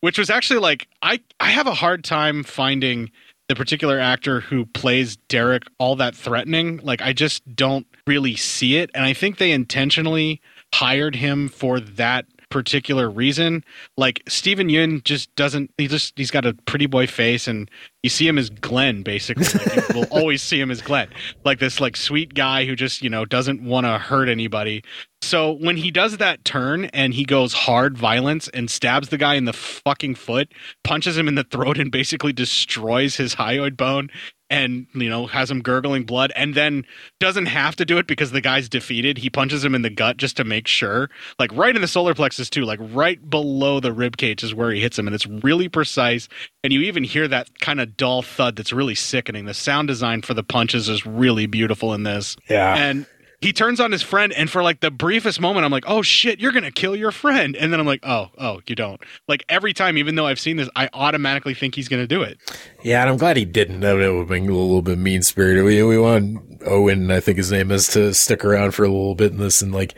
which 0.00 0.18
was 0.18 0.30
actually 0.30 0.60
like, 0.60 0.88
I, 1.02 1.20
I 1.38 1.50
have 1.50 1.68
a 1.68 1.74
hard 1.74 2.02
time 2.02 2.42
finding 2.42 3.10
the 3.50 3.56
particular 3.56 3.98
actor 3.98 4.38
who 4.38 4.64
plays 4.64 5.16
Derek 5.26 5.64
all 5.78 5.96
that 5.96 6.14
threatening. 6.14 6.76
Like 6.84 7.02
I 7.02 7.12
just 7.12 7.56
don't 7.56 7.84
really 8.06 8.36
see 8.36 8.76
it, 8.76 8.92
and 8.94 9.04
I 9.04 9.12
think 9.12 9.38
they 9.38 9.50
intentionally 9.50 10.40
hired 10.72 11.16
him 11.16 11.48
for 11.48 11.80
that 11.80 12.26
particular 12.50 13.08
reason. 13.08 13.64
Like 13.96 14.22
Steven 14.28 14.68
Yeun 14.68 15.02
just 15.04 15.34
doesn't. 15.36 15.72
He 15.78 15.86
just 15.86 16.12
he's 16.16 16.30
got 16.30 16.44
a 16.44 16.54
pretty 16.66 16.86
boy 16.86 17.06
face, 17.06 17.48
and 17.48 17.70
you 18.02 18.10
see 18.10 18.28
him 18.28 18.38
as 18.38 18.50
Glenn 18.50 19.02
basically. 19.02 19.44
Like, 19.44 19.88
you 19.88 20.00
will 20.00 20.08
always 20.10 20.42
see 20.42 20.60
him 20.60 20.70
as 20.70 20.82
Glenn, 20.82 21.08
like 21.44 21.58
this 21.58 21.80
like 21.80 21.96
sweet 21.96 22.34
guy 22.34 22.64
who 22.64 22.76
just 22.76 23.02
you 23.02 23.10
know 23.10 23.24
doesn't 23.24 23.62
want 23.62 23.86
to 23.86 23.98
hurt 23.98 24.28
anybody. 24.28 24.82
So 25.22 25.52
when 25.52 25.76
he 25.76 25.90
does 25.90 26.16
that 26.16 26.44
turn 26.44 26.86
and 26.86 27.12
he 27.12 27.24
goes 27.24 27.52
hard 27.52 27.96
violence 27.96 28.48
and 28.48 28.70
stabs 28.70 29.10
the 29.10 29.18
guy 29.18 29.34
in 29.34 29.44
the 29.44 29.52
fucking 29.52 30.14
foot, 30.14 30.52
punches 30.82 31.16
him 31.16 31.28
in 31.28 31.34
the 31.34 31.44
throat, 31.44 31.78
and 31.78 31.90
basically 31.92 32.32
destroys 32.32 33.16
his 33.16 33.34
hyoid 33.34 33.76
bone 33.76 34.10
and 34.50 34.86
you 34.94 35.08
know 35.08 35.26
has 35.26 35.50
him 35.50 35.62
gurgling 35.62 36.04
blood 36.04 36.32
and 36.34 36.54
then 36.54 36.84
doesn't 37.20 37.46
have 37.46 37.76
to 37.76 37.84
do 37.84 37.98
it 37.98 38.06
because 38.06 38.32
the 38.32 38.40
guy's 38.40 38.68
defeated. 38.68 39.18
He 39.18 39.30
punches 39.30 39.64
him 39.64 39.74
in 39.74 39.82
the 39.82 39.90
gut 39.90 40.16
just 40.16 40.36
to 40.38 40.44
make 40.44 40.66
sure. 40.66 41.08
Like 41.38 41.52
right 41.54 41.74
in 41.74 41.80
the 41.80 41.88
solar 41.88 42.14
plexus 42.14 42.50
too. 42.50 42.64
Like 42.64 42.80
right 42.82 43.30
below 43.30 43.80
the 43.80 43.92
rib 43.92 44.16
cage 44.16 44.42
is 44.42 44.54
where 44.54 44.72
he 44.72 44.80
hits 44.80 44.98
him 44.98 45.06
and 45.06 45.14
it's 45.14 45.26
really 45.26 45.68
precise. 45.68 46.28
And 46.64 46.72
you 46.72 46.80
even 46.80 47.04
hear 47.04 47.28
that 47.28 47.60
kind 47.60 47.80
of 47.80 47.96
dull 47.96 48.22
thud 48.22 48.56
that's 48.56 48.72
really 48.72 48.94
sickening. 48.96 49.46
The 49.46 49.54
sound 49.54 49.88
design 49.88 50.22
for 50.22 50.34
the 50.34 50.42
punches 50.42 50.88
is 50.88 51.06
really 51.06 51.46
beautiful 51.46 51.94
in 51.94 52.02
this. 52.02 52.36
Yeah. 52.48 52.74
and 52.76 53.06
he 53.40 53.52
turns 53.52 53.80
on 53.80 53.90
his 53.92 54.02
friend 54.02 54.32
and 54.32 54.50
for 54.50 54.62
like 54.62 54.80
the 54.80 54.90
briefest 54.90 55.40
moment 55.40 55.64
i'm 55.64 55.72
like 55.72 55.84
oh 55.86 56.02
shit 56.02 56.40
you're 56.40 56.52
gonna 56.52 56.70
kill 56.70 56.94
your 56.94 57.10
friend 57.10 57.56
and 57.56 57.72
then 57.72 57.80
i'm 57.80 57.86
like 57.86 58.00
oh 58.02 58.28
oh 58.38 58.60
you 58.66 58.74
don't 58.74 59.00
like 59.28 59.44
every 59.48 59.72
time 59.72 59.96
even 59.96 60.14
though 60.14 60.26
i've 60.26 60.40
seen 60.40 60.56
this 60.56 60.68
i 60.76 60.88
automatically 60.92 61.54
think 61.54 61.74
he's 61.74 61.88
gonna 61.88 62.06
do 62.06 62.22
it 62.22 62.38
Yeah, 62.82 63.02
and 63.02 63.10
I'm 63.10 63.16
glad 63.18 63.36
he 63.36 63.44
didn't. 63.44 63.80
That 63.80 63.92
would 63.94 64.02
have 64.02 64.28
been 64.28 64.48
a 64.48 64.52
little 64.52 64.80
bit 64.82 64.98
mean 64.98 65.22
spirited. 65.22 65.64
We 65.64 65.82
we 65.82 65.98
want 65.98 66.62
Owen, 66.66 67.10
I 67.10 67.20
think 67.20 67.36
his 67.36 67.52
name 67.52 67.70
is, 67.70 67.88
to 67.88 68.14
stick 68.14 68.42
around 68.44 68.72
for 68.72 68.84
a 68.84 68.88
little 68.88 69.14
bit 69.14 69.32
in 69.32 69.38
this, 69.38 69.60
and 69.62 69.72
like 69.72 69.94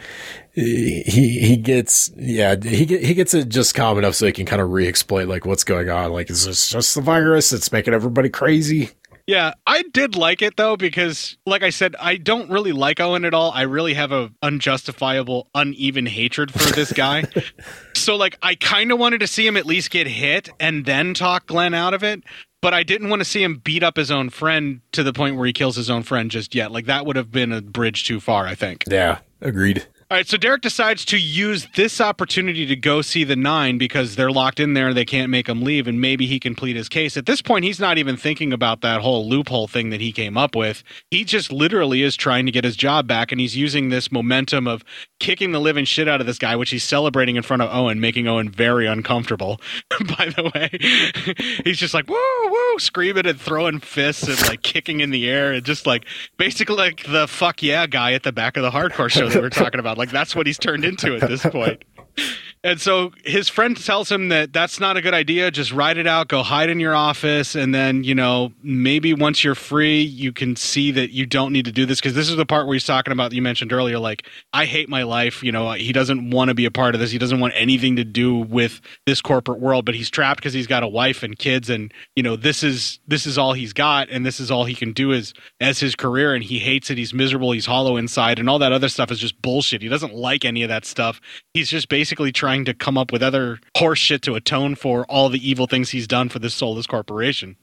he 0.53 1.03
he 1.03 1.57
gets 1.57 2.11
yeah 2.17 2.57
he 2.61 2.85
get, 2.87 3.05
he 3.05 3.15
gets 3.15 3.35
it 3.35 3.49
just 3.49 3.75
calm 3.75 3.99
enough 3.99 4.15
so 4.15 4.27
he 4.27 4.33
can 4.33 4.47
kind 4.47 4.61
of 4.61 4.71
re-exploit 4.71 5.29
like 5.29 5.47
what's 5.47 5.65
going 5.65 5.89
on. 5.91 6.13
Like 6.13 6.29
is 6.31 6.45
this 6.45 6.71
just 6.71 6.95
the 6.95 7.01
virus 7.01 7.51
that's 7.51 7.71
making 7.73 7.95
everybody 7.95 8.29
crazy? 8.29 8.91
Yeah, 9.27 9.55
I 9.67 9.83
did 9.93 10.17
like 10.17 10.43
it 10.43 10.57
though 10.57 10.77
because, 10.77 11.37
like 11.47 11.63
I 11.63 11.71
said, 11.71 11.95
I 12.01 12.17
don't 12.17 12.51
really 12.51 12.73
like 12.73 13.01
Owen 13.01 13.25
at 13.25 13.35
all. 13.35 13.53
I 13.53 13.63
really 13.63 13.95
have 13.95 14.13
a 14.13 14.31
unjustifiable, 14.43 15.49
uneven 15.55 16.07
hatred 16.07 16.53
for 16.53 16.73
this 16.73 16.93
guy. 16.93 17.25
so, 17.95 18.17
like, 18.17 18.37
I 18.43 18.55
kind 18.55 18.91
of 18.91 18.99
wanted 18.99 19.21
to 19.21 19.27
see 19.27 19.47
him 19.47 19.57
at 19.57 19.67
least 19.67 19.91
get 19.91 20.07
hit 20.07 20.49
and 20.59 20.85
then 20.85 21.15
talk 21.15 21.47
Glenn 21.47 21.75
out 21.75 21.95
of 21.95 22.03
it. 22.03 22.25
But 22.61 22.75
I 22.75 22.85
didn't 22.85 23.09
want 23.09 23.21
to 23.21 23.25
see 23.25 23.43
him 23.43 23.57
beat 23.57 23.83
up 23.83 23.97
his 23.97 24.11
own 24.11 24.31
friend 24.31 24.83
to 24.93 25.03
the 25.03 25.13
point 25.13 25.37
where 25.37 25.47
he 25.47 25.53
kills 25.53 25.75
his 25.75 25.91
own 25.91 26.05
friend 26.05 26.31
just 26.31 26.55
yet. 26.55 26.71
Like 26.71 26.87
that 26.87 27.05
would 27.07 27.17
have 27.17 27.33
been 27.33 27.51
a 27.51 27.61
bridge 27.61 28.05
too 28.05 28.21
far, 28.21 28.47
I 28.47 28.55
think. 28.55 28.85
Yeah, 28.89 29.19
agreed. 29.41 29.87
All 30.13 30.19
right, 30.19 30.29
so 30.29 30.37
Derek 30.37 30.61
decides 30.61 31.07
to 31.07 31.17
use 31.17 31.69
this 31.75 31.99
opportunity 31.99 32.67
to 32.67 32.77
go 32.77 33.01
see 33.01 33.25
the 33.25 33.35
nine 33.35 33.79
because 33.79 34.15
they're 34.15 34.31
locked 34.31 34.61
in 34.61 34.75
there. 34.75 34.93
They 34.93 35.07
can't 35.07 35.31
make 35.31 35.49
him 35.49 35.63
leave, 35.63 35.89
and 35.89 36.03
maybe 36.03 36.27
he 36.27 36.39
can 36.39 36.55
plead 36.55 36.77
his 36.77 36.91
case. 36.91 37.17
At 37.17 37.25
this 37.25 37.41
point, 37.41 37.65
he's 37.65 37.81
not 37.81 37.97
even 37.97 38.19
thinking 38.19 38.53
about 38.53 38.83
that 38.83 39.01
whole 39.01 39.27
loophole 39.27 39.69
thing 39.69 39.89
that 39.89 40.03
he 40.03 40.13
came 40.13 40.37
up 40.37 40.55
with. 40.55 40.85
He 41.11 41.25
just 41.25 41.51
literally 41.51 42.03
is 42.03 42.15
trying 42.15 42.45
to 42.45 42.53
get 42.53 42.63
his 42.63 42.77
job 42.77 43.07
back, 43.07 43.33
and 43.33 43.41
he's 43.41 43.57
using 43.57 43.89
this 43.89 44.13
momentum 44.13 44.69
of 44.69 44.85
kicking 45.19 45.53
the 45.53 45.61
living 45.61 45.87
shit 45.87 46.09
out 46.09 46.21
of 46.21 46.27
this 46.27 46.39
guy, 46.39 46.57
which 46.57 46.69
he's 46.69 46.85
celebrating 46.85 47.37
in 47.37 47.43
front 47.43 47.63
of 47.63 47.75
Owen, 47.75 47.99
making 47.99 48.29
Owen 48.29 48.51
very 48.51 48.87
uncomfortable. 48.87 49.63
By 50.19 50.27
the 50.27 50.51
way, 50.55 51.55
he's 51.65 51.79
just 51.79 51.95
like 51.95 52.11
woo 52.11 52.51
woo, 52.51 52.79
screaming 52.79 53.27
and 53.27 53.41
throwing 53.41 53.81
fists 53.81 54.29
and 54.29 54.39
like 54.47 54.61
kicking 54.61 55.01
in 55.01 55.09
the 55.09 55.31
air, 55.31 55.53
and 55.55 55.65
just 55.65 55.87
like 55.87 56.05
basically 56.37 56.77
like 56.77 57.03
the 57.05 57.27
fuck 57.27 57.63
yeah 57.63 57.87
guy 57.87 58.13
at 58.13 58.25
the 58.25 58.33
back 58.33 58.59
of 58.59 58.63
the 58.63 58.71
hardcore 58.71 59.09
show 59.09 59.31
that 59.31 59.41
we're 59.41 59.49
talking 59.49 59.81
about. 59.81 60.02
Like 60.03 60.11
that's 60.11 60.35
what 60.35 60.49
he's 60.49 60.59
turned 60.59 60.85
into 60.85 61.15
at 61.15 61.29
this 61.29 61.47
point. 61.47 61.85
And 62.65 62.81
so 62.81 63.11
his 63.25 63.49
friend 63.49 63.77
tells 63.77 64.09
him 64.09 64.29
that 64.29 64.53
that's 64.53 64.79
not 64.79 64.97
a 64.97 65.03
good 65.03 65.15
idea. 65.15 65.51
Just 65.51 65.73
ride 65.73 65.99
it 65.99 66.07
out, 66.07 66.29
go 66.29 66.45
hide 66.45 66.71
in 66.71 66.79
your 66.79 66.95
office, 66.95 67.57
and 67.57 67.75
then, 67.75 68.05
you 68.05 68.15
know, 68.15 68.53
maybe 68.63 69.15
once 69.15 69.43
you're 69.43 69.57
free, 69.57 70.01
you 70.01 70.33
can 70.33 70.55
see 70.55 70.93
that 70.93 71.11
you 71.11 71.27
don't 71.27 71.53
need 71.53 71.65
to 71.65 71.73
do 71.73 71.87
this. 71.87 72.01
Because 72.01 72.15
this 72.15 72.31
is 72.31 72.37
the 72.37 72.47
part 72.47 72.69
where 72.69 72.75
he's 72.75 72.87
talking 72.87 73.11
about, 73.11 73.33
you 73.33 73.43
mentioned 73.43 73.73
earlier, 73.73 73.99
like, 73.99 74.29
I 74.53 74.65
hate 74.67 74.89
my 74.89 75.03
life. 75.03 75.43
You 75.43 75.51
know, 75.51 75.73
he 75.73 75.93
doesn't 75.93 76.31
want 76.31 76.51
to 76.51 76.55
be 76.55 76.65
a 76.65 76.71
part 76.71 76.95
of 76.95 77.01
this. 77.01 77.11
He 77.11 77.19
doesn't 77.19 77.41
want 77.41 77.53
anything 77.57 77.97
to 77.97 78.05
do 78.05 78.37
with 78.37 78.81
this 79.07 79.21
corporate 79.21 79.59
world, 79.59 79.85
but 79.85 79.97
he's 79.97 80.09
trapped 80.09 80.39
because 80.39 80.53
he's 80.53 80.69
got 80.69 80.85
a 80.85 80.89
wife 80.89 81.25
and 81.25 81.37
kids. 81.37 81.69
And, 81.69 81.93
you 82.15 82.23
know, 82.23 82.37
this 82.37 82.63
is, 82.63 83.01
this 83.09 83.27
is 83.27 83.39
all 83.39 83.55
he's 83.55 83.73
got. 83.73 84.09
And 84.09 84.25
this 84.25 84.39
is 84.39 84.53
all 84.53 84.67
he 84.67 84.77
can 84.77 84.93
do 84.93 85.11
is 85.11 85.35
as 85.61 85.81
his 85.81 85.97
career. 85.97 86.33
And 86.33 86.45
he 86.45 86.61
hates 86.61 86.91
it. 86.91 86.99
He's 86.99 87.13
miserable. 87.13 87.51
He's 87.51 87.67
hollow 87.67 87.97
inside. 87.97 88.39
And 88.39 88.49
all 88.49 88.61
that 88.61 88.71
other 88.71 88.89
stuff 88.89 89.11
is 89.11 89.19
just 89.19 89.43
bullshit. 89.43 89.83
He 89.83 89.89
doesn't 89.89 90.15
like 90.15 90.45
any 90.45 90.63
of 90.63 90.69
that 90.69 90.85
stuff. 90.85 91.21
He's 91.55 91.69
just 91.69 91.89
basically 91.89 92.31
trying 92.31 92.52
to 92.67 92.75
come 92.75 92.97
up 92.99 93.13
with 93.13 93.23
other 93.23 93.59
horse 93.77 93.99
shit 93.99 94.23
to 94.23 94.35
atone 94.35 94.75
for 94.75 95.05
all 95.07 95.29
the 95.29 95.47
evil 95.49 95.67
things 95.67 95.91
he's 95.91 96.07
done 96.07 96.29
for 96.29 96.39
this 96.39 96.55
soulless 96.55 96.87
corporation. 96.87 97.57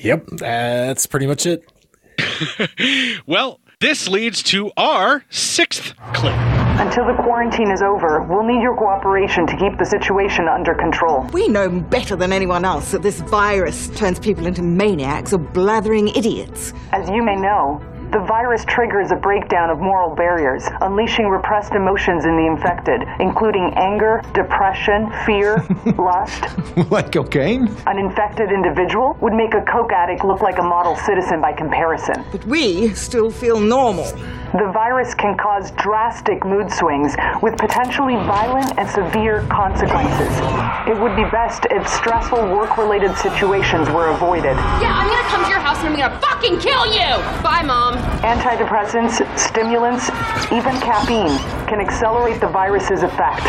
Yep, 0.00 0.26
that's 0.38 1.06
pretty 1.06 1.26
much 1.26 1.46
it. 1.46 1.64
Well, 3.26 3.60
this 3.80 4.08
leads 4.08 4.42
to 4.44 4.70
our 4.76 5.24
sixth 5.30 5.94
clip. 6.14 6.34
Until 6.78 7.06
the 7.06 7.14
quarantine 7.22 7.70
is 7.70 7.82
over, 7.82 8.22
we'll 8.22 8.46
need 8.46 8.62
your 8.62 8.76
cooperation 8.76 9.46
to 9.46 9.56
keep 9.56 9.78
the 9.78 9.84
situation 9.84 10.46
under 10.48 10.74
control. 10.74 11.26
We 11.32 11.48
know 11.48 11.68
better 11.68 12.16
than 12.16 12.32
anyone 12.32 12.64
else 12.64 12.90
that 12.92 13.02
this 13.02 13.20
virus 13.22 13.88
turns 13.96 14.18
people 14.18 14.46
into 14.46 14.62
maniacs 14.62 15.32
or 15.32 15.38
blathering 15.38 16.08
idiots. 16.08 16.72
As 16.92 17.08
you 17.10 17.22
may 17.22 17.36
know, 17.36 17.80
the 18.12 18.20
virus 18.20 18.64
triggers 18.64 19.10
a 19.10 19.16
breakdown 19.16 19.68
of 19.70 19.78
moral 19.80 20.14
barriers, 20.14 20.64
unleashing 20.80 21.26
repressed 21.28 21.72
emotions 21.72 22.24
in 22.24 22.36
the 22.36 22.46
infected, 22.46 23.02
including 23.20 23.72
anger, 23.76 24.22
depression, 24.32 25.10
fear, 25.26 25.64
lust. 25.98 26.44
like 26.90 27.12
cocaine? 27.12 27.68
An 27.86 27.98
infected 27.98 28.52
individual 28.52 29.16
would 29.20 29.32
make 29.32 29.54
a 29.54 29.62
coke 29.62 29.92
addict 29.92 30.24
look 30.24 30.40
like 30.40 30.58
a 30.58 30.62
model 30.62 30.94
citizen 30.96 31.40
by 31.40 31.52
comparison. 31.52 32.24
But 32.30 32.44
we 32.46 32.94
still 32.94 33.30
feel 33.30 33.58
normal. 33.58 34.04
The 34.52 34.70
virus 34.72 35.12
can 35.12 35.36
cause 35.36 35.72
drastic 35.72 36.44
mood 36.46 36.70
swings 36.70 37.14
with 37.42 37.58
potentially 37.58 38.14
violent 38.14 38.78
and 38.78 38.88
severe 38.88 39.42
consequences. 39.50 40.30
It 40.88 40.96
would 40.98 41.16
be 41.16 41.24
best 41.30 41.66
if 41.70 41.86
stressful 41.88 42.38
work 42.54 42.78
related 42.78 43.16
situations 43.16 43.90
were 43.90 44.08
avoided. 44.08 44.54
Yeah, 44.80 44.94
I'm 44.94 45.08
gonna 45.08 45.28
come 45.28 45.42
to 45.44 45.50
your 45.50 45.58
house 45.58 45.78
and 45.78 45.88
I'm 45.88 45.96
gonna 45.98 46.20
fucking 46.20 46.60
kill 46.60 46.86
you! 46.86 47.18
Bye, 47.42 47.62
Mom. 47.66 47.95
Antidepressants, 48.22 49.20
stimulants, 49.38 50.08
even 50.52 50.80
caffeine 50.80 51.38
can 51.66 51.80
accelerate 51.80 52.40
the 52.40 52.48
virus's 52.48 53.02
effect. 53.02 53.44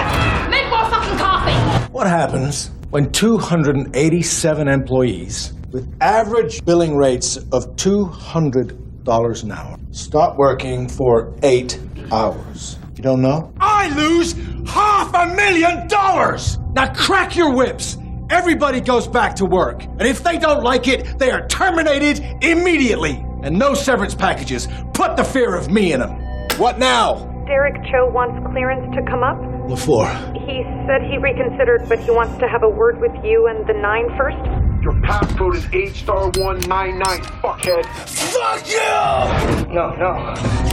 Make 0.49 0.69
more 0.69 0.85
fucking 0.89 1.17
coffee! 1.17 1.91
What 1.91 2.07
happens 2.07 2.71
when 2.89 3.11
287 3.11 4.67
employees 4.67 5.53
with 5.71 5.93
average 6.01 6.63
billing 6.65 6.95
rates 6.95 7.37
of 7.51 7.75
$200 7.75 9.43
an 9.43 9.51
hour 9.51 9.77
stop 9.91 10.37
working 10.37 10.87
for 10.87 11.35
eight 11.43 11.79
hours? 12.11 12.77
You 12.95 13.03
don't 13.03 13.21
know? 13.21 13.53
I 13.59 13.89
lose 13.95 14.33
half 14.67 15.13
a 15.13 15.33
million 15.35 15.87
dollars! 15.87 16.57
Now 16.73 16.93
crack 16.93 17.35
your 17.35 17.53
whips! 17.53 17.97
Everybody 18.29 18.81
goes 18.81 19.07
back 19.07 19.35
to 19.35 19.45
work. 19.45 19.83
And 19.85 20.01
if 20.01 20.21
they 20.21 20.37
don't 20.37 20.61
like 20.61 20.87
it, 20.87 21.17
they 21.17 21.31
are 21.31 21.47
terminated 21.47 22.19
immediately. 22.41 23.23
And 23.43 23.57
no 23.57 23.73
severance 23.73 24.15
packages. 24.15 24.67
Put 24.93 25.15
the 25.15 25.23
fear 25.23 25.55
of 25.55 25.69
me 25.69 25.93
in 25.93 25.99
them. 25.99 26.19
What 26.57 26.79
now? 26.79 27.25
Derek 27.45 27.75
Cho 27.91 28.09
wants 28.09 28.45
clearance 28.51 28.93
to 28.95 29.01
come 29.09 29.23
up. 29.23 29.37
LaFleur. 29.69 30.33
He 30.47 30.63
said 30.87 31.01
he 31.09 31.17
reconsidered, 31.17 31.87
but 31.87 31.99
he 31.99 32.11
wants 32.11 32.37
to 32.39 32.47
have 32.47 32.63
a 32.63 32.69
word 32.69 32.99
with 32.99 33.13
you 33.23 33.47
and 33.47 33.65
the 33.67 33.73
Nine 33.73 34.09
first. 34.17 34.37
Your 34.81 34.93
passcode 35.01 35.55
is 35.55 35.67
H 35.73 36.03
star 36.03 36.29
one 36.37 36.59
nine 36.61 36.99
nine, 36.99 37.21
fuckhead. 37.41 37.85
Fuck 38.07 38.67
you! 38.69 39.73
No, 39.73 39.89
no, 39.95 40.13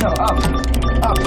no, 0.00 0.08
up, 0.20 0.38
up, 1.02 1.18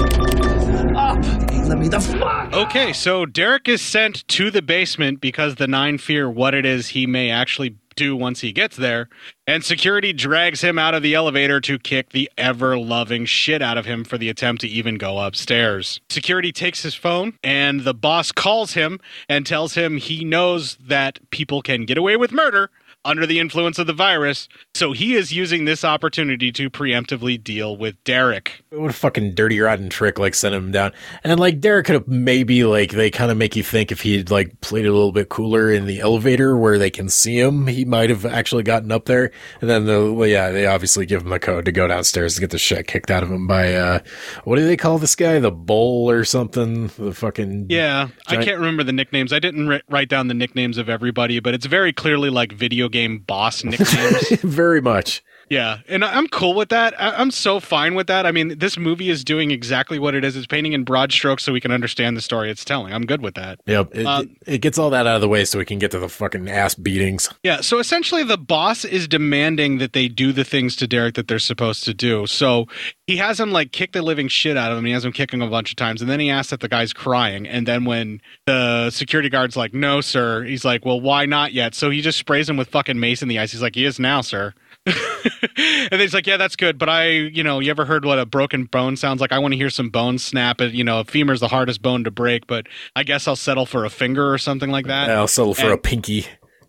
up. 0.96 1.24
Let 1.68 1.78
me 1.78 1.88
the 1.88 2.00
fuck. 2.00 2.52
Okay, 2.54 2.92
so 2.92 3.26
Derek 3.26 3.68
is 3.68 3.82
sent 3.82 4.26
to 4.28 4.50
the 4.50 4.62
basement 4.62 5.20
because 5.20 5.56
the 5.56 5.66
Nine 5.66 5.98
fear 5.98 6.30
what 6.30 6.54
it 6.54 6.64
is 6.64 6.88
he 6.88 7.06
may 7.06 7.30
actually 7.30 7.76
do 7.98 8.16
once 8.16 8.40
he 8.40 8.52
gets 8.52 8.76
there, 8.76 9.08
and 9.46 9.64
security 9.64 10.12
drags 10.12 10.60
him 10.62 10.78
out 10.78 10.94
of 10.94 11.02
the 11.02 11.14
elevator 11.14 11.60
to 11.60 11.78
kick 11.78 12.10
the 12.10 12.30
ever 12.38 12.78
loving 12.78 13.26
shit 13.26 13.60
out 13.60 13.76
of 13.76 13.84
him 13.84 14.04
for 14.04 14.16
the 14.16 14.28
attempt 14.28 14.62
to 14.62 14.68
even 14.68 14.96
go 14.96 15.18
upstairs. 15.18 16.00
Security 16.08 16.52
takes 16.52 16.82
his 16.82 16.94
phone, 16.94 17.34
and 17.42 17.82
the 17.82 17.94
boss 17.94 18.32
calls 18.32 18.72
him 18.72 19.00
and 19.28 19.44
tells 19.44 19.74
him 19.74 19.96
he 19.96 20.24
knows 20.24 20.76
that 20.76 21.18
people 21.30 21.60
can 21.60 21.84
get 21.84 21.98
away 21.98 22.16
with 22.16 22.32
murder 22.32 22.70
under 23.04 23.26
the 23.26 23.38
influence 23.38 23.78
of 23.78 23.86
the 23.86 23.92
virus, 23.92 24.48
so 24.74 24.92
he 24.92 25.14
is 25.14 25.32
using 25.32 25.64
this 25.64 25.84
opportunity 25.84 26.52
to 26.52 26.68
preemptively 26.68 27.42
deal 27.42 27.76
with 27.76 28.02
Derek. 28.04 28.62
What 28.70 28.90
a 28.90 28.94
fucking 28.94 29.34
dirty 29.34 29.60
rotten 29.60 29.88
trick, 29.88 30.18
like 30.18 30.34
sending 30.34 30.60
him 30.60 30.72
down. 30.72 30.92
And 31.22 31.30
then 31.30 31.38
like 31.38 31.60
Derek 31.60 31.86
could 31.86 31.94
have 31.94 32.08
maybe 32.08 32.64
like 32.64 32.90
they 32.90 33.10
kind 33.10 33.30
of 33.30 33.36
make 33.36 33.56
you 33.56 33.62
think 33.62 33.92
if 33.92 34.02
he'd 34.02 34.30
like 34.30 34.60
played 34.60 34.84
it 34.84 34.88
a 34.88 34.92
little 34.92 35.12
bit 35.12 35.28
cooler 35.28 35.72
in 35.72 35.86
the 35.86 36.00
elevator 36.00 36.56
where 36.56 36.78
they 36.78 36.90
can 36.90 37.08
see 37.08 37.38
him, 37.38 37.66
he 37.66 37.84
might 37.84 38.10
have 38.10 38.26
actually 38.26 38.62
gotten 38.62 38.92
up 38.92 39.06
there. 39.06 39.30
And 39.60 39.70
then 39.70 39.86
the 39.86 40.12
well, 40.12 40.28
yeah, 40.28 40.50
they 40.50 40.66
obviously 40.66 41.06
give 41.06 41.22
him 41.22 41.30
the 41.30 41.38
code 41.38 41.64
to 41.64 41.72
go 41.72 41.88
downstairs 41.88 42.36
and 42.36 42.42
get 42.42 42.50
the 42.50 42.58
shit 42.58 42.86
kicked 42.86 43.10
out 43.10 43.22
of 43.22 43.30
him 43.30 43.46
by 43.46 43.74
uh 43.74 44.00
what 44.44 44.56
do 44.56 44.66
they 44.66 44.76
call 44.76 44.98
this 44.98 45.16
guy? 45.16 45.38
The 45.38 45.52
bull 45.52 46.10
or 46.10 46.24
something? 46.24 46.88
The 46.98 47.14
fucking 47.14 47.66
Yeah, 47.68 48.08
I 48.26 48.36
can't 48.36 48.58
remember 48.58 48.82
the 48.82 48.92
nicknames. 48.92 49.32
I 49.32 49.38
didn't 49.38 49.68
ri- 49.68 49.82
write 49.88 50.08
down 50.08 50.28
the 50.28 50.34
nicknames 50.34 50.78
of 50.78 50.88
everybody, 50.88 51.40
but 51.40 51.54
it's 51.54 51.66
very 51.66 51.92
clearly 51.92 52.28
like 52.30 52.52
video 52.52 52.87
game 52.88 53.18
boss 53.18 53.64
nicknames. 53.64 54.28
very 54.42 54.80
much. 54.80 55.22
Yeah, 55.50 55.78
and 55.88 56.04
I'm 56.04 56.28
cool 56.28 56.54
with 56.54 56.68
that. 56.70 56.94
I'm 56.98 57.30
so 57.30 57.60
fine 57.60 57.94
with 57.94 58.06
that. 58.08 58.26
I 58.26 58.32
mean, 58.32 58.58
this 58.58 58.76
movie 58.76 59.10
is 59.10 59.24
doing 59.24 59.50
exactly 59.50 59.98
what 59.98 60.14
it 60.14 60.24
is. 60.24 60.36
It's 60.36 60.46
painting 60.46 60.72
in 60.72 60.84
broad 60.84 61.12
strokes 61.12 61.44
so 61.44 61.52
we 61.52 61.60
can 61.60 61.70
understand 61.72 62.16
the 62.16 62.20
story 62.20 62.50
it's 62.50 62.64
telling. 62.64 62.92
I'm 62.92 63.06
good 63.06 63.22
with 63.22 63.34
that. 63.34 63.60
Yep. 63.66 63.94
It, 63.94 64.06
Uh, 64.06 64.22
it, 64.22 64.54
it 64.54 64.58
gets 64.58 64.78
all 64.78 64.90
that 64.90 65.06
out 65.06 65.14
of 65.16 65.20
the 65.20 65.28
way 65.28 65.44
so 65.44 65.58
we 65.58 65.64
can 65.64 65.78
get 65.78 65.90
to 65.92 65.98
the 65.98 66.08
fucking 66.08 66.48
ass 66.48 66.74
beatings. 66.74 67.28
Yeah, 67.42 67.60
so 67.60 67.78
essentially 67.78 68.24
the 68.24 68.38
boss 68.38 68.84
is 68.84 69.08
demanding 69.08 69.78
that 69.78 69.92
they 69.92 70.08
do 70.08 70.32
the 70.32 70.44
things 70.44 70.76
to 70.76 70.86
Derek 70.86 71.14
that 71.14 71.28
they're 71.28 71.38
supposed 71.38 71.84
to 71.84 71.94
do. 71.94 72.26
So 72.26 72.66
he 73.06 73.16
has 73.16 73.40
him 73.40 73.52
like 73.52 73.72
kick 73.72 73.92
the 73.92 74.02
living 74.02 74.28
shit 74.28 74.56
out 74.56 74.70
of 74.72 74.78
him. 74.78 74.84
He 74.84 74.92
has 74.92 75.04
him 75.04 75.12
kicking 75.12 75.40
him 75.40 75.48
a 75.48 75.50
bunch 75.50 75.70
of 75.70 75.76
times, 75.76 76.02
and 76.02 76.10
then 76.10 76.20
he 76.20 76.30
asks 76.30 76.52
if 76.52 76.60
the 76.60 76.68
guy's 76.68 76.92
crying. 76.92 77.46
And 77.46 77.66
then 77.66 77.84
when 77.84 78.20
the 78.46 78.90
security 78.90 79.28
guard's 79.28 79.56
like, 79.56 79.72
"No, 79.72 80.00
sir," 80.00 80.44
he's 80.44 80.64
like, 80.64 80.84
"Well, 80.84 81.00
why 81.00 81.26
not 81.26 81.52
yet?" 81.52 81.74
So 81.74 81.90
he 81.90 82.00
just 82.00 82.18
sprays 82.18 82.48
him 82.48 82.56
with 82.56 82.68
fucking 82.68 82.98
mace 83.00 83.22
in 83.22 83.28
the 83.28 83.38
eyes. 83.38 83.52
He's 83.52 83.62
like, 83.62 83.74
"He 83.74 83.84
is 83.84 83.98
now, 83.98 84.20
sir." 84.20 84.54
and 85.90 86.00
he's 86.00 86.14
like, 86.14 86.26
"Yeah, 86.26 86.36
that's 86.36 86.56
good, 86.56 86.78
but 86.78 86.88
I, 86.88 87.08
you 87.10 87.42
know, 87.42 87.60
you 87.60 87.70
ever 87.70 87.84
heard 87.84 88.04
what 88.04 88.18
a 88.18 88.26
broken 88.26 88.64
bone 88.64 88.96
sounds 88.96 89.20
like? 89.20 89.32
I 89.32 89.38
want 89.38 89.52
to 89.52 89.58
hear 89.58 89.70
some 89.70 89.90
bones 89.90 90.24
snap. 90.24 90.60
It, 90.60 90.72
you 90.74 90.84
know, 90.84 91.00
a 91.00 91.04
femur's 91.04 91.40
the 91.40 91.48
hardest 91.48 91.82
bone 91.82 92.04
to 92.04 92.10
break, 92.10 92.46
but 92.46 92.66
I 92.96 93.02
guess 93.02 93.26
I'll 93.28 93.36
settle 93.36 93.66
for 93.66 93.84
a 93.84 93.90
finger 93.90 94.32
or 94.32 94.38
something 94.38 94.70
like 94.70 94.86
that." 94.86 95.10
I'll 95.10 95.26
settle 95.28 95.54
for 95.54 95.62
And- 95.64 95.72
a 95.72 95.78
pinky. 95.78 96.26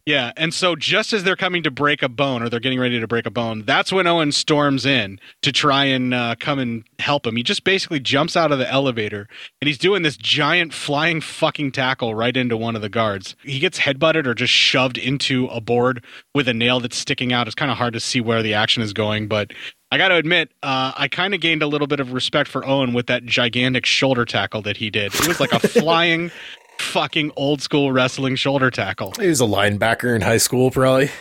Yeah, 0.09 0.31
and 0.35 0.51
so 0.51 0.75
just 0.75 1.13
as 1.13 1.23
they're 1.23 1.35
coming 1.35 1.61
to 1.61 1.69
break 1.69 2.01
a 2.01 2.09
bone, 2.09 2.41
or 2.41 2.49
they're 2.49 2.59
getting 2.59 2.79
ready 2.79 2.99
to 2.99 3.05
break 3.05 3.27
a 3.27 3.29
bone, 3.29 3.61
that's 3.67 3.91
when 3.91 4.07
Owen 4.07 4.31
storms 4.31 4.83
in 4.83 5.19
to 5.43 5.51
try 5.51 5.85
and 5.85 6.15
uh, 6.15 6.33
come 6.39 6.57
and 6.57 6.83
help 6.97 7.27
him. 7.27 7.35
He 7.35 7.43
just 7.43 7.63
basically 7.63 7.99
jumps 7.99 8.35
out 8.35 8.51
of 8.51 8.57
the 8.57 8.67
elevator, 8.67 9.27
and 9.61 9.67
he's 9.67 9.77
doing 9.77 10.01
this 10.01 10.17
giant 10.17 10.73
flying 10.73 11.21
fucking 11.21 11.73
tackle 11.73 12.15
right 12.15 12.35
into 12.35 12.57
one 12.57 12.75
of 12.75 12.81
the 12.81 12.89
guards. 12.89 13.35
He 13.43 13.59
gets 13.59 13.77
headbutted 13.77 14.25
or 14.25 14.33
just 14.33 14.51
shoved 14.51 14.97
into 14.97 15.45
a 15.49 15.61
board 15.61 16.03
with 16.33 16.47
a 16.47 16.55
nail 16.55 16.79
that's 16.79 16.97
sticking 16.97 17.31
out. 17.31 17.45
It's 17.45 17.53
kind 17.53 17.69
of 17.69 17.77
hard 17.77 17.93
to 17.93 17.99
see 17.99 18.19
where 18.19 18.41
the 18.41 18.55
action 18.55 18.81
is 18.81 18.93
going, 18.93 19.27
but 19.27 19.53
I 19.91 19.97
got 19.97 20.09
to 20.09 20.15
admit, 20.15 20.51
uh, 20.61 20.91
I 20.95 21.07
kind 21.07 21.35
of 21.35 21.41
gained 21.41 21.63
a 21.63 21.67
little 21.67 21.87
bit 21.87 21.99
of 21.99 22.13
respect 22.13 22.47
for 22.47 22.63
Owen 22.65 22.93
with 22.93 23.07
that 23.07 23.25
gigantic 23.25 23.87
shoulder 23.87 24.23
tackle 24.23 24.61
that 24.63 24.77
he 24.77 24.89
did. 24.91 25.13
It 25.15 25.27
was 25.27 25.39
like 25.39 25.51
a 25.51 25.59
flying. 25.67 26.31
Fucking 26.79 27.31
old 27.35 27.61
school 27.61 27.91
wrestling 27.91 28.35
shoulder 28.35 28.71
tackle. 28.71 29.13
He 29.19 29.27
was 29.27 29.41
a 29.41 29.45
linebacker 29.45 30.15
in 30.15 30.21
high 30.21 30.37
school, 30.37 30.71
probably. 30.71 31.11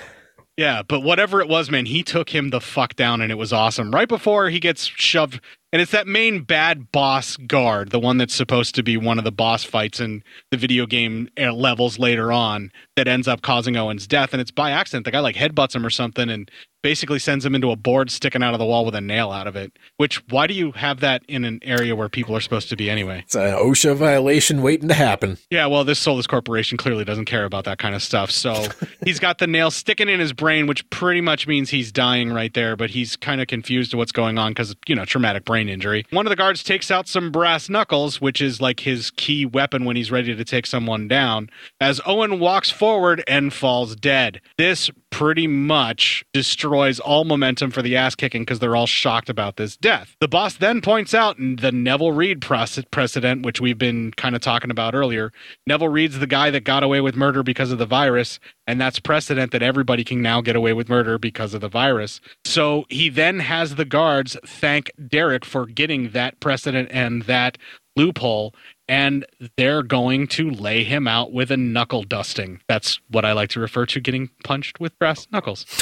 Yeah, 0.58 0.82
but 0.82 1.04
whatever 1.04 1.40
it 1.40 1.48
was, 1.48 1.70
man, 1.70 1.86
he 1.86 2.02
took 2.02 2.30
him 2.30 2.50
the 2.50 2.60
fuck 2.60 2.96
down 2.96 3.20
and 3.20 3.30
it 3.30 3.36
was 3.36 3.52
awesome. 3.52 3.92
Right 3.92 4.08
before 4.08 4.50
he 4.50 4.58
gets 4.58 4.86
shoved, 4.86 5.40
and 5.72 5.80
it's 5.80 5.92
that 5.92 6.08
main 6.08 6.42
bad 6.42 6.90
boss 6.90 7.36
guard, 7.36 7.90
the 7.90 8.00
one 8.00 8.18
that's 8.18 8.34
supposed 8.34 8.74
to 8.74 8.82
be 8.82 8.96
one 8.96 9.18
of 9.18 9.24
the 9.24 9.30
boss 9.30 9.62
fights 9.62 10.00
in 10.00 10.24
the 10.50 10.56
video 10.56 10.84
game 10.84 11.28
uh, 11.38 11.52
levels 11.52 12.00
later 12.00 12.32
on, 12.32 12.72
that 12.96 13.06
ends 13.06 13.28
up 13.28 13.40
causing 13.40 13.76
Owen's 13.76 14.08
death. 14.08 14.32
And 14.32 14.40
it's 14.40 14.50
by 14.50 14.72
accident. 14.72 15.04
The 15.04 15.12
guy 15.12 15.20
like 15.20 15.36
headbutts 15.36 15.76
him 15.76 15.86
or 15.86 15.90
something 15.90 16.28
and 16.28 16.50
basically 16.82 17.18
sends 17.18 17.44
him 17.44 17.54
into 17.54 17.70
a 17.70 17.76
board 17.76 18.10
sticking 18.10 18.42
out 18.42 18.54
of 18.54 18.58
the 18.58 18.64
wall 18.64 18.84
with 18.84 18.94
a 18.94 19.00
nail 19.00 19.30
out 19.30 19.46
of 19.46 19.56
it. 19.56 19.78
Which, 19.96 20.22
why 20.28 20.46
do 20.46 20.54
you 20.54 20.72
have 20.72 21.00
that 21.00 21.22
in 21.28 21.44
an 21.44 21.60
area 21.62 21.96
where 21.96 22.08
people 22.08 22.36
are 22.36 22.40
supposed 22.40 22.68
to 22.70 22.76
be 22.76 22.88
anyway? 22.90 23.20
It's 23.24 23.34
an 23.34 23.54
OSHA 23.54 23.96
violation 23.96 24.62
waiting 24.62 24.88
to 24.88 24.94
happen. 24.94 25.38
Yeah, 25.50 25.66
well, 25.66 25.84
this 25.84 25.98
soulless 25.98 26.26
corporation 26.26 26.78
clearly 26.78 27.04
doesn't 27.04 27.24
care 27.24 27.44
about 27.44 27.64
that 27.64 27.78
kind 27.78 27.94
of 27.94 28.02
stuff. 28.02 28.30
So 28.30 28.66
he's 29.04 29.18
got 29.18 29.38
the 29.38 29.46
nail 29.46 29.70
sticking 29.70 30.08
in 30.08 30.20
his 30.20 30.32
brain, 30.32 30.66
which 30.66 30.88
pretty 30.90 31.20
much 31.20 31.46
means 31.46 31.70
he's 31.70 31.92
dying 31.92 32.32
right 32.32 32.52
there. 32.54 32.76
But 32.76 32.90
he's 32.90 33.16
kind 33.16 33.40
of 33.40 33.46
confused 33.46 33.90
to 33.92 33.96
what's 33.96 34.12
going 34.12 34.38
on 34.38 34.52
because 34.52 34.74
you 34.86 34.94
know 34.94 35.04
traumatic 35.04 35.44
brain 35.44 35.68
injury. 35.68 36.06
One 36.10 36.26
of 36.26 36.30
the 36.30 36.36
guards 36.36 36.62
takes 36.62 36.90
out 36.90 37.08
some 37.08 37.30
brass 37.30 37.68
knuckles, 37.68 38.20
which 38.20 38.40
is 38.40 38.60
like 38.60 38.80
his 38.80 39.10
key 39.10 39.44
weapon 39.46 39.84
when 39.84 39.96
he's 39.96 40.10
ready 40.10 40.34
to 40.34 40.44
take 40.44 40.66
someone 40.66 41.08
down. 41.08 41.50
As 41.80 42.00
Owen 42.06 42.38
walks 42.38 42.70
forward 42.70 43.22
and 43.26 43.52
falls 43.52 43.96
dead. 43.96 44.40
This 44.56 44.90
pretty 45.10 45.46
much 45.46 46.24
destroys 46.32 47.00
all 47.00 47.24
momentum 47.24 47.70
for 47.70 47.82
the 47.82 47.96
ass 47.96 48.14
kicking 48.14 48.42
because 48.42 48.58
they're 48.58 48.76
all 48.76 48.86
shocked 48.86 49.28
about 49.28 49.56
this 49.56 49.76
death. 49.76 50.16
The 50.20 50.28
boss 50.28 50.54
then 50.54 50.80
points 50.80 51.14
out 51.14 51.36
the 51.38 51.72
Neville 51.72 52.12
Reed 52.12 52.40
precedent, 52.40 53.44
which 53.44 53.60
we've 53.60 53.78
been 53.78 54.12
kind 54.12 54.34
of 54.34 54.40
talking 54.40 54.70
about 54.70 54.94
earlier. 54.94 55.32
Neville 55.66 55.88
Reed's 55.88 56.18
the 56.18 56.26
guy 56.26 56.50
that 56.50 56.64
got 56.64 56.82
away 56.82 57.00
with 57.00 57.16
murder 57.16 57.42
because 57.42 57.72
of 57.72 57.78
the 57.78 57.86
virus, 57.86 58.38
and 58.66 58.80
that's 58.80 59.00
precedent 59.00 59.52
that 59.52 59.62
everybody 59.62 60.04
can 60.04 60.22
now 60.22 60.40
get 60.40 60.56
away 60.56 60.72
with 60.72 60.88
murder 60.88 61.18
because 61.18 61.54
of 61.54 61.60
the 61.60 61.68
virus. 61.68 62.20
So 62.44 62.84
he 62.88 63.08
then 63.08 63.40
has 63.40 63.74
the 63.74 63.84
guards 63.84 64.36
thank 64.46 64.90
Derek 65.08 65.44
for 65.44 65.66
getting 65.66 66.10
that 66.10 66.38
precedent 66.40 66.88
and 66.92 67.22
that 67.22 67.58
loophole 67.96 68.54
and 68.88 69.26
they're 69.56 69.82
going 69.82 70.26
to 70.28 70.50
lay 70.50 70.84
him 70.84 71.06
out 71.06 71.32
with 71.32 71.50
a 71.50 71.56
knuckle 71.56 72.02
dusting. 72.02 72.60
That's 72.68 73.00
what 73.10 73.24
I 73.24 73.32
like 73.32 73.50
to 73.50 73.60
refer 73.60 73.86
to 73.86 74.00
getting 74.00 74.30
punched 74.44 74.80
with 74.80 74.98
brass 74.98 75.26
knuckles. 75.30 75.66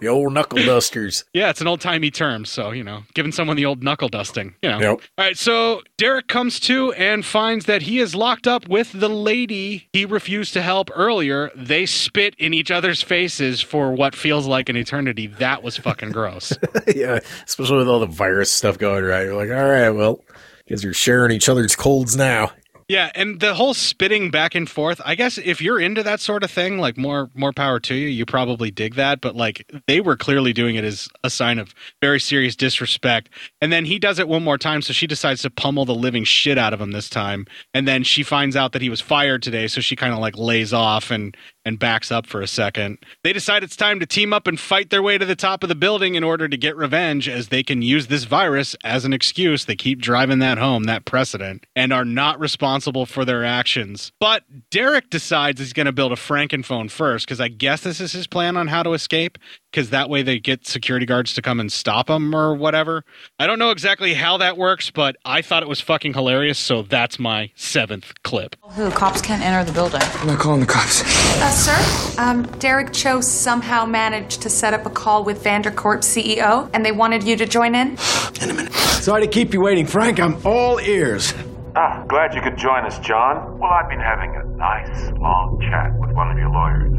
The 0.00 0.08
old 0.08 0.32
knuckle 0.32 0.64
dusters. 0.64 1.24
Yeah, 1.34 1.50
it's 1.50 1.60
an 1.60 1.66
old 1.66 1.82
timey 1.82 2.10
term. 2.10 2.46
So, 2.46 2.70
you 2.70 2.82
know, 2.82 3.02
giving 3.12 3.32
someone 3.32 3.56
the 3.56 3.66
old 3.66 3.82
knuckle 3.82 4.08
dusting, 4.08 4.54
you 4.62 4.70
know. 4.70 4.78
Yep. 4.78 5.00
All 5.18 5.24
right. 5.24 5.36
So 5.36 5.82
Derek 5.98 6.26
comes 6.26 6.58
to 6.60 6.92
and 6.94 7.24
finds 7.24 7.66
that 7.66 7.82
he 7.82 8.00
is 8.00 8.14
locked 8.14 8.46
up 8.46 8.66
with 8.66 8.92
the 8.92 9.10
lady 9.10 9.88
he 9.92 10.06
refused 10.06 10.54
to 10.54 10.62
help 10.62 10.90
earlier. 10.94 11.50
They 11.54 11.84
spit 11.84 12.34
in 12.38 12.54
each 12.54 12.70
other's 12.70 13.02
faces 13.02 13.60
for 13.60 13.92
what 13.92 14.14
feels 14.14 14.46
like 14.46 14.70
an 14.70 14.76
eternity. 14.76 15.26
That 15.26 15.62
was 15.62 15.76
fucking 15.76 16.12
gross. 16.12 16.52
yeah, 16.94 17.20
especially 17.46 17.78
with 17.78 17.88
all 17.88 18.00
the 18.00 18.06
virus 18.06 18.50
stuff 18.50 18.78
going 18.78 19.04
right. 19.04 19.24
You're 19.24 19.36
like, 19.36 19.50
all 19.50 19.68
right, 19.68 19.90
well, 19.90 20.24
guess 20.70 20.82
you're 20.82 20.94
sharing 20.94 21.32
each 21.32 21.48
other's 21.48 21.76
colds 21.76 22.16
now. 22.16 22.52
Yeah, 22.90 23.12
and 23.14 23.38
the 23.38 23.54
whole 23.54 23.72
spitting 23.72 24.32
back 24.32 24.56
and 24.56 24.68
forth. 24.68 25.00
I 25.04 25.14
guess 25.14 25.38
if 25.38 25.62
you're 25.62 25.78
into 25.78 26.02
that 26.02 26.18
sort 26.18 26.42
of 26.42 26.50
thing, 26.50 26.78
like 26.78 26.96
more 26.96 27.30
more 27.34 27.52
power 27.52 27.78
to 27.78 27.94
you. 27.94 28.08
You 28.08 28.26
probably 28.26 28.72
dig 28.72 28.96
that, 28.96 29.20
but 29.20 29.36
like 29.36 29.64
they 29.86 30.00
were 30.00 30.16
clearly 30.16 30.52
doing 30.52 30.74
it 30.74 30.82
as 30.82 31.08
a 31.22 31.30
sign 31.30 31.60
of 31.60 31.72
very 32.00 32.18
serious 32.18 32.56
disrespect. 32.56 33.28
And 33.60 33.72
then 33.72 33.84
he 33.84 34.00
does 34.00 34.18
it 34.18 34.26
one 34.26 34.42
more 34.42 34.58
time, 34.58 34.82
so 34.82 34.92
she 34.92 35.06
decides 35.06 35.42
to 35.42 35.50
pummel 35.50 35.84
the 35.84 35.94
living 35.94 36.24
shit 36.24 36.58
out 36.58 36.72
of 36.72 36.80
him 36.80 36.90
this 36.90 37.08
time. 37.08 37.46
And 37.72 37.86
then 37.86 38.02
she 38.02 38.24
finds 38.24 38.56
out 38.56 38.72
that 38.72 38.82
he 38.82 38.90
was 38.90 39.00
fired 39.00 39.44
today, 39.44 39.68
so 39.68 39.80
she 39.80 39.94
kind 39.94 40.12
of 40.12 40.18
like 40.18 40.36
lays 40.36 40.72
off 40.72 41.12
and 41.12 41.36
and 41.64 41.78
backs 41.78 42.10
up 42.10 42.26
for 42.26 42.40
a 42.40 42.46
second. 42.46 42.98
They 43.22 43.32
decide 43.32 43.62
it's 43.62 43.76
time 43.76 44.00
to 44.00 44.06
team 44.06 44.32
up 44.32 44.46
and 44.46 44.58
fight 44.58 44.90
their 44.90 45.02
way 45.02 45.18
to 45.18 45.24
the 45.24 45.36
top 45.36 45.62
of 45.62 45.68
the 45.68 45.74
building 45.74 46.14
in 46.14 46.24
order 46.24 46.48
to 46.48 46.56
get 46.56 46.76
revenge, 46.76 47.28
as 47.28 47.48
they 47.48 47.62
can 47.62 47.82
use 47.82 48.06
this 48.06 48.24
virus 48.24 48.74
as 48.82 49.04
an 49.04 49.12
excuse. 49.12 49.64
They 49.64 49.76
keep 49.76 50.00
driving 50.00 50.38
that 50.38 50.58
home, 50.58 50.84
that 50.84 51.04
precedent, 51.04 51.66
and 51.76 51.92
are 51.92 52.04
not 52.04 52.40
responsible 52.40 53.06
for 53.06 53.24
their 53.24 53.44
actions. 53.44 54.12
But 54.20 54.44
Derek 54.70 55.10
decides 55.10 55.60
he's 55.60 55.72
going 55.72 55.86
to 55.86 55.92
build 55.92 56.12
a 56.12 56.16
Frankenphone 56.16 56.90
first, 56.90 57.26
because 57.26 57.40
I 57.40 57.48
guess 57.48 57.82
this 57.82 58.00
is 58.00 58.12
his 58.12 58.26
plan 58.26 58.56
on 58.56 58.68
how 58.68 58.82
to 58.82 58.92
escape, 58.94 59.38
because 59.70 59.90
that 59.90 60.10
way 60.10 60.22
they 60.22 60.38
get 60.38 60.66
security 60.66 61.06
guards 61.06 61.34
to 61.34 61.42
come 61.42 61.60
and 61.60 61.70
stop 61.70 62.08
them 62.08 62.34
or 62.34 62.54
whatever. 62.54 63.04
I 63.38 63.46
don't 63.46 63.58
know 63.58 63.70
exactly 63.70 64.14
how 64.14 64.36
that 64.38 64.56
works, 64.56 64.90
but 64.90 65.16
I 65.24 65.42
thought 65.42 65.62
it 65.62 65.68
was 65.68 65.80
fucking 65.80 66.14
hilarious, 66.14 66.58
so 66.58 66.82
that's 66.82 67.18
my 67.18 67.50
seventh 67.54 68.12
clip. 68.22 68.56
Who? 68.70 68.90
Cops 68.90 69.22
can't 69.22 69.42
enter 69.42 69.64
the 69.64 69.72
building. 69.72 70.00
I'm 70.02 70.26
not 70.26 70.38
calling 70.38 70.60
the 70.60 70.66
cops. 70.66 71.02
Uh, 71.02 71.50
sir, 71.50 72.20
um, 72.20 72.42
Derek 72.58 72.92
Cho 72.92 73.20
somehow 73.20 73.86
managed 73.86 74.42
to 74.42 74.50
set 74.50 74.74
up 74.74 74.86
a 74.86 74.90
call 74.90 75.24
with 75.24 75.42
Vandercorp 75.42 76.00
CEO, 76.00 76.68
and 76.74 76.84
they 76.84 76.92
wanted 76.92 77.22
you 77.22 77.36
to 77.36 77.46
join 77.46 77.74
in. 77.74 77.96
In 78.42 78.50
a 78.50 78.54
minute. 78.54 78.72
Sorry 78.72 79.22
to 79.22 79.28
keep 79.28 79.54
you 79.54 79.60
waiting, 79.60 79.86
Frank. 79.86 80.18
I'm 80.18 80.44
all 80.44 80.80
ears. 80.80 81.32
Ah, 81.76 82.04
glad 82.08 82.34
you 82.34 82.40
could 82.42 82.58
join 82.58 82.84
us, 82.84 82.98
John. 82.98 83.58
Well, 83.58 83.70
I've 83.70 83.88
been 83.88 84.00
having 84.00 84.34
a 84.34 84.44
nice, 84.56 85.12
long 85.18 85.58
chat 85.70 85.92
with 86.00 86.10
one 86.16 86.30
of 86.30 86.36
your 86.36 86.50
lawyers. 86.50 86.90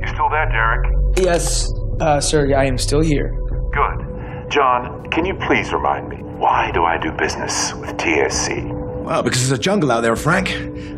You 0.00 0.06
still 0.06 0.28
there, 0.30 0.48
Derek? 0.48 0.92
Yes, 1.18 1.68
uh, 2.00 2.20
sir, 2.20 2.54
I 2.56 2.66
am 2.66 2.78
still 2.78 3.00
here. 3.02 3.32
Good. 3.72 4.50
John, 4.50 5.08
can 5.10 5.24
you 5.24 5.34
please 5.34 5.72
remind 5.72 6.08
me, 6.08 6.16
why 6.16 6.70
do 6.72 6.84
I 6.84 6.98
do 6.98 7.12
business 7.12 7.72
with 7.74 7.90
TSC? 7.96 9.04
Well, 9.04 9.22
because 9.22 9.40
there's 9.48 9.58
a 9.58 9.62
jungle 9.62 9.90
out 9.90 10.02
there, 10.02 10.14
Frank. 10.14 10.50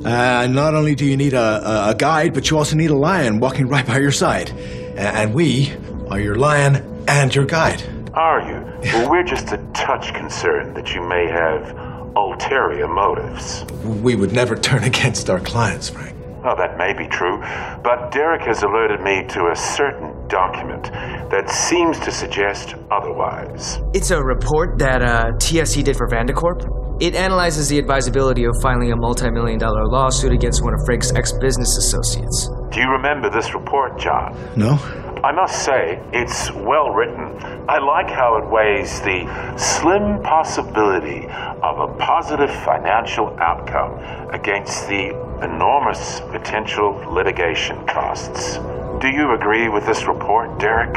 Uh, 0.05 0.47
not 0.47 0.75
only 0.75 0.95
do 0.95 1.07
you 1.07 1.17
need 1.17 1.33
a, 1.33 1.87
a, 1.89 1.91
a 1.91 1.95
guide, 1.95 2.35
but 2.35 2.51
you 2.51 2.59
also 2.59 2.77
need 2.77 2.91
a 2.91 2.97
lion 2.97 3.41
walking 3.41 3.69
right 3.69 3.87
by 3.87 3.99
your 3.99 4.13
side. 4.13 4.51
And 4.97 5.33
we 5.33 5.73
are 6.11 6.21
your 6.21 6.35
lion 6.35 7.05
and 7.09 7.35
your 7.35 7.47
guide. 7.47 7.83
Are 8.15 8.41
you? 8.41 8.91
Well, 8.93 9.11
we're 9.11 9.25
just 9.25 9.53
a 9.53 9.59
touch 9.73 10.13
concerned 10.15 10.77
that 10.77 10.95
you 10.95 11.01
may 11.07 11.27
have 11.27 11.77
ulterior 12.17 12.87
motives. 12.87 13.65
We 14.03 14.15
would 14.15 14.33
never 14.33 14.55
turn 14.55 14.85
against 14.93 15.31
our 15.31 15.41
clients, 15.41 15.89
Frank. 15.89 16.17
Well, 16.45 16.57
that 16.57 16.77
may 16.77 16.93
be 16.93 17.09
true, 17.09 17.39
but 17.83 18.13
Derek 18.13 18.43
has 18.43 18.63
alerted 18.63 19.01
me 19.01 19.25
to 19.29 19.49
a 19.51 19.57
certain 19.57 20.13
document 20.35 20.91
that 21.31 21.49
seems 21.49 21.99
to 22.01 22.11
suggest 22.11 22.75
otherwise. 22.91 23.79
It's 23.95 24.11
a 24.11 24.21
report 24.21 24.79
that 24.79 25.01
uh, 25.01 25.31
TSC 25.39 25.85
did 25.85 25.97
for 25.97 26.09
Vandercorp. 26.09 26.67
It 27.01 27.15
analyzes 27.15 27.69
the 27.69 27.79
advisability 27.79 28.45
of 28.45 28.53
filing 28.63 28.91
a 28.93 28.97
multi 28.97 29.31
million 29.31 29.59
dollar 29.59 29.87
lawsuit 29.87 30.33
against 30.33 30.63
one 30.63 30.75
of 30.75 30.81
Frank's 30.87 31.13
ex 31.15 31.33
business 31.41 31.77
associates. 31.79 32.49
Do 32.71 32.81
you 32.81 32.91
remember 32.91 33.31
this 33.31 33.55
report, 33.55 33.99
John? 33.99 34.35
No? 34.57 34.79
I 35.25 35.33
must 35.33 35.65
say, 35.65 36.03
it's 36.13 36.53
well 36.53 36.91
written. 36.91 37.25
I 37.67 37.79
like 37.79 38.11
how 38.11 38.37
it 38.37 38.47
weighs 38.51 39.01
the 39.01 39.25
slim 39.57 40.23
possibility 40.23 41.25
of 41.63 41.75
a 41.81 41.95
positive 41.99 42.51
financial 42.63 43.35
outcome 43.41 43.99
against 44.35 44.87
the 44.87 45.17
enormous 45.43 46.21
potential 46.31 46.93
litigation 47.11 47.87
costs. 47.87 48.59
Do 49.05 49.11
you 49.11 49.35
agree 49.35 49.69
with 49.69 49.85
this 49.85 50.07
report, 50.07 50.59
Derek? 50.59 50.97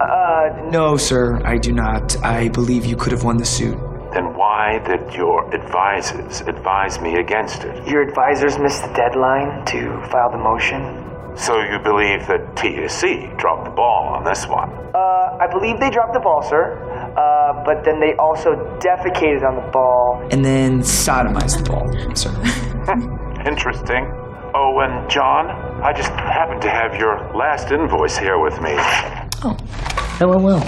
Uh, 0.00 0.70
no, 0.70 0.96
sir, 0.96 1.40
I 1.44 1.58
do 1.58 1.72
not. 1.72 2.16
I 2.22 2.48
believe 2.48 2.86
you 2.86 2.94
could 2.94 3.10
have 3.10 3.24
won 3.24 3.38
the 3.38 3.44
suit. 3.44 3.76
Then 4.14 4.36
why 4.38 4.78
did 4.86 5.12
your 5.14 5.52
advisors 5.52 6.42
advise 6.42 7.00
me 7.00 7.16
against 7.16 7.64
it? 7.64 7.88
Your 7.88 8.02
advisors 8.02 8.56
missed 8.56 8.82
the 8.82 8.92
deadline 8.92 9.64
to 9.64 10.00
file 10.12 10.30
the 10.30 10.38
motion. 10.38 10.80
So 11.36 11.58
you 11.58 11.80
believe 11.82 12.24
that 12.28 12.54
TSC 12.54 13.36
dropped 13.36 13.64
the 13.64 13.72
ball 13.72 14.14
on 14.14 14.22
this 14.22 14.46
one? 14.46 14.70
Uh, 14.94 15.36
I 15.42 15.48
believe 15.50 15.80
they 15.80 15.90
dropped 15.90 16.14
the 16.14 16.20
ball, 16.20 16.42
sir. 16.42 16.78
Uh, 17.18 17.64
but 17.64 17.82
then 17.84 17.98
they 17.98 18.14
also 18.14 18.50
defecated 18.78 19.42
on 19.42 19.56
the 19.56 19.68
ball. 19.72 20.24
And 20.30 20.44
then 20.44 20.82
sodomized 20.82 21.58
the 21.58 21.68
ball, 21.68 21.90
sir. 22.14 22.30
Interesting. 23.50 24.19
Oh, 24.52 24.80
and 24.80 25.08
John, 25.08 25.48
I 25.82 25.92
just 25.92 26.10
happen 26.10 26.60
to 26.60 26.68
have 26.68 26.96
your 26.96 27.32
last 27.36 27.70
invoice 27.70 28.18
here 28.18 28.38
with 28.40 28.60
me. 28.60 28.72
Oh, 29.42 29.56
LOL. 30.20 30.60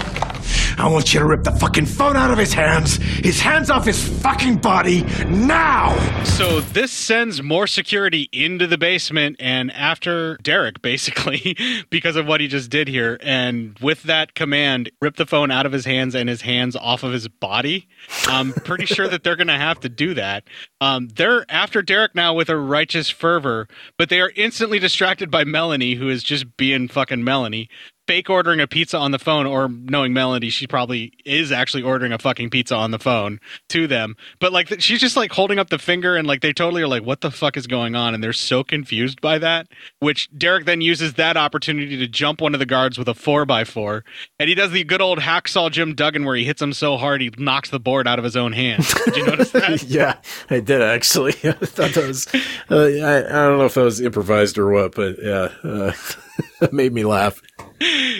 I 0.77 0.87
want 0.87 1.13
you 1.13 1.19
to 1.19 1.25
rip 1.25 1.43
the 1.43 1.51
fucking 1.51 1.85
phone 1.85 2.15
out 2.15 2.31
of 2.31 2.37
his 2.37 2.53
hands, 2.53 2.97
his 2.97 3.39
hands 3.39 3.69
off 3.69 3.85
his 3.85 4.07
fucking 4.21 4.57
body, 4.57 5.03
now! 5.27 5.95
So 6.23 6.61
this 6.61 6.91
sends 6.91 7.43
more 7.43 7.67
security 7.67 8.29
into 8.31 8.65
the 8.67 8.77
basement 8.77 9.37
and 9.39 9.71
after 9.71 10.37
Derek, 10.37 10.81
basically, 10.81 11.55
because 11.89 12.15
of 12.15 12.27
what 12.27 12.41
he 12.41 12.47
just 12.47 12.69
did 12.69 12.87
here. 12.87 13.17
And 13.21 13.77
with 13.79 14.03
that 14.03 14.33
command, 14.33 14.91
rip 15.01 15.15
the 15.15 15.25
phone 15.25 15.51
out 15.51 15.65
of 15.65 15.71
his 15.71 15.85
hands 15.85 16.15
and 16.15 16.27
his 16.27 16.41
hands 16.41 16.75
off 16.75 17.03
of 17.03 17.13
his 17.13 17.27
body. 17.27 17.87
I'm 18.25 18.53
pretty 18.53 18.85
sure 18.85 19.07
that 19.07 19.23
they're 19.23 19.35
going 19.35 19.47
to 19.47 19.53
have 19.53 19.79
to 19.81 19.89
do 19.89 20.13
that. 20.15 20.45
Um, 20.81 21.09
they're 21.09 21.45
after 21.49 21.81
Derek 21.81 22.15
now 22.15 22.33
with 22.33 22.49
a 22.49 22.57
righteous 22.57 23.09
fervor, 23.09 23.67
but 23.97 24.09
they 24.09 24.21
are 24.21 24.31
instantly 24.35 24.79
distracted 24.79 25.29
by 25.29 25.43
Melanie, 25.43 25.95
who 25.95 26.09
is 26.09 26.23
just 26.23 26.57
being 26.57 26.87
fucking 26.87 27.23
Melanie. 27.23 27.69
Fake 28.07 28.29
ordering 28.29 28.59
a 28.59 28.67
pizza 28.67 28.97
on 28.97 29.11
the 29.11 29.19
phone, 29.19 29.45
or 29.45 29.69
knowing 29.69 30.13
Melody, 30.13 30.49
she 30.49 30.67
probably 30.67 31.13
is 31.25 31.51
actually 31.51 31.83
ordering 31.83 32.11
a 32.11 32.19
fucking 32.19 32.49
pizza 32.49 32.75
on 32.75 32.91
the 32.91 32.99
phone 32.99 33.39
to 33.69 33.87
them. 33.87 34.15
But 34.39 34.51
like, 34.51 34.81
she's 34.81 34.99
just 34.99 35.15
like 35.15 35.31
holding 35.31 35.59
up 35.59 35.69
the 35.69 35.79
finger, 35.79 36.15
and 36.15 36.27
like 36.27 36.41
they 36.41 36.53
totally 36.53 36.81
are 36.81 36.87
like, 36.87 37.03
"What 37.03 37.21
the 37.21 37.31
fuck 37.31 37.57
is 37.57 37.67
going 37.67 37.95
on?" 37.95 38.13
And 38.13 38.23
they're 38.23 38.33
so 38.33 38.63
confused 38.63 39.21
by 39.21 39.37
that. 39.39 39.67
Which 39.99 40.29
Derek 40.37 40.65
then 40.65 40.81
uses 40.81 41.13
that 41.13 41.37
opportunity 41.37 41.97
to 41.97 42.07
jump 42.07 42.41
one 42.41 42.53
of 42.53 42.59
the 42.59 42.65
guards 42.65 42.97
with 42.97 43.07
a 43.07 43.13
four 43.13 43.45
by 43.45 43.63
four, 43.63 44.03
and 44.39 44.49
he 44.49 44.55
does 44.55 44.71
the 44.71 44.83
good 44.83 45.01
old 45.01 45.19
hacksaw 45.19 45.71
Jim 45.71 45.95
Duggan, 45.95 46.25
where 46.25 46.35
he 46.35 46.43
hits 46.43 46.61
him 46.61 46.73
so 46.73 46.97
hard 46.97 47.21
he 47.21 47.31
knocks 47.37 47.69
the 47.69 47.79
board 47.79 48.07
out 48.07 48.19
of 48.19 48.25
his 48.25 48.35
own 48.35 48.51
hand. 48.51 48.85
Did 49.05 49.15
you 49.17 49.25
notice 49.25 49.51
that? 49.51 49.83
yeah, 49.87 50.17
I 50.49 50.59
did 50.59 50.81
actually. 50.81 51.33
I 51.43 51.51
thought 51.53 51.93
that 51.93 52.07
was. 52.07 52.27
Uh, 52.69 53.05
I, 53.05 53.17
I 53.25 53.47
don't 53.47 53.57
know 53.57 53.65
if 53.65 53.75
that 53.75 53.83
was 53.83 54.01
improvised 54.01 54.57
or 54.57 54.71
what, 54.71 54.95
but 54.95 55.17
yeah, 55.21 55.49
uh, 55.63 55.93
made 56.71 56.93
me 56.93 57.03
laugh. 57.03 57.41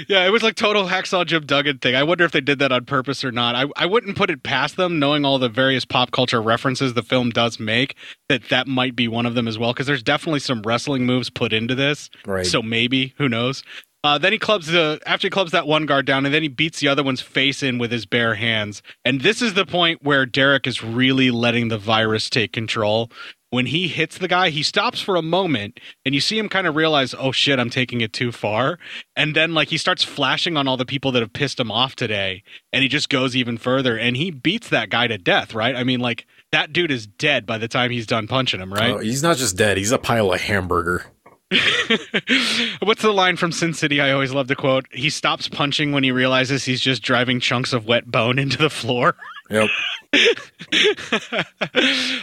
Yeah, 0.07 0.25
it 0.25 0.31
was 0.31 0.43
like 0.43 0.55
total 0.55 0.85
hacksaw 0.85 1.25
Jim 1.25 1.45
Duggan 1.45 1.79
thing. 1.79 1.95
I 1.95 2.03
wonder 2.03 2.23
if 2.23 2.31
they 2.31 2.41
did 2.41 2.59
that 2.59 2.71
on 2.71 2.85
purpose 2.85 3.23
or 3.23 3.31
not. 3.31 3.55
I, 3.55 3.65
I 3.75 3.85
wouldn't 3.85 4.17
put 4.17 4.29
it 4.29 4.43
past 4.43 4.75
them, 4.75 4.99
knowing 4.99 5.25
all 5.25 5.39
the 5.39 5.49
various 5.49 5.85
pop 5.85 6.11
culture 6.11 6.41
references 6.41 6.93
the 6.93 7.03
film 7.03 7.29
does 7.29 7.59
make, 7.59 7.95
that 8.29 8.49
that 8.49 8.67
might 8.67 8.95
be 8.95 9.07
one 9.07 9.25
of 9.25 9.35
them 9.35 9.47
as 9.47 9.57
well. 9.57 9.73
Because 9.73 9.87
there's 9.87 10.03
definitely 10.03 10.39
some 10.39 10.61
wrestling 10.63 11.05
moves 11.05 11.29
put 11.29 11.53
into 11.53 11.75
this. 11.75 12.09
Right. 12.25 12.45
So 12.45 12.61
maybe 12.61 13.13
who 13.17 13.29
knows? 13.29 13.63
Uh, 14.05 14.17
then 14.17 14.33
he 14.33 14.37
clubs 14.37 14.67
the 14.67 14.99
after 15.05 15.27
he 15.27 15.29
clubs 15.29 15.51
that 15.51 15.65
one 15.65 15.85
guard 15.85 16.05
down, 16.05 16.25
and 16.25 16.33
then 16.33 16.41
he 16.41 16.49
beats 16.49 16.81
the 16.81 16.89
other 16.89 17.03
one's 17.03 17.21
face 17.21 17.63
in 17.63 17.77
with 17.77 17.89
his 17.89 18.05
bare 18.05 18.35
hands. 18.35 18.81
And 19.05 19.21
this 19.21 19.41
is 19.41 19.53
the 19.53 19.65
point 19.65 20.03
where 20.03 20.25
Derek 20.25 20.67
is 20.67 20.83
really 20.83 21.31
letting 21.31 21.69
the 21.69 21.77
virus 21.77 22.29
take 22.29 22.51
control. 22.51 23.09
When 23.53 23.67
he 23.67 23.87
hits 23.87 24.17
the 24.17 24.27
guy, 24.27 24.49
he 24.49 24.63
stops 24.63 24.99
for 24.99 25.15
a 25.15 25.21
moment, 25.21 25.79
and 26.03 26.15
you 26.15 26.21
see 26.21 26.39
him 26.39 26.49
kind 26.49 26.65
of 26.65 26.75
realize, 26.75 27.13
"Oh 27.13 27.31
shit, 27.31 27.59
I'm 27.59 27.69
taking 27.69 28.01
it 28.01 28.11
too 28.11 28.31
far." 28.31 28.79
And 29.15 29.35
then 29.35 29.53
like 29.53 29.67
he 29.67 29.77
starts 29.77 30.03
flashing 30.03 30.57
on 30.57 30.67
all 30.67 30.75
the 30.75 30.87
people 30.87 31.11
that 31.11 31.21
have 31.21 31.33
pissed 31.33 31.59
him 31.59 31.69
off 31.69 31.95
today, 31.95 32.41
and 32.71 32.81
he 32.81 32.89
just 32.89 33.09
goes 33.09 33.35
even 33.35 33.59
further, 33.59 33.95
and 33.95 34.17
he 34.17 34.31
beats 34.31 34.69
that 34.69 34.89
guy 34.89 35.05
to 35.05 35.19
death. 35.19 35.53
Right? 35.53 35.75
I 35.75 35.83
mean, 35.83 35.99
like 35.99 36.25
that 36.51 36.73
dude 36.73 36.89
is 36.89 37.05
dead 37.05 37.45
by 37.45 37.59
the 37.59 37.67
time 37.67 37.91
he's 37.91 38.07
done 38.07 38.27
punching 38.27 38.59
him. 38.59 38.73
Right? 38.73 38.89
Oh, 38.89 38.97
he's 38.97 39.21
not 39.21 39.37
just 39.37 39.55
dead; 39.55 39.77
he's 39.77 39.91
a 39.91 39.99
pile 39.99 40.33
of 40.33 40.41
hamburger. 40.41 41.05
What's 42.81 43.03
the 43.03 43.13
line 43.13 43.37
from 43.37 43.51
Sin 43.51 43.75
City 43.75 44.01
I 44.01 44.13
always 44.13 44.33
love 44.33 44.47
to 44.47 44.55
quote? 44.55 44.87
He 44.91 45.11
stops 45.11 45.47
punching 45.47 45.91
when 45.91 46.03
he 46.03 46.11
realizes 46.11 46.65
he's 46.65 46.81
just 46.81 47.03
driving 47.03 47.39
chunks 47.39 47.71
of 47.71 47.85
wet 47.85 48.09
bone 48.09 48.39
into 48.43 48.57
the 48.57 48.71
floor. 48.71 49.15
Yep. 49.51 49.69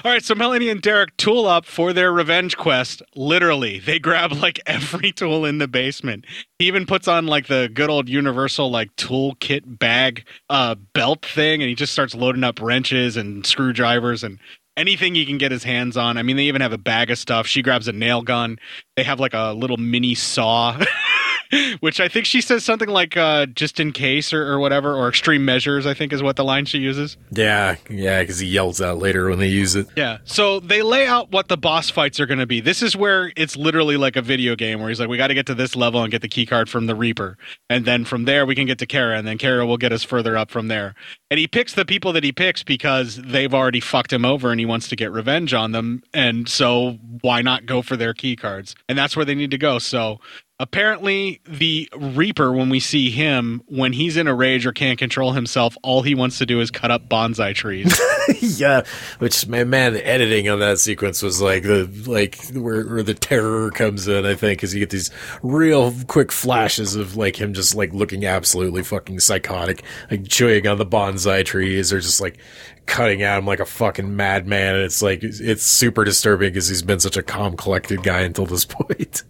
All 0.04 0.12
right, 0.12 0.22
so 0.22 0.34
Melanie 0.34 0.68
and 0.68 0.80
Derek 0.80 1.16
tool 1.16 1.46
up 1.46 1.64
for 1.64 1.92
their 1.92 2.12
revenge 2.12 2.56
quest. 2.56 3.02
Literally, 3.16 3.78
they 3.80 3.98
grab 3.98 4.32
like 4.32 4.60
every 4.66 5.12
tool 5.12 5.44
in 5.44 5.58
the 5.58 5.66
basement. 5.66 6.24
He 6.58 6.66
even 6.66 6.86
puts 6.86 7.08
on 7.08 7.26
like 7.26 7.48
the 7.48 7.70
good 7.72 7.90
old 7.90 8.08
universal 8.08 8.70
like 8.70 8.94
toolkit 8.96 9.62
bag 9.78 10.24
uh 10.48 10.76
belt 10.94 11.24
thing 11.24 11.62
and 11.62 11.68
he 11.68 11.74
just 11.74 11.92
starts 11.92 12.14
loading 12.14 12.44
up 12.44 12.60
wrenches 12.60 13.16
and 13.16 13.44
screwdrivers 13.44 14.22
and 14.22 14.38
anything 14.76 15.14
he 15.14 15.26
can 15.26 15.38
get 15.38 15.52
his 15.52 15.64
hands 15.64 15.96
on. 15.96 16.16
I 16.16 16.22
mean, 16.22 16.36
they 16.36 16.44
even 16.44 16.60
have 16.60 16.72
a 16.72 16.78
bag 16.78 17.10
of 17.10 17.18
stuff. 17.18 17.46
She 17.46 17.62
grabs 17.62 17.88
a 17.88 17.92
nail 17.92 18.22
gun. 18.22 18.58
They 18.96 19.02
have 19.02 19.20
like 19.20 19.34
a 19.34 19.52
little 19.52 19.76
mini 19.76 20.14
saw. 20.14 20.80
Which 21.80 22.00
I 22.00 22.08
think 22.08 22.26
she 22.26 22.40
says 22.40 22.64
something 22.64 22.88
like 22.88 23.16
uh, 23.16 23.46
just 23.46 23.80
in 23.80 23.92
case 23.92 24.32
or, 24.32 24.46
or 24.46 24.58
whatever, 24.58 24.94
or 24.94 25.08
extreme 25.08 25.44
measures, 25.44 25.86
I 25.86 25.94
think 25.94 26.12
is 26.12 26.22
what 26.22 26.36
the 26.36 26.44
line 26.44 26.64
she 26.64 26.78
uses. 26.78 27.16
Yeah, 27.30 27.76
yeah, 27.88 28.20
because 28.20 28.38
he 28.38 28.48
yells 28.48 28.80
out 28.80 28.98
later 28.98 29.28
when 29.28 29.38
they 29.38 29.48
use 29.48 29.76
it. 29.76 29.88
Yeah. 29.96 30.18
So 30.24 30.60
they 30.60 30.82
lay 30.82 31.06
out 31.06 31.30
what 31.30 31.48
the 31.48 31.56
boss 31.56 31.90
fights 31.90 32.20
are 32.20 32.26
going 32.26 32.38
to 32.38 32.46
be. 32.46 32.60
This 32.60 32.82
is 32.82 32.96
where 32.96 33.32
it's 33.36 33.56
literally 33.56 33.96
like 33.96 34.16
a 34.16 34.22
video 34.22 34.54
game 34.56 34.80
where 34.80 34.88
he's 34.88 35.00
like, 35.00 35.08
we 35.08 35.16
got 35.16 35.28
to 35.28 35.34
get 35.34 35.46
to 35.46 35.54
this 35.54 35.74
level 35.74 36.02
and 36.02 36.10
get 36.10 36.22
the 36.22 36.28
key 36.28 36.46
card 36.46 36.68
from 36.68 36.86
the 36.86 36.94
Reaper. 36.94 37.36
And 37.68 37.84
then 37.84 38.04
from 38.04 38.24
there, 38.24 38.46
we 38.46 38.54
can 38.54 38.66
get 38.66 38.78
to 38.78 38.86
Kara, 38.86 39.18
and 39.18 39.26
then 39.26 39.38
Kara 39.38 39.66
will 39.66 39.78
get 39.78 39.92
us 39.92 40.04
further 40.04 40.36
up 40.36 40.50
from 40.50 40.68
there. 40.68 40.94
And 41.30 41.38
he 41.38 41.46
picks 41.46 41.74
the 41.74 41.84
people 41.84 42.12
that 42.12 42.24
he 42.24 42.32
picks 42.32 42.62
because 42.62 43.16
they've 43.16 43.54
already 43.54 43.80
fucked 43.80 44.12
him 44.12 44.24
over 44.24 44.50
and 44.50 44.58
he 44.58 44.66
wants 44.66 44.88
to 44.88 44.96
get 44.96 45.12
revenge 45.12 45.54
on 45.54 45.72
them. 45.72 46.02
And 46.12 46.48
so 46.48 46.98
why 47.20 47.40
not 47.42 47.66
go 47.66 47.82
for 47.82 47.96
their 47.96 48.14
key 48.14 48.34
cards? 48.34 48.74
And 48.88 48.98
that's 48.98 49.16
where 49.16 49.24
they 49.24 49.36
need 49.36 49.52
to 49.52 49.58
go. 49.58 49.78
So 49.78 50.20
apparently 50.60 51.40
the 51.48 51.88
reaper 51.96 52.52
when 52.52 52.68
we 52.68 52.78
see 52.78 53.10
him 53.10 53.62
when 53.66 53.92
he's 53.92 54.16
in 54.16 54.28
a 54.28 54.34
rage 54.34 54.66
or 54.66 54.72
can't 54.72 54.98
control 54.98 55.32
himself 55.32 55.76
all 55.82 56.02
he 56.02 56.14
wants 56.14 56.38
to 56.38 56.46
do 56.46 56.60
is 56.60 56.70
cut 56.70 56.90
up 56.90 57.08
bonsai 57.08 57.52
trees 57.54 57.98
yeah, 58.40 58.84
which 59.18 59.46
man, 59.46 59.70
man, 59.70 59.92
the 59.92 60.06
editing 60.06 60.48
on 60.48 60.58
that 60.60 60.78
sequence 60.78 61.22
was 61.22 61.40
like 61.40 61.62
the 61.62 61.86
like 62.06 62.38
where, 62.52 62.86
where 62.86 63.02
the 63.02 63.14
terror 63.14 63.70
comes 63.70 64.08
in. 64.08 64.26
I 64.26 64.34
think 64.34 64.58
because 64.58 64.74
you 64.74 64.80
get 64.80 64.90
these 64.90 65.10
real 65.42 65.92
quick 66.06 66.32
flashes 66.32 66.94
of 66.94 67.16
like 67.16 67.40
him 67.40 67.54
just 67.54 67.74
like 67.74 67.92
looking 67.92 68.24
absolutely 68.24 68.82
fucking 68.82 69.20
psychotic, 69.20 69.82
like 70.10 70.28
chewing 70.28 70.66
on 70.66 70.78
the 70.78 70.86
bonsai 70.86 71.44
trees 71.44 71.92
or 71.92 72.00
just 72.00 72.20
like 72.20 72.38
cutting 72.86 73.22
at 73.22 73.38
him 73.38 73.46
like 73.46 73.60
a 73.60 73.66
fucking 73.66 74.16
madman. 74.16 74.74
And 74.76 74.84
it's 74.84 75.02
like 75.02 75.22
it's 75.22 75.62
super 75.62 76.04
disturbing 76.04 76.50
because 76.50 76.68
he's 76.68 76.82
been 76.82 77.00
such 77.00 77.16
a 77.16 77.22
calm, 77.22 77.56
collected 77.56 78.02
guy 78.02 78.20
until 78.20 78.46
this 78.46 78.64
point. 78.66 79.22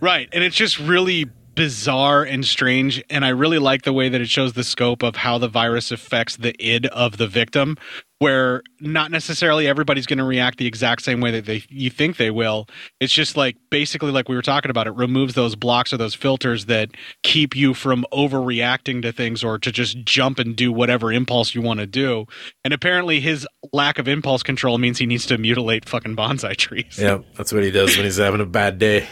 Right. 0.00 0.28
And 0.32 0.44
it's 0.44 0.56
just 0.56 0.78
really 0.78 1.26
bizarre 1.56 2.22
and 2.22 2.44
strange. 2.44 3.02
And 3.10 3.24
I 3.24 3.30
really 3.30 3.58
like 3.58 3.82
the 3.82 3.92
way 3.92 4.08
that 4.10 4.20
it 4.20 4.28
shows 4.28 4.52
the 4.52 4.62
scope 4.62 5.02
of 5.02 5.16
how 5.16 5.38
the 5.38 5.48
virus 5.48 5.90
affects 5.90 6.36
the 6.36 6.54
id 6.62 6.86
of 6.88 7.16
the 7.16 7.26
victim, 7.26 7.78
where 8.18 8.62
not 8.78 9.10
necessarily 9.10 9.66
everybody's 9.66 10.04
going 10.04 10.18
to 10.18 10.24
react 10.24 10.58
the 10.58 10.66
exact 10.66 11.02
same 11.02 11.20
way 11.22 11.30
that 11.30 11.46
they 11.46 11.64
you 11.70 11.88
think 11.88 12.18
they 12.18 12.30
will. 12.30 12.66
It's 13.00 13.12
just 13.12 13.38
like 13.38 13.56
basically 13.70 14.12
like 14.12 14.28
we 14.28 14.36
were 14.36 14.42
talking 14.42 14.70
about, 14.70 14.86
it 14.86 14.94
removes 14.94 15.32
those 15.32 15.56
blocks 15.56 15.94
or 15.94 15.96
those 15.96 16.14
filters 16.14 16.66
that 16.66 16.90
keep 17.22 17.56
you 17.56 17.72
from 17.72 18.04
overreacting 18.12 19.00
to 19.00 19.10
things 19.10 19.42
or 19.42 19.58
to 19.58 19.72
just 19.72 20.04
jump 20.04 20.38
and 20.38 20.54
do 20.54 20.70
whatever 20.70 21.10
impulse 21.10 21.54
you 21.54 21.62
want 21.62 21.80
to 21.80 21.86
do. 21.86 22.26
And 22.64 22.74
apparently 22.74 23.20
his 23.20 23.48
lack 23.72 23.98
of 23.98 24.08
impulse 24.08 24.42
control 24.42 24.76
means 24.76 24.98
he 24.98 25.06
needs 25.06 25.24
to 25.26 25.38
mutilate 25.38 25.88
fucking 25.88 26.16
bonsai 26.16 26.54
trees. 26.54 26.98
Yeah, 27.00 27.20
that's 27.34 27.50
what 27.50 27.62
he 27.62 27.70
does 27.70 27.96
when 27.96 28.04
he's 28.04 28.18
having 28.18 28.42
a 28.42 28.46
bad 28.46 28.78
day. 28.78 29.08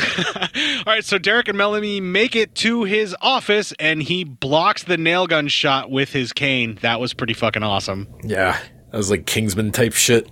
All 0.00 0.84
right, 0.86 1.04
so 1.04 1.18
Derek 1.18 1.48
and 1.48 1.56
Melanie 1.56 2.00
make 2.00 2.36
it 2.36 2.54
to 2.56 2.84
his 2.84 3.14
office 3.20 3.72
and 3.78 4.02
he 4.02 4.24
blocks 4.24 4.84
the 4.84 4.96
nail 4.96 5.26
gun 5.26 5.48
shot 5.48 5.90
with 5.90 6.12
his 6.12 6.32
cane. 6.32 6.78
That 6.82 7.00
was 7.00 7.14
pretty 7.14 7.34
fucking 7.34 7.62
awesome. 7.62 8.08
Yeah, 8.22 8.58
that 8.90 8.96
was 8.96 9.10
like 9.10 9.26
Kingsman 9.26 9.72
type 9.72 9.92
shit. 9.94 10.28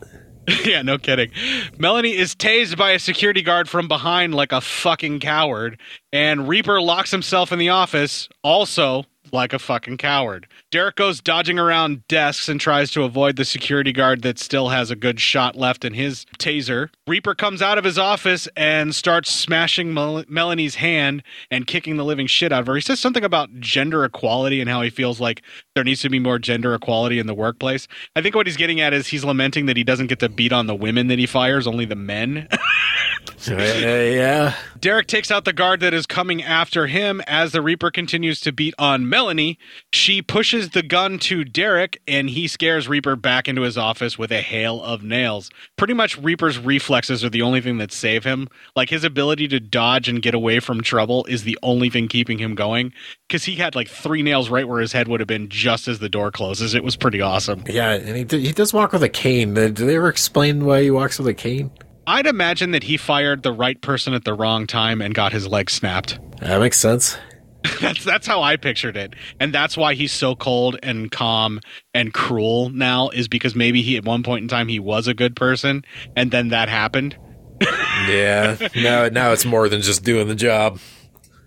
yeah, 0.64 0.82
no 0.82 0.98
kidding. 0.98 1.30
Melanie 1.78 2.14
is 2.16 2.34
tased 2.34 2.76
by 2.76 2.90
a 2.90 2.98
security 2.98 3.42
guard 3.42 3.68
from 3.68 3.88
behind 3.88 4.34
like 4.34 4.52
a 4.52 4.60
fucking 4.60 5.20
coward, 5.20 5.80
and 6.12 6.48
Reaper 6.48 6.80
locks 6.82 7.10
himself 7.10 7.50
in 7.50 7.58
the 7.58 7.70
office, 7.70 8.28
also 8.42 9.04
like 9.34 9.52
a 9.52 9.58
fucking 9.58 9.98
coward. 9.98 10.46
Derek 10.70 10.96
goes 10.96 11.20
dodging 11.20 11.58
around 11.58 12.06
desks 12.08 12.48
and 12.48 12.60
tries 12.60 12.90
to 12.92 13.02
avoid 13.02 13.36
the 13.36 13.44
security 13.44 13.92
guard 13.92 14.22
that 14.22 14.38
still 14.38 14.70
has 14.70 14.90
a 14.90 14.96
good 14.96 15.20
shot 15.20 15.56
left 15.56 15.84
in 15.84 15.92
his 15.92 16.24
taser. 16.38 16.88
Reaper 17.06 17.34
comes 17.34 17.60
out 17.60 17.76
of 17.76 17.84
his 17.84 17.98
office 17.98 18.48
and 18.56 18.94
starts 18.94 19.30
smashing 19.30 19.92
Mel- 19.92 20.24
Melanie's 20.28 20.76
hand 20.76 21.22
and 21.50 21.66
kicking 21.66 21.96
the 21.96 22.04
living 22.04 22.26
shit 22.26 22.52
out 22.52 22.60
of 22.60 22.66
her. 22.68 22.76
He 22.76 22.80
says 22.80 23.00
something 23.00 23.24
about 23.24 23.60
gender 23.60 24.04
equality 24.04 24.60
and 24.60 24.70
how 24.70 24.80
he 24.80 24.88
feels 24.90 25.20
like 25.20 25.42
there 25.74 25.84
needs 25.84 26.00
to 26.02 26.08
be 26.08 26.18
more 26.18 26.38
gender 26.38 26.74
equality 26.74 27.18
in 27.18 27.26
the 27.26 27.34
workplace. 27.34 27.86
I 28.16 28.22
think 28.22 28.34
what 28.34 28.46
he's 28.46 28.56
getting 28.56 28.80
at 28.80 28.94
is 28.94 29.08
he's 29.08 29.24
lamenting 29.24 29.66
that 29.66 29.76
he 29.76 29.84
doesn't 29.84 30.06
get 30.06 30.20
to 30.20 30.28
beat 30.28 30.52
on 30.52 30.66
the 30.66 30.74
women 30.74 31.08
that 31.08 31.18
he 31.18 31.26
fires, 31.26 31.66
only 31.66 31.84
the 31.84 31.96
men. 31.96 32.48
Uh, 33.50 33.56
yeah. 33.56 34.54
Derek 34.80 35.06
takes 35.06 35.30
out 35.30 35.44
the 35.44 35.52
guard 35.52 35.80
that 35.80 35.94
is 35.94 36.06
coming 36.06 36.42
after 36.42 36.86
him 36.86 37.20
as 37.26 37.52
the 37.52 37.62
Reaper 37.62 37.90
continues 37.90 38.40
to 38.40 38.52
beat 38.52 38.74
on 38.78 39.08
Melanie. 39.08 39.58
She 39.92 40.20
pushes 40.22 40.70
the 40.70 40.82
gun 40.82 41.18
to 41.20 41.44
Derek 41.44 42.00
and 42.06 42.28
he 42.30 42.46
scares 42.48 42.88
Reaper 42.88 43.16
back 43.16 43.48
into 43.48 43.62
his 43.62 43.78
office 43.78 44.18
with 44.18 44.30
a 44.30 44.40
hail 44.40 44.82
of 44.82 45.02
nails. 45.02 45.50
Pretty 45.76 45.94
much 45.94 46.18
Reaper's 46.18 46.58
reflexes 46.58 47.24
are 47.24 47.30
the 47.30 47.42
only 47.42 47.60
thing 47.60 47.78
that 47.78 47.92
save 47.92 48.24
him. 48.24 48.48
Like 48.76 48.90
his 48.90 49.04
ability 49.04 49.48
to 49.48 49.60
dodge 49.60 50.08
and 50.08 50.20
get 50.20 50.34
away 50.34 50.60
from 50.60 50.82
trouble 50.82 51.24
is 51.26 51.44
the 51.44 51.58
only 51.62 51.90
thing 51.90 52.08
keeping 52.08 52.38
him 52.38 52.54
going 52.54 52.92
cuz 53.28 53.44
he 53.44 53.54
had 53.54 53.74
like 53.74 53.88
3 53.88 54.22
nails 54.22 54.50
right 54.50 54.68
where 54.68 54.80
his 54.80 54.92
head 54.92 55.08
would 55.08 55.20
have 55.20 55.26
been 55.26 55.48
just 55.48 55.88
as 55.88 55.98
the 55.98 56.08
door 56.08 56.30
closes. 56.30 56.74
It 56.74 56.84
was 56.84 56.96
pretty 56.96 57.20
awesome. 57.20 57.64
Yeah, 57.68 57.92
and 57.92 58.30
he, 58.30 58.38
he 58.38 58.52
does 58.52 58.72
walk 58.72 58.92
with 58.92 59.02
a 59.02 59.08
cane. 59.08 59.54
Did 59.54 59.76
they 59.76 59.96
ever 59.96 60.08
explain 60.08 60.64
why 60.64 60.82
he 60.82 60.90
walks 60.90 61.18
with 61.18 61.28
a 61.28 61.34
cane? 61.34 61.70
I'd 62.06 62.26
imagine 62.26 62.72
that 62.72 62.82
he 62.82 62.96
fired 62.96 63.42
the 63.42 63.52
right 63.52 63.80
person 63.80 64.14
at 64.14 64.24
the 64.24 64.34
wrong 64.34 64.66
time 64.66 65.00
and 65.00 65.14
got 65.14 65.32
his 65.32 65.46
leg 65.46 65.70
snapped. 65.70 66.18
That 66.40 66.60
makes 66.60 66.78
sense. 66.78 67.16
that's 67.80 68.04
that's 68.04 68.26
how 68.26 68.42
I 68.42 68.56
pictured 68.56 68.96
it. 68.96 69.14
And 69.40 69.52
that's 69.52 69.76
why 69.76 69.94
he's 69.94 70.12
so 70.12 70.34
cold 70.34 70.78
and 70.82 71.10
calm 71.10 71.60
and 71.94 72.12
cruel 72.12 72.68
now 72.68 73.08
is 73.08 73.26
because 73.26 73.54
maybe 73.54 73.80
he 73.80 73.96
at 73.96 74.04
one 74.04 74.22
point 74.22 74.42
in 74.42 74.48
time 74.48 74.68
he 74.68 74.78
was 74.78 75.08
a 75.08 75.14
good 75.14 75.34
person 75.34 75.84
and 76.14 76.30
then 76.30 76.48
that 76.48 76.68
happened. 76.68 77.16
yeah. 78.06 78.56
Now 78.76 79.08
now 79.08 79.32
it's 79.32 79.46
more 79.46 79.68
than 79.68 79.80
just 79.80 80.04
doing 80.04 80.28
the 80.28 80.34
job. 80.34 80.78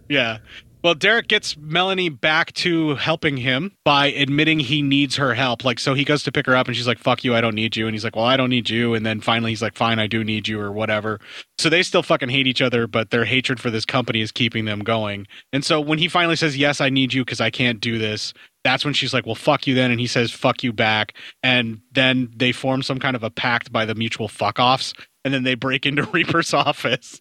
Yeah. 0.09 0.39
Well, 0.83 0.93
Derek 0.93 1.27
gets 1.27 1.57
Melanie 1.57 2.09
back 2.09 2.53
to 2.53 2.95
helping 2.95 3.37
him 3.37 3.73
by 3.83 4.07
admitting 4.07 4.59
he 4.59 4.81
needs 4.81 5.15
her 5.15 5.33
help. 5.33 5.65
Like, 5.65 5.79
so 5.79 5.95
he 5.95 6.05
goes 6.05 6.23
to 6.23 6.31
pick 6.31 6.45
her 6.45 6.55
up 6.55 6.67
and 6.67 6.75
she's 6.75 6.87
like, 6.87 6.99
fuck 6.99 7.23
you, 7.23 7.35
I 7.35 7.41
don't 7.41 7.55
need 7.55 7.75
you. 7.75 7.87
And 7.87 7.95
he's 7.95 8.03
like, 8.03 8.15
well, 8.15 8.25
I 8.25 8.37
don't 8.37 8.51
need 8.51 8.69
you. 8.69 8.93
And 8.93 9.05
then 9.05 9.19
finally 9.19 9.51
he's 9.51 9.61
like, 9.61 9.75
fine, 9.75 9.99
I 9.99 10.07
do 10.07 10.23
need 10.23 10.47
you 10.47 10.59
or 10.59 10.71
whatever. 10.71 11.19
So 11.57 11.69
they 11.69 11.83
still 11.83 12.03
fucking 12.03 12.29
hate 12.29 12.47
each 12.47 12.61
other, 12.61 12.85
but 12.87 13.09
their 13.09 13.25
hatred 13.25 13.59
for 13.59 13.69
this 13.71 13.85
company 13.85 14.21
is 14.21 14.31
keeping 14.31 14.65
them 14.65 14.79
going. 14.79 15.27
And 15.51 15.65
so 15.65 15.81
when 15.81 15.97
he 15.99 16.07
finally 16.07 16.35
says, 16.35 16.55
yes, 16.55 16.79
I 16.79 16.89
need 16.89 17.13
you 17.13 17.25
because 17.25 17.41
I 17.41 17.49
can't 17.49 17.81
do 17.81 17.97
this, 17.97 18.33
that's 18.63 18.85
when 18.85 18.93
she's 18.93 19.13
like, 19.13 19.25
well, 19.25 19.35
fuck 19.35 19.65
you 19.65 19.73
then. 19.73 19.91
And 19.91 19.99
he 19.99 20.07
says, 20.07 20.31
fuck 20.31 20.63
you 20.63 20.71
back. 20.71 21.13
And 21.41 21.81
then 21.91 22.29
they 22.35 22.51
form 22.51 22.83
some 22.83 22.99
kind 22.99 23.15
of 23.15 23.23
a 23.23 23.29
pact 23.29 23.71
by 23.71 23.85
the 23.85 23.95
mutual 23.95 24.27
fuck 24.27 24.59
offs. 24.59 24.93
And 25.25 25.33
then 25.33 25.43
they 25.43 25.55
break 25.55 25.85
into 25.85 26.03
Reaper's 26.13 26.53
office. 26.53 27.19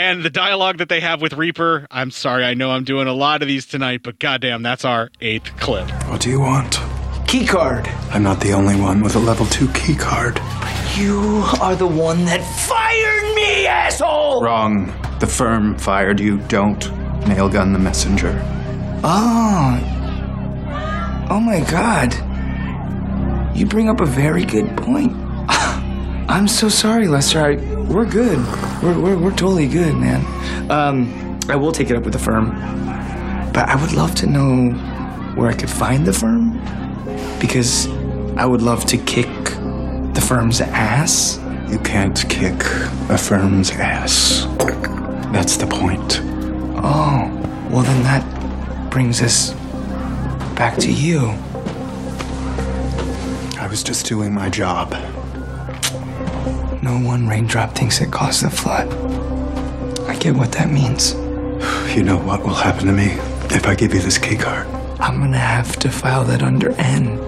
And 0.00 0.22
the 0.22 0.30
dialogue 0.30 0.78
that 0.78 0.88
they 0.88 1.00
have 1.00 1.20
with 1.20 1.34
Reaper, 1.34 1.86
I'm 1.90 2.10
sorry, 2.10 2.42
I 2.42 2.54
know 2.54 2.70
I'm 2.70 2.84
doing 2.84 3.06
a 3.06 3.12
lot 3.12 3.42
of 3.42 3.48
these 3.48 3.66
tonight, 3.66 4.00
but 4.02 4.18
goddamn, 4.18 4.62
that's 4.62 4.82
our 4.82 5.10
eighth 5.20 5.54
clip. 5.58 5.90
What 6.08 6.22
do 6.22 6.30
you 6.30 6.40
want? 6.40 6.80
Key 7.28 7.46
card. 7.46 7.86
I'm 8.10 8.22
not 8.22 8.40
the 8.40 8.54
only 8.54 8.76
one 8.80 9.02
with 9.02 9.14
a 9.14 9.18
level 9.18 9.44
2 9.44 9.68
key 9.72 9.94
card. 9.94 10.40
You 10.96 11.44
are 11.60 11.76
the 11.76 11.86
one 11.86 12.24
that 12.24 12.40
fired 12.66 13.34
me, 13.34 13.66
asshole! 13.66 14.42
Wrong. 14.42 14.86
The 15.20 15.26
firm 15.26 15.76
fired 15.76 16.18
you. 16.18 16.38
Don't 16.48 16.80
nailgun 17.26 17.74
the 17.74 17.78
messenger. 17.78 18.40
Oh. 19.04 19.78
Oh 21.28 21.40
my 21.40 21.60
god. 21.70 22.14
You 23.54 23.66
bring 23.66 23.90
up 23.90 24.00
a 24.00 24.06
very 24.06 24.46
good 24.46 24.74
point. 24.78 25.12
I'm 26.30 26.46
so 26.46 26.68
sorry, 26.68 27.08
Lester. 27.08 27.40
I, 27.40 27.56
we're 27.56 28.04
good. 28.04 28.38
We're, 28.84 28.98
we're, 29.00 29.18
we're 29.18 29.30
totally 29.30 29.66
good, 29.66 29.96
man. 29.96 30.24
Um, 30.70 31.40
I 31.48 31.56
will 31.56 31.72
take 31.72 31.90
it 31.90 31.96
up 31.96 32.04
with 32.04 32.12
the 32.12 32.20
firm. 32.20 32.50
But 33.52 33.68
I 33.68 33.74
would 33.74 33.90
love 33.90 34.14
to 34.14 34.26
know 34.28 34.70
where 35.34 35.50
I 35.50 35.54
could 35.54 35.68
find 35.68 36.06
the 36.06 36.12
firm. 36.12 36.52
Because 37.40 37.88
I 38.36 38.46
would 38.46 38.62
love 38.62 38.84
to 38.86 38.96
kick 38.96 39.26
the 40.14 40.24
firm's 40.24 40.60
ass. 40.60 41.40
You 41.68 41.80
can't 41.80 42.24
kick 42.28 42.62
a 43.10 43.18
firm's 43.18 43.72
ass. 43.72 44.46
That's 45.32 45.56
the 45.56 45.66
point. 45.66 46.20
Oh, 46.76 47.28
well, 47.70 47.82
then 47.82 48.04
that 48.04 48.90
brings 48.90 49.20
us 49.20 49.52
back 50.54 50.78
to 50.78 50.92
you. 50.92 51.34
I 53.58 53.66
was 53.68 53.82
just 53.82 54.06
doing 54.06 54.32
my 54.32 54.48
job. 54.48 54.94
No 56.82 56.98
one 56.98 57.26
raindrop 57.28 57.74
thinks 57.74 58.00
it 58.00 58.10
caused 58.10 58.42
the 58.42 58.50
flood. 58.50 58.88
I 60.08 60.16
get 60.16 60.34
what 60.34 60.52
that 60.52 60.70
means. 60.70 61.14
You 61.90 62.04
know 62.04 62.18
what 62.18 62.42
will 62.42 62.54
happen 62.54 62.86
to 62.86 62.92
me 62.92 63.16
if 63.50 63.66
I 63.66 63.74
give 63.74 63.92
you 63.92 64.00
this 64.00 64.16
key 64.16 64.36
card? 64.36 64.66
I'm 65.00 65.18
gonna 65.18 65.38
have 65.38 65.76
to 65.80 65.90
file 65.90 66.22
that 66.24 66.40
under 66.40 66.70
N. 66.78 67.18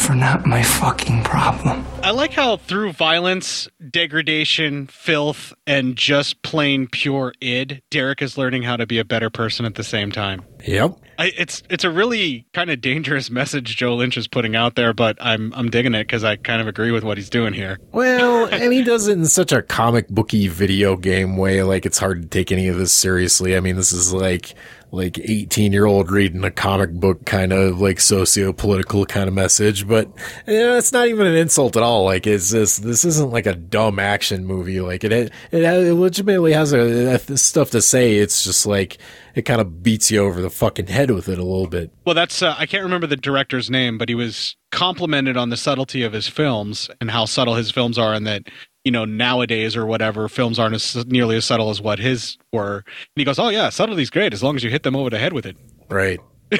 enough 0.00 0.10
are 0.10 0.14
not 0.14 0.46
my 0.46 0.62
fucking 0.62 1.22
problem. 1.24 1.84
I 2.02 2.12
like 2.12 2.32
how 2.32 2.56
through 2.56 2.92
violence, 2.92 3.68
degradation, 3.90 4.86
filth, 4.86 5.52
and 5.66 5.96
just 5.96 6.42
plain 6.42 6.86
pure 6.86 7.34
id, 7.40 7.82
Derek 7.90 8.22
is 8.22 8.38
learning 8.38 8.62
how 8.62 8.76
to 8.76 8.86
be 8.86 8.98
a 8.98 9.04
better 9.04 9.28
person 9.30 9.66
at 9.66 9.74
the 9.74 9.84
same 9.84 10.10
time. 10.10 10.42
Yep. 10.66 10.98
I, 11.18 11.32
it's 11.36 11.62
it's 11.68 11.84
a 11.84 11.90
really 11.90 12.46
kind 12.54 12.70
of 12.70 12.80
dangerous 12.80 13.30
message 13.40 13.76
Joe 13.76 13.96
Lynch 13.96 14.16
is 14.16 14.26
putting 14.26 14.56
out 14.56 14.74
there, 14.74 14.94
but 14.94 15.18
I'm 15.20 15.52
I'm 15.54 15.70
digging 15.70 15.94
it 15.94 16.04
because 16.04 16.24
I 16.24 16.36
kind 16.36 16.62
of 16.62 16.68
agree 16.68 16.92
with 16.92 17.04
what 17.04 17.18
he's 17.18 17.30
doing 17.30 17.52
here. 17.52 17.78
Well, 17.92 18.46
and 18.50 18.72
he 18.72 18.82
does 18.82 19.06
it 19.06 19.12
in 19.12 19.26
such 19.26 19.52
a 19.52 19.60
comic 19.60 20.08
booky 20.08 20.48
video 20.48 20.96
game 20.96 21.36
way. 21.36 21.62
Like 21.62 21.84
it's 21.84 21.98
hard 21.98 22.22
to 22.22 22.28
take 22.28 22.50
any 22.50 22.68
of 22.68 22.78
this 22.78 22.92
seriously. 22.92 23.54
I 23.56 23.60
mean, 23.60 23.76
this 23.76 23.92
is 23.92 24.14
like 24.14 24.54
like 24.92 25.18
18 25.18 25.72
year 25.72 25.86
old 25.86 26.10
reading 26.10 26.44
a 26.44 26.50
comic 26.50 26.92
book 26.92 27.24
kind 27.26 27.52
of 27.52 27.80
like 27.80 28.00
socio 28.00 28.52
political 28.52 29.06
kind 29.06 29.28
of 29.28 29.34
message, 29.34 29.86
but 29.86 30.08
you 30.46 30.54
know, 30.54 30.76
it's 30.76 30.92
not 30.92 31.08
even 31.08 31.26
an 31.26 31.36
insult 31.36 31.76
at 31.76 31.82
all. 31.82 32.04
Like 32.04 32.26
it's 32.26 32.50
this, 32.50 32.78
this 32.78 33.04
isn't 33.04 33.30
like 33.30 33.46
a 33.46 33.54
dumb 33.54 33.98
action 33.98 34.44
movie. 34.44 34.80
Like 34.80 35.04
it, 35.04 35.12
it, 35.12 35.32
it 35.52 35.94
legitimately 35.94 36.52
has 36.52 36.72
a, 36.72 37.14
a 37.14 37.36
stuff 37.36 37.70
to 37.70 37.82
say. 37.82 38.16
It's 38.16 38.44
just 38.44 38.66
like, 38.66 38.98
it 39.34 39.42
kind 39.42 39.60
of 39.60 39.82
beats 39.82 40.10
you 40.10 40.20
over 40.20 40.42
the 40.42 40.50
fucking 40.50 40.88
head 40.88 41.10
with 41.10 41.28
it 41.28 41.38
a 41.38 41.44
little 41.44 41.66
bit. 41.66 41.90
Well, 42.04 42.14
that's 42.14 42.42
uh, 42.42 42.54
I 42.58 42.66
can't 42.66 42.82
remember 42.82 43.06
the 43.06 43.16
director's 43.16 43.70
name, 43.70 43.98
but 43.98 44.08
he 44.08 44.14
was 44.14 44.56
complimented 44.72 45.36
on 45.36 45.50
the 45.50 45.56
subtlety 45.56 46.02
of 46.02 46.12
his 46.12 46.28
films 46.28 46.90
and 47.00 47.10
how 47.10 47.24
subtle 47.24 47.54
his 47.54 47.70
films 47.70 47.98
are, 47.98 48.14
and 48.14 48.26
that 48.26 48.44
you 48.84 48.92
know 48.92 49.04
nowadays 49.04 49.76
or 49.76 49.86
whatever 49.86 50.28
films 50.28 50.58
aren't 50.58 50.74
as 50.74 51.06
nearly 51.06 51.36
as 51.36 51.44
subtle 51.44 51.70
as 51.70 51.80
what 51.80 51.98
his 51.98 52.38
were. 52.52 52.76
And 52.86 53.16
he 53.16 53.24
goes, 53.24 53.38
"Oh 53.38 53.48
yeah, 53.48 53.68
subtlety's 53.70 54.10
great 54.10 54.32
as 54.32 54.42
long 54.42 54.56
as 54.56 54.64
you 54.64 54.70
hit 54.70 54.82
them 54.82 54.96
over 54.96 55.10
the 55.10 55.18
head 55.18 55.32
with 55.32 55.46
it." 55.46 55.56
Right. 55.88 56.20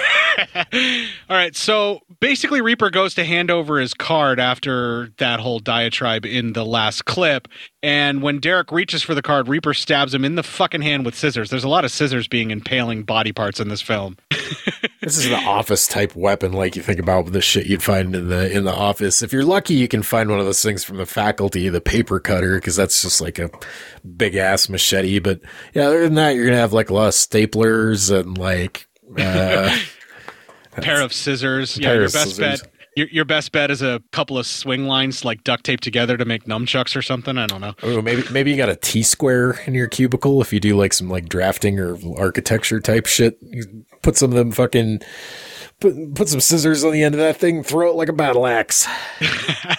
All 1.29 1.37
right, 1.37 1.55
so 1.57 2.01
basically, 2.21 2.61
Reaper 2.61 2.91
goes 2.91 3.15
to 3.15 3.25
hand 3.25 3.51
over 3.51 3.79
his 3.79 3.95
card 3.95 4.39
after 4.39 5.11
that 5.19 5.41
whole 5.41 5.59
diatribe 5.59 6.25
in 6.25 6.53
the 6.53 6.65
last 6.65 7.05
clip. 7.05 7.49
And 7.83 8.23
when 8.23 8.41
Derek 8.41 8.71
reaches 8.71 9.03
for 9.03 9.15
the 9.15 9.23
card, 9.23 9.49
Reaper 9.49 9.75
stabs 9.75 10.15
him 10.15 10.25
in 10.25 10.35
the 10.35 10.43
fucking 10.43 10.83
hand 10.83 11.05
with 11.05 11.15
scissors. 11.15 11.51
There's 11.51 11.65
a 11.65 11.69
lot 11.69 11.85
of 11.85 11.91
scissors 11.91 12.29
being 12.29 12.51
impaling 12.51 13.05
body 13.05 13.33
parts 13.33 13.59
in 13.59 13.69
this 13.69 13.81
film. 13.83 14.17
this 15.01 15.17
is 15.17 15.29
the 15.29 15.37
office 15.37 15.89
type 15.89 16.15
weapon, 16.15 16.53
like 16.53 16.77
you 16.77 16.83
think 16.83 17.01
about 17.01 17.33
the 17.33 17.41
shit 17.41 17.67
you'd 17.67 17.83
find 17.83 18.15
in 18.15 18.29
the 18.29 18.51
in 18.51 18.65
the 18.65 18.75
office. 18.75 19.23
If 19.23 19.33
you're 19.33 19.45
lucky, 19.45 19.75
you 19.75 19.89
can 19.89 20.03
find 20.03 20.31
one 20.31 20.39
of 20.39 20.47
those 20.47 20.63
things 20.63 20.85
from 20.85 20.99
the 20.99 21.07
faculty, 21.07 21.69
the 21.69 21.81
paper 21.81 22.21
cutter, 22.21 22.57
because 22.57 22.77
that's 22.77 23.01
just 23.03 23.21
like 23.21 23.39
a 23.39 23.51
big 24.17 24.37
ass 24.37 24.69
machete. 24.69 25.19
But 25.19 25.41
yeah, 25.75 25.87
other 25.87 26.03
than 26.03 26.15
that, 26.15 26.35
you're 26.35 26.47
gonna 26.47 26.59
have 26.59 26.73
like 26.73 26.91
a 26.91 26.95
lot 26.95 27.09
of 27.09 27.15
staplers 27.15 28.15
and 28.15 28.37
like. 28.37 28.87
Uh, 29.19 29.77
pair 30.81 31.01
of 31.01 31.13
scissors. 31.13 31.79
Yeah, 31.79 31.95
your 31.95 32.03
best 32.03 32.37
scissors. 32.37 32.63
bet. 32.63 32.73
Your, 32.97 33.07
your 33.09 33.25
best 33.25 33.53
bet 33.53 33.71
is 33.71 33.83
a 33.83 34.03
couple 34.11 34.37
of 34.37 34.47
Swinglines 34.47 35.25
like 35.25 35.45
duct 35.45 35.65
taped 35.65 35.85
together 35.85 36.17
to 36.17 36.25
make 36.25 36.45
nunchucks 36.45 36.97
or 36.97 37.03
something. 37.03 37.39
I 37.39 37.47
don't 37.47 37.61
know. 37.61 37.75
Oh, 37.83 38.03
maybe 38.03 38.25
maybe 38.33 38.51
you 38.51 38.57
got 38.57 38.69
a 38.69 38.77
T 38.77 39.03
square 39.03 39.61
in 39.67 39.75
your 39.75 39.87
cubicle 39.87 40.41
if 40.41 40.53
you 40.53 40.59
do 40.59 40.77
like 40.77 40.93
some 40.93 41.09
like 41.09 41.29
drafting 41.29 41.79
or 41.79 41.97
architecture 42.19 42.81
type 42.81 43.07
shit. 43.07 43.39
You 43.41 43.85
put 44.03 44.17
some 44.17 44.31
of 44.31 44.37
them 44.37 44.51
fucking 44.51 45.03
put 45.79 46.15
put 46.15 46.29
some 46.29 46.41
scissors 46.41 46.83
on 46.83 46.91
the 46.93 47.05
end 47.05 47.15
of 47.15 47.21
that 47.21 47.37
thing, 47.37 47.63
throw 47.63 47.91
it 47.91 47.95
like 47.95 48.09
a 48.09 48.13
battle 48.13 48.47
axe. 48.47 48.89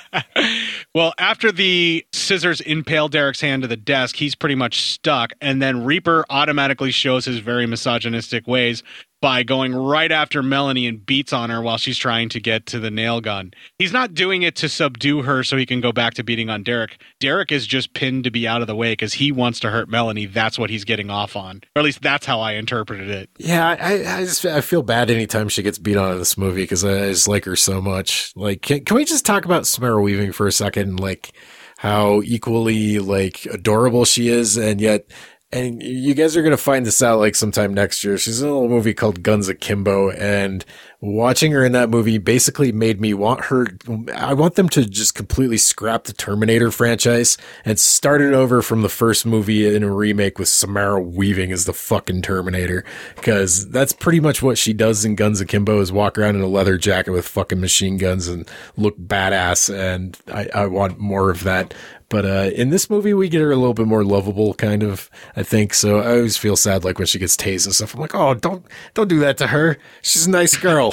Well, 0.93 1.13
after 1.17 1.53
the 1.53 2.05
scissors 2.11 2.59
impale 2.59 3.07
Derek's 3.07 3.39
hand 3.39 3.61
to 3.61 3.67
the 3.67 3.77
desk, 3.77 4.17
he's 4.17 4.35
pretty 4.35 4.55
much 4.55 4.81
stuck. 4.81 5.31
And 5.39 5.61
then 5.61 5.85
Reaper 5.85 6.25
automatically 6.29 6.91
shows 6.91 7.23
his 7.23 7.39
very 7.39 7.65
misogynistic 7.65 8.45
ways 8.45 8.83
by 9.21 9.43
going 9.43 9.73
right 9.75 10.11
after 10.11 10.41
Melanie 10.41 10.87
and 10.87 11.05
beats 11.05 11.31
on 11.31 11.51
her 11.51 11.61
while 11.61 11.77
she's 11.77 11.97
trying 11.97 12.27
to 12.29 12.39
get 12.39 12.65
to 12.67 12.79
the 12.79 12.89
nail 12.89 13.21
gun. 13.21 13.51
He's 13.77 13.93
not 13.93 14.15
doing 14.15 14.41
it 14.41 14.55
to 14.57 14.69
subdue 14.69 15.21
her 15.21 15.43
so 15.43 15.57
he 15.57 15.65
can 15.65 15.79
go 15.79 15.91
back 15.91 16.15
to 16.15 16.23
beating 16.23 16.49
on 16.49 16.63
Derek. 16.63 16.99
Derek 17.19 17.51
is 17.51 17.67
just 17.67 17.93
pinned 17.93 18.23
to 18.23 18.31
be 18.31 18.47
out 18.47 18.61
of 18.61 18.67
the 18.67 18.75
way 18.75 18.93
because 18.93 19.13
he 19.13 19.31
wants 19.31 19.59
to 19.59 19.69
hurt 19.69 19.89
Melanie. 19.89 20.25
That's 20.25 20.57
what 20.57 20.71
he's 20.71 20.83
getting 20.83 21.11
off 21.11 21.35
on. 21.35 21.61
Or 21.75 21.79
at 21.79 21.85
least 21.85 22.01
that's 22.01 22.25
how 22.25 22.39
I 22.39 22.53
interpreted 22.53 23.09
it. 23.09 23.29
Yeah, 23.37 23.67
I, 23.79 24.17
I 24.17 24.23
just 24.23 24.43
I 24.45 24.61
feel 24.61 24.81
bad 24.81 25.11
anytime 25.11 25.49
she 25.49 25.61
gets 25.61 25.77
beat 25.77 25.97
on 25.97 26.11
in 26.13 26.17
this 26.17 26.37
movie 26.37 26.63
because 26.63 26.83
I 26.83 27.09
just 27.09 27.27
like 27.27 27.45
her 27.45 27.55
so 27.55 27.79
much. 27.79 28.33
Like, 28.35 28.63
can, 28.63 28.83
can 28.83 28.95
we 28.95 29.05
just 29.05 29.25
talk 29.25 29.45
about 29.45 29.67
Samara 29.67 30.01
Weaving 30.01 30.31
for 30.31 30.47
a 30.47 30.51
second? 30.51 30.99
Like, 30.99 31.31
how 31.77 32.21
equally 32.23 32.97
like 32.99 33.45
adorable 33.45 34.05
she 34.05 34.29
is, 34.29 34.57
and 34.57 34.81
yet. 34.81 35.05
And 35.53 35.83
you 35.83 36.13
guys 36.13 36.37
are 36.37 36.43
gonna 36.43 36.55
find 36.57 36.85
this 36.85 37.01
out 37.01 37.19
like 37.19 37.35
sometime 37.35 37.73
next 37.73 38.03
year. 38.03 38.17
She's 38.17 38.41
in 38.41 38.47
a 38.47 38.53
little 38.53 38.69
movie 38.69 38.93
called 38.93 39.21
Guns 39.21 39.49
Akimbo, 39.49 40.11
and 40.11 40.63
watching 41.01 41.51
her 41.51 41.65
in 41.65 41.71
that 41.71 41.89
movie 41.89 42.19
basically 42.19 42.71
made 42.71 43.01
me 43.01 43.11
want 43.13 43.45
her. 43.45 43.67
I 44.15 44.33
want 44.35 44.55
them 44.55 44.69
to 44.69 44.85
just 44.85 45.15
completely 45.15 45.57
scrap 45.57 46.03
the 46.03 46.13
Terminator 46.13 46.69
franchise 46.69 47.37
and 47.65 47.79
start 47.79 48.21
it 48.21 48.33
over 48.33 48.61
from 48.61 48.83
the 48.83 48.89
first 48.89 49.25
movie 49.25 49.73
in 49.75 49.81
a 49.81 49.91
remake 49.91 50.37
with 50.37 50.47
Samara 50.47 51.01
Weaving 51.01 51.51
as 51.51 51.65
the 51.65 51.73
fucking 51.73 52.21
Terminator, 52.21 52.85
because 53.15 53.67
that's 53.69 53.93
pretty 53.93 54.19
much 54.19 54.43
what 54.43 54.59
she 54.59 54.73
does 54.73 55.03
in 55.03 55.15
Guns 55.15 55.41
Akimbo 55.41 55.81
is 55.81 55.91
walk 55.91 56.19
around 56.19 56.35
in 56.35 56.41
a 56.41 56.47
leather 56.47 56.77
jacket 56.77 57.11
with 57.11 57.27
fucking 57.27 57.59
machine 57.59 57.97
guns 57.97 58.27
and 58.27 58.47
look 58.77 58.97
badass. 58.97 59.73
And 59.73 60.17
I, 60.27 60.49
I 60.53 60.67
want 60.67 60.99
more 60.99 61.31
of 61.31 61.43
that. 61.43 61.73
But 62.09 62.25
uh, 62.25 62.51
in 62.53 62.71
this 62.71 62.89
movie, 62.89 63.13
we 63.13 63.29
get 63.29 63.39
her 63.39 63.51
a 63.51 63.55
little 63.55 63.73
bit 63.73 63.87
more 63.87 64.03
lovable, 64.03 64.53
kind 64.55 64.83
of. 64.83 65.09
I 65.37 65.43
think 65.43 65.73
so. 65.73 65.99
I 65.99 66.17
always 66.17 66.35
feel 66.35 66.57
sad, 66.57 66.83
like 66.83 66.99
when 66.99 67.07
she 67.07 67.17
gets 67.19 67.37
tased 67.37 67.65
and 67.65 67.73
stuff. 67.73 67.93
I'm 67.93 68.01
like, 68.01 68.13
oh, 68.13 68.33
don't 68.33 68.65
don't 68.93 69.07
do 69.07 69.19
that 69.21 69.37
to 69.37 69.47
her. 69.47 69.77
She's 70.01 70.27
a 70.27 70.29
nice 70.29 70.57
girl. 70.57 70.90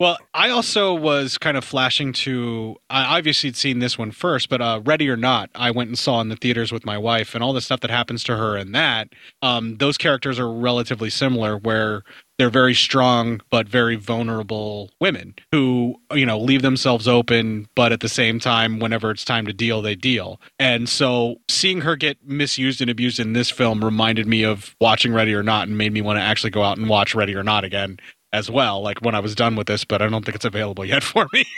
Well, 0.00 0.16
I 0.32 0.50
also 0.50 0.94
was 0.94 1.38
kind 1.38 1.56
of 1.56 1.64
flashing 1.64 2.12
to. 2.14 2.76
I 2.88 3.18
obviously 3.18 3.48
had 3.48 3.56
seen 3.56 3.80
this 3.80 3.98
one 3.98 4.12
first, 4.12 4.48
but 4.48 4.60
uh, 4.60 4.80
Ready 4.84 5.08
or 5.10 5.16
Not, 5.16 5.50
I 5.56 5.72
went 5.72 5.88
and 5.88 5.98
saw 5.98 6.20
in 6.20 6.28
the 6.28 6.36
theaters 6.36 6.70
with 6.70 6.86
my 6.86 6.96
wife, 6.96 7.34
and 7.34 7.42
all 7.42 7.52
the 7.52 7.60
stuff 7.60 7.80
that 7.80 7.90
happens 7.90 8.22
to 8.24 8.36
her 8.36 8.56
in 8.56 8.70
that. 8.72 9.08
Um, 9.42 9.78
those 9.78 9.98
characters 9.98 10.38
are 10.38 10.52
relatively 10.52 11.10
similar, 11.10 11.58
where 11.58 12.04
they're 12.38 12.48
very 12.48 12.74
strong 12.74 13.40
but 13.50 13.68
very 13.68 13.96
vulnerable 13.96 14.90
women 15.00 15.34
who 15.50 15.96
you 16.14 16.24
know 16.24 16.38
leave 16.38 16.62
themselves 16.62 17.08
open, 17.08 17.66
but 17.74 17.90
at 17.90 17.98
the 17.98 18.08
same 18.08 18.38
time, 18.38 18.78
whenever 18.78 19.10
it's 19.10 19.24
time 19.24 19.46
to 19.46 19.52
deal, 19.52 19.82
they 19.82 19.96
deal. 19.96 20.40
And 20.60 20.88
so, 20.88 21.40
seeing 21.48 21.80
her 21.80 21.96
get 21.96 22.18
misused 22.24 22.80
and 22.80 22.88
abused 22.88 23.18
in 23.18 23.32
this 23.32 23.50
film 23.50 23.84
reminded 23.84 24.28
me 24.28 24.44
of 24.44 24.76
watching 24.80 25.12
Ready 25.12 25.34
or 25.34 25.42
Not, 25.42 25.66
and 25.66 25.76
made 25.76 25.92
me 25.92 26.02
want 26.02 26.20
to 26.20 26.22
actually 26.22 26.50
go 26.50 26.62
out 26.62 26.78
and 26.78 26.88
watch 26.88 27.16
Ready 27.16 27.34
or 27.34 27.42
Not 27.42 27.64
again 27.64 27.98
as 28.32 28.50
well, 28.50 28.82
like 28.82 28.98
when 29.00 29.14
I 29.14 29.20
was 29.20 29.34
done 29.34 29.56
with 29.56 29.66
this, 29.66 29.84
but 29.84 30.02
I 30.02 30.08
don't 30.08 30.24
think 30.24 30.34
it's 30.34 30.44
available 30.44 30.84
yet 30.84 31.02
for 31.02 31.26
me. 31.32 31.44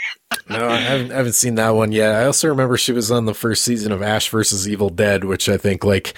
No, 0.48 0.68
I 0.68 0.78
haven't, 0.78 1.12
I 1.12 1.16
haven't 1.16 1.34
seen 1.34 1.56
that 1.56 1.70
one 1.70 1.92
yet. 1.92 2.14
I 2.14 2.24
also 2.24 2.48
remember 2.48 2.76
she 2.76 2.92
was 2.92 3.10
on 3.10 3.24
the 3.24 3.34
first 3.34 3.62
season 3.64 3.92
of 3.92 4.02
Ash 4.02 4.28
versus 4.28 4.68
Evil 4.68 4.88
Dead, 4.88 5.24
which 5.24 5.48
I 5.48 5.56
think 5.56 5.84
like 5.84 6.14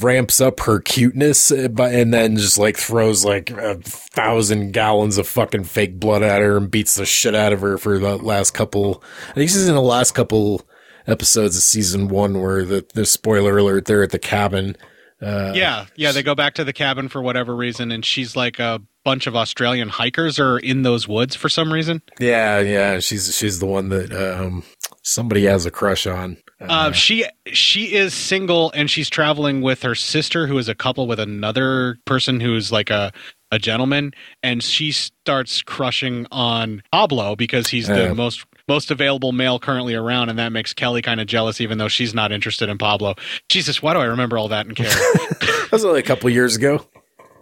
ramps 0.00 0.40
up 0.40 0.60
her 0.60 0.80
cuteness, 0.80 1.52
uh, 1.52 1.68
but 1.68 1.92
and 1.94 2.12
then 2.12 2.36
just 2.36 2.58
like 2.58 2.76
throws 2.76 3.24
like 3.24 3.50
a 3.50 3.76
thousand 3.76 4.72
gallons 4.72 5.18
of 5.18 5.28
fucking 5.28 5.64
fake 5.64 6.00
blood 6.00 6.22
at 6.22 6.42
her 6.42 6.56
and 6.56 6.70
beats 6.70 6.96
the 6.96 7.06
shit 7.06 7.34
out 7.34 7.52
of 7.52 7.60
her 7.60 7.78
for 7.78 7.98
the 7.98 8.16
last 8.16 8.52
couple. 8.54 9.02
I 9.30 9.34
think 9.34 9.50
she's 9.50 9.68
in 9.68 9.74
the 9.74 9.80
last 9.82 10.12
couple 10.12 10.62
episodes 11.06 11.56
of 11.56 11.62
season 11.62 12.08
one 12.08 12.40
where 12.40 12.64
the 12.64 12.84
the 12.94 13.06
spoiler 13.06 13.58
alert 13.58 13.84
they're 13.84 14.02
at 14.02 14.10
the 14.10 14.18
cabin. 14.18 14.76
Uh, 15.22 15.52
yeah, 15.54 15.86
yeah, 15.96 16.12
they 16.12 16.22
go 16.22 16.34
back 16.34 16.54
to 16.54 16.64
the 16.64 16.72
cabin 16.72 17.08
for 17.08 17.22
whatever 17.22 17.54
reason, 17.54 17.90
and 17.92 18.04
she's 18.04 18.34
like 18.36 18.58
a 18.58 18.80
bunch 19.06 19.28
of 19.28 19.36
Australian 19.36 19.88
hikers 19.88 20.38
are 20.40 20.58
in 20.58 20.82
those 20.82 21.06
woods 21.06 21.36
for 21.36 21.48
some 21.48 21.72
reason. 21.72 22.02
yeah, 22.18 22.58
yeah. 22.58 22.98
She's 22.98 23.32
she's 23.34 23.60
the 23.60 23.66
one 23.66 23.88
that 23.90 24.12
um 24.12 24.64
somebody 25.02 25.44
has 25.44 25.64
a 25.64 25.70
crush 25.70 26.06
on. 26.08 26.36
Uh, 26.60 26.90
she 26.90 27.24
she 27.52 27.94
is 27.94 28.12
single 28.14 28.72
and 28.72 28.90
she's 28.90 29.08
traveling 29.08 29.60
with 29.62 29.82
her 29.82 29.94
sister, 29.94 30.46
who 30.48 30.58
is 30.58 30.68
a 30.68 30.74
couple 30.74 31.06
with 31.06 31.20
another 31.20 31.98
person 32.04 32.40
who's 32.40 32.72
like 32.72 32.90
a 32.90 33.12
a 33.52 33.58
gentleman, 33.60 34.12
and 34.42 34.60
she 34.62 34.90
starts 34.90 35.62
crushing 35.62 36.26
on 36.32 36.82
Pablo 36.90 37.36
because 37.36 37.68
he's 37.68 37.86
the 37.86 38.06
Yeah. 38.06 38.12
most 38.12 38.44
most 38.66 38.90
available 38.90 39.30
male 39.30 39.60
currently 39.60 39.94
around, 39.94 40.30
and 40.30 40.38
that 40.40 40.50
makes 40.50 40.74
Kelly 40.74 41.00
kind 41.00 41.20
of 41.20 41.28
jealous, 41.28 41.60
even 41.60 41.78
though 41.78 41.86
she's 41.88 42.12
not 42.12 42.32
interested 42.32 42.68
in 42.68 42.76
Pablo. 42.78 43.14
Jesus, 43.48 43.80
why 43.80 43.92
do 43.94 44.00
I 44.00 44.06
remember 44.06 44.36
all 44.36 44.48
that 44.48 44.66
and 44.66 44.74
care? 44.74 44.88
that 44.90 45.68
was 45.70 45.84
only 45.84 46.00
a 46.00 46.02
couple 46.02 46.28
years 46.30 46.56
ago. 46.56 46.84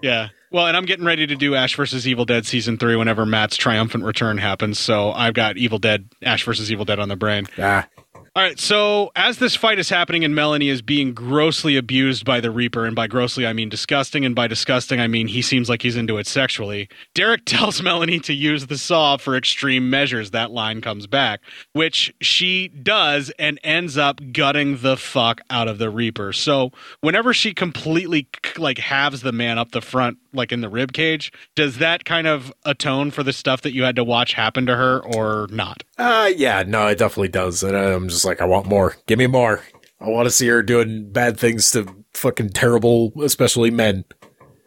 Yeah. 0.03 0.29
Well, 0.55 0.69
and 0.69 0.77
I'm 0.77 0.85
getting 0.85 1.05
ready 1.05 1.27
to 1.27 1.35
do 1.35 1.57
Ash 1.57 1.75
versus 1.75 2.07
Evil 2.07 2.25
Dead 2.25 2.47
season 2.47 2.79
three 2.79 2.95
whenever 2.95 3.27
Matt's 3.27 3.57
triumphant 3.57 4.05
return 4.05 4.39
happens. 4.39 4.79
So 4.79 5.11
I've 5.11 5.35
got 5.35 5.57
Evil 5.57 5.81
Dead, 5.81 6.09
Ash 6.23 6.45
versus 6.45 6.71
Evil 6.71 6.85
Dead 6.85 7.01
on 7.01 7.09
the 7.09 7.17
brain. 7.17 7.49
Ah. 7.59 7.89
All 8.37 8.43
right, 8.43 8.59
so 8.59 9.13
as 9.15 9.39
this 9.39 9.55
fight 9.55 9.79
is 9.79 9.89
happening 9.89 10.25
and 10.25 10.35
Melanie 10.35 10.69
is 10.69 10.83
being 10.83 11.15
grossly 11.15 11.77
abused 11.77 12.25
by 12.25 12.41
the 12.41 12.51
Reaper, 12.51 12.85
and 12.85 12.97
by 12.97 13.07
grossly 13.07 13.47
I 13.47 13.53
mean 13.53 13.69
disgusting, 13.69 14.25
and 14.25 14.35
by 14.35 14.49
disgusting 14.49 14.99
I 14.99 15.07
mean 15.07 15.29
he 15.29 15.41
seems 15.41 15.69
like 15.69 15.83
he's 15.83 15.95
into 15.95 16.19
it 16.19 16.27
sexually, 16.27 16.89
Derek 17.15 17.43
tells 17.47 17.81
Melanie 17.81 18.19
to 18.19 18.35
use 18.35 18.67
the 18.67 18.77
saw 18.77 19.19
for 19.19 19.37
extreme 19.37 19.89
measures. 19.89 20.33
That 20.33 20.51
line 20.51 20.81
comes 20.81 21.07
back, 21.07 21.43
which 21.75 22.13
she 22.21 22.67
does 22.67 23.31
and 23.39 23.61
ends 23.63 23.97
up 23.97 24.21
gutting 24.33 24.79
the 24.79 24.97
fuck 24.97 25.41
out 25.49 25.69
of 25.69 25.79
the 25.79 25.89
Reaper. 25.89 26.33
So 26.33 26.73
whenever 27.03 27.33
she 27.33 27.55
completely 27.55 28.27
like 28.59 28.79
halves 28.79 29.21
the 29.21 29.31
man 29.31 29.59
up 29.59 29.71
the 29.71 29.81
front, 29.81 30.19
like 30.33 30.51
in 30.51 30.61
the 30.61 30.69
rib 30.69 30.93
cage, 30.93 31.33
does 31.55 31.79
that 31.79 32.05
kind 32.05 32.27
of 32.27 32.53
atone 32.65 33.13
for 33.13 33.23
the 33.23 33.33
stuff 33.33 33.63
that 33.63 33.73
you 33.73 33.85
had 33.85 33.95
to 33.95 34.03
watch 34.03 34.33
happen 34.33 34.67
to 34.67 34.75
her 34.75 34.99
or 34.99 35.47
not? 35.53 35.85
Uh, 35.97 36.33
yeah, 36.37 36.65
no, 36.67 36.89
it 36.89 36.99
definitely 36.99 37.29
does. 37.29 37.63
And 37.63 37.77
I'm 37.77 38.09
just 38.09 38.24
like, 38.25 38.41
I 38.41 38.45
want 38.45 38.67
more. 38.67 38.97
Give 39.07 39.19
me 39.19 39.27
more. 39.27 39.63
I 40.01 40.09
want 40.09 40.27
to 40.27 40.31
see 40.31 40.49
her 40.49 40.63
doing 40.63 41.11
bad 41.11 41.39
things 41.39 41.71
to 41.73 41.87
fucking 42.15 42.51
terrible, 42.51 43.13
especially 43.23 43.71
men. 43.71 44.05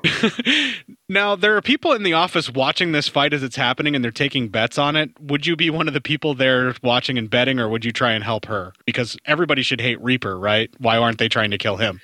Now, 1.09 1.37
there 1.37 1.55
are 1.55 1.61
people 1.61 1.93
in 1.93 2.03
the 2.03 2.13
office 2.13 2.49
watching 2.49 2.91
this 2.91 3.07
fight 3.07 3.31
as 3.31 3.41
it's 3.41 3.55
happening 3.55 3.95
and 3.95 4.03
they're 4.03 4.11
taking 4.11 4.49
bets 4.49 4.77
on 4.77 4.97
it. 4.97 5.09
Would 5.21 5.47
you 5.47 5.55
be 5.55 5.69
one 5.69 5.87
of 5.87 5.93
the 5.93 6.01
people 6.01 6.33
there 6.33 6.75
watching 6.83 7.17
and 7.17 7.29
betting, 7.29 7.61
or 7.61 7.69
would 7.69 7.85
you 7.85 7.93
try 7.93 8.11
and 8.11 8.25
help 8.25 8.45
her? 8.45 8.73
Because 8.85 9.15
everybody 9.25 9.61
should 9.61 9.79
hate 9.79 10.01
Reaper, 10.01 10.37
right? 10.37 10.69
Why 10.79 10.97
aren't 10.97 11.17
they 11.17 11.29
trying 11.29 11.51
to 11.51 11.57
kill 11.57 11.77
him? 11.77 12.01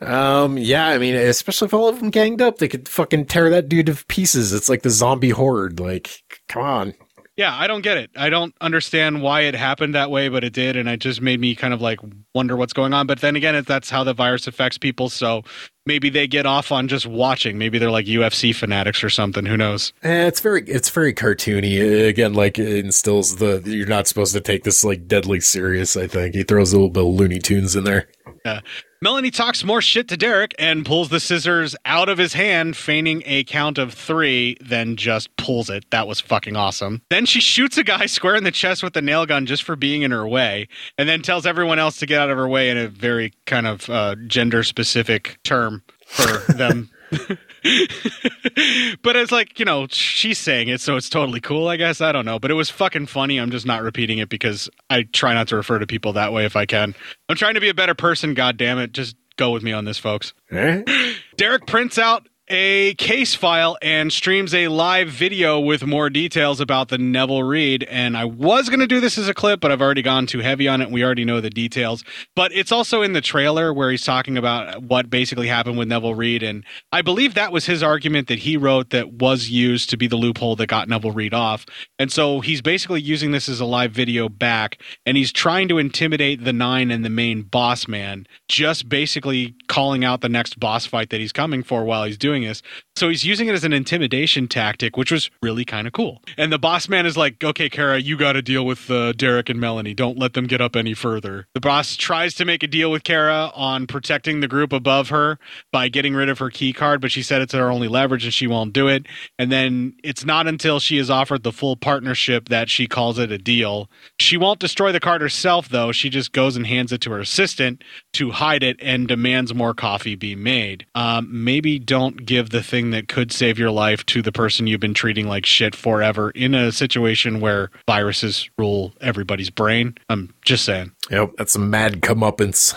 Um, 0.00 0.56
yeah, 0.56 0.88
I 0.88 0.96
mean, 0.96 1.14
especially 1.16 1.66
if 1.66 1.74
all 1.74 1.90
of 1.90 2.00
them 2.00 2.08
ganged 2.08 2.40
up, 2.40 2.56
they 2.56 2.68
could 2.68 2.88
fucking 2.88 3.26
tear 3.26 3.50
that 3.50 3.68
dude 3.68 3.86
to 3.86 4.04
pieces. 4.06 4.54
It's 4.54 4.70
like 4.70 4.82
the 4.82 4.90
zombie 4.90 5.30
horde. 5.30 5.78
Like, 5.78 6.22
come 6.48 6.62
on. 6.62 6.94
Yeah, 7.36 7.54
I 7.54 7.66
don't 7.66 7.82
get 7.82 7.98
it. 7.98 8.10
I 8.16 8.30
don't 8.30 8.54
understand 8.62 9.20
why 9.20 9.42
it 9.42 9.54
happened 9.54 9.94
that 9.94 10.10
way, 10.10 10.30
but 10.30 10.42
it 10.42 10.54
did, 10.54 10.74
and 10.74 10.88
it 10.88 11.00
just 11.00 11.20
made 11.20 11.38
me 11.38 11.54
kind 11.54 11.74
of 11.74 11.82
like 11.82 12.00
wonder 12.34 12.56
what's 12.56 12.72
going 12.72 12.94
on. 12.94 13.06
But 13.06 13.20
then 13.20 13.36
again, 13.36 13.54
it, 13.54 13.66
that's 13.66 13.90
how 13.90 14.04
the 14.04 14.14
virus 14.14 14.46
affects 14.46 14.78
people, 14.78 15.10
so 15.10 15.42
maybe 15.84 16.08
they 16.08 16.26
get 16.26 16.46
off 16.46 16.72
on 16.72 16.88
just 16.88 17.06
watching. 17.06 17.58
Maybe 17.58 17.78
they're 17.78 17.90
like 17.90 18.06
UFC 18.06 18.54
fanatics 18.54 19.04
or 19.04 19.10
something. 19.10 19.44
Who 19.44 19.58
knows? 19.58 19.92
Eh, 20.02 20.26
it's 20.26 20.40
very, 20.40 20.62
it's 20.62 20.88
very 20.88 21.12
cartoony. 21.12 22.08
Again, 22.08 22.32
like 22.32 22.58
it 22.58 22.82
instills 22.82 23.36
the 23.36 23.62
you're 23.66 23.86
not 23.86 24.06
supposed 24.06 24.32
to 24.32 24.40
take 24.40 24.64
this 24.64 24.82
like 24.82 25.06
deadly 25.06 25.40
serious. 25.40 25.94
I 25.94 26.06
think 26.06 26.34
he 26.34 26.42
throws 26.42 26.72
a 26.72 26.76
little 26.76 26.88
bit 26.88 27.04
of 27.04 27.14
Looney 27.14 27.38
Tunes 27.38 27.76
in 27.76 27.84
there. 27.84 28.08
Yeah. 28.46 28.60
Melanie 29.02 29.30
talks 29.30 29.62
more 29.62 29.82
shit 29.82 30.08
to 30.08 30.16
Derek 30.16 30.54
and 30.58 30.86
pulls 30.86 31.10
the 31.10 31.20
scissors 31.20 31.76
out 31.84 32.08
of 32.08 32.18
his 32.18 32.32
hand, 32.32 32.76
feigning 32.76 33.22
a 33.26 33.44
count 33.44 33.78
of 33.78 33.92
three, 33.92 34.56
then 34.60 34.96
just 34.96 35.34
pulls 35.36 35.68
it. 35.68 35.84
That 35.90 36.08
was 36.08 36.20
fucking 36.20 36.56
awesome. 36.56 37.02
Then 37.10 37.26
she 37.26 37.40
shoots 37.40 37.76
a 37.76 37.84
guy 37.84 38.06
square 38.06 38.36
in 38.36 38.44
the 38.44 38.50
chest 38.50 38.82
with 38.82 38.94
the 38.94 39.02
nail 39.02 39.26
gun 39.26 39.46
just 39.46 39.62
for 39.64 39.76
being 39.76 40.02
in 40.02 40.10
her 40.10 40.26
way, 40.26 40.68
and 40.96 41.08
then 41.08 41.22
tells 41.22 41.46
everyone 41.46 41.78
else 41.78 41.98
to 41.98 42.06
get 42.06 42.20
out 42.20 42.30
of 42.30 42.38
her 42.38 42.48
way 42.48 42.70
in 42.70 42.78
a 42.78 42.88
very 42.88 43.32
kind 43.44 43.66
of 43.66 43.88
uh, 43.90 44.16
gender 44.26 44.62
specific 44.62 45.38
term 45.44 45.82
for 46.06 46.52
them. 46.52 46.90
but 49.02 49.16
it's 49.16 49.32
like, 49.32 49.58
you 49.58 49.64
know, 49.64 49.86
she's 49.90 50.38
saying 50.38 50.68
it, 50.68 50.80
so 50.80 50.96
it's 50.96 51.08
totally 51.08 51.40
cool, 51.40 51.68
I 51.68 51.76
guess. 51.76 52.00
I 52.00 52.12
don't 52.12 52.24
know. 52.24 52.38
But 52.38 52.50
it 52.50 52.54
was 52.54 52.70
fucking 52.70 53.06
funny. 53.06 53.38
I'm 53.38 53.50
just 53.50 53.66
not 53.66 53.82
repeating 53.82 54.18
it 54.18 54.28
because 54.28 54.68
I 54.90 55.02
try 55.04 55.34
not 55.34 55.48
to 55.48 55.56
refer 55.56 55.78
to 55.78 55.86
people 55.86 56.12
that 56.14 56.32
way 56.32 56.44
if 56.44 56.56
I 56.56 56.66
can. 56.66 56.94
I'm 57.28 57.36
trying 57.36 57.54
to 57.54 57.60
be 57.60 57.68
a 57.68 57.74
better 57.74 57.94
person, 57.94 58.34
god 58.34 58.56
damn 58.56 58.78
it. 58.78 58.92
Just 58.92 59.16
go 59.36 59.50
with 59.50 59.62
me 59.62 59.72
on 59.72 59.84
this, 59.84 59.98
folks. 59.98 60.32
Eh? 60.50 60.82
Derek 61.36 61.66
prints 61.66 61.98
out 61.98 62.28
a 62.48 62.94
case 62.94 63.34
file 63.34 63.76
and 63.82 64.12
streams 64.12 64.54
a 64.54 64.68
live 64.68 65.08
video 65.08 65.58
with 65.58 65.84
more 65.84 66.08
details 66.08 66.60
about 66.60 66.88
the 66.88 66.98
Neville 66.98 67.42
Reed. 67.42 67.82
And 67.84 68.16
I 68.16 68.24
was 68.24 68.68
going 68.68 68.80
to 68.80 68.86
do 68.86 69.00
this 69.00 69.18
as 69.18 69.28
a 69.28 69.34
clip, 69.34 69.60
but 69.60 69.72
I've 69.72 69.82
already 69.82 70.02
gone 70.02 70.26
too 70.26 70.38
heavy 70.38 70.68
on 70.68 70.80
it. 70.80 70.90
We 70.90 71.02
already 71.02 71.24
know 71.24 71.40
the 71.40 71.50
details. 71.50 72.04
But 72.36 72.52
it's 72.52 72.70
also 72.70 73.02
in 73.02 73.14
the 73.14 73.20
trailer 73.20 73.74
where 73.74 73.90
he's 73.90 74.04
talking 74.04 74.38
about 74.38 74.82
what 74.84 75.10
basically 75.10 75.48
happened 75.48 75.76
with 75.76 75.88
Neville 75.88 76.14
Reed. 76.14 76.44
And 76.44 76.64
I 76.92 77.02
believe 77.02 77.34
that 77.34 77.50
was 77.50 77.66
his 77.66 77.82
argument 77.82 78.28
that 78.28 78.40
he 78.40 78.56
wrote 78.56 78.90
that 78.90 79.14
was 79.14 79.48
used 79.48 79.90
to 79.90 79.96
be 79.96 80.06
the 80.06 80.16
loophole 80.16 80.54
that 80.56 80.68
got 80.68 80.88
Neville 80.88 81.12
Reed 81.12 81.34
off. 81.34 81.66
And 81.98 82.12
so 82.12 82.40
he's 82.40 82.62
basically 82.62 83.00
using 83.00 83.32
this 83.32 83.48
as 83.48 83.58
a 83.58 83.64
live 83.64 83.90
video 83.90 84.28
back. 84.28 84.80
And 85.04 85.16
he's 85.16 85.32
trying 85.32 85.66
to 85.68 85.78
intimidate 85.78 86.44
the 86.44 86.52
nine 86.52 86.92
and 86.92 87.04
the 87.04 87.10
main 87.10 87.42
boss 87.42 87.88
man, 87.88 88.24
just 88.48 88.88
basically 88.88 89.56
calling 89.66 90.04
out 90.04 90.20
the 90.20 90.28
next 90.28 90.60
boss 90.60 90.86
fight 90.86 91.10
that 91.10 91.20
he's 91.20 91.32
coming 91.32 91.64
for 91.64 91.84
while 91.84 92.04
he's 92.04 92.16
doing 92.16 92.35
this. 92.42 92.62
So 92.96 93.08
he's 93.08 93.24
using 93.24 93.48
it 93.48 93.52
as 93.52 93.64
an 93.64 93.72
intimidation 93.72 94.48
tactic, 94.48 94.96
which 94.96 95.12
was 95.12 95.30
really 95.42 95.64
kind 95.64 95.86
of 95.86 95.92
cool. 95.92 96.22
And 96.36 96.52
the 96.52 96.58
boss 96.58 96.88
man 96.88 97.06
is 97.06 97.16
like, 97.16 97.42
okay, 97.42 97.68
Kara, 97.68 97.98
you 97.98 98.16
got 98.16 98.32
to 98.32 98.42
deal 98.42 98.64
with 98.64 98.90
uh, 98.90 99.12
Derek 99.12 99.48
and 99.48 99.60
Melanie. 99.60 99.94
Don't 99.94 100.18
let 100.18 100.34
them 100.34 100.46
get 100.46 100.60
up 100.60 100.76
any 100.76 100.94
further. 100.94 101.46
The 101.54 101.60
boss 101.60 101.96
tries 101.96 102.34
to 102.36 102.44
make 102.44 102.62
a 102.62 102.66
deal 102.66 102.90
with 102.90 103.04
Kara 103.04 103.50
on 103.54 103.86
protecting 103.86 104.40
the 104.40 104.48
group 104.48 104.72
above 104.72 105.08
her 105.10 105.38
by 105.72 105.88
getting 105.88 106.14
rid 106.14 106.28
of 106.28 106.38
her 106.38 106.50
key 106.50 106.72
card, 106.72 107.00
but 107.00 107.12
she 107.12 107.22
said 107.22 107.42
it's 107.42 107.52
her 107.52 107.70
only 107.70 107.88
leverage 107.88 108.24
and 108.24 108.34
she 108.34 108.46
won't 108.46 108.72
do 108.72 108.88
it. 108.88 109.06
And 109.38 109.52
then 109.52 109.94
it's 110.02 110.24
not 110.24 110.46
until 110.46 110.80
she 110.80 110.98
is 110.98 111.10
offered 111.10 111.42
the 111.42 111.52
full 111.52 111.76
partnership 111.76 112.48
that 112.48 112.68
she 112.70 112.86
calls 112.86 113.18
it 113.18 113.30
a 113.32 113.38
deal. 113.38 113.90
She 114.18 114.36
won't 114.36 114.58
destroy 114.58 114.92
the 114.92 115.00
card 115.00 115.20
herself, 115.20 115.68
though. 115.68 115.92
She 115.92 116.10
just 116.10 116.32
goes 116.32 116.56
and 116.56 116.66
hands 116.66 116.92
it 116.92 117.00
to 117.02 117.10
her 117.12 117.20
assistant 117.20 117.82
to 118.14 118.30
hide 118.30 118.62
it 118.62 118.76
and 118.80 119.08
demands 119.08 119.54
more 119.54 119.74
coffee 119.74 120.14
be 120.14 120.34
made. 120.34 120.86
Um, 120.94 121.28
maybe 121.30 121.78
don't 121.78 122.25
give 122.26 122.50
the 122.50 122.62
thing 122.62 122.90
that 122.90 123.08
could 123.08 123.32
save 123.32 123.58
your 123.58 123.70
life 123.70 124.04
to 124.06 124.22
the 124.22 124.32
person 124.32 124.66
you've 124.66 124.80
been 124.80 124.94
treating 124.94 125.26
like 125.28 125.46
shit 125.46 125.74
forever 125.74 126.30
in 126.30 126.54
a 126.54 126.72
situation 126.72 127.40
where 127.40 127.70
viruses 127.86 128.50
rule 128.58 128.92
everybody's 129.00 129.50
brain. 129.50 129.96
I'm 130.08 130.34
just 130.44 130.64
saying. 130.64 130.92
Yep, 131.10 131.32
that's 131.38 131.52
some 131.52 131.70
mad 131.70 132.00
comeuppance. 132.02 132.74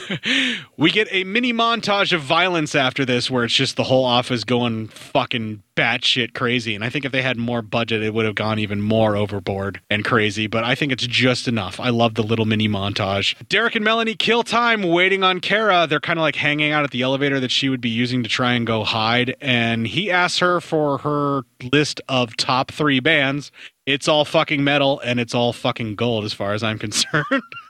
we 0.76 0.90
get 0.90 1.08
a 1.10 1.24
mini 1.24 1.52
montage 1.52 2.12
of 2.12 2.22
violence 2.22 2.74
after 2.74 3.04
this 3.04 3.30
where 3.30 3.44
it's 3.44 3.54
just 3.54 3.76
the 3.76 3.84
whole 3.84 4.04
office 4.04 4.44
going 4.44 4.88
fucking 4.88 5.62
batshit 5.76 6.34
crazy. 6.34 6.74
And 6.74 6.84
I 6.84 6.90
think 6.90 7.04
if 7.04 7.12
they 7.12 7.22
had 7.22 7.36
more 7.36 7.62
budget, 7.62 8.02
it 8.02 8.12
would 8.12 8.26
have 8.26 8.34
gone 8.34 8.58
even 8.58 8.80
more 8.80 9.16
overboard 9.16 9.80
and 9.90 10.04
crazy. 10.04 10.46
But 10.46 10.64
I 10.64 10.74
think 10.74 10.92
it's 10.92 11.06
just 11.06 11.48
enough. 11.48 11.80
I 11.80 11.90
love 11.90 12.14
the 12.14 12.22
little 12.22 12.44
mini 12.44 12.68
montage. 12.68 13.34
Derek 13.48 13.74
and 13.74 13.84
Melanie 13.84 14.14
kill 14.14 14.42
time 14.42 14.82
waiting 14.82 15.22
on 15.22 15.40
Kara. 15.40 15.86
They're 15.86 16.00
kind 16.00 16.18
of 16.18 16.22
like 16.22 16.36
hanging 16.36 16.72
out 16.72 16.84
at 16.84 16.90
the 16.90 17.02
elevator 17.02 17.40
that 17.40 17.50
she 17.50 17.68
would 17.68 17.80
be 17.80 17.88
using 17.88 18.22
to 18.22 18.28
try 18.28 18.52
and 18.52 18.66
go 18.66 18.84
hide. 18.84 19.34
And 19.40 19.86
he 19.86 20.10
asks 20.10 20.38
her 20.38 20.60
for 20.60 20.98
her 20.98 21.42
list 21.72 22.00
of 22.08 22.36
top 22.36 22.70
three 22.70 23.00
bands. 23.00 23.50
It's 23.86 24.06
all 24.06 24.24
fucking 24.24 24.62
metal 24.62 25.00
and 25.00 25.18
it's 25.18 25.34
all 25.34 25.52
fucking 25.52 25.96
gold 25.96 26.24
as 26.24 26.32
far 26.32 26.52
as 26.52 26.62
I'm 26.62 26.78
concerned. 26.78 27.24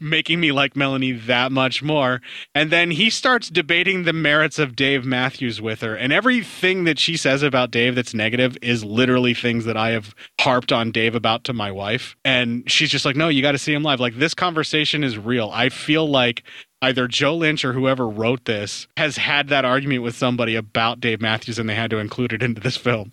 making 0.00 0.40
me 0.40 0.52
like 0.52 0.76
Melanie 0.76 1.12
that 1.12 1.52
much 1.52 1.82
more. 1.82 2.20
And 2.54 2.70
then 2.70 2.90
he 2.90 3.10
starts 3.10 3.48
debating 3.48 4.04
the 4.04 4.12
merits 4.12 4.58
of 4.58 4.76
Dave 4.76 5.04
Matthews 5.04 5.60
with 5.60 5.80
her. 5.80 5.94
And 5.96 6.12
everything 6.12 6.84
that 6.84 6.98
she 6.98 7.16
says 7.16 7.42
about 7.42 7.70
Dave 7.70 7.94
that's 7.94 8.14
negative 8.14 8.56
is 8.62 8.84
literally 8.84 9.34
things 9.34 9.64
that 9.64 9.76
I 9.76 9.90
have 9.90 10.14
harped 10.40 10.72
on 10.72 10.90
Dave 10.90 11.14
about 11.14 11.44
to 11.44 11.52
my 11.52 11.70
wife. 11.70 12.16
And 12.24 12.70
she's 12.70 12.90
just 12.90 13.04
like, 13.04 13.16
no, 13.16 13.28
you 13.28 13.42
got 13.42 13.52
to 13.52 13.58
see 13.58 13.72
him 13.72 13.82
live. 13.82 14.00
Like, 14.00 14.18
this 14.18 14.34
conversation 14.34 15.04
is 15.04 15.18
real. 15.18 15.50
I 15.52 15.68
feel 15.68 16.08
like 16.08 16.42
either 16.82 17.06
Joe 17.08 17.36
Lynch 17.36 17.64
or 17.64 17.72
whoever 17.72 18.08
wrote 18.08 18.44
this 18.44 18.86
has 18.96 19.16
had 19.16 19.48
that 19.48 19.64
argument 19.64 20.02
with 20.02 20.16
somebody 20.16 20.56
about 20.56 21.00
Dave 21.00 21.20
Matthews 21.20 21.58
and 21.58 21.68
they 21.68 21.74
had 21.74 21.90
to 21.90 21.98
include 21.98 22.32
it 22.32 22.42
into 22.42 22.60
this 22.60 22.76
film. 22.76 23.12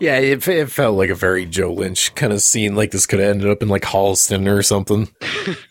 Yeah, 0.00 0.18
it, 0.18 0.46
it 0.46 0.70
felt 0.70 0.96
like 0.96 1.10
a 1.10 1.14
very 1.14 1.46
Joe 1.46 1.72
Lynch 1.72 2.14
kind 2.14 2.32
of 2.32 2.42
scene. 2.42 2.74
Like 2.74 2.90
this 2.90 3.06
could 3.06 3.20
have 3.20 3.30
ended 3.30 3.50
up 3.50 3.62
in 3.62 3.68
like 3.68 3.82
Holliston 3.82 4.48
or 4.48 4.62
something. 4.62 5.08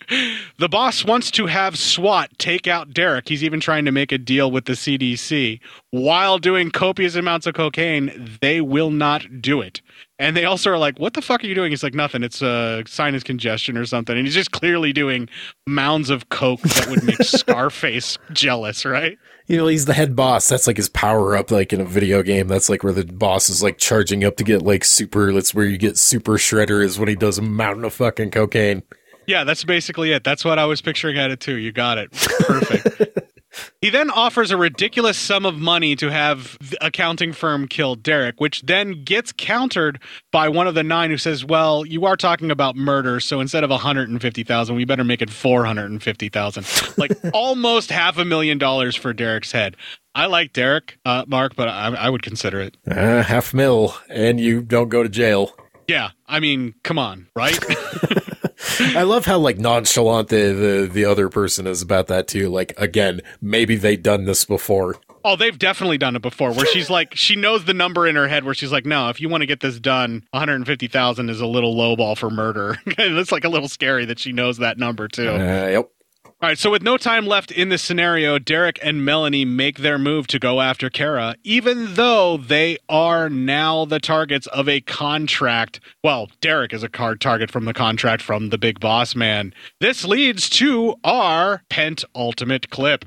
the 0.59 0.67
boss 0.67 1.05
wants 1.05 1.29
to 1.31 1.45
have 1.45 1.77
SWAT 1.77 2.31
take 2.39 2.67
out 2.67 2.91
Derek. 2.91 3.29
He's 3.29 3.43
even 3.43 3.59
trying 3.59 3.85
to 3.85 3.91
make 3.91 4.11
a 4.11 4.17
deal 4.17 4.49
with 4.49 4.65
the 4.65 4.73
CDC 4.73 5.59
while 5.91 6.39
doing 6.39 6.71
copious 6.71 7.15
amounts 7.15 7.45
of 7.45 7.53
cocaine. 7.53 8.37
They 8.41 8.61
will 8.61 8.89
not 8.89 9.41
do 9.41 9.61
it. 9.61 9.81
And 10.17 10.35
they 10.35 10.45
also 10.45 10.71
are 10.71 10.77
like, 10.79 10.97
"What 10.97 11.13
the 11.13 11.21
fuck 11.21 11.43
are 11.43 11.47
you 11.47 11.53
doing?" 11.53 11.71
He's 11.71 11.83
like, 11.83 11.93
"Nothing. 11.93 12.23
It's 12.23 12.41
a 12.41 12.47
uh, 12.47 12.83
sinus 12.87 13.21
congestion 13.21 13.77
or 13.77 13.85
something." 13.85 14.17
And 14.17 14.25
he's 14.25 14.33
just 14.33 14.51
clearly 14.51 14.91
doing 14.91 15.29
mounds 15.67 16.09
of 16.09 16.29
coke 16.29 16.61
that 16.61 16.87
would 16.89 17.03
make 17.03 17.17
Scarface 17.21 18.17
jealous, 18.33 18.83
right? 18.83 19.15
You 19.45 19.57
know, 19.57 19.67
he's 19.67 19.85
the 19.85 19.93
head 19.93 20.15
boss. 20.15 20.49
That's 20.49 20.65
like 20.65 20.77
his 20.77 20.89
power 20.89 21.37
up, 21.37 21.51
like 21.51 21.71
in 21.71 21.81
a 21.81 21.85
video 21.85 22.23
game. 22.23 22.47
That's 22.47 22.67
like 22.67 22.83
where 22.83 22.93
the 22.93 23.05
boss 23.05 23.47
is 23.47 23.61
like 23.61 23.77
charging 23.77 24.23
up 24.23 24.37
to 24.37 24.43
get 24.43 24.63
like 24.63 24.83
super. 24.83 25.31
That's 25.31 25.53
where 25.53 25.65
you 25.65 25.77
get 25.77 25.99
super 25.99 26.33
shredder 26.33 26.83
is 26.83 26.97
when 26.97 27.09
he 27.09 27.15
does 27.15 27.37
a 27.37 27.43
mountain 27.43 27.85
of 27.85 27.93
fucking 27.93 28.31
cocaine. 28.31 28.81
Yeah, 29.27 29.43
that's 29.43 29.63
basically 29.63 30.13
it. 30.13 30.23
That's 30.23 30.43
what 30.45 30.57
I 30.57 30.65
was 30.65 30.81
picturing 30.81 31.17
at 31.17 31.31
it 31.31 31.39
too. 31.39 31.55
You 31.55 31.71
got 31.71 31.97
it. 31.97 32.11
Perfect. 32.11 33.27
He 33.81 33.89
then 33.89 34.09
offers 34.09 34.51
a 34.51 34.57
ridiculous 34.57 35.17
sum 35.17 35.45
of 35.45 35.57
money 35.57 35.95
to 35.97 36.09
have 36.11 36.57
the 36.59 36.83
accounting 36.85 37.33
firm 37.33 37.67
kill 37.67 37.95
Derek, 37.95 38.39
which 38.39 38.61
then 38.63 39.03
gets 39.03 39.31
countered 39.31 39.99
by 40.31 40.49
one 40.49 40.67
of 40.67 40.75
the 40.75 40.83
nine 40.83 41.09
who 41.09 41.17
says, 41.17 41.45
"Well, 41.45 41.85
you 41.85 42.05
are 42.05 42.17
talking 42.17 42.51
about 42.51 42.75
murder, 42.75 43.19
so 43.19 43.39
instead 43.39 43.63
of 43.63 43.69
150,000, 43.69 44.75
we 44.75 44.85
better 44.85 45.03
make 45.03 45.21
it 45.21 45.29
450,000." 45.29 46.65
Like 46.97 47.11
almost 47.33 47.91
half 47.91 48.17
a 48.17 48.25
million 48.25 48.57
dollars 48.57 48.95
for 48.95 49.13
Derek's 49.13 49.51
head. 49.51 49.75
I 50.15 50.25
like 50.25 50.53
Derek, 50.53 50.97
uh, 51.05 51.25
Mark, 51.27 51.55
but 51.55 51.67
I, 51.67 51.93
I 51.93 52.09
would 52.09 52.23
consider 52.23 52.59
it. 52.59 52.77
Uh, 52.89 53.21
half 53.23 53.53
mil, 53.53 53.95
and 54.09 54.39
you 54.39 54.61
don't 54.61 54.89
go 54.89 55.03
to 55.03 55.09
jail. 55.09 55.55
Yeah, 55.87 56.09
I 56.25 56.39
mean, 56.39 56.73
come 56.83 56.99
on, 56.99 57.27
right? 57.35 57.57
I 58.79 59.03
love 59.03 59.25
how 59.25 59.39
like 59.39 59.57
nonchalant 59.57 60.29
the, 60.29 60.53
the 60.53 60.89
the 60.91 61.05
other 61.05 61.29
person 61.29 61.67
is 61.67 61.81
about 61.81 62.07
that 62.07 62.27
too. 62.27 62.49
Like 62.49 62.73
again, 62.77 63.21
maybe 63.41 63.75
they've 63.75 64.01
done 64.01 64.25
this 64.25 64.45
before. 64.45 64.95
Oh, 65.23 65.35
they've 65.35 65.57
definitely 65.57 65.97
done 65.97 66.15
it 66.15 66.21
before. 66.21 66.53
Where 66.53 66.65
she's 66.67 66.89
like, 66.89 67.13
she 67.15 67.35
knows 67.35 67.65
the 67.65 67.73
number 67.73 68.07
in 68.07 68.15
her 68.15 68.27
head. 68.27 68.45
Where 68.45 68.53
she's 68.53 68.71
like, 68.71 68.85
no, 68.85 69.09
if 69.09 69.19
you 69.19 69.27
want 69.27 69.41
to 69.41 69.45
get 69.45 69.59
this 69.59 69.79
done, 69.79 70.23
one 70.31 70.39
hundred 70.39 70.65
fifty 70.65 70.87
thousand 70.87 71.29
is 71.29 71.41
a 71.41 71.47
little 71.47 71.75
lowball 71.75 72.17
for 72.17 72.29
murder. 72.29 72.77
and 72.85 72.95
it's 73.17 73.31
like 73.31 73.43
a 73.43 73.49
little 73.49 73.67
scary 73.67 74.05
that 74.05 74.19
she 74.19 74.31
knows 74.31 74.57
that 74.59 74.77
number 74.77 75.07
too. 75.07 75.29
Uh, 75.29 75.67
yep. 75.67 75.91
All 76.39 76.47
right, 76.47 76.59
so 76.59 76.69
with 76.69 76.83
no 76.83 76.97
time 76.97 77.25
left 77.25 77.49
in 77.49 77.69
this 77.69 77.81
scenario, 77.81 78.37
Derek 78.37 78.77
and 78.83 79.03
Melanie 79.03 79.43
make 79.43 79.79
their 79.79 79.97
move 79.97 80.27
to 80.27 80.37
go 80.37 80.61
after 80.61 80.87
Kara, 80.87 81.35
even 81.43 81.95
though 81.95 82.37
they 82.37 82.77
are 82.87 83.27
now 83.27 83.85
the 83.85 83.99
targets 83.99 84.45
of 84.45 84.69
a 84.69 84.79
contract. 84.81 85.79
Well, 86.03 86.29
Derek 86.39 86.73
is 86.73 86.83
a 86.83 86.89
card 86.89 87.21
target 87.21 87.49
from 87.49 87.65
the 87.65 87.73
contract 87.73 88.21
from 88.21 88.49
the 88.49 88.59
big 88.59 88.79
boss 88.79 89.15
man. 89.15 89.51
This 89.79 90.05
leads 90.05 90.47
to 90.51 90.93
our 91.03 91.63
pent 91.71 92.05
ultimate 92.13 92.69
clip. 92.69 93.05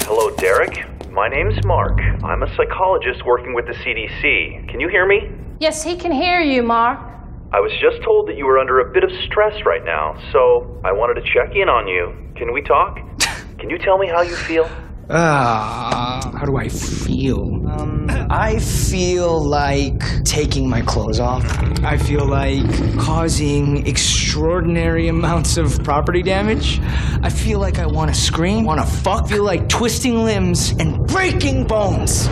Hello, 0.00 0.34
Derek. 0.36 0.86
My 1.10 1.28
name's 1.28 1.62
Mark. 1.66 2.00
I'm 2.24 2.42
a 2.42 2.56
psychologist 2.56 3.26
working 3.26 3.52
with 3.52 3.66
the 3.66 3.74
CDC. 3.74 4.66
Can 4.70 4.80
you 4.80 4.88
hear 4.88 5.06
me? 5.06 5.30
Yes, 5.60 5.82
he 5.82 5.94
can 5.94 6.12
hear 6.12 6.40
you, 6.40 6.62
Mark. 6.62 7.17
I 7.50 7.60
was 7.60 7.72
just 7.80 8.04
told 8.04 8.28
that 8.28 8.36
you 8.36 8.44
were 8.44 8.58
under 8.58 8.80
a 8.80 8.92
bit 8.92 9.04
of 9.04 9.10
stress 9.24 9.64
right 9.64 9.82
now, 9.82 10.20
so 10.32 10.80
I 10.84 10.92
wanted 10.92 11.14
to 11.14 11.26
check 11.32 11.56
in 11.56 11.70
on 11.70 11.88
you. 11.88 12.12
Can 12.36 12.52
we 12.52 12.60
talk? 12.60 12.98
Can 13.58 13.70
you 13.70 13.78
tell 13.78 13.96
me 13.96 14.06
how 14.06 14.20
you 14.20 14.36
feel? 14.36 14.68
Ah, 15.10 16.20
how 16.38 16.44
do 16.44 16.58
I 16.58 16.68
feel? 16.68 17.40
Um, 17.66 18.06
I 18.28 18.58
feel 18.58 19.42
like 19.42 20.02
taking 20.24 20.68
my 20.68 20.82
clothes 20.82 21.18
off. 21.18 21.44
I 21.82 21.96
feel 21.96 22.26
like 22.26 22.62
causing 22.98 23.86
extraordinary 23.86 25.08
amounts 25.08 25.56
of 25.56 25.82
property 25.82 26.22
damage. 26.22 26.80
I 27.22 27.30
feel 27.30 27.58
like 27.58 27.78
I 27.78 27.86
want 27.86 28.12
to 28.12 28.20
scream, 28.20 28.64
want 28.64 28.80
to 28.80 28.86
fuck. 28.86 29.24
I 29.24 29.28
feel 29.28 29.44
like 29.44 29.66
twisting 29.70 30.24
limbs 30.24 30.72
and 30.78 31.06
breaking 31.06 31.66
bones. 31.66 32.28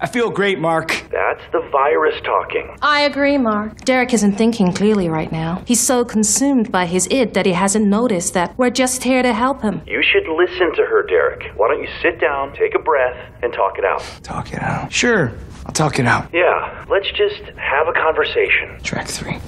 I 0.00 0.06
feel 0.06 0.30
great, 0.30 0.58
Mark. 0.60 0.88
That's 1.10 1.42
the 1.52 1.66
virus 1.72 2.14
talking. 2.24 2.76
I 2.82 3.00
agree, 3.00 3.38
Mark. 3.38 3.80
Derek 3.86 4.12
isn't 4.12 4.36
thinking 4.36 4.72
clearly 4.72 5.08
right 5.08 5.32
now. 5.32 5.62
He's 5.64 5.80
so 5.80 6.04
consumed 6.04 6.70
by 6.70 6.84
his 6.86 7.08
id 7.10 7.32
that 7.34 7.46
he 7.46 7.52
hasn't 7.52 7.86
noticed 7.86 8.34
that 8.34 8.56
we're 8.58 8.70
just 8.70 9.02
here 9.02 9.22
to 9.22 9.32
help 9.32 9.62
him. 9.62 9.80
You 9.86 10.02
should 10.02 10.28
listen 10.30 10.74
to 10.76 10.82
her, 10.84 11.06
Derek. 11.06 11.56
Why 11.56 11.68
don't 11.68 11.80
you 11.82 11.88
sit 12.18 12.26
down, 12.26 12.52
take 12.54 12.74
a 12.74 12.78
breath, 12.78 13.16
and 13.42 13.52
talk 13.52 13.78
it 13.78 13.84
out? 13.84 14.00
Talk 14.22 14.52
it 14.52 14.62
out. 14.62 14.92
Sure, 14.92 15.32
I'll 15.66 15.72
talk 15.72 15.98
it 15.98 16.06
out. 16.06 16.28
Yeah, 16.32 16.84
let's 16.88 17.10
just 17.12 17.42
have 17.56 17.88
a 17.88 17.92
conversation. 17.92 18.80
Track 18.82 19.08
three. 19.08 19.38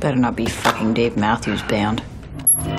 Better 0.00 0.16
not 0.16 0.34
be 0.36 0.46
fucking 0.46 0.94
Dave 0.94 1.16
Matthews 1.16 1.62
Band. 1.62 2.02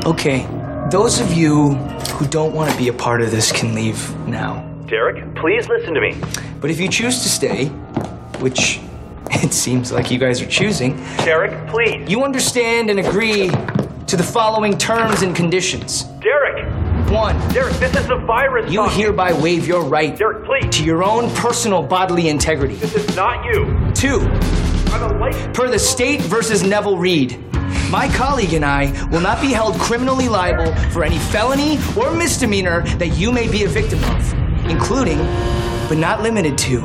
Okay, 0.05 0.47
those 0.89 1.19
of 1.19 1.34
you 1.34 1.73
who 2.15 2.27
don't 2.27 2.53
want 2.53 2.72
to 2.72 2.77
be 2.77 2.88
a 2.88 2.93
part 2.93 3.22
of 3.22 3.31
this 3.31 3.51
can 3.51 3.73
leave 3.76 4.15
now. 4.27 4.61
Derek, 4.88 5.35
please 5.35 5.68
listen 5.69 5.93
to 5.93 6.01
me. 6.01 6.18
But 6.59 6.69
if 6.72 6.80
you 6.80 6.89
choose 6.89 7.22
to 7.23 7.30
stay, 7.30 7.68
which 8.39 8.80
it 9.31 9.53
seems 9.53 9.91
like 9.91 10.11
you 10.11 10.18
guys 10.18 10.41
are 10.41 10.47
choosing, 10.47 10.97
Derek, 11.18 11.68
please. 11.69 12.09
you 12.09 12.23
understand 12.23 12.89
and 12.89 12.99
agree 12.99 13.49
to 14.07 14.18
the 14.18 14.23
following 14.23 14.77
terms 14.77 15.22
and 15.22 15.34
conditions. 15.35 16.03
Derek! 16.22 16.51
One, 17.11 17.38
Derek, 17.49 17.73
this 17.73 17.93
is 17.97 18.07
the 18.07 18.15
virus 18.15 18.71
you 18.71 18.88
hereby 18.88 19.33
waive 19.33 19.67
your 19.67 19.83
right 19.83 20.17
Derek, 20.17 20.45
please. 20.45 20.77
to 20.77 20.85
your 20.85 21.03
own 21.03 21.29
personal 21.35 21.83
bodily 21.83 22.29
integrity. 22.29 22.75
This 22.75 22.95
is 22.95 23.15
not 23.17 23.43
you. 23.43 23.65
Two, 23.93 24.21
a 24.93 25.51
per 25.53 25.69
the 25.69 25.77
state 25.77 26.21
versus 26.21 26.63
Neville 26.63 26.97
Reed. 26.97 27.38
My 27.89 28.07
colleague 28.15 28.53
and 28.53 28.63
I 28.63 28.93
will 29.11 29.19
not 29.19 29.41
be 29.41 29.51
held 29.51 29.75
criminally 29.75 30.29
liable 30.29 30.73
for 30.91 31.03
any 31.03 31.17
felony 31.17 31.79
or 31.97 32.15
misdemeanor 32.15 32.83
that 32.95 33.09
you 33.17 33.33
may 33.33 33.51
be 33.51 33.65
a 33.65 33.67
victim 33.67 34.01
of, 34.05 34.33
including, 34.69 35.17
but 35.89 35.97
not 35.97 36.21
limited 36.21 36.57
to, 36.59 36.79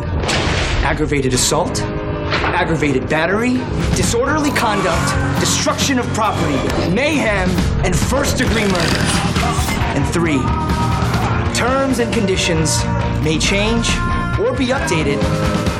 aggravated 0.82 1.34
assault, 1.34 1.80
aggravated 1.82 3.08
battery, 3.08 3.58
disorderly 3.94 4.50
conduct, 4.50 5.38
destruction 5.38 6.00
of 6.00 6.06
property, 6.14 6.56
mayhem, 6.92 7.48
and 7.84 7.94
first 7.94 8.38
degree 8.38 8.64
murder. 8.64 9.75
And 9.96 10.06
three, 10.12 10.42
terms 11.58 12.00
and 12.00 12.12
conditions 12.12 12.84
may 13.24 13.38
change 13.38 13.88
or 14.38 14.54
be 14.54 14.66
updated 14.66 15.16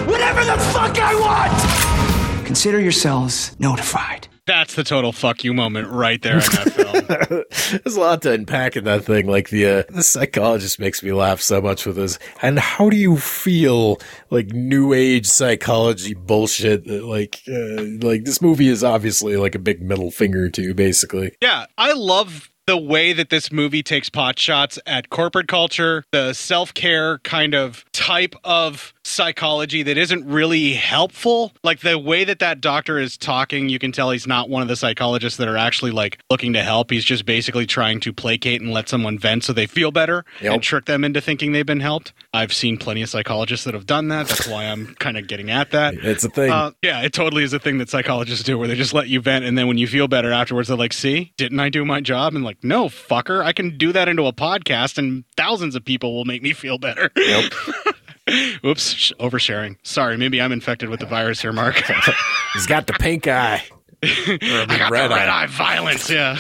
whenever 0.06 0.43
the 0.43 0.56
fuck 0.72 0.97
I 0.98 1.14
want! 1.14 2.47
Consider 2.47 2.80
yourselves 2.80 3.55
notified. 3.59 4.28
That's 4.47 4.74
the 4.74 4.84
total 4.84 5.12
fuck 5.12 5.44
you 5.44 5.52
moment 5.52 5.88
right 5.88 6.22
there 6.22 6.34
in 6.34 6.38
that 6.38 6.72
film. 6.72 7.80
There's 7.84 7.97
a 7.97 8.01
lot 8.01 8.22
to 8.22 8.32
unpack 8.32 8.76
in 8.76 8.84
that 8.84 9.05
thing. 9.05 9.26
Like 9.26 9.51
the 9.51 9.66
uh, 9.66 9.82
the 9.90 10.02
psychologist 10.02 10.78
makes 10.78 11.02
me 11.02 11.12
laugh 11.12 11.40
so 11.43 11.60
much 11.60 11.84
with 11.84 11.97
this. 11.97 12.18
And 12.40 12.59
how 12.59 12.88
do 12.88 12.97
you 12.97 13.16
feel 13.16 13.98
like 14.30 14.47
new 14.47 14.93
age 14.93 15.26
psychology 15.26 16.14
bullshit? 16.14 16.84
that, 16.86 17.05
Like 17.05 17.43
uh, 17.48 18.06
like 18.06 18.24
this 18.24 18.40
movie 18.40 18.68
is 18.68 18.82
obviously 18.82 19.36
like 19.36 19.55
a 19.56 19.59
big 19.59 19.82
middle 19.82 20.10
finger 20.12 20.48
to 20.51 20.74
basically. 20.74 21.36
Yeah, 21.43 21.66
I 21.76 21.93
love 21.93 22.48
the 22.66 22.76
way 22.76 23.12
that 23.12 23.30
this 23.30 23.52
movie 23.52 23.82
takes 23.82 24.09
pot 24.09 24.38
shots 24.38 24.78
at 24.86 25.09
corporate 25.09 25.47
culture, 25.47 26.05
the 26.10 26.32
self 26.32 26.74
care 26.74 27.18
kind 27.18 27.55
of 27.55 27.84
type 27.93 28.34
of 28.43 28.93
psychology 29.07 29.83
that 29.85 29.97
isn't 29.97 30.27
really 30.27 30.74
helpful. 30.74 31.53
Like 31.62 31.81
the 31.81 31.99
way 31.99 32.24
that 32.24 32.41
that 32.41 32.61
doctor 32.61 32.99
is 32.99 33.16
talking, 33.16 33.69
you 33.69 33.78
can 33.78 33.93
tell 33.93 34.11
he's 34.11 34.27
not 34.27 34.49
one 34.49 34.62
of 34.62 34.69
the 34.69 34.77
psychologists 34.77 35.39
that 35.39 35.49
are 35.49 35.57
actually 35.57 35.93
like 35.93 36.19
looking 36.31 36.53
to 36.55 36.62
help. 36.62 36.91
He's 36.91 37.05
just 37.05 37.24
basically 37.24 37.66
trying 37.66 38.01
to 38.01 38.12
placate 38.12 38.61
and 38.61 38.73
let 38.73 38.89
someone 38.89 39.19
vent 39.19 39.45
so 39.45 39.53
they 39.53 39.66
feel 39.66 39.93
better 39.93 40.24
and 40.43 40.62
trick 40.62 40.87
them 40.87 41.05
into 41.05 41.20
thinking 41.20 41.53
they've 41.53 41.65
been 41.65 41.81
helped. 41.81 42.12
I've 42.35 42.53
seen 42.53 42.77
plenty 42.77 43.03
of 43.03 43.09
psychologists 43.09 43.65
that 43.65 43.74
have 43.74 43.87
done 43.87 44.09
that. 44.09 44.27
That's 44.27 44.49
why 44.49 44.65
I'm 44.65 44.95
kind 44.97 45.16
of 45.16 45.28
getting 45.28 45.51
at 45.51 45.70
that. 45.70 45.95
It's 45.95 46.24
a 46.24 46.31
thing. 46.31 46.51
Uh, 46.51 46.73
yeah, 46.83 47.03
it 47.03 47.12
totally 47.12 47.45
is 47.45 47.53
a 47.53 47.59
thing 47.59 47.78
that 47.78 47.89
psychologists 47.89 48.45
do 48.45 48.59
where 48.59 48.69
they 48.69 48.74
just 48.74 48.93
let 48.93 49.09
you 49.09 49.20
vent 49.20 49.45
and 49.45 49.57
then 49.57 49.69
when 49.69 49.78
you 49.78 49.87
feel 49.87 50.09
better 50.09 50.33
afterwards, 50.33 50.69
they're 50.69 50.77
like, 50.77 50.93
see, 50.93 51.33
didn't 51.37 51.61
I 51.61 51.69
do 51.69 51.85
my 51.85 52.01
job? 52.01 52.35
And 52.35 52.45
like, 52.45 52.62
no, 52.65 52.87
fucker, 52.87 53.43
I 53.45 53.53
can 53.53 53.78
do 53.78 53.93
that 53.93 54.09
into 54.09 54.27
a 54.27 54.33
podcast 54.33 54.99
and 54.99 55.24
thousands 55.37 55.77
of 55.77 55.85
people 55.85 56.15
will 56.15 56.24
make 56.24 56.43
me 56.43 56.53
feel 56.53 56.78
better. 56.78 57.11
Yep. 57.16 57.53
Oops, 58.65 58.82
sh- 58.93 59.12
oversharing. 59.20 59.77
Sorry, 59.82 60.16
maybe 60.16 60.40
I'm 60.40 60.53
infected 60.53 60.89
with 60.89 61.01
the 61.01 61.07
virus 61.07 61.40
here, 61.40 61.53
Mark. 61.53 61.77
He's 62.55 62.66
got 62.66 62.86
the 62.86 62.94
pink 62.94 63.27
eye. 63.28 63.62
I 64.03 64.39
got 64.78 64.90
red 64.90 65.11
the 65.11 65.15
red 65.15 65.28
eye. 65.28 65.44
eye 65.44 65.47
violence, 65.47 66.11
yeah. 66.11 66.36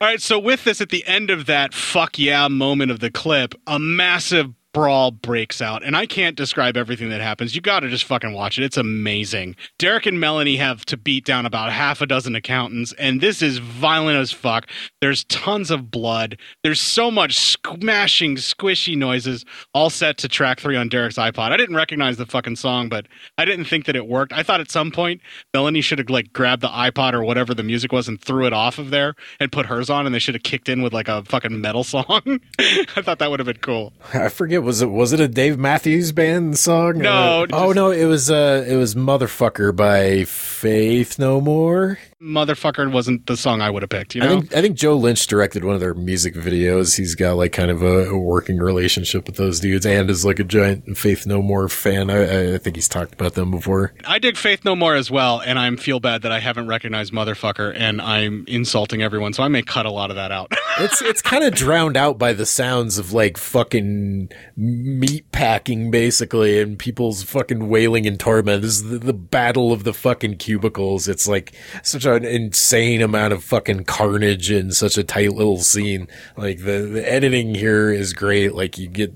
All 0.00 0.06
right, 0.06 0.22
so 0.22 0.38
with 0.38 0.62
this, 0.64 0.80
at 0.80 0.90
the 0.90 1.04
end 1.06 1.30
of 1.30 1.46
that 1.46 1.74
fuck 1.74 2.18
yeah 2.18 2.46
moment 2.48 2.90
of 2.92 3.00
the 3.00 3.10
clip, 3.10 3.54
a 3.66 3.78
massive 3.78 4.54
brawl 4.78 5.10
breaks 5.10 5.60
out. 5.60 5.82
And 5.82 5.96
I 5.96 6.06
can't 6.06 6.36
describe 6.36 6.76
everything 6.76 7.10
that 7.10 7.20
happens. 7.20 7.52
You 7.52 7.60
got 7.60 7.80
to 7.80 7.88
just 7.88 8.04
fucking 8.04 8.32
watch 8.32 8.58
it. 8.58 8.64
It's 8.64 8.76
amazing. 8.76 9.56
Derek 9.76 10.06
and 10.06 10.20
Melanie 10.20 10.54
have 10.54 10.84
to 10.86 10.96
beat 10.96 11.24
down 11.24 11.46
about 11.46 11.72
half 11.72 12.00
a 12.00 12.06
dozen 12.06 12.36
accountants, 12.36 12.92
and 12.92 13.20
this 13.20 13.42
is 13.42 13.58
violent 13.58 14.18
as 14.18 14.30
fuck. 14.30 14.68
There's 15.00 15.24
tons 15.24 15.72
of 15.72 15.90
blood. 15.90 16.38
There's 16.62 16.80
so 16.80 17.10
much 17.10 17.36
smashing, 17.36 18.36
squishy 18.36 18.96
noises, 18.96 19.44
all 19.74 19.90
set 19.90 20.16
to 20.18 20.28
track 20.28 20.60
three 20.60 20.76
on 20.76 20.88
Derek's 20.88 21.16
iPod. 21.16 21.50
I 21.50 21.56
didn't 21.56 21.74
recognize 21.74 22.16
the 22.16 22.26
fucking 22.26 22.54
song, 22.54 22.88
but 22.88 23.06
I 23.36 23.44
didn't 23.44 23.64
think 23.64 23.86
that 23.86 23.96
it 23.96 24.06
worked. 24.06 24.32
I 24.32 24.44
thought 24.44 24.60
at 24.60 24.70
some 24.70 24.92
point 24.92 25.20
Melanie 25.52 25.80
should 25.80 25.98
have 25.98 26.08
like 26.08 26.32
grabbed 26.32 26.62
the 26.62 26.68
iPod 26.68 27.14
or 27.14 27.24
whatever 27.24 27.52
the 27.52 27.64
music 27.64 27.90
was 27.90 28.06
and 28.06 28.20
threw 28.20 28.46
it 28.46 28.52
off 28.52 28.78
of 28.78 28.90
there 28.90 29.16
and 29.40 29.50
put 29.50 29.66
hers 29.66 29.90
on, 29.90 30.06
and 30.06 30.14
they 30.14 30.20
should 30.20 30.36
have 30.36 30.44
kicked 30.44 30.68
in 30.68 30.82
with 30.82 30.92
like 30.92 31.08
a 31.08 31.24
fucking 31.24 31.60
metal 31.60 31.82
song. 31.82 32.06
I 32.60 33.02
thought 33.02 33.18
that 33.18 33.28
would 33.28 33.40
have 33.40 33.46
been 33.46 33.56
cool. 33.56 33.92
I 34.14 34.28
forget 34.28 34.62
was 34.68 34.82
it 34.82 34.90
was 34.90 35.14
it 35.14 35.20
a 35.20 35.26
Dave 35.28 35.58
Matthews 35.58 36.12
Band 36.12 36.58
song? 36.58 36.98
No, 36.98 37.44
Uh, 37.44 37.46
oh 37.52 37.72
no, 37.72 37.90
it 37.90 38.04
was 38.04 38.30
uh 38.30 38.66
it 38.68 38.76
was 38.76 38.94
Motherfucker 38.94 39.74
by 39.74 40.24
Faith 40.24 41.18
No 41.18 41.40
More. 41.40 41.98
Motherfucker 42.20 42.90
wasn't 42.90 43.26
the 43.26 43.36
song 43.36 43.60
I 43.60 43.70
would 43.70 43.82
have 43.82 43.90
picked. 43.90 44.16
You 44.16 44.22
I 44.22 44.26
know, 44.26 44.40
think 44.40 44.56
I 44.56 44.60
think 44.60 44.76
Joe 44.76 44.96
Lynch 44.96 45.24
directed 45.28 45.64
one 45.64 45.74
of 45.74 45.80
their 45.80 45.94
music 45.94 46.34
videos. 46.34 46.96
He's 46.96 47.14
got 47.14 47.36
like 47.36 47.52
kind 47.52 47.70
of 47.70 47.80
a, 47.80 48.10
a 48.10 48.18
working 48.18 48.58
relationship 48.58 49.26
with 49.26 49.36
those 49.36 49.60
dudes, 49.60 49.86
and 49.86 50.10
is 50.10 50.24
like 50.24 50.40
a 50.40 50.44
giant 50.44 50.98
Faith 50.98 51.26
No 51.26 51.40
More 51.40 51.68
fan. 51.68 52.10
I, 52.10 52.54
I 52.54 52.58
think 52.58 52.74
he's 52.74 52.88
talked 52.88 53.14
about 53.14 53.34
them 53.34 53.52
before. 53.52 53.94
I 54.04 54.18
dig 54.18 54.36
Faith 54.36 54.64
No 54.64 54.74
More 54.74 54.96
as 54.96 55.12
well, 55.12 55.40
and 55.40 55.60
I'm 55.60 55.76
feel 55.76 56.00
bad 56.00 56.22
that 56.22 56.32
I 56.32 56.40
haven't 56.40 56.66
recognized 56.66 57.12
Motherfucker, 57.12 57.72
and 57.76 58.00
I'm 58.00 58.44
insulting 58.48 59.00
everyone, 59.00 59.32
so 59.32 59.44
I 59.44 59.48
may 59.48 59.62
cut 59.62 59.86
a 59.86 59.90
lot 59.92 60.10
of 60.10 60.16
that 60.16 60.32
out. 60.32 60.52
It's 60.80 61.02
it's 61.02 61.20
kind 61.20 61.42
of 61.42 61.54
drowned 61.54 61.96
out 61.96 62.18
by 62.18 62.32
the 62.32 62.46
sounds 62.46 62.98
of 62.98 63.12
like 63.12 63.36
fucking 63.36 64.30
meat 64.56 65.32
packing, 65.32 65.90
basically, 65.90 66.60
and 66.60 66.78
people's 66.78 67.24
fucking 67.24 67.68
wailing 67.68 68.06
and 68.06 68.20
torment. 68.20 68.62
This 68.62 68.76
is 68.76 68.84
the, 68.84 68.98
the 69.00 69.12
battle 69.12 69.72
of 69.72 69.82
the 69.82 69.92
fucking 69.92 70.36
cubicles. 70.36 71.08
It's 71.08 71.26
like 71.26 71.52
such 71.82 72.06
an 72.08 72.24
insane 72.24 73.02
amount 73.02 73.32
of 73.32 73.44
fucking 73.44 73.84
carnage 73.84 74.50
in 74.50 74.72
such 74.72 74.98
a 74.98 75.04
tight 75.04 75.32
little 75.32 75.58
scene. 75.58 76.08
Like 76.36 76.58
the 76.58 76.80
the 76.80 77.10
editing 77.10 77.54
here 77.54 77.90
is 77.90 78.12
great. 78.12 78.54
Like 78.54 78.78
you 78.78 78.88
get 78.88 79.12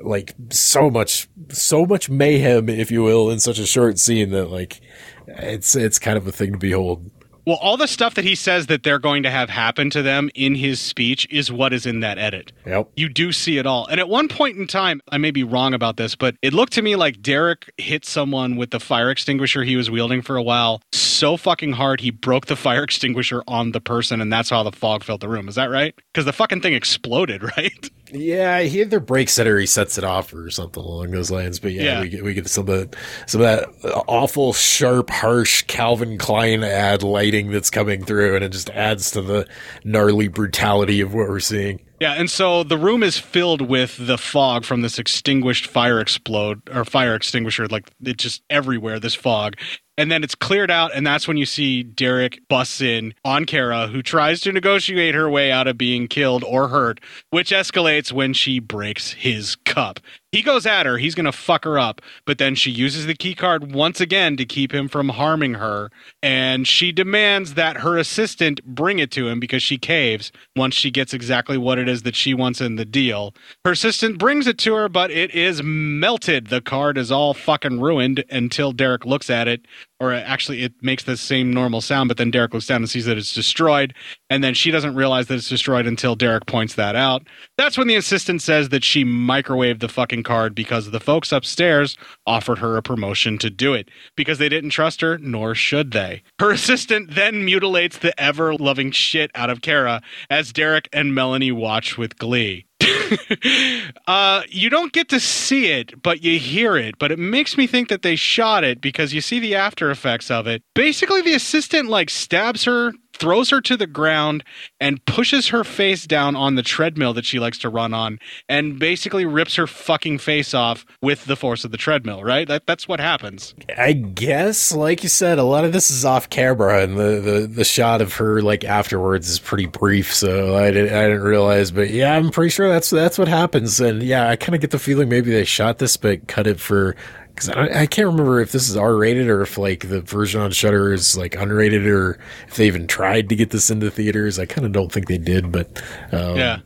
like 0.00 0.34
so 0.50 0.90
much 0.90 1.28
so 1.50 1.86
much 1.86 2.10
mayhem, 2.10 2.68
if 2.68 2.90
you 2.90 3.02
will, 3.02 3.30
in 3.30 3.40
such 3.40 3.58
a 3.58 3.66
short 3.66 3.98
scene 3.98 4.30
that 4.30 4.50
like 4.50 4.80
it's 5.26 5.74
it's 5.74 5.98
kind 5.98 6.16
of 6.16 6.26
a 6.26 6.32
thing 6.32 6.52
to 6.52 6.58
behold. 6.58 7.10
Well, 7.44 7.58
all 7.60 7.76
the 7.76 7.88
stuff 7.88 8.14
that 8.14 8.24
he 8.24 8.34
says 8.34 8.66
that 8.66 8.84
they're 8.84 9.00
going 9.00 9.24
to 9.24 9.30
have 9.30 9.50
happen 9.50 9.90
to 9.90 10.02
them 10.02 10.30
in 10.34 10.54
his 10.54 10.80
speech 10.80 11.26
is 11.30 11.50
what 11.50 11.72
is 11.72 11.86
in 11.86 12.00
that 12.00 12.16
edit. 12.16 12.52
Yep. 12.64 12.90
You 12.96 13.08
do 13.08 13.32
see 13.32 13.58
it 13.58 13.66
all. 13.66 13.86
And 13.86 13.98
at 13.98 14.08
one 14.08 14.28
point 14.28 14.56
in 14.56 14.68
time, 14.68 15.00
I 15.10 15.18
may 15.18 15.32
be 15.32 15.42
wrong 15.42 15.74
about 15.74 15.96
this, 15.96 16.14
but 16.14 16.36
it 16.40 16.52
looked 16.52 16.72
to 16.74 16.82
me 16.82 16.94
like 16.94 17.20
Derek 17.20 17.72
hit 17.78 18.04
someone 18.04 18.56
with 18.56 18.70
the 18.70 18.78
fire 18.78 19.10
extinguisher 19.10 19.64
he 19.64 19.76
was 19.76 19.90
wielding 19.90 20.22
for 20.22 20.36
a 20.36 20.42
while 20.42 20.82
so 20.92 21.36
fucking 21.36 21.72
hard 21.72 22.00
he 22.00 22.10
broke 22.10 22.46
the 22.46 22.56
fire 22.56 22.82
extinguisher 22.84 23.44
on 23.46 23.72
the 23.72 23.80
person, 23.80 24.20
and 24.20 24.32
that's 24.32 24.50
how 24.50 24.62
the 24.62 24.72
fog 24.72 25.04
filled 25.04 25.20
the 25.20 25.28
room. 25.28 25.48
Is 25.48 25.54
that 25.54 25.70
right? 25.70 25.94
Because 26.12 26.24
the 26.24 26.32
fucking 26.32 26.60
thing 26.60 26.74
exploded, 26.74 27.42
right? 27.56 27.90
Yeah, 28.12 28.60
he 28.60 28.80
either 28.82 29.00
breaks 29.00 29.38
it 29.38 29.46
or 29.46 29.58
he 29.58 29.66
sets 29.66 29.96
it 29.96 30.04
off 30.04 30.34
or 30.34 30.50
something 30.50 30.82
along 30.82 31.10
those 31.12 31.30
lines. 31.30 31.58
But 31.58 31.72
yeah, 31.72 31.82
Yeah. 31.82 32.00
we 32.02 32.08
get 32.10 32.24
we 32.24 32.34
get 32.34 32.46
some 32.48 32.68
of 32.68 32.90
that 32.90 32.96
some 33.26 33.40
of 33.40 33.46
that 33.46 34.04
awful, 34.06 34.52
sharp, 34.52 35.08
harsh 35.10 35.62
Calvin 35.62 36.18
Klein 36.18 36.62
ad 36.62 37.02
lighting 37.02 37.50
that's 37.50 37.70
coming 37.70 38.04
through, 38.04 38.34
and 38.36 38.44
it 38.44 38.50
just 38.52 38.68
adds 38.70 39.10
to 39.12 39.22
the 39.22 39.46
gnarly 39.84 40.28
brutality 40.28 41.00
of 41.00 41.14
what 41.14 41.28
we're 41.28 41.40
seeing. 41.40 41.80
Yeah, 42.00 42.14
and 42.14 42.28
so 42.30 42.64
the 42.64 42.76
room 42.76 43.02
is 43.04 43.16
filled 43.16 43.62
with 43.62 43.96
the 44.06 44.18
fog 44.18 44.64
from 44.64 44.82
this 44.82 44.98
extinguished 44.98 45.66
fire 45.66 46.00
explode 46.00 46.60
or 46.74 46.84
fire 46.84 47.14
extinguisher, 47.14 47.66
like 47.68 47.90
it 48.04 48.16
just 48.18 48.42
everywhere, 48.50 48.98
this 48.98 49.14
fog. 49.14 49.54
And 50.02 50.10
then 50.10 50.24
it's 50.24 50.34
cleared 50.34 50.68
out, 50.68 50.90
and 50.92 51.06
that's 51.06 51.28
when 51.28 51.36
you 51.36 51.46
see 51.46 51.84
Derek 51.84 52.40
busts 52.48 52.80
in 52.80 53.14
on 53.24 53.44
Kara, 53.44 53.86
who 53.86 54.02
tries 54.02 54.40
to 54.40 54.50
negotiate 54.50 55.14
her 55.14 55.30
way 55.30 55.52
out 55.52 55.68
of 55.68 55.78
being 55.78 56.08
killed 56.08 56.42
or 56.42 56.66
hurt, 56.66 56.98
which 57.30 57.52
escalates 57.52 58.10
when 58.10 58.32
she 58.32 58.58
breaks 58.58 59.12
his 59.12 59.54
cup. 59.54 60.00
He 60.32 60.40
goes 60.40 60.64
at 60.64 60.86
her, 60.86 60.96
he's 60.96 61.14
gonna 61.14 61.30
fuck 61.30 61.64
her 61.64 61.78
up, 61.78 62.00
but 62.24 62.38
then 62.38 62.54
she 62.54 62.70
uses 62.70 63.04
the 63.04 63.14
key 63.14 63.34
card 63.34 63.74
once 63.74 64.00
again 64.00 64.38
to 64.38 64.46
keep 64.46 64.72
him 64.72 64.88
from 64.88 65.10
harming 65.10 65.54
her, 65.54 65.90
and 66.22 66.66
she 66.66 66.90
demands 66.90 67.52
that 67.52 67.76
her 67.76 67.98
assistant 67.98 68.64
bring 68.64 68.98
it 68.98 69.10
to 69.10 69.28
him 69.28 69.38
because 69.38 69.62
she 69.62 69.76
caves 69.76 70.32
once 70.56 70.74
she 70.74 70.90
gets 70.90 71.12
exactly 71.12 71.58
what 71.58 71.78
it 71.78 71.86
is 71.86 72.02
that 72.02 72.16
she 72.16 72.32
wants 72.32 72.62
in 72.62 72.76
the 72.76 72.86
deal. 72.86 73.34
Her 73.66 73.72
assistant 73.72 74.16
brings 74.16 74.46
it 74.46 74.56
to 74.60 74.74
her, 74.74 74.88
but 74.88 75.10
it 75.10 75.34
is 75.34 75.62
melted. 75.62 76.46
The 76.46 76.62
card 76.62 76.96
is 76.96 77.12
all 77.12 77.34
fucking 77.34 77.80
ruined 77.80 78.24
until 78.30 78.72
Derek 78.72 79.04
looks 79.04 79.28
at 79.28 79.48
it, 79.48 79.66
or 80.02 80.12
actually, 80.12 80.62
it 80.62 80.72
makes 80.82 81.04
the 81.04 81.16
same 81.16 81.52
normal 81.52 81.80
sound, 81.80 82.08
but 82.08 82.16
then 82.16 82.32
Derek 82.32 82.52
looks 82.52 82.66
down 82.66 82.82
and 82.82 82.90
sees 82.90 83.04
that 83.04 83.16
it's 83.16 83.32
destroyed, 83.32 83.94
and 84.28 84.42
then 84.42 84.52
she 84.52 84.72
doesn't 84.72 84.96
realize 84.96 85.28
that 85.28 85.36
it's 85.36 85.48
destroyed 85.48 85.86
until 85.86 86.16
Derek 86.16 86.46
points 86.46 86.74
that 86.74 86.96
out. 86.96 87.22
That's 87.56 87.78
when 87.78 87.86
the 87.86 87.94
assistant 87.94 88.42
says 88.42 88.70
that 88.70 88.82
she 88.82 89.04
microwaved 89.04 89.78
the 89.78 89.88
fucking 89.88 90.24
card 90.24 90.56
because 90.56 90.90
the 90.90 90.98
folks 90.98 91.30
upstairs 91.30 91.96
offered 92.26 92.58
her 92.58 92.76
a 92.76 92.82
promotion 92.82 93.38
to 93.38 93.48
do 93.48 93.74
it 93.74 93.90
because 94.16 94.38
they 94.38 94.48
didn't 94.48 94.70
trust 94.70 95.02
her, 95.02 95.18
nor 95.18 95.54
should 95.54 95.92
they. 95.92 96.24
Her 96.40 96.50
assistant 96.62 97.14
then 97.14 97.44
mutilates 97.44 97.98
the 97.98 98.20
ever 98.20 98.54
loving 98.56 98.90
shit 98.90 99.30
out 99.36 99.50
of 99.50 99.62
Kara 99.62 100.02
as 100.28 100.52
Derek 100.52 100.88
and 100.92 101.14
Melanie 101.14 101.52
watch 101.52 101.96
with 101.96 102.18
glee. 102.18 102.66
uh, 104.06 104.42
you 104.48 104.70
don't 104.70 104.92
get 104.92 105.08
to 105.10 105.20
see 105.20 105.66
it, 105.72 106.02
but 106.02 106.22
you 106.22 106.38
hear 106.38 106.76
it. 106.76 106.98
But 106.98 107.12
it 107.12 107.18
makes 107.18 107.56
me 107.56 107.66
think 107.66 107.88
that 107.88 108.02
they 108.02 108.16
shot 108.16 108.64
it 108.64 108.80
because 108.80 109.12
you 109.12 109.20
see 109.20 109.38
the 109.38 109.54
after 109.54 109.90
effects 109.90 110.30
of 110.30 110.46
it. 110.46 110.62
Basically, 110.74 111.22
the 111.22 111.34
assistant 111.34 111.88
like 111.88 112.10
stabs 112.10 112.64
her, 112.64 112.92
throws 113.22 113.50
her 113.50 113.60
to 113.60 113.76
the 113.76 113.86
ground, 113.86 114.42
and 114.80 115.04
pushes 115.04 115.48
her 115.48 115.62
face 115.62 116.08
down 116.08 116.34
on 116.34 116.56
the 116.56 116.62
treadmill 116.62 117.14
that 117.14 117.24
she 117.24 117.38
likes 117.38 117.56
to 117.58 117.68
run 117.68 117.94
on, 117.94 118.18
and 118.48 118.80
basically 118.80 119.24
rips 119.24 119.54
her 119.54 119.68
fucking 119.68 120.18
face 120.18 120.52
off 120.52 120.84
with 121.00 121.24
the 121.26 121.36
force 121.36 121.64
of 121.64 121.70
the 121.70 121.76
treadmill. 121.76 122.24
Right? 122.24 122.48
That, 122.48 122.66
that's 122.66 122.88
what 122.88 122.98
happens. 122.98 123.54
I 123.78 123.92
guess, 123.92 124.72
like 124.72 125.04
you 125.04 125.08
said, 125.08 125.38
a 125.38 125.44
lot 125.44 125.64
of 125.64 125.72
this 125.72 125.88
is 125.88 126.04
off 126.04 126.28
camera, 126.30 126.82
and 126.82 126.98
the, 126.98 127.20
the, 127.20 127.46
the 127.46 127.64
shot 127.64 128.02
of 128.02 128.14
her 128.14 128.42
like 128.42 128.64
afterwards 128.64 129.30
is 129.30 129.38
pretty 129.38 129.66
brief. 129.66 130.12
So 130.12 130.56
I 130.56 130.72
didn't 130.72 130.92
I 130.92 131.02
didn't 131.02 131.22
realize, 131.22 131.70
but 131.70 131.90
yeah, 131.90 132.16
I'm 132.16 132.30
pretty 132.30 132.50
sure 132.50 132.68
that's 132.68 132.90
that's 132.90 133.18
what 133.18 133.28
happens. 133.28 133.78
And 133.80 134.02
yeah, 134.02 134.28
I 134.28 134.34
kind 134.34 134.56
of 134.56 134.60
get 134.60 134.72
the 134.72 134.80
feeling 134.80 135.08
maybe 135.08 135.30
they 135.30 135.44
shot 135.44 135.78
this 135.78 135.96
but 135.96 136.26
cut 136.26 136.48
it 136.48 136.58
for 136.58 136.96
because 137.34 137.48
I, 137.50 137.82
I 137.82 137.86
can't 137.86 138.08
remember 138.08 138.40
if 138.40 138.52
this 138.52 138.68
is 138.68 138.76
R 138.76 138.94
rated 138.96 139.28
or 139.28 139.42
if 139.42 139.58
like 139.58 139.88
the 139.88 140.00
version 140.00 140.40
on 140.40 140.50
Shudder 140.52 140.92
is 140.92 141.16
like 141.16 141.32
unrated 141.32 141.86
or 141.86 142.18
if 142.48 142.56
they 142.56 142.66
even 142.66 142.86
tried 142.86 143.28
to 143.30 143.36
get 143.36 143.50
this 143.50 143.70
into 143.70 143.90
theaters. 143.90 144.38
I 144.38 144.46
kind 144.46 144.66
of 144.66 144.72
don't 144.72 144.90
think 144.92 145.08
they 145.08 145.18
did, 145.18 145.50
but 145.52 145.82
um, 146.12 146.36
Yeah. 146.36 146.58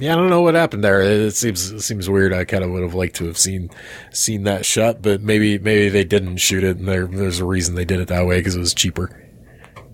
yeah, 0.00 0.12
I 0.12 0.16
don't 0.16 0.30
know 0.30 0.40
what 0.42 0.54
happened 0.54 0.82
there. 0.84 1.00
It 1.00 1.34
seems 1.34 1.70
it 1.70 1.80
seems 1.82 2.08
weird. 2.10 2.32
I 2.32 2.44
kind 2.44 2.64
of 2.64 2.70
would 2.70 2.82
have 2.82 2.94
liked 2.94 3.16
to 3.16 3.26
have 3.26 3.38
seen 3.38 3.70
seen 4.12 4.44
that 4.44 4.64
shot, 4.64 5.02
but 5.02 5.20
maybe 5.22 5.58
maybe 5.58 5.88
they 5.88 6.04
didn't 6.04 6.38
shoot 6.38 6.64
it, 6.64 6.76
and 6.78 6.88
there, 6.88 7.06
there's 7.06 7.40
a 7.40 7.44
reason 7.44 7.74
they 7.74 7.84
did 7.84 8.00
it 8.00 8.08
that 8.08 8.26
way 8.26 8.38
because 8.40 8.56
it 8.56 8.60
was 8.60 8.74
cheaper. 8.74 9.24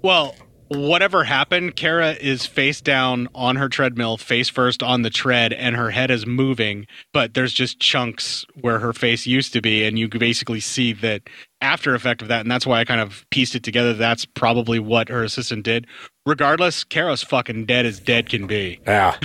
Well, 0.03 0.35
whatever 0.75 1.25
happened, 1.25 1.77
Kara 1.77 2.13
is 2.13 2.47
face 2.47 2.81
down 2.81 3.29
on 3.35 3.57
her 3.57 3.69
treadmill, 3.69 4.17
face 4.17 4.49
first 4.49 4.83
on 4.83 5.03
the 5.03 5.11
tread, 5.11 5.53
and 5.53 5.77
her 5.77 5.91
head 5.91 6.11
is 6.11 6.27
moving, 6.27 6.87
but 7.13 7.35
there's 7.35 7.53
just 7.53 7.81
chunks 7.81 8.45
where 8.61 8.79
her 8.79 8.93
face 8.93 9.27
used 9.27 9.53
to 9.53 9.61
be, 9.61 9.85
and 9.85 9.99
you 9.99 10.09
basically 10.09 10.61
see 10.61 10.93
that 10.93 11.23
after 11.61 11.95
effect 11.95 12.23
of 12.23 12.29
that, 12.29 12.41
and 12.41 12.51
that's 12.51 12.67
why 12.67 12.81
I 12.81 12.85
kind 12.85 13.01
of 13.01 13.25
pieced 13.31 13.55
it 13.55 13.63
together. 13.63 13.95
That's 13.95 14.25
probably 14.25 14.79
what 14.79 15.09
her 15.09 15.25
assistant 15.25 15.65
did. 15.65 15.87
Regardless, 16.27 16.85
Kara's 16.85 17.23
fucking 17.23 17.67
dead 17.67 17.87
as 17.87 18.01
dead 18.01 18.29
can 18.29 18.47
be. 18.47 18.81
Yeah, 18.87 19.17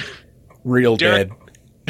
real 0.64 0.96
Derek- 0.96 1.30
dead. 1.30 1.38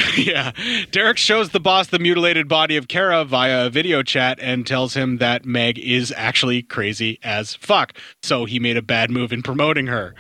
yeah. 0.18 0.52
Derek 0.92 1.18
shows 1.18 1.50
the 1.50 1.60
boss 1.60 1.88
the 1.88 2.00
mutilated 2.00 2.48
body 2.48 2.78
of 2.78 2.88
Kara 2.88 3.26
via 3.26 3.68
a 3.68 3.70
video 3.70 4.04
chat 4.04 4.40
and 4.42 4.66
tells 4.66 4.94
him 4.94 5.18
that 5.18 5.46
Meg 5.46 5.80
is 5.80 6.14
actually 6.16 6.62
crazy 6.62 7.20
as 7.24 7.56
fuck. 7.56 7.94
So 8.24 8.46
he 8.46 8.60
made 8.60 8.78
a 8.78 8.82
bad 8.82 9.12
move 9.12 9.34
in 9.34 9.42
promoting 9.42 9.88
her. 9.88 10.16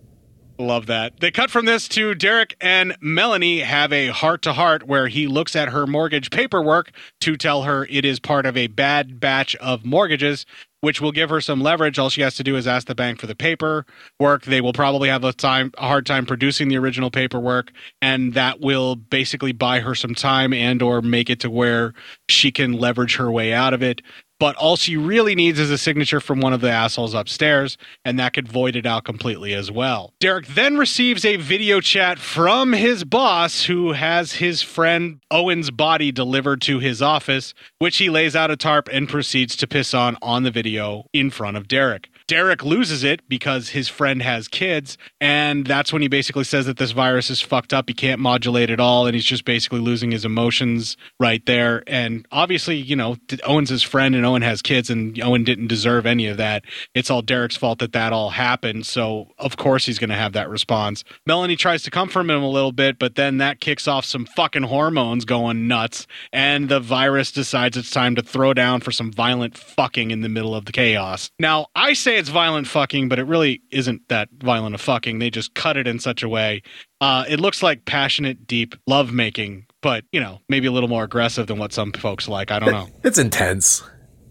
Love 0.62 0.86
that. 0.86 1.18
They 1.18 1.32
cut 1.32 1.50
from 1.50 1.64
this 1.64 1.88
to 1.88 2.14
Derek 2.14 2.56
and 2.60 2.96
Melanie 3.00 3.60
have 3.60 3.92
a 3.92 4.08
heart 4.08 4.42
to 4.42 4.52
heart 4.52 4.84
where 4.84 5.08
he 5.08 5.26
looks 5.26 5.56
at 5.56 5.70
her 5.70 5.88
mortgage 5.88 6.30
paperwork 6.30 6.92
to 7.20 7.36
tell 7.36 7.64
her 7.64 7.86
it 7.90 8.04
is 8.04 8.20
part 8.20 8.46
of 8.46 8.56
a 8.56 8.68
bad 8.68 9.18
batch 9.18 9.56
of 9.56 9.84
mortgages, 9.84 10.46
which 10.80 11.00
will 11.00 11.10
give 11.10 11.30
her 11.30 11.40
some 11.40 11.60
leverage. 11.60 11.98
All 11.98 12.10
she 12.10 12.20
has 12.22 12.36
to 12.36 12.44
do 12.44 12.54
is 12.54 12.68
ask 12.68 12.86
the 12.86 12.94
bank 12.94 13.20
for 13.20 13.26
the 13.26 13.34
paperwork. 13.34 14.44
They 14.44 14.60
will 14.60 14.72
probably 14.72 15.08
have 15.08 15.24
a 15.24 15.32
time 15.32 15.72
a 15.78 15.88
hard 15.88 16.06
time 16.06 16.26
producing 16.26 16.68
the 16.68 16.78
original 16.78 17.10
paperwork, 17.10 17.72
and 18.00 18.34
that 18.34 18.60
will 18.60 18.94
basically 18.94 19.52
buy 19.52 19.80
her 19.80 19.96
some 19.96 20.14
time 20.14 20.52
and 20.54 20.80
or 20.80 21.02
make 21.02 21.28
it 21.28 21.40
to 21.40 21.50
where 21.50 21.92
she 22.28 22.52
can 22.52 22.72
leverage 22.74 23.16
her 23.16 23.30
way 23.32 23.52
out 23.52 23.74
of 23.74 23.82
it 23.82 24.00
but 24.42 24.56
all 24.56 24.74
she 24.74 24.96
really 24.96 25.36
needs 25.36 25.60
is 25.60 25.70
a 25.70 25.78
signature 25.78 26.18
from 26.18 26.40
one 26.40 26.52
of 26.52 26.60
the 26.60 26.68
assholes 26.68 27.14
upstairs, 27.14 27.78
and 28.04 28.18
that 28.18 28.32
could 28.32 28.48
void 28.48 28.74
it 28.74 28.84
out 28.84 29.04
completely 29.04 29.54
as 29.54 29.70
well. 29.70 30.12
Derek 30.18 30.48
then 30.48 30.76
receives 30.76 31.24
a 31.24 31.36
video 31.36 31.80
chat 31.80 32.18
from 32.18 32.72
his 32.72 33.04
boss, 33.04 33.66
who 33.66 33.92
has 33.92 34.32
his 34.32 34.60
friend 34.60 35.20
Owen's 35.30 35.70
body 35.70 36.10
delivered 36.10 36.60
to 36.62 36.80
his 36.80 37.00
office, 37.00 37.54
which 37.78 37.98
he 37.98 38.10
lays 38.10 38.34
out 38.34 38.50
a 38.50 38.56
tarp 38.56 38.88
and 38.90 39.08
proceeds 39.08 39.54
to 39.54 39.68
piss 39.68 39.94
on 39.94 40.16
on 40.20 40.42
the 40.42 40.50
video 40.50 41.04
in 41.12 41.30
front 41.30 41.56
of 41.56 41.68
Derek. 41.68 42.10
Derek 42.32 42.64
loses 42.64 43.04
it 43.04 43.28
because 43.28 43.68
his 43.68 43.90
friend 43.90 44.22
has 44.22 44.48
kids, 44.48 44.96
and 45.20 45.66
that's 45.66 45.92
when 45.92 46.00
he 46.00 46.08
basically 46.08 46.44
says 46.44 46.64
that 46.64 46.78
this 46.78 46.92
virus 46.92 47.28
is 47.28 47.42
fucked 47.42 47.74
up. 47.74 47.90
He 47.90 47.92
can't 47.94 48.22
modulate 48.22 48.70
at 48.70 48.80
all, 48.80 49.06
and 49.06 49.14
he's 49.14 49.26
just 49.26 49.44
basically 49.44 49.80
losing 49.80 50.12
his 50.12 50.24
emotions 50.24 50.96
right 51.20 51.44
there. 51.44 51.82
And 51.86 52.26
obviously, 52.32 52.76
you 52.76 52.96
know, 52.96 53.18
Owen's 53.44 53.68
his 53.68 53.82
friend, 53.82 54.14
and 54.14 54.24
Owen 54.24 54.40
has 54.40 54.62
kids, 54.62 54.88
and 54.88 55.20
Owen 55.20 55.44
didn't 55.44 55.66
deserve 55.66 56.06
any 56.06 56.26
of 56.26 56.38
that. 56.38 56.64
It's 56.94 57.10
all 57.10 57.20
Derek's 57.20 57.58
fault 57.58 57.80
that 57.80 57.92
that 57.92 58.14
all 58.14 58.30
happened. 58.30 58.86
So, 58.86 59.28
of 59.36 59.58
course, 59.58 59.84
he's 59.84 59.98
going 59.98 60.08
to 60.08 60.16
have 60.16 60.32
that 60.32 60.48
response. 60.48 61.04
Melanie 61.26 61.56
tries 61.56 61.82
to 61.82 61.90
comfort 61.90 62.20
him 62.20 62.30
a 62.30 62.48
little 62.48 62.72
bit, 62.72 62.98
but 62.98 63.14
then 63.14 63.36
that 63.38 63.60
kicks 63.60 63.86
off 63.86 64.06
some 64.06 64.24
fucking 64.24 64.62
hormones 64.62 65.26
going 65.26 65.68
nuts, 65.68 66.06
and 66.32 66.70
the 66.70 66.80
virus 66.80 67.30
decides 67.30 67.76
it's 67.76 67.90
time 67.90 68.14
to 68.14 68.22
throw 68.22 68.54
down 68.54 68.80
for 68.80 68.90
some 68.90 69.12
violent 69.12 69.58
fucking 69.58 70.10
in 70.10 70.22
the 70.22 70.30
middle 70.30 70.54
of 70.54 70.64
the 70.64 70.72
chaos. 70.72 71.30
Now, 71.38 71.66
I 71.74 71.92
say 71.92 72.21
it's 72.22 72.30
violent 72.30 72.68
fucking, 72.68 73.08
but 73.08 73.18
it 73.18 73.24
really 73.24 73.62
isn't 73.72 74.08
that 74.08 74.28
violent 74.38 74.76
of 74.76 74.80
fucking. 74.80 75.18
They 75.18 75.28
just 75.28 75.54
cut 75.54 75.76
it 75.76 75.88
in 75.88 75.98
such 75.98 76.22
a 76.22 76.28
way. 76.28 76.62
Uh, 77.00 77.24
it 77.28 77.40
looks 77.40 77.64
like 77.64 77.84
passionate, 77.84 78.46
deep 78.46 78.76
love 78.86 79.12
making, 79.12 79.66
but, 79.80 80.04
you 80.12 80.20
know, 80.20 80.38
maybe 80.48 80.68
a 80.68 80.70
little 80.70 80.88
more 80.88 81.02
aggressive 81.02 81.48
than 81.48 81.58
what 81.58 81.72
some 81.72 81.90
folks 81.90 82.28
like. 82.28 82.52
I 82.52 82.60
don't 82.60 82.70
know. 82.70 82.86
It's 83.02 83.18
intense. 83.18 83.82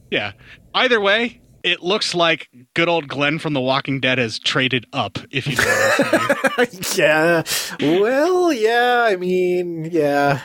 Yeah. 0.09 0.31
Either 0.73 1.01
way, 1.01 1.41
it 1.65 1.83
looks 1.83 2.15
like 2.15 2.47
good 2.75 2.87
old 2.87 3.09
Glenn 3.09 3.39
from 3.39 3.51
The 3.51 3.59
Walking 3.59 3.99
Dead 3.99 4.17
has 4.17 4.39
traded 4.39 4.85
up, 4.93 5.17
if 5.29 5.45
you 5.45 5.57
know 5.57 5.63
what 5.65 6.59
I'm 6.59 6.83
saying. 6.83 6.83
yeah. 6.95 7.99
Well, 7.99 8.53
yeah. 8.53 9.05
I 9.05 9.17
mean, 9.17 9.89
yeah. 9.91 10.41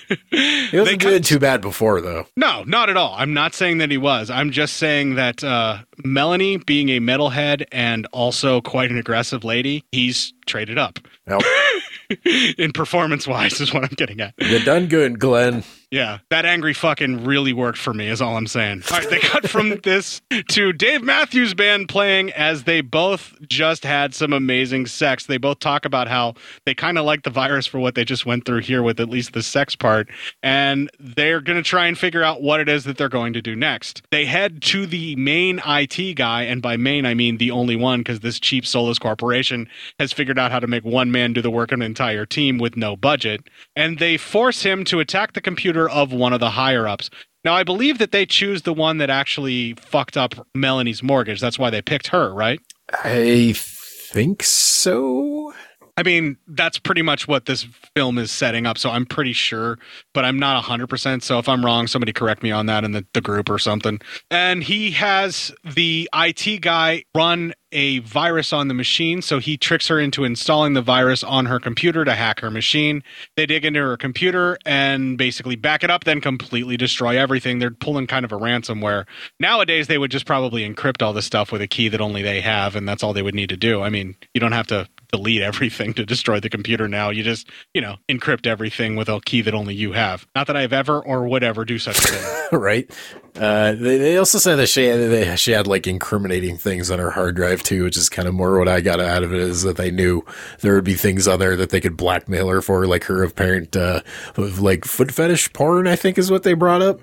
He 0.30 0.78
wasn't 0.78 1.00
doing 1.00 1.22
too 1.22 1.38
bad 1.38 1.60
before, 1.60 2.00
though. 2.00 2.26
No, 2.36 2.64
not 2.64 2.90
at 2.90 2.96
all. 2.96 3.14
I'm 3.16 3.32
not 3.32 3.54
saying 3.54 3.78
that 3.78 3.90
he 3.90 3.96
was. 3.98 4.30
I'm 4.30 4.50
just 4.50 4.76
saying 4.76 5.14
that 5.14 5.42
uh, 5.42 5.78
Melanie, 6.04 6.58
being 6.58 6.88
a 6.90 7.00
metalhead 7.00 7.64
and 7.72 8.06
also 8.12 8.60
quite 8.60 8.90
an 8.90 8.98
aggressive 8.98 9.44
lady, 9.44 9.84
he's 9.92 10.32
traded 10.46 10.78
up. 10.78 10.98
In 12.58 12.72
performance 12.72 13.26
wise, 13.26 13.60
is 13.60 13.72
what 13.74 13.82
I'm 13.84 13.94
getting 13.96 14.20
at. 14.20 14.34
You 14.38 14.64
done 14.64 14.86
good, 14.86 15.18
Glenn. 15.18 15.64
Yeah, 15.96 16.18
that 16.28 16.44
angry 16.44 16.74
fucking 16.74 17.24
really 17.24 17.54
worked 17.54 17.78
for 17.78 17.94
me, 17.94 18.08
is 18.08 18.20
all 18.20 18.36
I'm 18.36 18.46
saying. 18.46 18.82
All 18.90 18.98
right, 18.98 19.08
they 19.08 19.18
cut 19.18 19.48
from 19.48 19.80
this 19.82 20.20
to 20.50 20.74
Dave 20.74 21.02
Matthews 21.02 21.54
Band 21.54 21.88
playing 21.88 22.32
as 22.32 22.64
they 22.64 22.82
both 22.82 23.34
just 23.48 23.82
had 23.82 24.14
some 24.14 24.34
amazing 24.34 24.84
sex. 24.88 25.24
They 25.24 25.38
both 25.38 25.58
talk 25.58 25.86
about 25.86 26.06
how 26.06 26.34
they 26.66 26.74
kind 26.74 26.98
of 26.98 27.06
like 27.06 27.22
the 27.22 27.30
virus 27.30 27.66
for 27.66 27.78
what 27.78 27.94
they 27.94 28.04
just 28.04 28.26
went 28.26 28.44
through 28.44 28.60
here 28.60 28.82
with 28.82 29.00
at 29.00 29.08
least 29.08 29.32
the 29.32 29.42
sex 29.42 29.74
part, 29.74 30.10
and 30.42 30.90
they're 31.00 31.40
going 31.40 31.56
to 31.56 31.62
try 31.62 31.86
and 31.86 31.96
figure 31.96 32.22
out 32.22 32.42
what 32.42 32.60
it 32.60 32.68
is 32.68 32.84
that 32.84 32.98
they're 32.98 33.08
going 33.08 33.32
to 33.32 33.40
do 33.40 33.56
next. 33.56 34.02
They 34.10 34.26
head 34.26 34.60
to 34.64 34.84
the 34.84 35.16
main 35.16 35.62
IT 35.66 36.12
guy, 36.16 36.42
and 36.42 36.60
by 36.60 36.76
main, 36.76 37.06
I 37.06 37.14
mean 37.14 37.38
the 37.38 37.52
only 37.52 37.74
one, 37.74 38.00
because 38.00 38.20
this 38.20 38.38
cheap 38.38 38.66
soulless 38.66 38.98
corporation 38.98 39.66
has 39.98 40.12
figured 40.12 40.38
out 40.38 40.52
how 40.52 40.60
to 40.60 40.66
make 40.66 40.84
one 40.84 41.10
man 41.10 41.32
do 41.32 41.40
the 41.40 41.50
work 41.50 41.72
of 41.72 41.78
an 41.78 41.86
entire 41.86 42.26
team 42.26 42.58
with 42.58 42.76
no 42.76 42.98
budget, 42.98 43.48
and 43.74 43.98
they 43.98 44.18
force 44.18 44.62
him 44.62 44.84
to 44.84 45.00
attack 45.00 45.32
the 45.32 45.40
computer 45.40 45.85
of 45.88 46.12
one 46.12 46.32
of 46.32 46.40
the 46.40 46.50
higher 46.50 46.86
ups. 46.86 47.10
Now, 47.44 47.54
I 47.54 47.62
believe 47.62 47.98
that 47.98 48.10
they 48.10 48.26
choose 48.26 48.62
the 48.62 48.72
one 48.72 48.98
that 48.98 49.08
actually 49.08 49.74
fucked 49.74 50.16
up 50.16 50.34
Melanie's 50.54 51.02
mortgage. 51.02 51.40
That's 51.40 51.58
why 51.58 51.70
they 51.70 51.80
picked 51.80 52.08
her, 52.08 52.32
right? 52.34 52.60
I 52.92 53.54
think 53.56 54.42
so. 54.42 55.52
I 55.98 56.02
mean, 56.02 56.36
that's 56.46 56.78
pretty 56.78 57.00
much 57.00 57.26
what 57.26 57.46
this 57.46 57.66
film 57.94 58.18
is 58.18 58.30
setting 58.30 58.66
up. 58.66 58.76
So 58.76 58.90
I'm 58.90 59.06
pretty 59.06 59.32
sure, 59.32 59.78
but 60.12 60.26
I'm 60.26 60.38
not 60.38 60.62
100%. 60.62 61.22
So 61.22 61.38
if 61.38 61.48
I'm 61.48 61.64
wrong, 61.64 61.86
somebody 61.86 62.12
correct 62.12 62.42
me 62.42 62.50
on 62.50 62.66
that 62.66 62.84
in 62.84 62.92
the, 62.92 63.06
the 63.14 63.22
group 63.22 63.48
or 63.48 63.58
something. 63.58 64.00
And 64.30 64.62
he 64.62 64.90
has 64.90 65.54
the 65.64 66.08
IT 66.14 66.60
guy 66.60 67.04
run 67.14 67.54
a 67.76 67.98
virus 67.98 68.54
on 68.54 68.68
the 68.68 68.74
machine. 68.74 69.20
So 69.20 69.38
he 69.38 69.58
tricks 69.58 69.88
her 69.88 70.00
into 70.00 70.24
installing 70.24 70.72
the 70.72 70.80
virus 70.80 71.22
on 71.22 71.44
her 71.44 71.60
computer 71.60 72.06
to 72.06 72.14
hack 72.14 72.40
her 72.40 72.50
machine. 72.50 73.02
They 73.36 73.44
dig 73.44 73.66
into 73.66 73.80
her 73.80 73.98
computer 73.98 74.56
and 74.64 75.18
basically 75.18 75.56
back 75.56 75.84
it 75.84 75.90
up, 75.90 76.04
then 76.04 76.22
completely 76.22 76.78
destroy 76.78 77.18
everything. 77.18 77.58
They're 77.58 77.70
pulling 77.70 78.06
kind 78.06 78.24
of 78.24 78.32
a 78.32 78.38
ransomware. 78.38 79.04
Nowadays, 79.38 79.88
they 79.88 79.98
would 79.98 80.10
just 80.10 80.24
probably 80.24 80.66
encrypt 80.66 81.02
all 81.02 81.12
this 81.12 81.26
stuff 81.26 81.52
with 81.52 81.60
a 81.60 81.66
key 81.66 81.88
that 81.88 82.00
only 82.00 82.22
they 82.22 82.40
have, 82.40 82.76
and 82.76 82.88
that's 82.88 83.02
all 83.02 83.12
they 83.12 83.20
would 83.20 83.34
need 83.34 83.50
to 83.50 83.58
do. 83.58 83.82
I 83.82 83.90
mean, 83.90 84.16
you 84.32 84.40
don't 84.40 84.52
have 84.52 84.68
to 84.68 84.88
delete 85.12 85.42
everything 85.42 85.94
to 85.94 86.04
destroy 86.04 86.40
the 86.40 86.48
computer 86.48 86.88
now. 86.88 87.10
You 87.10 87.22
just, 87.22 87.48
you 87.74 87.80
know, 87.80 87.96
encrypt 88.08 88.46
everything 88.46 88.96
with 88.96 89.08
a 89.08 89.20
key 89.20 89.42
that 89.42 89.54
only 89.54 89.74
you 89.74 89.92
have. 89.92 90.26
Not 90.34 90.46
that 90.46 90.56
I've 90.56 90.72
ever 90.72 91.00
or 91.00 91.26
would 91.28 91.42
ever 91.42 91.64
do 91.64 91.78
such 91.78 91.98
a 91.98 92.02
thing. 92.02 92.48
right. 92.58 92.90
Uh, 93.36 93.72
they, 93.72 93.98
they 93.98 94.16
also 94.16 94.38
said 94.38 94.56
that 94.56 94.68
she 94.68 94.86
had, 94.86 94.98
they, 95.10 95.36
she 95.36 95.52
had 95.52 95.66
like 95.66 95.86
incriminating 95.86 96.56
things 96.56 96.90
on 96.90 96.98
her 96.98 97.10
hard 97.10 97.36
drive 97.36 97.62
too, 97.62 97.84
which 97.84 97.96
is 97.96 98.08
kind 98.08 98.28
of 98.28 98.34
more 98.34 98.58
what 98.58 98.68
I 98.68 98.80
got 98.80 99.00
out 99.00 99.22
of 99.22 99.32
it 99.32 99.40
is 99.40 99.62
that 99.62 99.76
they 99.76 99.90
knew 99.90 100.24
there 100.60 100.74
would 100.74 100.84
be 100.84 100.94
things 100.94 101.28
on 101.28 101.38
there 101.38 101.56
that 101.56 101.70
they 101.70 101.80
could 101.80 101.96
blackmail 101.96 102.48
her 102.48 102.62
for, 102.62 102.86
like 102.86 103.04
her 103.04 103.22
apparent, 103.22 103.76
uh, 103.76 104.00
like 104.36 104.84
foot 104.84 105.12
fetish 105.12 105.52
porn, 105.52 105.86
I 105.86 105.96
think 105.96 106.18
is 106.18 106.30
what 106.30 106.42
they 106.42 106.54
brought 106.54 106.82
up. 106.82 107.00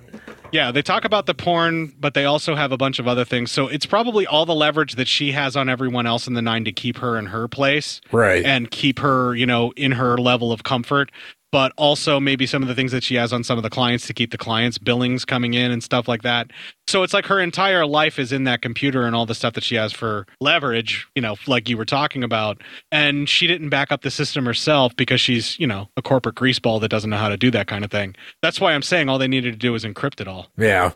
Yeah, 0.54 0.72
they 0.72 0.84
talk 0.84 1.04
about 1.04 1.26
the 1.26 1.34
porn, 1.34 1.96
but 2.00 2.14
they 2.14 2.26
also 2.26 2.54
have 2.54 2.72
a 2.72 2.78
bunch 2.78 3.00
of 3.00 3.08
other 3.08 3.26
things. 3.26 3.52
So 3.52 3.68
it's 3.68 3.88
probably 3.88 4.28
all 4.28 4.46
the 4.46 4.54
leverage 4.54 4.94
that 4.96 5.08
she 5.08 5.32
has 5.32 5.56
on 5.56 5.68
everyone 5.68 6.06
else 6.06 6.28
in 6.28 6.36
the 6.36 6.44
nine 6.44 6.64
to 6.66 6.72
keep 6.72 6.98
her 7.00 7.18
in 7.18 7.26
her 7.26 7.48
place. 7.48 8.02
Right. 8.12 8.46
And 8.46 8.70
keep 8.70 9.00
her, 9.00 9.34
you 9.36 9.48
know, 9.48 9.74
in 9.76 9.94
her 9.94 10.16
level 10.16 10.52
of 10.52 10.64
comfort. 10.64 11.12
But 11.54 11.72
also 11.78 12.20
maybe 12.20 12.48
some 12.48 12.64
of 12.64 12.68
the 12.68 12.74
things 12.74 12.92
that 12.94 13.04
she 13.04 13.14
has 13.14 13.32
on 13.32 13.44
some 13.44 13.60
of 13.60 13.64
the 13.64 13.70
clients 13.70 14.08
to 14.08 14.14
keep 14.14 14.32
the 14.32 14.40
clients' 14.40 14.80
billings 14.80 15.24
coming 15.24 15.54
in 15.54 15.70
and 15.70 15.84
stuff 15.84 16.08
like 16.08 16.24
that. 16.24 16.50
So 16.88 17.04
it's 17.04 17.14
like 17.14 17.28
her 17.28 17.40
entire 17.40 17.86
life 17.86 18.18
is 18.18 18.32
in 18.32 18.46
that 18.46 18.64
computer 18.64 19.06
and 19.06 19.16
all 19.16 19.28
the 19.28 19.36
stuff 19.36 19.54
that 19.54 19.64
she 19.64 19.76
has 19.76 19.94
for 19.94 20.26
leverage, 20.42 21.06
you 21.14 21.22
know, 21.22 21.36
like 21.46 21.70
you 21.70 21.78
were 21.78 21.86
talking 21.86 22.24
about. 22.24 22.60
And 22.92 23.30
she 23.30 23.46
didn't 23.46 23.70
back 23.70 23.92
up 23.92 24.02
the 24.02 24.10
system 24.10 24.48
herself 24.48 24.96
because 24.96 25.22
she's, 25.22 25.60
you 25.60 25.68
know, 25.68 25.90
a 25.96 26.02
corporate 26.02 26.36
greaseball 26.36 26.82
that 26.82 26.90
doesn't 26.90 27.12
know 27.12 27.18
how 27.18 27.30
to 27.30 27.38
do 27.38 27.52
that 27.52 27.68
kind 27.68 27.86
of 27.86 27.92
thing. 27.92 28.16
That's 28.42 28.60
why 28.60 28.74
I'm 28.74 28.82
saying 28.82 29.08
all 29.08 29.20
they 29.20 29.28
needed 29.28 29.52
to 29.52 29.60
do 29.60 29.74
was 29.74 29.86
encrypt 29.86 30.22
it 30.22 30.28
all. 30.28 30.48
Yeah. 30.58 30.94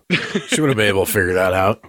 She 0.47 0.59
would 0.59 0.71
have 0.71 0.77
been 0.77 0.89
able 0.89 1.05
to 1.05 1.11
figure 1.11 1.34
that 1.34 1.53
out. 1.53 1.84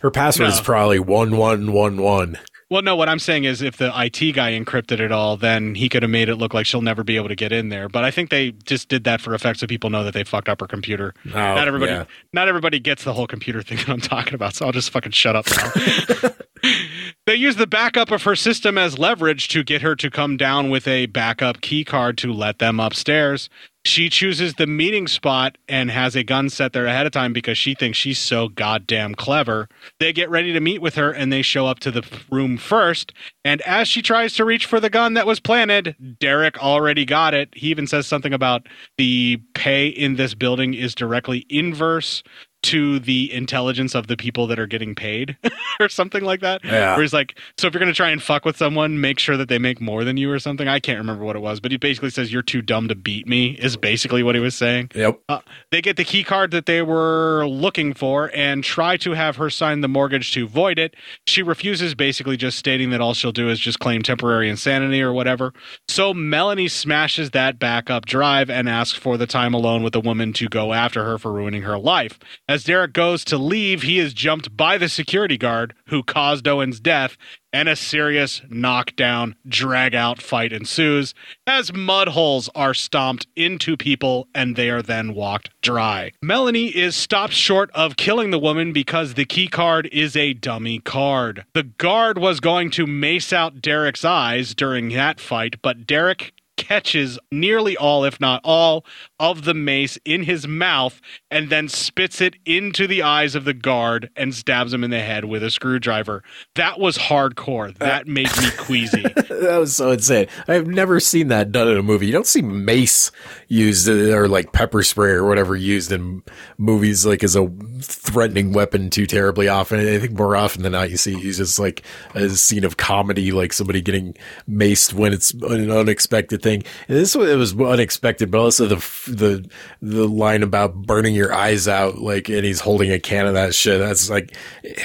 Her 0.00 0.10
password 0.10 0.48
is 0.48 0.60
probably 0.60 0.98
1111. 0.98 2.38
Well, 2.70 2.82
no, 2.82 2.94
what 2.94 3.08
I'm 3.08 3.18
saying 3.18 3.44
is 3.44 3.62
if 3.62 3.78
the 3.78 3.92
IT 3.96 4.32
guy 4.32 4.52
encrypted 4.52 5.00
it 5.00 5.10
all, 5.10 5.36
then 5.36 5.74
he 5.74 5.88
could 5.88 6.04
have 6.04 6.10
made 6.10 6.28
it 6.28 6.36
look 6.36 6.54
like 6.54 6.66
she'll 6.66 6.82
never 6.82 7.02
be 7.02 7.16
able 7.16 7.26
to 7.26 7.34
get 7.34 7.50
in 7.50 7.68
there. 7.68 7.88
But 7.88 8.04
I 8.04 8.12
think 8.12 8.30
they 8.30 8.52
just 8.52 8.88
did 8.88 9.02
that 9.04 9.20
for 9.20 9.34
effect 9.34 9.58
so 9.58 9.66
people 9.66 9.90
know 9.90 10.04
that 10.04 10.14
they 10.14 10.22
fucked 10.22 10.48
up 10.48 10.60
her 10.60 10.68
computer. 10.68 11.12
Oh, 11.26 11.30
not 11.30 11.66
everybody 11.66 11.90
yeah. 11.90 12.04
not 12.32 12.46
everybody 12.46 12.78
gets 12.78 13.02
the 13.02 13.12
whole 13.12 13.26
computer 13.26 13.60
thing 13.60 13.78
that 13.78 13.88
I'm 13.88 14.00
talking 14.00 14.34
about, 14.34 14.54
so 14.54 14.66
I'll 14.66 14.72
just 14.72 14.90
fucking 14.90 15.10
shut 15.10 15.34
up 15.34 15.46
now. 15.50 16.30
they 17.26 17.34
use 17.34 17.56
the 17.56 17.66
backup 17.66 18.12
of 18.12 18.22
her 18.22 18.36
system 18.36 18.78
as 18.78 19.00
leverage 19.00 19.48
to 19.48 19.64
get 19.64 19.82
her 19.82 19.96
to 19.96 20.08
come 20.08 20.36
down 20.36 20.70
with 20.70 20.86
a 20.86 21.06
backup 21.06 21.60
key 21.62 21.84
card 21.84 22.16
to 22.18 22.32
let 22.32 22.60
them 22.60 22.78
upstairs. 22.78 23.50
She 23.84 24.10
chooses 24.10 24.54
the 24.54 24.66
meeting 24.66 25.08
spot 25.08 25.56
and 25.66 25.90
has 25.90 26.14
a 26.14 26.22
gun 26.22 26.50
set 26.50 26.74
there 26.74 26.86
ahead 26.86 27.06
of 27.06 27.12
time 27.12 27.32
because 27.32 27.56
she 27.56 27.74
thinks 27.74 27.96
she's 27.96 28.18
so 28.18 28.48
goddamn 28.48 29.14
clever. 29.14 29.68
They 29.98 30.12
get 30.12 30.28
ready 30.28 30.52
to 30.52 30.60
meet 30.60 30.82
with 30.82 30.96
her 30.96 31.10
and 31.10 31.32
they 31.32 31.40
show 31.40 31.66
up 31.66 31.80
to 31.80 31.90
the 31.90 32.06
room 32.30 32.58
first. 32.58 33.14
And 33.42 33.62
as 33.62 33.88
she 33.88 34.02
tries 34.02 34.34
to 34.34 34.44
reach 34.44 34.66
for 34.66 34.80
the 34.80 34.90
gun 34.90 35.14
that 35.14 35.26
was 35.26 35.40
planted, 35.40 35.96
Derek 36.20 36.62
already 36.62 37.06
got 37.06 37.32
it. 37.32 37.48
He 37.54 37.68
even 37.68 37.86
says 37.86 38.06
something 38.06 38.34
about 38.34 38.66
the 38.98 39.38
pay 39.54 39.88
in 39.88 40.16
this 40.16 40.34
building 40.34 40.74
is 40.74 40.94
directly 40.94 41.46
inverse 41.48 42.22
to 42.62 42.98
the 42.98 43.32
intelligence 43.32 43.94
of 43.94 44.06
the 44.06 44.16
people 44.16 44.46
that 44.46 44.58
are 44.58 44.66
getting 44.66 44.94
paid 44.94 45.36
or 45.80 45.88
something 45.88 46.22
like 46.22 46.40
that. 46.40 46.64
Yeah. 46.64 46.94
Where 46.94 47.02
he's 47.02 47.12
like, 47.12 47.38
so 47.56 47.66
if 47.66 47.74
you're 47.74 47.80
going 47.80 47.92
to 47.92 47.96
try 47.96 48.10
and 48.10 48.22
fuck 48.22 48.44
with 48.44 48.56
someone, 48.56 49.00
make 49.00 49.18
sure 49.18 49.36
that 49.36 49.48
they 49.48 49.58
make 49.58 49.80
more 49.80 50.04
than 50.04 50.16
you 50.16 50.30
or 50.30 50.38
something. 50.38 50.68
I 50.68 50.80
can't 50.80 50.98
remember 50.98 51.24
what 51.24 51.36
it 51.36 51.40
was, 51.40 51.60
but 51.60 51.70
he 51.70 51.78
basically 51.78 52.10
says, 52.10 52.32
you're 52.32 52.42
too 52.42 52.62
dumb 52.62 52.88
to 52.88 52.94
beat 52.94 53.26
me, 53.26 53.52
is 53.52 53.76
basically 53.76 54.22
what 54.22 54.34
he 54.34 54.40
was 54.40 54.54
saying. 54.54 54.90
Yep. 54.94 55.20
Uh, 55.28 55.40
they 55.70 55.80
get 55.80 55.96
the 55.96 56.04
key 56.04 56.22
card 56.22 56.50
that 56.50 56.66
they 56.66 56.82
were 56.82 57.46
looking 57.46 57.94
for 57.94 58.30
and 58.34 58.62
try 58.62 58.96
to 58.98 59.12
have 59.12 59.36
her 59.36 59.48
sign 59.48 59.80
the 59.80 59.88
mortgage 59.88 60.32
to 60.32 60.46
void 60.46 60.78
it. 60.78 60.94
She 61.26 61.42
refuses, 61.42 61.94
basically 61.94 62.36
just 62.36 62.58
stating 62.58 62.90
that 62.90 63.00
all 63.00 63.14
she'll 63.14 63.32
do 63.32 63.48
is 63.48 63.58
just 63.58 63.78
claim 63.78 64.02
temporary 64.02 64.50
insanity 64.50 65.00
or 65.02 65.12
whatever. 65.12 65.52
So 65.88 66.12
Melanie 66.12 66.68
smashes 66.68 67.30
that 67.30 67.58
backup 67.58 68.06
drive 68.06 68.50
and 68.50 68.68
asks 68.68 68.98
for 68.98 69.16
the 69.16 69.26
time 69.26 69.54
alone 69.54 69.82
with 69.82 69.92
the 69.92 70.00
woman 70.00 70.32
to 70.34 70.48
go 70.48 70.72
after 70.72 71.04
her 71.04 71.18
for 71.18 71.32
ruining 71.32 71.62
her 71.62 71.78
life. 71.78 72.18
As 72.50 72.64
Derek 72.64 72.92
goes 72.92 73.24
to 73.26 73.38
leave, 73.38 73.82
he 73.82 74.00
is 74.00 74.12
jumped 74.12 74.56
by 74.56 74.76
the 74.76 74.88
security 74.88 75.38
guard 75.38 75.72
who 75.86 76.02
caused 76.02 76.48
Owen's 76.48 76.80
death, 76.80 77.16
and 77.52 77.68
a 77.68 77.76
serious 77.76 78.42
knockdown, 78.48 79.36
drag 79.46 79.94
out 79.94 80.20
fight 80.20 80.52
ensues 80.52 81.14
as 81.46 81.72
mud 81.72 82.08
holes 82.08 82.50
are 82.56 82.74
stomped 82.74 83.28
into 83.36 83.76
people 83.76 84.26
and 84.34 84.56
they 84.56 84.68
are 84.68 84.82
then 84.82 85.14
walked 85.14 85.50
dry. 85.62 86.10
Melanie 86.22 86.76
is 86.76 86.96
stopped 86.96 87.34
short 87.34 87.70
of 87.72 87.96
killing 87.96 88.32
the 88.32 88.38
woman 88.38 88.72
because 88.72 89.14
the 89.14 89.24
key 89.24 89.46
card 89.46 89.88
is 89.92 90.16
a 90.16 90.32
dummy 90.32 90.80
card. 90.80 91.44
The 91.54 91.64
guard 91.64 92.18
was 92.18 92.40
going 92.40 92.70
to 92.72 92.86
mace 92.86 93.32
out 93.32 93.62
Derek's 93.62 94.04
eyes 94.04 94.56
during 94.56 94.88
that 94.90 95.20
fight, 95.20 95.56
but 95.62 95.86
Derek 95.86 96.32
catches 96.60 97.18
nearly 97.32 97.74
all, 97.74 98.04
if 98.04 98.20
not 98.20 98.42
all, 98.44 98.84
of 99.18 99.44
the 99.44 99.54
mace 99.54 99.98
in 100.04 100.24
his 100.24 100.46
mouth 100.46 101.00
and 101.30 101.48
then 101.48 101.68
spits 101.68 102.20
it 102.20 102.36
into 102.44 102.86
the 102.86 103.02
eyes 103.02 103.34
of 103.34 103.44
the 103.44 103.54
guard 103.54 104.10
and 104.14 104.34
stabs 104.34 104.72
him 104.72 104.84
in 104.84 104.90
the 104.90 105.00
head 105.00 105.24
with 105.24 105.42
a 105.42 105.50
screwdriver. 105.50 106.22
That 106.54 106.78
was 106.78 106.98
hardcore. 106.98 107.76
That 107.78 108.06
made 108.06 108.30
me 108.36 108.50
queasy. 108.58 109.02
that 109.14 109.56
was 109.58 109.74
so 109.74 109.92
insane. 109.92 110.26
I've 110.46 110.66
never 110.66 111.00
seen 111.00 111.28
that 111.28 111.50
done 111.50 111.68
in 111.68 111.78
a 111.78 111.82
movie. 111.82 112.06
You 112.06 112.12
don't 112.12 112.26
see 112.26 112.42
mace 112.42 113.10
used 113.48 113.88
uh, 113.88 114.14
or 114.14 114.28
like 114.28 114.52
pepper 114.52 114.82
spray 114.82 115.12
or 115.12 115.24
whatever 115.24 115.56
used 115.56 115.90
in 115.90 116.22
movies 116.58 117.06
like 117.06 117.24
as 117.24 117.36
a 117.36 117.48
threatening 117.80 118.52
weapon 118.52 118.90
too 118.90 119.06
terribly 119.06 119.48
often. 119.48 119.80
I 119.80 119.98
think 119.98 120.12
more 120.12 120.36
often 120.36 120.62
than 120.62 120.72
not 120.72 120.90
you 120.90 120.98
see 120.98 121.14
it 121.14 121.22
used 121.22 121.40
as 121.40 121.58
like 121.58 121.82
a 122.14 122.28
scene 122.28 122.64
of 122.64 122.76
comedy, 122.76 123.32
like 123.32 123.54
somebody 123.54 123.80
getting 123.80 124.14
maced 124.48 124.92
when 124.92 125.12
it's 125.12 125.32
an 125.32 125.70
unexpected 125.70 126.42
thing. 126.42 126.49
And 126.54 126.64
this 126.98 127.14
one, 127.14 127.28
it 127.28 127.36
was 127.36 127.58
unexpected, 127.58 128.30
but 128.30 128.40
also 128.40 128.66
the 128.66 128.76
the 129.06 129.48
the 129.80 130.06
line 130.06 130.42
about 130.42 130.74
burning 130.74 131.14
your 131.14 131.32
eyes 131.32 131.68
out, 131.68 131.98
like, 131.98 132.28
and 132.28 132.44
he's 132.44 132.60
holding 132.60 132.90
a 132.90 132.98
can 132.98 133.26
of 133.26 133.34
that 133.34 133.54
shit. 133.54 133.78
That's 133.78 134.10
like 134.10 134.36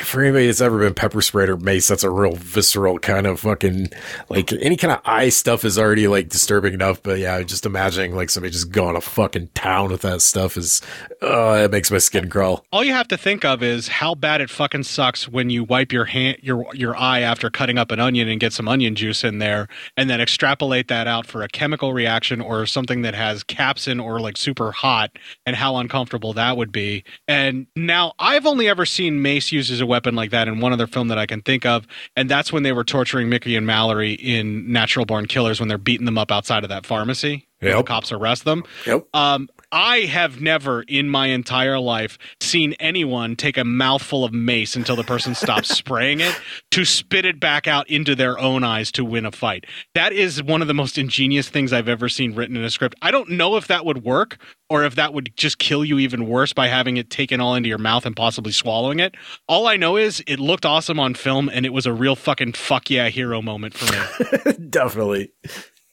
for 0.04 0.22
anybody 0.22 0.48
that's 0.48 0.62
ever 0.62 0.80
been 0.80 0.94
pepper 0.94 1.22
sprayed 1.22 1.50
or 1.50 1.58
mace, 1.58 1.88
that's 1.88 2.04
a 2.04 2.10
real 2.10 2.36
visceral 2.36 3.00
kind 3.00 3.28
of 3.28 3.40
fucking 3.40 3.90
like 4.30 4.52
any 4.54 4.78
kind 4.78 4.94
of 4.94 5.02
eye 5.06 5.30
stuff 5.30 5.66
is 5.66 5.78
already 5.78 6.08
like 6.08 6.30
disturbing 6.30 6.74
enough. 6.74 7.02
But 7.02 7.20
yeah, 7.20 7.42
just 7.44 7.66
imagining 7.66 8.16
like 8.16 8.30
somebody 8.30 8.52
just 8.52 8.72
going 8.72 8.96
to 8.96 9.02
fucking 9.02 9.50
town 9.54 9.92
with 9.92 10.02
that 10.02 10.22
stuff 10.22 10.58
is, 10.58 10.82
uh, 11.22 11.62
it 11.64 11.72
makes 11.72 11.92
my 11.92 11.98
skin 11.98 12.30
crawl. 12.30 12.66
All 12.72 12.84
you 12.84 12.94
have 12.94 13.08
to 13.10 13.18
think 13.18 13.44
of 13.44 13.64
is 13.64 13.88
how 13.88 14.16
bad 14.16 14.42
it 14.42 14.50
fucking 14.50 14.84
sucks 14.84 15.28
when 15.28 15.50
you 15.50 15.64
wipe 15.64 15.92
your 15.92 16.06
hand 16.06 16.38
your 16.42 16.66
your 16.74 16.96
eye 16.96 17.22
after 17.22 17.50
cutting 17.50 17.78
up 17.78 17.92
an 17.92 18.00
onion 18.00 18.28
and 18.28 18.40
get 18.40 18.54
some 18.54 18.68
onion 18.68 18.96
juice 18.96 19.24
in 19.24 19.40
there 19.40 19.68
and 19.98 20.10
then 20.10 20.22
extrapolate 20.22 20.88
that 20.88 21.08
out 21.08 21.26
for 21.26 21.42
a 21.42 21.48
chemical 21.56 21.94
reaction 21.94 22.41
or 22.41 22.65
something 22.65 23.02
that 23.02 23.15
has 23.15 23.44
capsin 23.44 24.03
or 24.03 24.19
like 24.19 24.36
super 24.36 24.72
hot 24.72 25.18
and 25.45 25.56
how 25.56 25.77
uncomfortable 25.77 26.34
that 26.34 26.57
would 26.57 26.72
be. 26.72 27.03
And 27.27 27.65
now 27.76 28.14
I've 28.19 28.45
only 28.45 28.68
ever 28.68 28.86
seen 28.86 29.22
mace 29.22 29.52
used 29.53 29.72
as 29.72 29.80
a 29.80 29.86
weapon 29.86 30.15
like 30.15 30.32
that 30.32 30.49
in 30.49 30.60
one 30.60 30.73
other 30.73 30.86
film 30.86 31.07
that 31.07 31.18
I 31.18 31.26
can 31.26 31.41
think 31.41 31.65
of 31.65 31.88
and 32.15 32.30
that's 32.30 32.52
when 32.52 32.64
they 32.64 32.73
were 32.73 32.84
torturing 32.84 33.30
Mickey 33.30 33.56
and 33.56 33.65
Mallory 33.65 34.14
in 34.14 34.72
Natural 34.72 35.06
Born 35.06 35.26
Killers 35.26 35.60
when 35.60 35.69
they're 35.69 35.77
beating 35.77 36.06
them 36.06 36.18
up 36.18 36.32
outside 36.32 36.64
of 36.64 36.69
that 36.69 36.86
pharmacy. 36.86 37.48
Yep. 37.61 37.77
The 37.77 37.84
cops 37.84 38.11
arrest 38.11 38.44
them. 38.44 38.64
Yep. 38.86 39.07
Um, 39.14 39.49
I 39.76 40.06
have 40.06 40.39
never 40.39 40.84
in 40.84 41.10
my 41.10 41.27
entire 41.27 41.77
life 41.77 42.18
seen 42.39 42.76
anyone 42.80 43.35
take 43.35 43.57
a 43.57 43.65
mouthful 43.65 44.23
of 44.23 44.31
mace 44.31 44.77
until 44.77 44.95
the 44.95 45.03
person 45.03 45.35
stops 45.35 45.68
spraying 45.77 46.22
it 46.22 46.39
to 46.72 46.85
spit 46.85 47.26
it 47.26 47.41
back 47.41 47.68
out 47.68 47.89
into 47.89 48.15
their 48.15 48.39
own 48.39 48.64
eyes 48.64 48.89
to 48.93 49.03
win 49.03 49.26
a 49.26 49.34
fight. 49.34 49.65
That 49.93 50.14
is 50.14 50.41
one 50.41 50.61
of 50.61 50.69
the 50.69 50.73
most 50.73 50.97
ingenious 50.97 51.49
things 51.49 51.73
I've 51.73 51.89
ever 51.89 52.07
seen 52.07 52.35
written 52.35 52.56
in 52.56 52.64
a 52.64 52.69
script. 52.69 52.95
I 53.02 53.11
don't 53.11 53.31
know 53.31 53.57
if 53.57 53.68
that 53.68 53.84
would 53.85 54.06
work 54.06 54.38
or 54.69 54.85
if 54.85 54.95
that 54.95 55.14
would 55.14 55.35
just 55.35 55.60
kill 55.60 55.84
you 55.84 55.99
even 55.99 56.26
worse 56.26 56.53
by 56.53 56.69
having 56.69 56.95
it 56.95 57.10
taken 57.10 57.41
all 57.41 57.53
into 57.53 57.68
your 57.68 57.77
mouth 57.77 58.06
and 58.06 58.15
possibly 58.15 58.53
swallowing 58.53 58.99
it. 58.99 59.15
All 59.49 59.68
I 59.68 59.76
know 59.76 59.97
is 59.97 60.23
it 60.26 60.39
looked 60.39 60.65
awesome 60.65 61.02
on 61.02 61.15
film 61.15 61.49
and 61.49 61.65
it 61.65 61.73
was 61.73 61.85
a 61.85 61.91
real 61.91 62.15
fucking 62.15 62.53
fuck 62.53 62.89
yeah 62.89 63.10
hero 63.10 63.41
moment 63.41 63.73
for 63.73 63.91
me. 63.91 64.53
Definitely. 64.69 65.34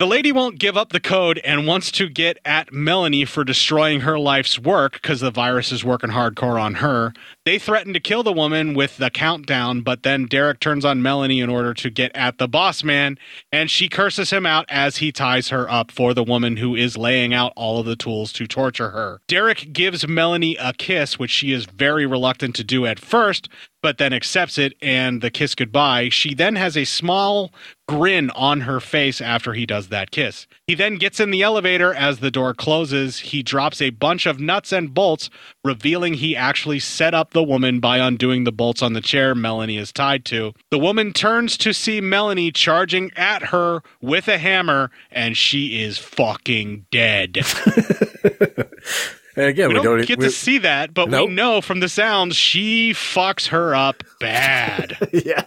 The 0.02 0.08
lady 0.08 0.32
won't 0.32 0.58
give 0.58 0.76
up 0.76 0.88
the 0.88 0.98
code 0.98 1.40
and 1.44 1.64
wants 1.64 1.92
to 1.92 2.08
get 2.08 2.40
at 2.44 2.72
Melanie 2.72 3.24
for 3.24 3.44
destroying 3.44 4.00
her 4.00 4.18
life's 4.18 4.58
work 4.58 4.94
because 4.94 5.20
the 5.20 5.30
virus 5.30 5.70
is 5.70 5.84
working 5.84 6.10
hardcore 6.10 6.60
on 6.60 6.74
her. 6.74 7.12
They 7.44 7.56
threaten 7.56 7.92
to 7.92 8.00
kill 8.00 8.24
the 8.24 8.32
woman 8.32 8.74
with 8.74 8.96
the 8.96 9.10
countdown, 9.10 9.82
but 9.82 10.02
then 10.02 10.26
Derek 10.26 10.58
turns 10.58 10.84
on 10.84 11.02
Melanie 11.02 11.38
in 11.38 11.48
order 11.48 11.72
to 11.74 11.88
get 11.88 12.10
at 12.16 12.38
the 12.38 12.48
boss 12.48 12.82
man, 12.82 13.16
and 13.52 13.70
she 13.70 13.88
curses 13.88 14.30
him 14.30 14.44
out 14.44 14.66
as 14.68 14.96
he 14.96 15.12
ties 15.12 15.50
her 15.50 15.70
up 15.70 15.92
for 15.92 16.14
the 16.14 16.24
woman 16.24 16.56
who 16.56 16.74
is 16.74 16.96
laying 16.96 17.32
out 17.32 17.52
all 17.54 17.78
of 17.78 17.86
the 17.86 17.94
tools 17.94 18.32
to 18.32 18.48
torture 18.48 18.90
her. 18.90 19.20
Derek 19.28 19.72
gives 19.72 20.08
Melanie 20.08 20.56
a 20.56 20.72
kiss, 20.72 21.16
which 21.20 21.30
she 21.30 21.52
is 21.52 21.66
very 21.66 22.06
reluctant 22.06 22.56
to 22.56 22.64
do 22.64 22.86
at 22.86 22.98
first, 22.98 23.48
but 23.82 23.98
then 23.98 24.12
accepts 24.12 24.58
it 24.58 24.74
and 24.80 25.20
the 25.20 25.30
kiss 25.30 25.54
goodbye. 25.54 26.08
She 26.08 26.34
then 26.34 26.56
has 26.56 26.76
a 26.76 26.84
small 26.84 27.52
grin 27.88 28.30
on 28.30 28.62
her 28.62 28.80
face 28.80 29.20
after 29.20 29.52
he 29.52 29.66
does 29.66 29.88
that 29.88 30.12
kiss. 30.12 30.46
He 30.66 30.74
then 30.74 30.96
gets 30.96 31.20
in 31.20 31.30
the 31.30 31.42
elevator 31.42 31.92
as 31.92 32.20
the 32.20 32.30
door 32.30 32.54
closes. 32.54 33.18
He 33.18 33.42
drops 33.42 33.82
a 33.82 33.90
bunch 33.90 34.24
of 34.24 34.40
nuts 34.40 34.72
and 34.72 34.94
bolts, 34.94 35.28
revealing 35.64 36.14
he 36.14 36.36
actually 36.36 36.78
set 36.78 37.12
up 37.12 37.32
the 37.32 37.42
woman 37.42 37.80
by 37.80 37.98
undoing 37.98 38.44
the 38.44 38.52
bolts 38.52 38.82
on 38.82 38.92
the 38.92 39.00
chair 39.00 39.34
Melanie 39.34 39.76
is 39.76 39.92
tied 39.92 40.24
to. 40.26 40.54
The 40.70 40.78
woman 40.78 41.12
turns 41.12 41.56
to 41.58 41.74
see 41.74 42.00
Melanie 42.00 42.52
charging 42.52 43.10
at 43.16 43.42
her 43.46 43.82
with 44.00 44.28
a 44.28 44.38
hammer, 44.38 44.90
and 45.10 45.36
she 45.36 45.82
is 45.82 45.98
fucking 45.98 46.86
dead. 46.90 47.38
And 49.36 49.46
again, 49.46 49.68
we, 49.68 49.76
we, 49.76 49.82
don't, 49.82 50.06
get 50.06 50.18
we- 50.18 50.26
to 50.26 50.30
see 50.30 50.58
that, 50.58 50.92
but 50.94 51.08
Nope. 51.08 51.28
we 51.28 51.34
know 51.34 51.60
from 51.60 51.80
the 51.80 51.88
sounds 51.88 52.36
she 52.36 52.92
fucks 52.92 53.48
her 53.48 53.74
up 53.74 54.02
bad. 54.20 54.96
yeah. 55.12 55.44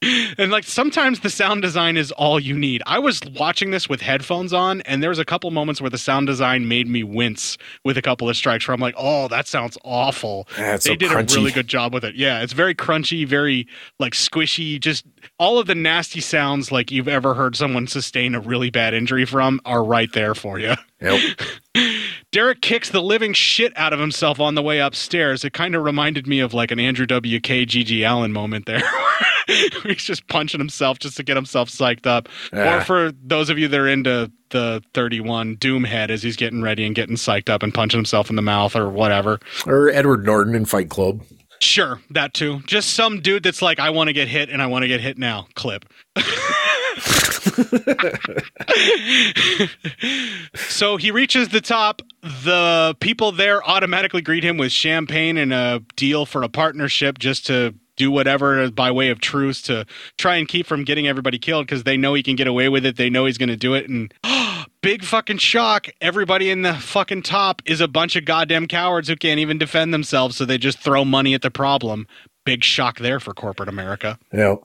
And 0.00 0.52
like 0.52 0.62
sometimes 0.62 1.20
the 1.20 1.30
sound 1.30 1.60
design 1.60 1.96
is 1.96 2.12
all 2.12 2.38
you 2.38 2.56
need. 2.56 2.84
I 2.86 3.00
was 3.00 3.20
watching 3.36 3.72
this 3.72 3.88
with 3.88 4.00
headphones 4.00 4.52
on, 4.52 4.80
and 4.82 5.02
there 5.02 5.10
was 5.10 5.18
a 5.18 5.24
couple 5.24 5.50
moments 5.50 5.80
where 5.80 5.90
the 5.90 5.98
sound 5.98 6.28
design 6.28 6.68
made 6.68 6.86
me 6.86 7.02
wince 7.02 7.58
with 7.84 7.98
a 7.98 8.02
couple 8.02 8.28
of 8.28 8.36
strikes 8.36 8.68
where 8.68 8.76
I'm 8.76 8.80
like, 8.80 8.94
oh, 8.96 9.26
that 9.26 9.48
sounds 9.48 9.76
awful. 9.84 10.46
Yeah, 10.56 10.74
they 10.74 10.78
so 10.78 10.94
did 10.94 11.10
crunchy. 11.10 11.32
a 11.32 11.40
really 11.40 11.50
good 11.50 11.66
job 11.66 11.92
with 11.92 12.04
it. 12.04 12.14
Yeah, 12.14 12.42
it's 12.42 12.52
very 12.52 12.76
crunchy, 12.76 13.26
very 13.26 13.66
like 13.98 14.12
squishy, 14.12 14.78
just 14.78 15.04
all 15.40 15.58
of 15.58 15.66
the 15.66 15.74
nasty 15.74 16.20
sounds 16.20 16.70
like 16.70 16.92
you've 16.92 17.08
ever 17.08 17.34
heard 17.34 17.56
someone 17.56 17.88
sustain 17.88 18.36
a 18.36 18.40
really 18.40 18.70
bad 18.70 18.94
injury 18.94 19.24
from 19.24 19.60
are 19.64 19.82
right 19.82 20.12
there 20.12 20.36
for 20.36 20.60
you. 20.60 20.74
Yep. 21.00 21.40
Derek 22.32 22.60
kicks 22.60 22.90
the 22.90 23.00
living 23.00 23.32
shit 23.32 23.72
out 23.76 23.92
of 23.92 24.00
himself 24.00 24.40
on 24.40 24.54
the 24.54 24.62
way 24.62 24.80
upstairs. 24.80 25.44
It 25.44 25.52
kind 25.52 25.74
of 25.74 25.82
reminded 25.82 26.26
me 26.26 26.40
of 26.40 26.52
like 26.52 26.70
an 26.70 26.78
Andrew 26.78 27.06
W.K. 27.06 27.64
G.G. 27.64 28.04
Allen 28.04 28.32
moment 28.32 28.66
there. 28.66 28.82
He's 29.46 30.04
just 30.04 30.26
punching 30.28 30.60
himself 30.60 30.98
just 30.98 31.16
to 31.16 31.22
get 31.22 31.36
himself 31.36 31.70
psyched 31.70 32.06
up. 32.06 32.28
Yeah. 32.52 32.76
Or 32.76 32.80
for 32.82 33.12
those 33.22 33.48
of 33.48 33.58
you 33.58 33.66
that 33.68 33.80
are 33.80 33.88
into 33.88 34.30
the 34.50 34.82
31 34.92 35.56
Doomhead 35.56 36.10
as 36.10 36.22
he's 36.22 36.36
getting 36.36 36.60
ready 36.60 36.84
and 36.84 36.94
getting 36.94 37.16
psyched 37.16 37.48
up 37.48 37.62
and 37.62 37.72
punching 37.72 37.96
himself 37.98 38.28
in 38.28 38.36
the 38.36 38.42
mouth 38.42 38.76
or 38.76 38.90
whatever. 38.90 39.40
Or 39.66 39.88
Edward 39.88 40.26
Norton 40.26 40.54
in 40.54 40.66
Fight 40.66 40.90
Club. 40.90 41.22
Sure, 41.60 42.00
that 42.10 42.34
too. 42.34 42.60
Just 42.66 42.90
some 42.94 43.20
dude 43.20 43.42
that's 43.42 43.62
like, 43.62 43.80
I 43.80 43.90
want 43.90 44.08
to 44.08 44.12
get 44.12 44.28
hit 44.28 44.50
and 44.50 44.62
I 44.62 44.66
want 44.66 44.82
to 44.82 44.88
get 44.88 45.00
hit 45.00 45.16
now. 45.18 45.48
Clip. 45.54 45.84
so 50.54 50.96
he 50.96 51.10
reaches 51.10 51.48
the 51.48 51.60
top. 51.60 52.02
The 52.22 52.96
people 53.00 53.32
there 53.32 53.66
automatically 53.68 54.22
greet 54.22 54.44
him 54.44 54.56
with 54.56 54.72
champagne 54.72 55.36
and 55.36 55.52
a 55.52 55.82
deal 55.96 56.26
for 56.26 56.42
a 56.42 56.48
partnership 56.48 57.18
just 57.18 57.46
to 57.46 57.74
do 57.96 58.10
whatever 58.10 58.70
by 58.70 58.90
way 58.90 59.10
of 59.10 59.20
truce 59.20 59.60
to 59.62 59.84
try 60.16 60.36
and 60.36 60.48
keep 60.48 60.66
from 60.66 60.84
getting 60.84 61.06
everybody 61.06 61.38
killed 61.38 61.66
because 61.66 61.82
they 61.82 61.96
know 61.96 62.14
he 62.14 62.22
can 62.22 62.36
get 62.36 62.46
away 62.46 62.68
with 62.68 62.86
it. 62.86 62.96
They 62.96 63.10
know 63.10 63.26
he's 63.26 63.38
going 63.38 63.48
to 63.48 63.56
do 63.56 63.74
it. 63.74 63.88
And 63.88 64.14
big 64.82 65.04
fucking 65.04 65.38
shock. 65.38 65.88
Everybody 66.00 66.48
in 66.48 66.62
the 66.62 66.74
fucking 66.74 67.22
top 67.22 67.60
is 67.66 67.80
a 67.80 67.88
bunch 67.88 68.16
of 68.16 68.24
goddamn 68.24 68.68
cowards 68.68 69.08
who 69.08 69.16
can't 69.16 69.40
even 69.40 69.58
defend 69.58 69.92
themselves. 69.92 70.36
So 70.36 70.44
they 70.44 70.58
just 70.58 70.78
throw 70.78 71.04
money 71.04 71.34
at 71.34 71.42
the 71.42 71.50
problem. 71.50 72.06
Big 72.44 72.64
shock 72.64 72.98
there 72.98 73.20
for 73.20 73.34
corporate 73.34 73.68
America 73.68 74.18
Yep. 74.32 74.62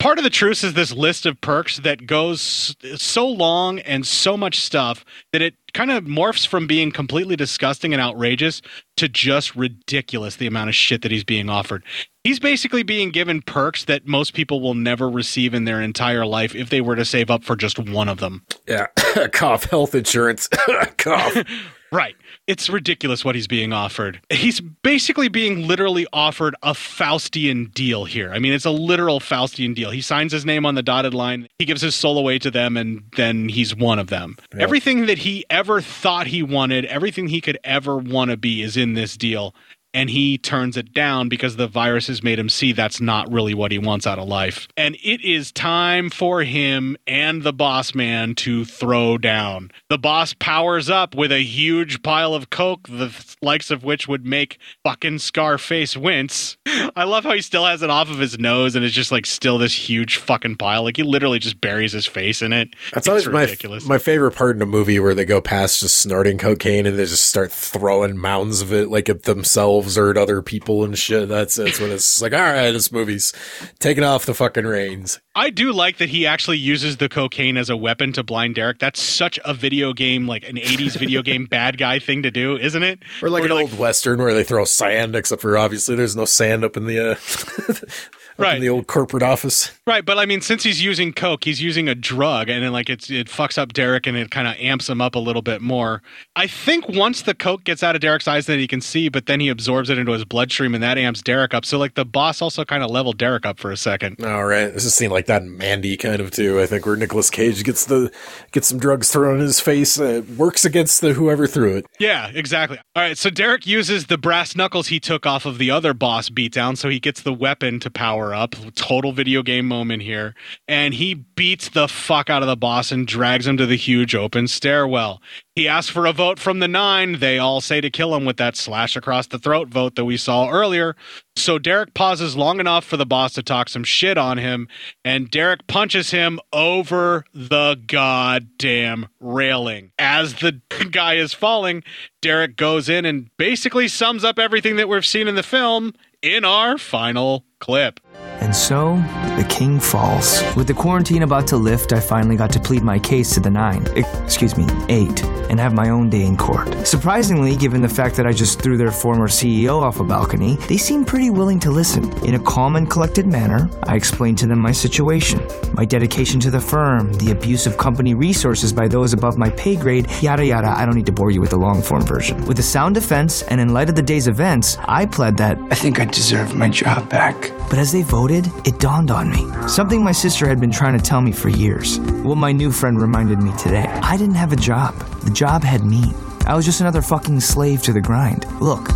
Part 0.00 0.18
of 0.18 0.24
the 0.24 0.30
truce 0.30 0.64
is 0.64 0.72
this 0.72 0.92
list 0.92 1.26
of 1.26 1.40
perks 1.40 1.78
that 1.80 2.06
goes 2.06 2.74
so 2.96 3.28
long 3.28 3.78
and 3.80 4.04
so 4.04 4.36
much 4.36 4.58
stuff 4.58 5.04
that 5.32 5.42
it 5.42 5.54
kind 5.74 5.92
of 5.92 6.04
morphs 6.04 6.46
from 6.46 6.66
being 6.66 6.90
completely 6.90 7.36
disgusting 7.36 7.92
and 7.92 8.02
outrageous 8.02 8.60
to 8.96 9.08
just 9.08 9.54
ridiculous 9.54 10.36
the 10.36 10.46
amount 10.46 10.68
of 10.68 10.74
shit 10.74 11.02
that 11.02 11.12
he's 11.12 11.22
being 11.22 11.48
offered. 11.48 11.84
He's 12.24 12.40
basically 12.40 12.82
being 12.82 13.10
given 13.10 13.42
perks 13.42 13.84
that 13.84 14.06
most 14.06 14.34
people 14.34 14.60
will 14.60 14.74
never 14.74 15.08
receive 15.08 15.54
in 15.54 15.64
their 15.64 15.80
entire 15.80 16.26
life 16.26 16.54
if 16.54 16.70
they 16.70 16.80
were 16.80 16.96
to 16.96 17.04
save 17.04 17.30
up 17.30 17.44
for 17.44 17.54
just 17.54 17.78
one 17.78 18.08
of 18.08 18.18
them. 18.18 18.42
Yeah. 18.66 18.86
Cough. 19.32 19.64
Health 19.64 19.94
insurance. 19.94 20.48
Cough. 20.96 21.36
Right. 21.92 22.14
It's 22.50 22.68
ridiculous 22.68 23.24
what 23.24 23.36
he's 23.36 23.46
being 23.46 23.72
offered. 23.72 24.20
He's 24.28 24.60
basically 24.60 25.28
being 25.28 25.68
literally 25.68 26.08
offered 26.12 26.56
a 26.64 26.72
Faustian 26.72 27.72
deal 27.72 28.06
here. 28.06 28.32
I 28.32 28.40
mean, 28.40 28.52
it's 28.52 28.64
a 28.64 28.72
literal 28.72 29.20
Faustian 29.20 29.72
deal. 29.72 29.92
He 29.92 30.00
signs 30.00 30.32
his 30.32 30.44
name 30.44 30.66
on 30.66 30.74
the 30.74 30.82
dotted 30.82 31.14
line, 31.14 31.48
he 31.60 31.64
gives 31.64 31.80
his 31.80 31.94
soul 31.94 32.18
away 32.18 32.40
to 32.40 32.50
them, 32.50 32.76
and 32.76 33.04
then 33.14 33.48
he's 33.48 33.76
one 33.76 34.00
of 34.00 34.08
them. 34.08 34.36
Yep. 34.52 34.62
Everything 34.62 35.06
that 35.06 35.18
he 35.18 35.44
ever 35.48 35.80
thought 35.80 36.26
he 36.26 36.42
wanted, 36.42 36.86
everything 36.86 37.28
he 37.28 37.40
could 37.40 37.56
ever 37.62 37.96
want 37.96 38.32
to 38.32 38.36
be 38.36 38.62
is 38.62 38.76
in 38.76 38.94
this 38.94 39.16
deal. 39.16 39.54
And 39.92 40.08
he 40.08 40.38
turns 40.38 40.76
it 40.76 40.92
down 40.94 41.28
because 41.28 41.56
the 41.56 41.66
virus 41.66 42.06
has 42.06 42.22
made 42.22 42.38
him 42.38 42.48
see 42.48 42.72
that's 42.72 43.00
not 43.00 43.30
really 43.32 43.54
what 43.54 43.72
he 43.72 43.78
wants 43.78 44.06
out 44.06 44.18
of 44.20 44.28
life. 44.28 44.68
And 44.76 44.96
it 45.02 45.20
is 45.24 45.50
time 45.50 46.10
for 46.10 46.42
him 46.42 46.96
and 47.08 47.42
the 47.42 47.52
boss 47.52 47.92
man 47.94 48.34
to 48.36 48.64
throw 48.64 49.18
down. 49.18 49.72
The 49.88 49.98
boss 49.98 50.32
powers 50.38 50.88
up 50.88 51.16
with 51.16 51.32
a 51.32 51.42
huge 51.42 52.02
pile 52.02 52.34
of 52.34 52.50
coke, 52.50 52.86
the 52.88 53.12
likes 53.42 53.72
of 53.72 53.82
which 53.82 54.06
would 54.06 54.24
make 54.24 54.58
fucking 54.84 55.18
Scarface 55.18 55.96
wince. 55.96 56.56
I 56.94 57.02
love 57.04 57.24
how 57.24 57.32
he 57.32 57.40
still 57.42 57.66
has 57.66 57.82
it 57.82 57.90
off 57.90 58.10
of 58.10 58.18
his 58.18 58.38
nose 58.38 58.76
and 58.76 58.84
it's 58.84 58.94
just 58.94 59.10
like 59.10 59.26
still 59.26 59.58
this 59.58 59.74
huge 59.74 60.18
fucking 60.18 60.54
pile. 60.56 60.84
Like 60.84 60.98
he 60.98 61.02
literally 61.02 61.40
just 61.40 61.60
buries 61.60 61.90
his 61.92 62.06
face 62.06 62.42
in 62.42 62.52
it. 62.52 62.68
That's 62.92 63.06
It's 63.06 63.08
always 63.08 63.28
my 63.28 63.42
ridiculous. 63.42 63.86
my 63.86 63.98
favorite 63.98 64.32
part 64.36 64.54
in 64.54 64.62
a 64.62 64.66
movie 64.66 65.00
where 65.00 65.14
they 65.14 65.24
go 65.24 65.40
past 65.40 65.80
just 65.80 65.96
snorting 65.98 66.38
cocaine 66.38 66.86
and 66.86 66.96
they 66.96 67.06
just 67.06 67.24
start 67.24 67.50
throwing 67.50 68.16
mounds 68.16 68.60
of 68.62 68.72
it 68.72 68.88
like 68.88 69.08
at 69.08 69.24
themselves 69.24 69.79
or 69.86 70.10
at 70.10 70.16
other 70.16 70.42
people 70.42 70.84
and 70.84 70.98
shit. 70.98 71.28
That's 71.28 71.56
that's 71.56 71.80
when 71.80 71.90
it's 71.90 72.20
like, 72.20 72.32
all 72.32 72.40
right, 72.40 72.70
this 72.70 72.90
movie's 72.92 73.32
taking 73.78 74.04
off 74.04 74.26
the 74.26 74.34
fucking 74.34 74.64
reins. 74.64 75.20
I 75.34 75.50
do 75.50 75.72
like 75.72 75.98
that 75.98 76.08
he 76.08 76.26
actually 76.26 76.58
uses 76.58 76.96
the 76.96 77.08
cocaine 77.08 77.56
as 77.56 77.70
a 77.70 77.76
weapon 77.76 78.12
to 78.14 78.22
blind 78.22 78.56
Derek. 78.56 78.78
That's 78.78 79.00
such 79.00 79.38
a 79.44 79.54
video 79.54 79.92
game, 79.92 80.26
like 80.26 80.48
an 80.48 80.56
80s 80.56 80.96
video 80.96 81.22
game 81.22 81.46
bad 81.50 81.78
guy 81.78 81.98
thing 81.98 82.22
to 82.24 82.30
do, 82.30 82.56
isn't 82.56 82.82
it? 82.82 83.00
Or 83.22 83.30
like 83.30 83.44
an 83.44 83.52
old 83.52 83.78
western 83.78 84.18
where 84.18 84.34
they 84.34 84.44
throw 84.44 84.64
sand, 84.64 85.14
except 85.14 85.42
for 85.42 85.56
obviously 85.56 85.94
there's 85.94 86.16
no 86.16 86.24
sand 86.24 86.64
up 86.64 86.76
in 86.76 86.86
the 86.86 87.12
uh, 87.12 87.14
Right. 88.42 88.56
in 88.56 88.62
the 88.62 88.68
old 88.68 88.86
corporate 88.86 89.22
office. 89.22 89.70
Right, 89.86 90.04
but 90.04 90.18
I 90.18 90.26
mean, 90.26 90.40
since 90.40 90.62
he's 90.62 90.82
using 90.82 91.12
coke, 91.12 91.44
he's 91.44 91.60
using 91.60 91.88
a 91.88 91.94
drug, 91.94 92.48
and 92.48 92.62
then 92.62 92.72
like 92.72 92.88
it's 92.88 93.10
it 93.10 93.28
fucks 93.28 93.58
up 93.58 93.72
Derek, 93.72 94.06
and 94.06 94.16
it 94.16 94.30
kind 94.30 94.46
of 94.48 94.54
amps 94.56 94.88
him 94.88 95.00
up 95.00 95.14
a 95.14 95.18
little 95.18 95.42
bit 95.42 95.60
more. 95.60 96.02
I 96.36 96.46
think 96.46 96.88
once 96.88 97.22
the 97.22 97.34
coke 97.34 97.64
gets 97.64 97.82
out 97.82 97.94
of 97.94 98.00
Derek's 98.00 98.28
eyes, 98.28 98.46
that 98.46 98.58
he 98.58 98.66
can 98.66 98.80
see, 98.80 99.08
but 99.08 99.26
then 99.26 99.40
he 99.40 99.48
absorbs 99.48 99.90
it 99.90 99.98
into 99.98 100.12
his 100.12 100.24
bloodstream, 100.24 100.74
and 100.74 100.82
that 100.82 100.98
amps 100.98 101.22
Derek 101.22 101.54
up. 101.54 101.64
So 101.64 101.78
like 101.78 101.94
the 101.94 102.04
boss 102.04 102.40
also 102.40 102.64
kind 102.64 102.82
of 102.82 102.90
leveled 102.90 103.18
Derek 103.18 103.44
up 103.46 103.58
for 103.58 103.70
a 103.70 103.76
second. 103.76 104.24
All 104.24 104.44
right, 104.44 104.72
this 104.72 104.84
is 104.84 104.94
scene 104.94 105.10
like 105.10 105.26
that 105.26 105.42
in 105.42 105.56
Mandy 105.56 105.96
kind 105.96 106.20
of 106.20 106.30
too. 106.30 106.60
I 106.60 106.66
think 106.66 106.86
where 106.86 106.96
Nicolas 106.96 107.30
Cage 107.30 107.64
gets 107.64 107.84
the 107.84 108.10
gets 108.52 108.68
some 108.68 108.78
drugs 108.78 109.10
thrown 109.10 109.36
in 109.36 109.40
his 109.42 109.60
face, 109.60 109.98
uh, 110.00 110.22
works 110.36 110.64
against 110.64 111.00
the 111.00 111.14
whoever 111.14 111.46
threw 111.46 111.76
it. 111.76 111.86
Yeah, 111.98 112.30
exactly. 112.34 112.78
All 112.94 113.02
right, 113.02 113.18
so 113.18 113.30
Derek 113.30 113.66
uses 113.66 114.06
the 114.06 114.18
brass 114.18 114.54
knuckles 114.56 114.88
he 114.88 115.00
took 115.00 115.26
off 115.26 115.46
of 115.46 115.58
the 115.58 115.70
other 115.70 115.94
boss 115.94 116.28
beatdown, 116.30 116.76
so 116.76 116.88
he 116.88 117.00
gets 117.00 117.22
the 117.22 117.32
weapon 117.32 117.80
to 117.80 117.90
power 117.90 118.29
up. 118.34 118.54
Total 118.74 119.12
video 119.12 119.42
game 119.42 119.66
moment 119.66 120.02
here. 120.02 120.34
And 120.68 120.94
he 120.94 121.14
beats 121.14 121.68
the 121.68 121.88
fuck 121.88 122.30
out 122.30 122.42
of 122.42 122.48
the 122.48 122.56
boss 122.56 122.92
and 122.92 123.06
drags 123.06 123.46
him 123.46 123.56
to 123.56 123.66
the 123.66 123.76
huge 123.76 124.14
open 124.14 124.48
stairwell. 124.48 125.20
He 125.54 125.68
asks 125.68 125.90
for 125.90 126.06
a 126.06 126.12
vote 126.12 126.38
from 126.38 126.60
the 126.60 126.68
nine. 126.68 127.18
They 127.18 127.38
all 127.38 127.60
say 127.60 127.80
to 127.80 127.90
kill 127.90 128.14
him 128.14 128.24
with 128.24 128.38
that 128.38 128.56
slash 128.56 128.96
across 128.96 129.26
the 129.26 129.38
throat 129.38 129.68
vote 129.68 129.96
that 129.96 130.04
we 130.04 130.16
saw 130.16 130.48
earlier. 130.48 130.96
So 131.36 131.58
Derek 131.58 131.94
pauses 131.94 132.36
long 132.36 132.60
enough 132.60 132.84
for 132.84 132.96
the 132.96 133.06
boss 133.06 133.34
to 133.34 133.42
talk 133.42 133.68
some 133.68 133.84
shit 133.84 134.18
on 134.18 134.38
him, 134.38 134.68
and 135.04 135.30
Derek 135.30 135.66
punches 135.66 136.10
him 136.10 136.38
over 136.52 137.24
the 137.32 137.80
goddamn 137.86 139.08
railing. 139.20 139.92
As 139.98 140.34
the 140.34 140.60
guy 140.90 141.14
is 141.14 141.32
falling, 141.32 141.82
Derek 142.22 142.56
goes 142.56 142.88
in 142.88 143.04
and 143.04 143.30
basically 143.36 143.88
sums 143.88 144.24
up 144.24 144.38
everything 144.38 144.76
that 144.76 144.88
we've 144.88 145.06
seen 145.06 145.28
in 145.28 145.34
the 145.34 145.42
film 145.42 145.94
in 146.22 146.44
our 146.44 146.78
final 146.78 147.44
clip. 147.58 148.00
And 148.40 148.56
so, 148.56 148.96
the 149.36 149.46
king 149.48 149.78
falls. 149.78 150.42
With 150.56 150.66
the 150.66 150.74
quarantine 150.74 151.22
about 151.22 151.46
to 151.48 151.56
lift, 151.56 151.92
I 151.92 152.00
finally 152.00 152.36
got 152.36 152.50
to 152.52 152.60
plead 152.60 152.82
my 152.82 152.98
case 152.98 153.34
to 153.34 153.40
the 153.40 153.50
nine, 153.50 153.86
excuse 153.94 154.56
me, 154.56 154.66
eight, 154.88 155.22
and 155.50 155.60
have 155.60 155.74
my 155.74 155.90
own 155.90 156.08
day 156.08 156.24
in 156.24 156.36
court. 156.36 156.86
Surprisingly, 156.86 157.56
given 157.56 157.82
the 157.82 157.88
fact 157.88 158.16
that 158.16 158.26
I 158.26 158.32
just 158.32 158.62
threw 158.62 158.76
their 158.78 158.92
former 158.92 159.28
CEO 159.28 159.82
off 159.82 160.00
a 160.00 160.04
balcony, 160.04 160.54
they 160.68 160.76
seemed 160.78 161.06
pretty 161.06 161.28
willing 161.28 161.60
to 161.60 161.70
listen. 161.70 162.04
In 162.24 162.36
a 162.36 162.38
calm 162.38 162.76
and 162.76 162.88
collected 162.88 163.26
manner, 163.26 163.68
I 163.82 163.96
explained 163.96 164.38
to 164.38 164.46
them 164.46 164.60
my 164.60 164.72
situation, 164.72 165.40
my 165.74 165.84
dedication 165.84 166.40
to 166.40 166.50
the 166.50 166.60
firm, 166.60 167.12
the 167.14 167.32
abuse 167.32 167.66
of 167.66 167.76
company 167.76 168.14
resources 168.14 168.72
by 168.72 168.88
those 168.88 169.12
above 169.12 169.36
my 169.36 169.50
pay 169.50 169.76
grade, 169.76 170.08
yada 170.22 170.44
yada. 170.46 170.68
I 170.68 170.86
don't 170.86 170.94
need 170.94 171.06
to 171.06 171.12
bore 171.12 171.32
you 171.32 171.40
with 171.40 171.50
the 171.50 171.58
long 171.58 171.82
form 171.82 172.02
version. 172.02 172.42
With 172.46 172.58
a 172.60 172.62
sound 172.62 172.94
defense, 172.94 173.42
and 173.42 173.60
in 173.60 173.74
light 173.74 173.88
of 173.88 173.96
the 173.96 174.02
day's 174.02 174.28
events, 174.28 174.78
I 174.84 175.04
pled 175.04 175.36
that 175.38 175.58
I 175.70 175.74
think 175.74 176.00
I 176.00 176.04
deserve 176.04 176.54
my 176.54 176.68
job 176.68 177.08
back. 177.10 177.50
but 177.68 177.78
as 177.78 177.92
they 177.92 178.02
voted, 178.02 178.46
it 178.64 178.78
dawned 178.78 179.10
on 179.10 179.30
me. 179.30 179.46
Something 179.68 180.02
my 180.02 180.12
sister 180.12 180.46
had 180.48 180.60
been 180.60 180.70
trying 180.70 180.96
to 180.96 181.02
tell 181.02 181.20
me 181.20 181.32
for 181.32 181.48
years. 181.48 181.98
What 182.22 182.36
my 182.36 182.52
new 182.52 182.70
friend 182.70 183.00
reminded 183.00 183.40
me 183.40 183.52
today. 183.56 183.86
I 184.02 184.16
didn't 184.16 184.34
have 184.36 184.52
a 184.52 184.56
job. 184.56 184.94
The 185.20 185.30
job 185.40 185.64
had 185.64 185.86
me. 185.86 186.12
I 186.44 186.54
was 186.54 186.66
just 186.66 186.82
another 186.82 187.00
fucking 187.00 187.40
slave 187.40 187.82
to 187.84 187.94
the 187.94 188.00
grind. 188.02 188.44
Look, 188.60 188.90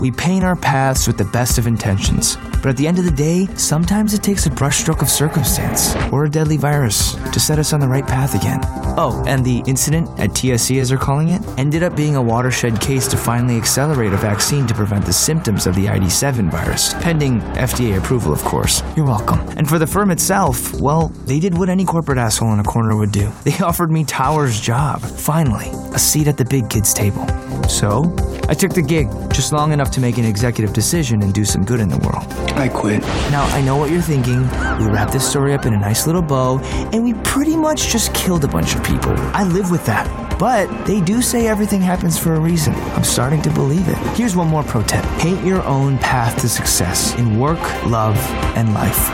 we 0.00 0.10
paint 0.10 0.44
our 0.44 0.56
paths 0.56 1.06
with 1.06 1.18
the 1.18 1.24
best 1.26 1.58
of 1.58 1.66
intentions. 1.66 2.36
But 2.62 2.66
at 2.66 2.76
the 2.76 2.86
end 2.86 2.98
of 2.98 3.04
the 3.04 3.10
day, 3.10 3.46
sometimes 3.54 4.14
it 4.14 4.22
takes 4.22 4.46
a 4.46 4.50
brushstroke 4.50 5.02
of 5.02 5.08
circumstance 5.08 5.94
or 6.12 6.24
a 6.24 6.30
deadly 6.30 6.56
virus 6.56 7.14
to 7.32 7.40
set 7.40 7.58
us 7.58 7.72
on 7.72 7.80
the 7.80 7.88
right 7.88 8.06
path 8.06 8.34
again. 8.34 8.60
Oh, 8.98 9.24
and 9.26 9.44
the 9.44 9.62
incident 9.66 10.08
at 10.18 10.30
TSC, 10.30 10.80
as 10.80 10.88
they're 10.90 10.98
calling 10.98 11.28
it, 11.28 11.42
ended 11.56 11.82
up 11.82 11.96
being 11.96 12.16
a 12.16 12.22
watershed 12.22 12.80
case 12.80 13.06
to 13.08 13.16
finally 13.16 13.56
accelerate 13.56 14.12
a 14.12 14.16
vaccine 14.16 14.66
to 14.66 14.74
prevent 14.74 15.06
the 15.06 15.12
symptoms 15.12 15.66
of 15.66 15.74
the 15.74 15.86
ID7 15.86 16.50
virus, 16.50 16.94
pending 16.94 17.40
FDA 17.54 17.96
approval, 17.96 18.32
of 18.32 18.42
course. 18.42 18.82
You're 18.96 19.06
welcome. 19.06 19.40
And 19.56 19.68
for 19.68 19.78
the 19.78 19.86
firm 19.86 20.10
itself, 20.10 20.78
well, 20.80 21.08
they 21.24 21.40
did 21.40 21.56
what 21.56 21.68
any 21.68 21.84
corporate 21.84 22.18
asshole 22.18 22.52
in 22.52 22.60
a 22.60 22.64
corner 22.64 22.96
would 22.96 23.12
do. 23.12 23.30
They 23.44 23.56
offered 23.64 23.90
me 23.90 24.04
Tower's 24.04 24.60
job, 24.60 25.00
finally, 25.00 25.68
a 25.94 25.98
seat 25.98 26.28
at 26.28 26.36
the 26.36 26.44
big 26.44 26.68
kids' 26.68 26.92
table. 26.92 27.26
So, 27.68 28.14
I 28.48 28.54
took 28.54 28.74
the 28.74 28.82
gig, 28.82 29.08
just 29.32 29.52
long 29.52 29.72
enough 29.72 29.89
to 29.92 30.00
make 30.00 30.18
an 30.18 30.24
executive 30.24 30.72
decision 30.72 31.22
and 31.22 31.32
do 31.32 31.44
some 31.44 31.64
good 31.64 31.80
in 31.80 31.88
the 31.88 31.98
world. 31.98 32.26
I 32.58 32.68
quit. 32.68 33.00
Now, 33.30 33.44
I 33.54 33.60
know 33.60 33.76
what 33.76 33.90
you're 33.90 34.02
thinking. 34.02 34.42
We 34.78 34.86
wrapped 34.86 35.12
this 35.12 35.28
story 35.28 35.54
up 35.54 35.66
in 35.66 35.74
a 35.74 35.78
nice 35.78 36.06
little 36.06 36.22
bow, 36.22 36.58
and 36.92 37.02
we 37.02 37.14
pretty 37.24 37.56
much 37.56 37.88
just 37.88 38.14
killed 38.14 38.44
a 38.44 38.48
bunch 38.48 38.74
of 38.74 38.84
people. 38.84 39.14
I 39.34 39.44
live 39.44 39.70
with 39.70 39.84
that. 39.86 40.29
But 40.40 40.86
they 40.86 41.02
do 41.02 41.20
say 41.20 41.46
everything 41.46 41.82
happens 41.82 42.18
for 42.18 42.32
a 42.32 42.40
reason. 42.40 42.72
I'm 42.96 43.04
starting 43.04 43.42
to 43.42 43.50
believe 43.50 43.86
it. 43.86 43.96
Here's 44.16 44.34
one 44.34 44.48
more 44.48 44.62
pro 44.62 44.82
tip 44.82 45.04
paint 45.18 45.44
your 45.44 45.62
own 45.64 45.98
path 45.98 46.40
to 46.40 46.48
success 46.48 47.14
in 47.18 47.38
work, 47.38 47.60
love, 47.84 48.16
and 48.56 48.72
life 48.72 49.08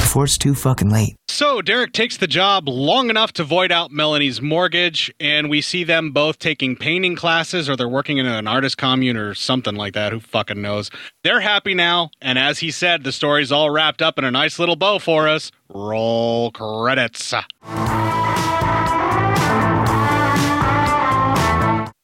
before 0.00 0.24
it's 0.24 0.38
too 0.38 0.54
fucking 0.54 0.88
late. 0.88 1.16
So 1.28 1.60
Derek 1.60 1.92
takes 1.92 2.16
the 2.16 2.26
job 2.26 2.66
long 2.66 3.10
enough 3.10 3.32
to 3.34 3.44
void 3.44 3.70
out 3.70 3.90
Melanie's 3.90 4.40
mortgage, 4.40 5.12
and 5.20 5.50
we 5.50 5.60
see 5.60 5.84
them 5.84 6.12
both 6.12 6.38
taking 6.38 6.76
painting 6.76 7.14
classes 7.14 7.68
or 7.68 7.76
they're 7.76 7.88
working 7.88 8.16
in 8.16 8.24
an 8.24 8.46
artist 8.46 8.78
commune 8.78 9.18
or 9.18 9.34
something 9.34 9.74
like 9.74 9.92
that. 9.92 10.12
Who 10.12 10.20
fucking 10.20 10.62
knows? 10.62 10.90
They're 11.24 11.40
happy 11.40 11.74
now, 11.74 12.10
and 12.22 12.38
as 12.38 12.58
he 12.60 12.70
said, 12.70 13.04
the 13.04 13.12
story's 13.12 13.52
all 13.52 13.70
wrapped 13.70 14.00
up 14.00 14.18
in 14.18 14.24
a 14.24 14.30
nice 14.30 14.58
little 14.58 14.76
bow 14.76 14.98
for 14.98 15.28
us. 15.28 15.52
Roll 15.68 16.50
credits. 16.52 17.34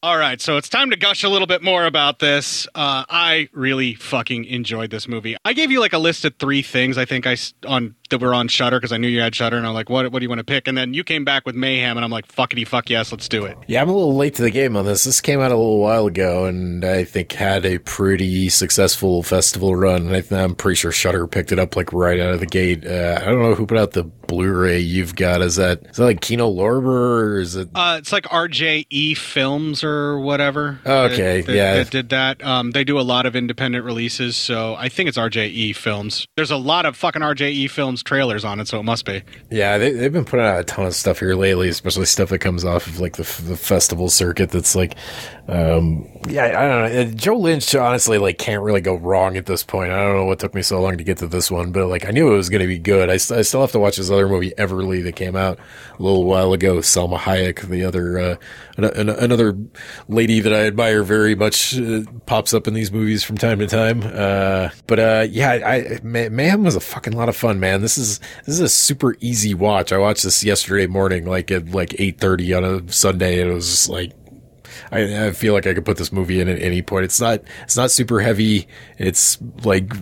All 0.02 0.18
right, 0.18 0.40
so 0.42 0.58
it's 0.58 0.68
time 0.68 0.90
to 0.90 0.96
gush 0.96 1.24
a 1.24 1.28
little 1.28 1.46
bit 1.46 1.62
more 1.62 1.86
about 1.86 2.18
this. 2.18 2.66
Uh, 2.74 3.04
I 3.08 3.48
really 3.52 3.94
fucking 3.94 4.44
enjoyed 4.44 4.90
this 4.90 5.08
movie. 5.08 5.36
I 5.42 5.54
gave 5.54 5.70
you 5.70 5.80
like 5.80 5.94
a 5.94 5.98
list 5.98 6.26
of 6.26 6.34
three 6.36 6.60
things 6.60 6.98
I 6.98 7.06
think 7.06 7.26
I 7.26 7.36
on 7.66 7.94
that 8.10 8.20
were 8.20 8.34
on 8.34 8.48
Shudder 8.48 8.78
because 8.78 8.92
I 8.92 8.98
knew 8.98 9.08
you 9.08 9.20
had 9.20 9.34
Shudder, 9.34 9.56
and 9.56 9.66
I'm 9.66 9.72
like, 9.72 9.88
what 9.88 10.12
what 10.12 10.18
do 10.18 10.24
you 10.24 10.28
want 10.28 10.40
to 10.40 10.44
pick? 10.44 10.68
And 10.68 10.76
then 10.76 10.92
you 10.92 11.02
came 11.02 11.24
back 11.24 11.46
with 11.46 11.54
Mayhem, 11.54 11.96
and 11.96 12.04
I'm 12.04 12.10
like, 12.10 12.28
fuckity 12.28 12.68
fuck 12.68 12.90
yes, 12.90 13.10
let's 13.10 13.26
do 13.26 13.46
it. 13.46 13.56
Yeah, 13.68 13.80
I'm 13.80 13.88
a 13.88 13.92
little 13.92 14.14
late 14.14 14.34
to 14.34 14.42
the 14.42 14.50
game 14.50 14.76
on 14.76 14.84
this. 14.84 15.04
This 15.04 15.22
came 15.22 15.40
out 15.40 15.50
a 15.50 15.56
little 15.56 15.80
while 15.80 16.06
ago, 16.06 16.44
and 16.44 16.84
I 16.84 17.04
think 17.04 17.32
had 17.32 17.64
a 17.64 17.78
pretty 17.78 18.50
successful 18.50 19.22
festival 19.22 19.74
run. 19.74 20.12
And 20.12 20.34
I 20.34 20.42
I'm 20.42 20.54
pretty 20.54 20.76
sure 20.76 20.92
Shudder 20.92 21.26
picked 21.26 21.52
it 21.52 21.58
up 21.58 21.74
like 21.74 21.90
right 21.94 22.20
out 22.20 22.34
of 22.34 22.40
the 22.40 22.46
gate. 22.46 22.86
Uh, 22.86 23.18
I 23.20 23.24
don't 23.24 23.40
know 23.40 23.54
who 23.54 23.66
put 23.66 23.78
out 23.78 23.92
the 23.92 24.04
Blu-ray 24.26 24.80
you've 24.80 25.14
got. 25.14 25.42
Is 25.42 25.56
that 25.56 25.82
is 25.90 25.96
that 25.96 26.04
like 26.04 26.20
Kino 26.20 26.50
Lorber 26.50 26.86
or 27.22 27.38
is 27.40 27.56
it? 27.56 27.68
Uh, 27.74 27.96
it's 27.98 28.12
like 28.12 28.24
RJE 28.24 29.16
Films 29.16 29.82
or 29.84 30.18
whatever. 30.20 30.78
Okay, 30.86 31.40
that, 31.40 31.46
that- 31.46 31.54
yeah. 31.56 31.74
that 31.76 31.90
did 31.90 32.08
that. 32.10 32.44
Um, 32.44 32.70
they 32.72 32.84
do 32.84 32.98
a 32.98 33.02
lot 33.02 33.26
of 33.26 33.36
independent 33.36 33.84
releases, 33.84 34.36
so 34.36 34.74
I 34.74 34.88
think 34.88 35.08
it's 35.08 35.18
RJE 35.18 35.74
Films. 35.76 36.26
There's 36.36 36.50
a 36.50 36.56
lot 36.56 36.86
of 36.86 36.96
fucking 36.96 37.22
RJE 37.22 37.70
Films 37.70 38.02
trailers 38.02 38.44
on 38.44 38.60
it, 38.60 38.68
so 38.68 38.78
it 38.80 38.84
must 38.84 39.04
be. 39.04 39.22
Yeah, 39.50 39.78
they, 39.78 39.92
they've 39.92 40.12
been 40.12 40.24
putting 40.24 40.44
out 40.46 40.60
a 40.60 40.64
ton 40.64 40.86
of 40.86 40.94
stuff 40.94 41.18
here 41.20 41.34
lately, 41.34 41.68
especially 41.68 42.06
stuff 42.06 42.28
that 42.30 42.38
comes 42.38 42.64
off 42.64 42.86
of 42.86 43.00
like 43.00 43.16
the, 43.16 43.42
the 43.42 43.56
festival 43.56 44.08
circuit. 44.08 44.50
That's 44.50 44.74
like, 44.74 44.96
um, 45.48 46.08
yeah, 46.28 46.46
I 46.46 46.68
don't 46.68 47.10
know. 47.10 47.14
Joe 47.16 47.36
Lynch 47.36 47.74
honestly 47.74 48.18
like 48.18 48.38
can't 48.38 48.62
really 48.62 48.80
go 48.80 48.94
wrong 48.96 49.36
at 49.36 49.46
this 49.46 49.62
point. 49.62 49.92
I 49.92 50.02
don't 50.02 50.16
know 50.16 50.24
what 50.24 50.38
took 50.38 50.54
me 50.54 50.62
so 50.62 50.80
long 50.80 50.98
to 50.98 51.04
get 51.04 51.18
to 51.18 51.26
this 51.26 51.50
one, 51.50 51.72
but 51.72 51.86
like 51.86 52.06
I 52.06 52.10
knew 52.10 52.32
it 52.32 52.36
was 52.36 52.48
going 52.48 52.60
to 52.62 52.66
be 52.66 52.78
good. 52.78 53.08
I, 53.10 53.14
I 53.14 53.16
still 53.42 53.60
have 53.60 53.72
to 53.72 53.78
watch 53.78 53.96
this 53.96 54.10
other 54.16 54.28
movie, 54.28 54.52
Everly, 54.58 55.02
that 55.04 55.16
came 55.16 55.36
out 55.36 55.58
a 55.98 56.02
little 56.02 56.24
while 56.24 56.52
ago. 56.52 56.78
Salma 56.78 57.18
Hayek, 57.18 57.60
the 57.68 57.84
other 57.84 58.18
uh, 58.18 58.36
an- 58.76 58.84
an- 58.84 59.08
another 59.10 59.56
lady 60.08 60.40
that 60.40 60.52
I 60.52 60.66
admire 60.66 61.02
very 61.02 61.34
much, 61.34 61.78
uh, 61.78 62.02
pops 62.26 62.52
up 62.52 62.66
in 62.66 62.74
these 62.74 62.90
movies 62.90 63.22
from 63.22 63.38
time 63.38 63.58
to 63.60 63.66
time. 63.66 64.02
Uh, 64.04 64.70
but 64.86 64.98
uh, 64.98 65.26
yeah, 65.30 65.50
I, 65.50 65.74
I 65.74 65.98
Ma- 66.02 66.28
Mayhem 66.30 66.64
was 66.64 66.74
a 66.76 66.80
fucking 66.80 67.12
lot 67.12 67.28
of 67.28 67.36
fun, 67.36 67.60
man. 67.60 67.80
This 67.82 67.98
is 67.98 68.18
this 68.44 68.54
is 68.54 68.60
a 68.60 68.68
super 68.68 69.16
easy 69.20 69.54
watch. 69.54 69.92
I 69.92 69.98
watched 69.98 70.24
this 70.24 70.42
yesterday 70.42 70.86
morning, 70.86 71.26
like 71.26 71.50
at 71.50 71.70
like 71.70 71.94
eight 72.00 72.18
thirty 72.18 72.52
on 72.54 72.64
a 72.64 72.92
Sunday, 72.92 73.40
and 73.40 73.50
it 73.50 73.54
was 73.54 73.68
just 73.70 73.88
like 73.88 74.12
I, 74.92 75.26
I 75.26 75.30
feel 75.32 75.52
like 75.54 75.66
I 75.66 75.74
could 75.74 75.84
put 75.84 75.96
this 75.96 76.12
movie 76.12 76.40
in 76.40 76.48
at 76.48 76.60
any 76.60 76.82
point. 76.82 77.04
It's 77.04 77.20
not 77.20 77.40
it's 77.62 77.76
not 77.76 77.90
super 77.90 78.20
heavy. 78.20 78.68
It's 78.98 79.38
like 79.64 79.92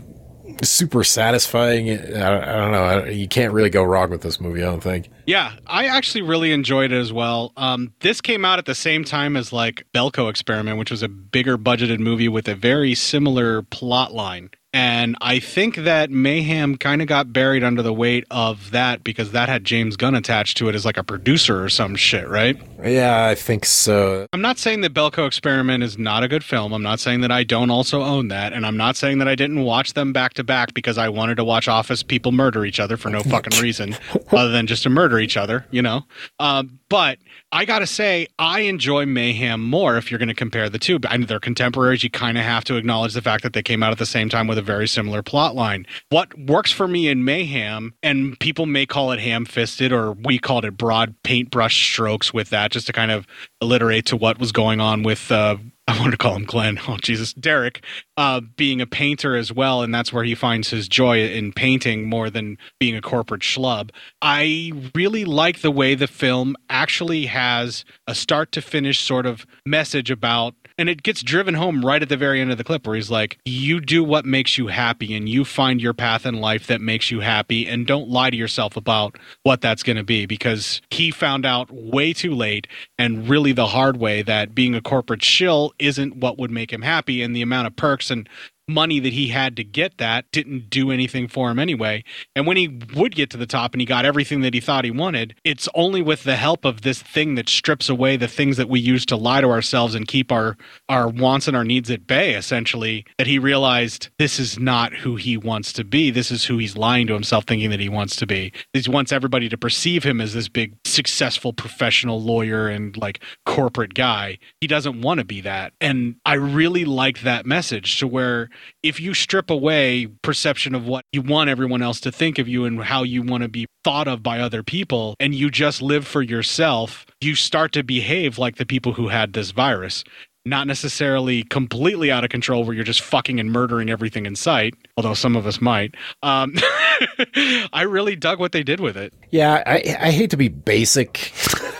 super 0.63 1.05
satisfying. 1.05 1.91
I, 1.91 2.55
I 2.55 2.57
don't 2.57 2.73
know. 2.73 2.85
I, 2.85 3.09
you 3.09 3.29
can't 3.29 3.53
really 3.53 3.71
go 3.71 3.83
wrong 3.83 4.11
with 4.11 4.23
this 4.23 4.41
movie. 4.41 4.63
I 4.63 4.67
don't 4.67 4.83
think. 4.83 5.09
Yeah, 5.27 5.53
I 5.67 5.87
actually 5.87 6.23
really 6.23 6.53
enjoyed 6.53 6.93
it 6.93 6.99
as 6.99 7.13
well. 7.13 7.53
Um, 7.57 7.93
this 8.01 8.21
came 8.21 8.45
out 8.45 8.59
at 8.59 8.67
the 8.67 8.75
same 8.75 9.05
time 9.05 9.37
as 9.37 9.53
like 9.53 9.87
Belko 9.95 10.29
Experiment, 10.29 10.79
which 10.79 10.91
was 10.91 11.03
a 11.03 11.09
bigger 11.09 11.57
budgeted 11.57 11.99
movie 11.99 12.29
with 12.29 12.49
a 12.49 12.55
very 12.55 12.95
similar 12.95 13.63
plot 13.63 14.13
line. 14.13 14.51
And 14.75 15.17
I 15.21 15.39
think 15.39 15.77
that 15.77 16.11
Mayhem 16.11 16.77
kind 16.77 17.01
of 17.01 17.07
got 17.07 17.33
buried 17.33 17.63
under 17.63 17.81
the 17.81 17.93
weight 17.93 18.25
of 18.29 18.73
that 18.73 19.05
because 19.05 19.31
that 19.31 19.49
had 19.49 19.63
James 19.63 19.97
Gunn 19.97 20.17
attached 20.17 20.57
to 20.57 20.69
it 20.69 20.75
as 20.75 20.85
like 20.85 20.97
a 20.97 21.05
producer 21.05 21.63
or 21.63 21.69
some 21.69 21.95
shit, 21.95 22.29
right? 22.29 22.61
Yeah, 22.83 23.25
I 23.25 23.37
think 23.37 23.67
so. 23.67 24.27
I'm 24.33 24.41
not 24.41 24.59
saying 24.59 24.81
that 24.81 24.93
Belko 24.93 25.29
Experiment 25.29 25.85
is 25.85 25.97
not 25.97 26.25
a 26.25 26.29
good 26.29 26.43
film. 26.43 26.73
I'm 26.73 26.83
not 26.83 26.99
saying 26.99 27.21
that 27.21 27.31
I 27.31 27.45
don't 27.45 27.71
also 27.71 28.03
own 28.03 28.27
that. 28.29 28.53
And 28.53 28.67
I'm 28.67 28.77
not 28.77 28.97
saying 28.97 29.19
that 29.19 29.29
I 29.29 29.37
didn't 29.37 29.63
watch 29.63 29.93
them 29.93 30.13
back 30.13 30.35
to 30.35 30.45
back 30.45 30.75
because 30.75 30.99
I 30.99 31.09
wanted 31.09 31.37
to 31.37 31.45
watch 31.45 31.69
Office 31.69 32.03
people 32.03 32.33
murder 32.33 32.65
each 32.65 32.81
other 32.81 32.97
for 32.97 33.11
no 33.11 33.23
fucking 33.23 33.57
reason 33.63 33.97
other 34.33 34.51
than 34.51 34.67
just 34.67 34.83
to 34.83 34.91
murder 34.91 35.21
each 35.21 35.37
other, 35.37 35.67
you 35.71 35.83
know? 35.83 36.03
Um, 36.41 36.81
but 36.89 37.19
I 37.55 37.67
got 37.67 37.79
to 37.79 37.87
say, 37.87 38.27
I 38.37 38.63
enjoy 38.63 39.07
Mayhem 39.07 39.63
more 39.63 39.97
if 39.97 40.11
you're 40.11 40.19
going 40.19 40.29
to 40.29 40.35
compare 40.35 40.69
the 40.69 40.79
two. 40.81 40.99
And 41.09 41.29
they're 41.29 41.39
contemporaries. 41.39 42.03
You 42.03 42.11
kind 42.11 42.37
of 42.37 42.43
have 42.43 42.65
to 42.65 42.75
acknowledge 42.75 43.15
the 43.15 43.23
fact 43.23 43.45
that 43.45 43.53
they 43.53 43.63
came 43.63 43.81
out 43.81 43.93
at 43.93 43.99
the 43.99 44.07
same 44.07 44.29
time 44.29 44.49
with 44.49 44.59
a 44.59 44.63
very 44.63 44.89
similar 44.89 45.23
plot 45.23 45.55
line. 45.55 45.87
What 46.09 46.37
works 46.37 46.73
for 46.73 46.89
me 46.89 47.07
in 47.07 47.25
Mayhem, 47.25 47.95
and 48.03 48.37
people 48.41 48.67
may 48.67 48.87
call 48.87 49.13
it 49.13 49.21
ham 49.21 49.45
fisted, 49.45 49.93
or 49.93 50.15
we 50.15 50.41
called 50.41 50.65
it 50.65 50.77
broad 50.77 51.15
paintbrush 51.23 51.93
strokes 51.93 52.35
with 52.35 52.51
that, 52.51 52.73
just 52.73 52.89
to 52.89 52.93
kind 52.93 53.13
of 53.13 53.25
alliterate 53.63 54.07
to 54.07 54.17
what 54.17 54.41
was 54.41 54.51
going 54.51 54.81
on 54.81 55.05
with. 55.05 55.31
Uh, 55.31 55.59
I 55.87 55.99
wanted 55.99 56.13
to 56.13 56.17
call 56.17 56.35
him 56.35 56.45
Glenn. 56.45 56.81
Oh 56.89 56.97
Jesus, 56.97 57.35
Derek, 57.35 57.85
uh, 58.17 58.41
being 58.41 58.81
a 58.81 58.87
painter 58.87 59.37
as 59.37 59.53
well, 59.53 59.83
and 59.83 59.95
that's 59.95 60.13
where 60.13 60.25
he 60.25 60.35
finds 60.35 60.71
his 60.71 60.89
joy 60.89 61.27
in 61.27 61.53
painting 61.53 62.09
more 62.09 62.31
than 62.31 62.57
being 62.81 62.97
a 62.97 63.03
corporate 63.03 63.43
schlub. 63.43 63.91
I 64.23 64.73
really 64.95 65.27
like 65.27 65.61
the 65.61 65.71
way 65.71 65.95
the 65.95 66.07
film 66.07 66.57
actually 66.71 67.27
has 67.27 67.85
a 68.07 68.15
start 68.15 68.51
to 68.53 68.63
finish 68.63 69.01
sort 69.01 69.27
of 69.27 69.47
message 69.67 70.11
about 70.11 70.55
And 70.77 70.89
it 70.89 71.05
gets 71.05 71.23
driven 71.23 71.55
home 71.55 71.85
right 71.85 72.03
at 72.03 72.09
the 72.09 72.17
very 72.17 72.41
end 72.41 72.51
of 72.51 72.59
the 72.59 72.65
clip 72.65 72.87
where 72.87 72.97
he's 72.97 73.11
like, 73.11 73.39
You 73.45 73.81
do 73.81 74.03
what 74.03 74.25
makes 74.25 74.59
you 74.59 74.67
happy 74.67 75.15
and 75.15 75.29
you 75.29 75.45
find 75.45 75.81
your 75.81 75.95
path 75.95 76.27
in 76.27 76.35
life 76.35 76.67
that 76.67 76.81
makes 76.81 77.11
you 77.11 77.21
happy 77.21 77.69
and 77.69 77.87
don't 77.87 78.09
lie 78.09 78.31
to 78.31 78.37
yourself 78.37 78.77
about 78.77 79.17
what 79.45 79.61
that's 79.61 79.85
going 79.85 79.97
to 79.97 80.03
be 80.05 80.27
because 80.27 80.83
he 80.91 81.11
found 81.13 81.47
out 81.47 81.71
way 81.71 82.13
too 82.13 82.35
late 82.35 82.67
and 82.99 83.29
really 83.29 83.53
the 83.53 83.67
hard 83.67 83.99
way 83.99 84.23
that 84.23 84.55
being 84.55 84.75
a 84.75 84.81
corporate 84.81 85.23
shill 85.23 85.73
isn't 85.79 86.17
what 86.17 86.39
would 86.39 86.51
make 86.51 86.73
him 86.73 86.83
happy 86.83 87.23
and 87.23 87.37
the 87.37 87.43
amount 87.43 87.69
of 87.69 87.77
perks 87.77 88.11
and 88.11 88.29
money 88.69 89.01
that 89.01 89.13
he 89.13 89.29
had 89.29 89.57
to 89.57 89.65
get 89.65 89.99
that 89.99 90.25
didn't 90.33 90.71
do 90.71 90.91
anything 90.91 91.29
for 91.29 91.51
him 91.51 91.59
anyway. 91.59 92.03
And 92.35 92.47
when 92.47 92.57
he 92.57 92.69
would 92.95 93.15
get 93.15 93.31
to 93.31 93.37
the 93.37 93.47
top 93.47 93.75
and 93.75 93.81
he 93.81 93.87
got 93.87 94.05
everything 94.05 94.41
that 94.41 94.55
he 94.55 94.61
thought 94.61 94.85
he 94.85 94.91
wanted, 94.91 95.35
it's 95.45 95.69
only 95.75 96.01
with 96.01 96.25
the 96.25 96.37
help 96.37 96.65
of 96.65 96.83
this 96.83 97.03
thing 97.03 97.35
that 97.35 97.49
strips 97.49 97.89
away 97.89 98.17
the 98.17 98.29
things 98.29 98.57
that 98.57 98.69
we 98.69 98.81
use 98.81 99.05
to 99.07 99.17
lie 99.17 99.41
to 99.41 99.49
ourselves 99.49 99.95
and 99.95 100.09
keep 100.09 100.33
our 100.33 100.57
our 100.89 101.09
wants 101.09 101.47
and 101.47 101.57
our 101.57 101.65
needs 101.65 101.91
at 101.91 102.07
bay 102.07 102.35
essentially 102.35 103.05
that 103.19 103.27
he 103.27 103.39
realized 103.39 104.09
this 104.19 104.39
is 104.39 104.59
not 104.59 104.95
who 104.95 105.17
he 105.17 105.37
wants 105.37 105.73
to 105.75 105.85
be. 105.85 106.11
This 106.11 106.31
is 106.31 106.45
who 106.45 106.59
he's 106.59 106.77
lying 106.77 107.07
to 107.09 107.15
himself 107.15 107.45
thinking 107.45 107.71
that 107.71 107.81
he 107.81 107.89
wants 107.89 108.17
to 108.17 108.27
be. 108.27 108.53
He 108.73 108.91
wants 108.91 109.13
everybody 109.13 109.49
to 109.49 109.59
perceive 109.59 110.05
him 110.05 110.21
as 110.21 110.35
this 110.35 110.49
big 110.49 110.75
successful 110.85 111.53
professional 111.53 112.23
lawyer 112.23 112.69
and 112.69 112.97
like 112.97 113.23
corporate 113.45 113.95
guy. 113.95 114.39
He 114.61 114.67
doesn't 114.67 115.03
want 115.03 115.19
to 115.19 115.25
be 115.25 115.41
that. 115.43 115.73
And 115.81 116.17
I 116.25 116.35
really 116.35 116.85
liked 116.85 117.25
that 117.25 117.47
message 117.47 117.99
to 117.99 118.07
where 118.07 118.49
if 118.83 119.01
you 119.01 119.15
strip 119.15 119.51
away 119.51 120.07
perception 120.23 120.75
of 120.75 120.87
what 120.87 121.05
you 121.13 121.23
want 121.23 121.51
everyone 121.51 121.83
else 121.83 122.01
to 122.01 122.13
think 122.13 122.39
of 122.39 122.49
you 122.49 122.65
and 122.65 122.83
how 122.83 123.03
you 123.03 123.23
want 123.23 123.43
to 123.43 123.49
be 123.49 123.67
thought 123.83 124.09
of 124.09 124.23
by 124.23 124.41
other 124.41 124.63
people 124.63 125.15
and 125.21 125.35
you 125.35 125.51
just 125.51 125.83
live 125.83 126.07
for 126.07 126.23
yourself, 126.23 127.07
you 127.21 127.35
start 127.35 127.73
to 127.73 127.83
behave 127.83 128.39
like 128.39 128.57
the 128.57 128.67
people 128.67 128.93
who 128.93 129.09
had 129.09 129.33
this 129.33 129.51
virus. 129.51 130.05
Not 130.47 130.67
necessarily 130.67 131.43
completely 131.45 132.13
out 132.13 132.23
of 132.23 132.29
control 132.29 132.65
where 132.65 132.75
you're 132.75 132.85
just 132.85 133.01
fucking 133.01 133.41
and 133.41 133.51
murdering 133.51 133.89
everything 133.89 134.27
in 134.27 134.37
sight, 134.37 134.75
although 134.99 135.15
some 135.15 135.37
of 135.37 135.47
us 135.47 135.59
might. 135.59 135.95
Um, 136.23 136.55
I 137.73 137.87
really 137.89 138.15
dug 138.15 138.41
what 138.41 138.53
they 138.53 138.63
did 138.63 138.79
with 138.79 138.95
it. 138.95 139.15
Yeah, 139.31 139.63
I, 139.67 139.97
I 139.99 140.11
hate 140.11 140.29
to 140.31 140.37
be 140.37 140.49
basic 140.49 141.33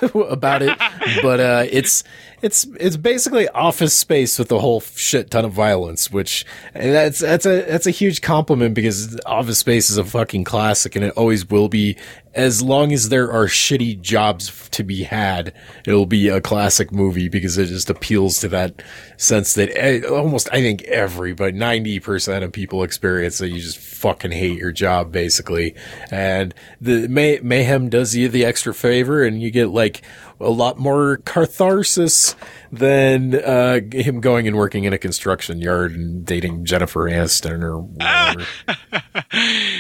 about 0.15 0.63
it, 0.63 0.79
but 1.21 1.41
uh, 1.41 1.67
it's 1.71 2.05
it's 2.45 2.67
it's 2.79 2.99
basically 2.99 3.49
office 3.49 3.97
space 3.97 4.39
with 4.39 4.53
a 4.53 4.59
whole 4.59 4.83
shit 4.83 5.31
ton 5.31 5.47
of 5.47 5.53
violence, 5.53 6.13
which 6.13 6.45
that's 6.75 7.21
that's 7.21 7.47
a 7.47 7.63
that's 7.63 7.87
a 7.87 7.91
huge 7.91 8.21
compliment 8.21 8.75
because 8.75 9.19
Office 9.25 9.59
Space 9.59 9.89
is 9.89 9.97
a 9.97 10.05
fucking 10.05 10.45
classic 10.45 10.95
and 10.95 11.07
it 11.07 11.15
always 11.17 11.49
will 11.49 11.69
be. 11.69 11.97
As 12.35 12.61
long 12.61 12.93
as 12.93 13.11
there 13.11 13.31
are 13.31 13.47
shitty 13.47 14.01
jobs 14.01 14.69
to 14.71 14.83
be 14.83 15.05
had, 15.05 15.55
it'll 15.87 16.05
be 16.05 16.29
a 16.29 16.41
classic 16.41 16.91
movie 16.91 17.29
because 17.29 17.57
it 17.59 17.67
just 17.67 17.89
appeals 17.89 18.41
to 18.41 18.49
that 18.49 18.83
sense 19.17 19.55
that 19.55 19.71
eh, 19.77 20.01
almost 20.01 20.49
I 20.53 20.61
think 20.61 20.83
everybody, 20.83 21.53
ninety 21.53 22.01
percent 22.01 22.43
of 22.43 22.51
people 22.51 22.83
experience 22.83 23.39
that 23.39 23.51
you 23.51 23.61
just 23.61 23.79
fucking 23.79 24.33
hate 24.33 24.59
your 24.59 24.73
job 24.73 25.13
basically, 25.13 25.77
and 26.11 26.53
the 26.81 27.07
May, 27.07 27.39
mayhem 27.41 27.89
does 27.89 28.17
you 28.17 28.29
the 28.29 28.45
extra 28.45 28.75
favor 28.75 29.23
and 29.23 29.41
you 29.41 29.53
get 29.53 29.69
like 29.69 30.03
a 30.41 30.51
lot 30.51 30.79
more 30.79 31.19
catharsis 31.19 32.35
than 32.75 33.35
uh, 33.35 33.81
him 33.93 34.21
going 34.21 34.47
and 34.47 34.57
working 34.57 34.85
in 34.85 34.93
a 34.93 34.99
construction 34.99 35.61
yard 35.61 35.93
and 35.93 36.25
dating 36.25 36.65
Jennifer 36.65 37.09
Aniston 37.09 37.63
or 37.63 37.79
whatever. 37.79 38.47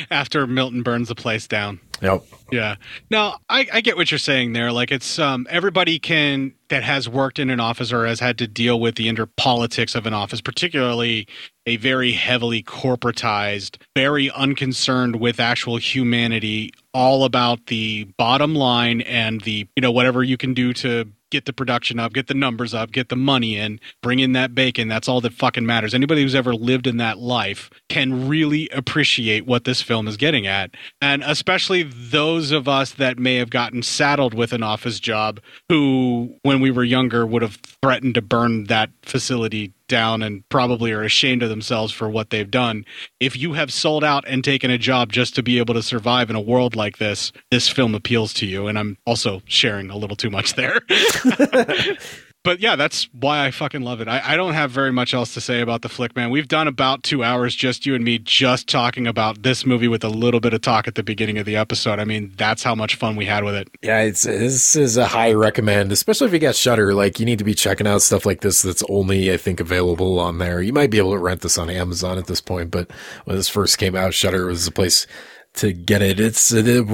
After 0.10 0.46
Milton 0.46 0.82
burns 0.82 1.08
the 1.08 1.14
place 1.14 1.46
down. 1.46 1.80
Yep. 2.02 2.24
Yeah. 2.50 2.76
No, 3.10 3.36
I, 3.48 3.66
I 3.72 3.80
get 3.80 3.96
what 3.96 4.10
you're 4.10 4.18
saying 4.18 4.52
there. 4.52 4.72
Like 4.72 4.90
it's 4.90 5.18
um 5.18 5.46
everybody 5.48 5.98
can 5.98 6.54
that 6.68 6.82
has 6.82 7.08
worked 7.08 7.38
in 7.38 7.50
an 7.50 7.60
office 7.60 7.92
or 7.92 8.06
has 8.06 8.20
had 8.20 8.38
to 8.38 8.46
deal 8.46 8.80
with 8.80 8.96
the 8.96 9.08
inner 9.08 9.26
politics 9.26 9.94
of 9.94 10.06
an 10.06 10.14
office, 10.14 10.40
particularly 10.40 11.26
a 11.66 11.76
very 11.76 12.12
heavily 12.12 12.62
corporatized, 12.62 13.76
very 13.96 14.30
unconcerned 14.30 15.16
with 15.16 15.40
actual 15.40 15.76
humanity, 15.76 16.72
all 16.92 17.24
about 17.24 17.66
the 17.66 18.04
bottom 18.16 18.54
line 18.54 19.00
and 19.02 19.40
the, 19.42 19.66
you 19.76 19.80
know, 19.80 19.92
whatever 19.92 20.22
you 20.22 20.36
can 20.36 20.52
do 20.52 20.72
to 20.74 21.08
get 21.34 21.46
the 21.46 21.52
production 21.52 21.98
up, 21.98 22.12
get 22.12 22.28
the 22.28 22.34
numbers 22.34 22.72
up, 22.72 22.92
get 22.92 23.08
the 23.08 23.16
money 23.16 23.56
in, 23.56 23.80
bring 24.02 24.20
in 24.20 24.32
that 24.32 24.54
bacon. 24.54 24.86
That's 24.86 25.08
all 25.08 25.20
that 25.20 25.32
fucking 25.32 25.66
matters. 25.66 25.92
Anybody 25.92 26.22
who's 26.22 26.34
ever 26.34 26.54
lived 26.54 26.86
in 26.86 26.96
that 26.98 27.18
life 27.18 27.70
can 27.88 28.28
really 28.28 28.68
appreciate 28.68 29.44
what 29.44 29.64
this 29.64 29.82
film 29.82 30.06
is 30.06 30.16
getting 30.16 30.46
at. 30.46 30.70
And 31.02 31.24
especially 31.24 31.82
those 31.82 32.52
of 32.52 32.68
us 32.68 32.92
that 32.92 33.18
may 33.18 33.34
have 33.34 33.50
gotten 33.50 33.82
saddled 33.82 34.32
with 34.32 34.52
an 34.52 34.62
office 34.62 35.00
job 35.00 35.40
who, 35.68 36.36
when 36.42 36.60
we 36.60 36.70
were 36.70 36.84
younger, 36.84 37.26
would 37.26 37.42
have 37.42 37.58
threatened 37.82 38.14
to 38.14 38.22
burn 38.22 38.64
that 38.64 38.90
facility 39.02 39.73
down 39.94 40.24
and 40.24 40.42
probably 40.48 40.90
are 40.90 41.04
ashamed 41.04 41.44
of 41.44 41.48
themselves 41.48 41.92
for 41.92 42.10
what 42.10 42.30
they've 42.30 42.50
done. 42.50 42.84
If 43.20 43.36
you 43.36 43.52
have 43.52 43.72
sold 43.72 44.02
out 44.02 44.24
and 44.26 44.42
taken 44.42 44.68
a 44.68 44.76
job 44.76 45.12
just 45.12 45.36
to 45.36 45.42
be 45.42 45.58
able 45.58 45.74
to 45.74 45.84
survive 45.84 46.30
in 46.30 46.34
a 46.34 46.40
world 46.40 46.74
like 46.74 46.98
this, 46.98 47.30
this 47.52 47.68
film 47.68 47.94
appeals 47.94 48.34
to 48.34 48.46
you. 48.46 48.66
And 48.66 48.76
I'm 48.76 48.98
also 49.06 49.40
sharing 49.44 49.90
a 49.90 49.96
little 49.96 50.16
too 50.16 50.30
much 50.30 50.54
there. 50.54 50.80
but 52.44 52.60
yeah, 52.60 52.76
that's 52.76 53.08
why 53.12 53.44
I 53.44 53.50
fucking 53.50 53.80
love 53.80 54.02
it. 54.02 54.06
I, 54.06 54.20
I, 54.22 54.36
don't 54.36 54.52
have 54.52 54.70
very 54.70 54.92
much 54.92 55.14
else 55.14 55.32
to 55.32 55.40
say 55.40 55.62
about 55.62 55.80
the 55.80 55.88
flick, 55.88 56.14
man. 56.14 56.28
We've 56.28 56.46
done 56.46 56.68
about 56.68 57.02
two 57.02 57.24
hours, 57.24 57.54
just 57.54 57.86
you 57.86 57.94
and 57.94 58.04
me, 58.04 58.18
just 58.18 58.68
talking 58.68 59.06
about 59.06 59.42
this 59.42 59.64
movie 59.64 59.88
with 59.88 60.04
a 60.04 60.10
little 60.10 60.40
bit 60.40 60.52
of 60.52 60.60
talk 60.60 60.86
at 60.86 60.94
the 60.94 61.02
beginning 61.02 61.38
of 61.38 61.46
the 61.46 61.56
episode. 61.56 61.98
I 61.98 62.04
mean, 62.04 62.32
that's 62.36 62.62
how 62.62 62.74
much 62.74 62.96
fun 62.96 63.16
we 63.16 63.24
had 63.24 63.44
with 63.44 63.54
it. 63.54 63.68
Yeah, 63.82 64.00
it's 64.02 64.22
this 64.22 64.76
is 64.76 64.98
a 64.98 65.06
high 65.06 65.32
recommend, 65.32 65.90
especially 65.90 66.26
if 66.26 66.34
you 66.34 66.38
got 66.38 66.54
Shudder. 66.54 66.92
Like, 66.92 67.18
you 67.18 67.24
need 67.24 67.38
to 67.38 67.44
be 67.44 67.54
checking 67.54 67.86
out 67.86 68.02
stuff 68.02 68.26
like 68.26 68.42
this 68.42 68.60
that's 68.60 68.84
only, 68.90 69.32
I 69.32 69.38
think, 69.38 69.58
available 69.58 70.20
on 70.20 70.36
there. 70.36 70.60
You 70.60 70.74
might 70.74 70.90
be 70.90 70.98
able 70.98 71.12
to 71.12 71.18
rent 71.18 71.40
this 71.40 71.56
on 71.56 71.70
Amazon 71.70 72.18
at 72.18 72.26
this 72.26 72.42
point, 72.42 72.70
but 72.70 72.90
when 73.24 73.36
this 73.36 73.48
first 73.48 73.78
came 73.78 73.96
out, 73.96 74.12
Shudder 74.12 74.44
was 74.46 74.66
a 74.66 74.72
place 74.72 75.06
to 75.54 75.72
get 75.72 76.02
it. 76.02 76.18
It's 76.18 76.52
uh, 76.52 76.84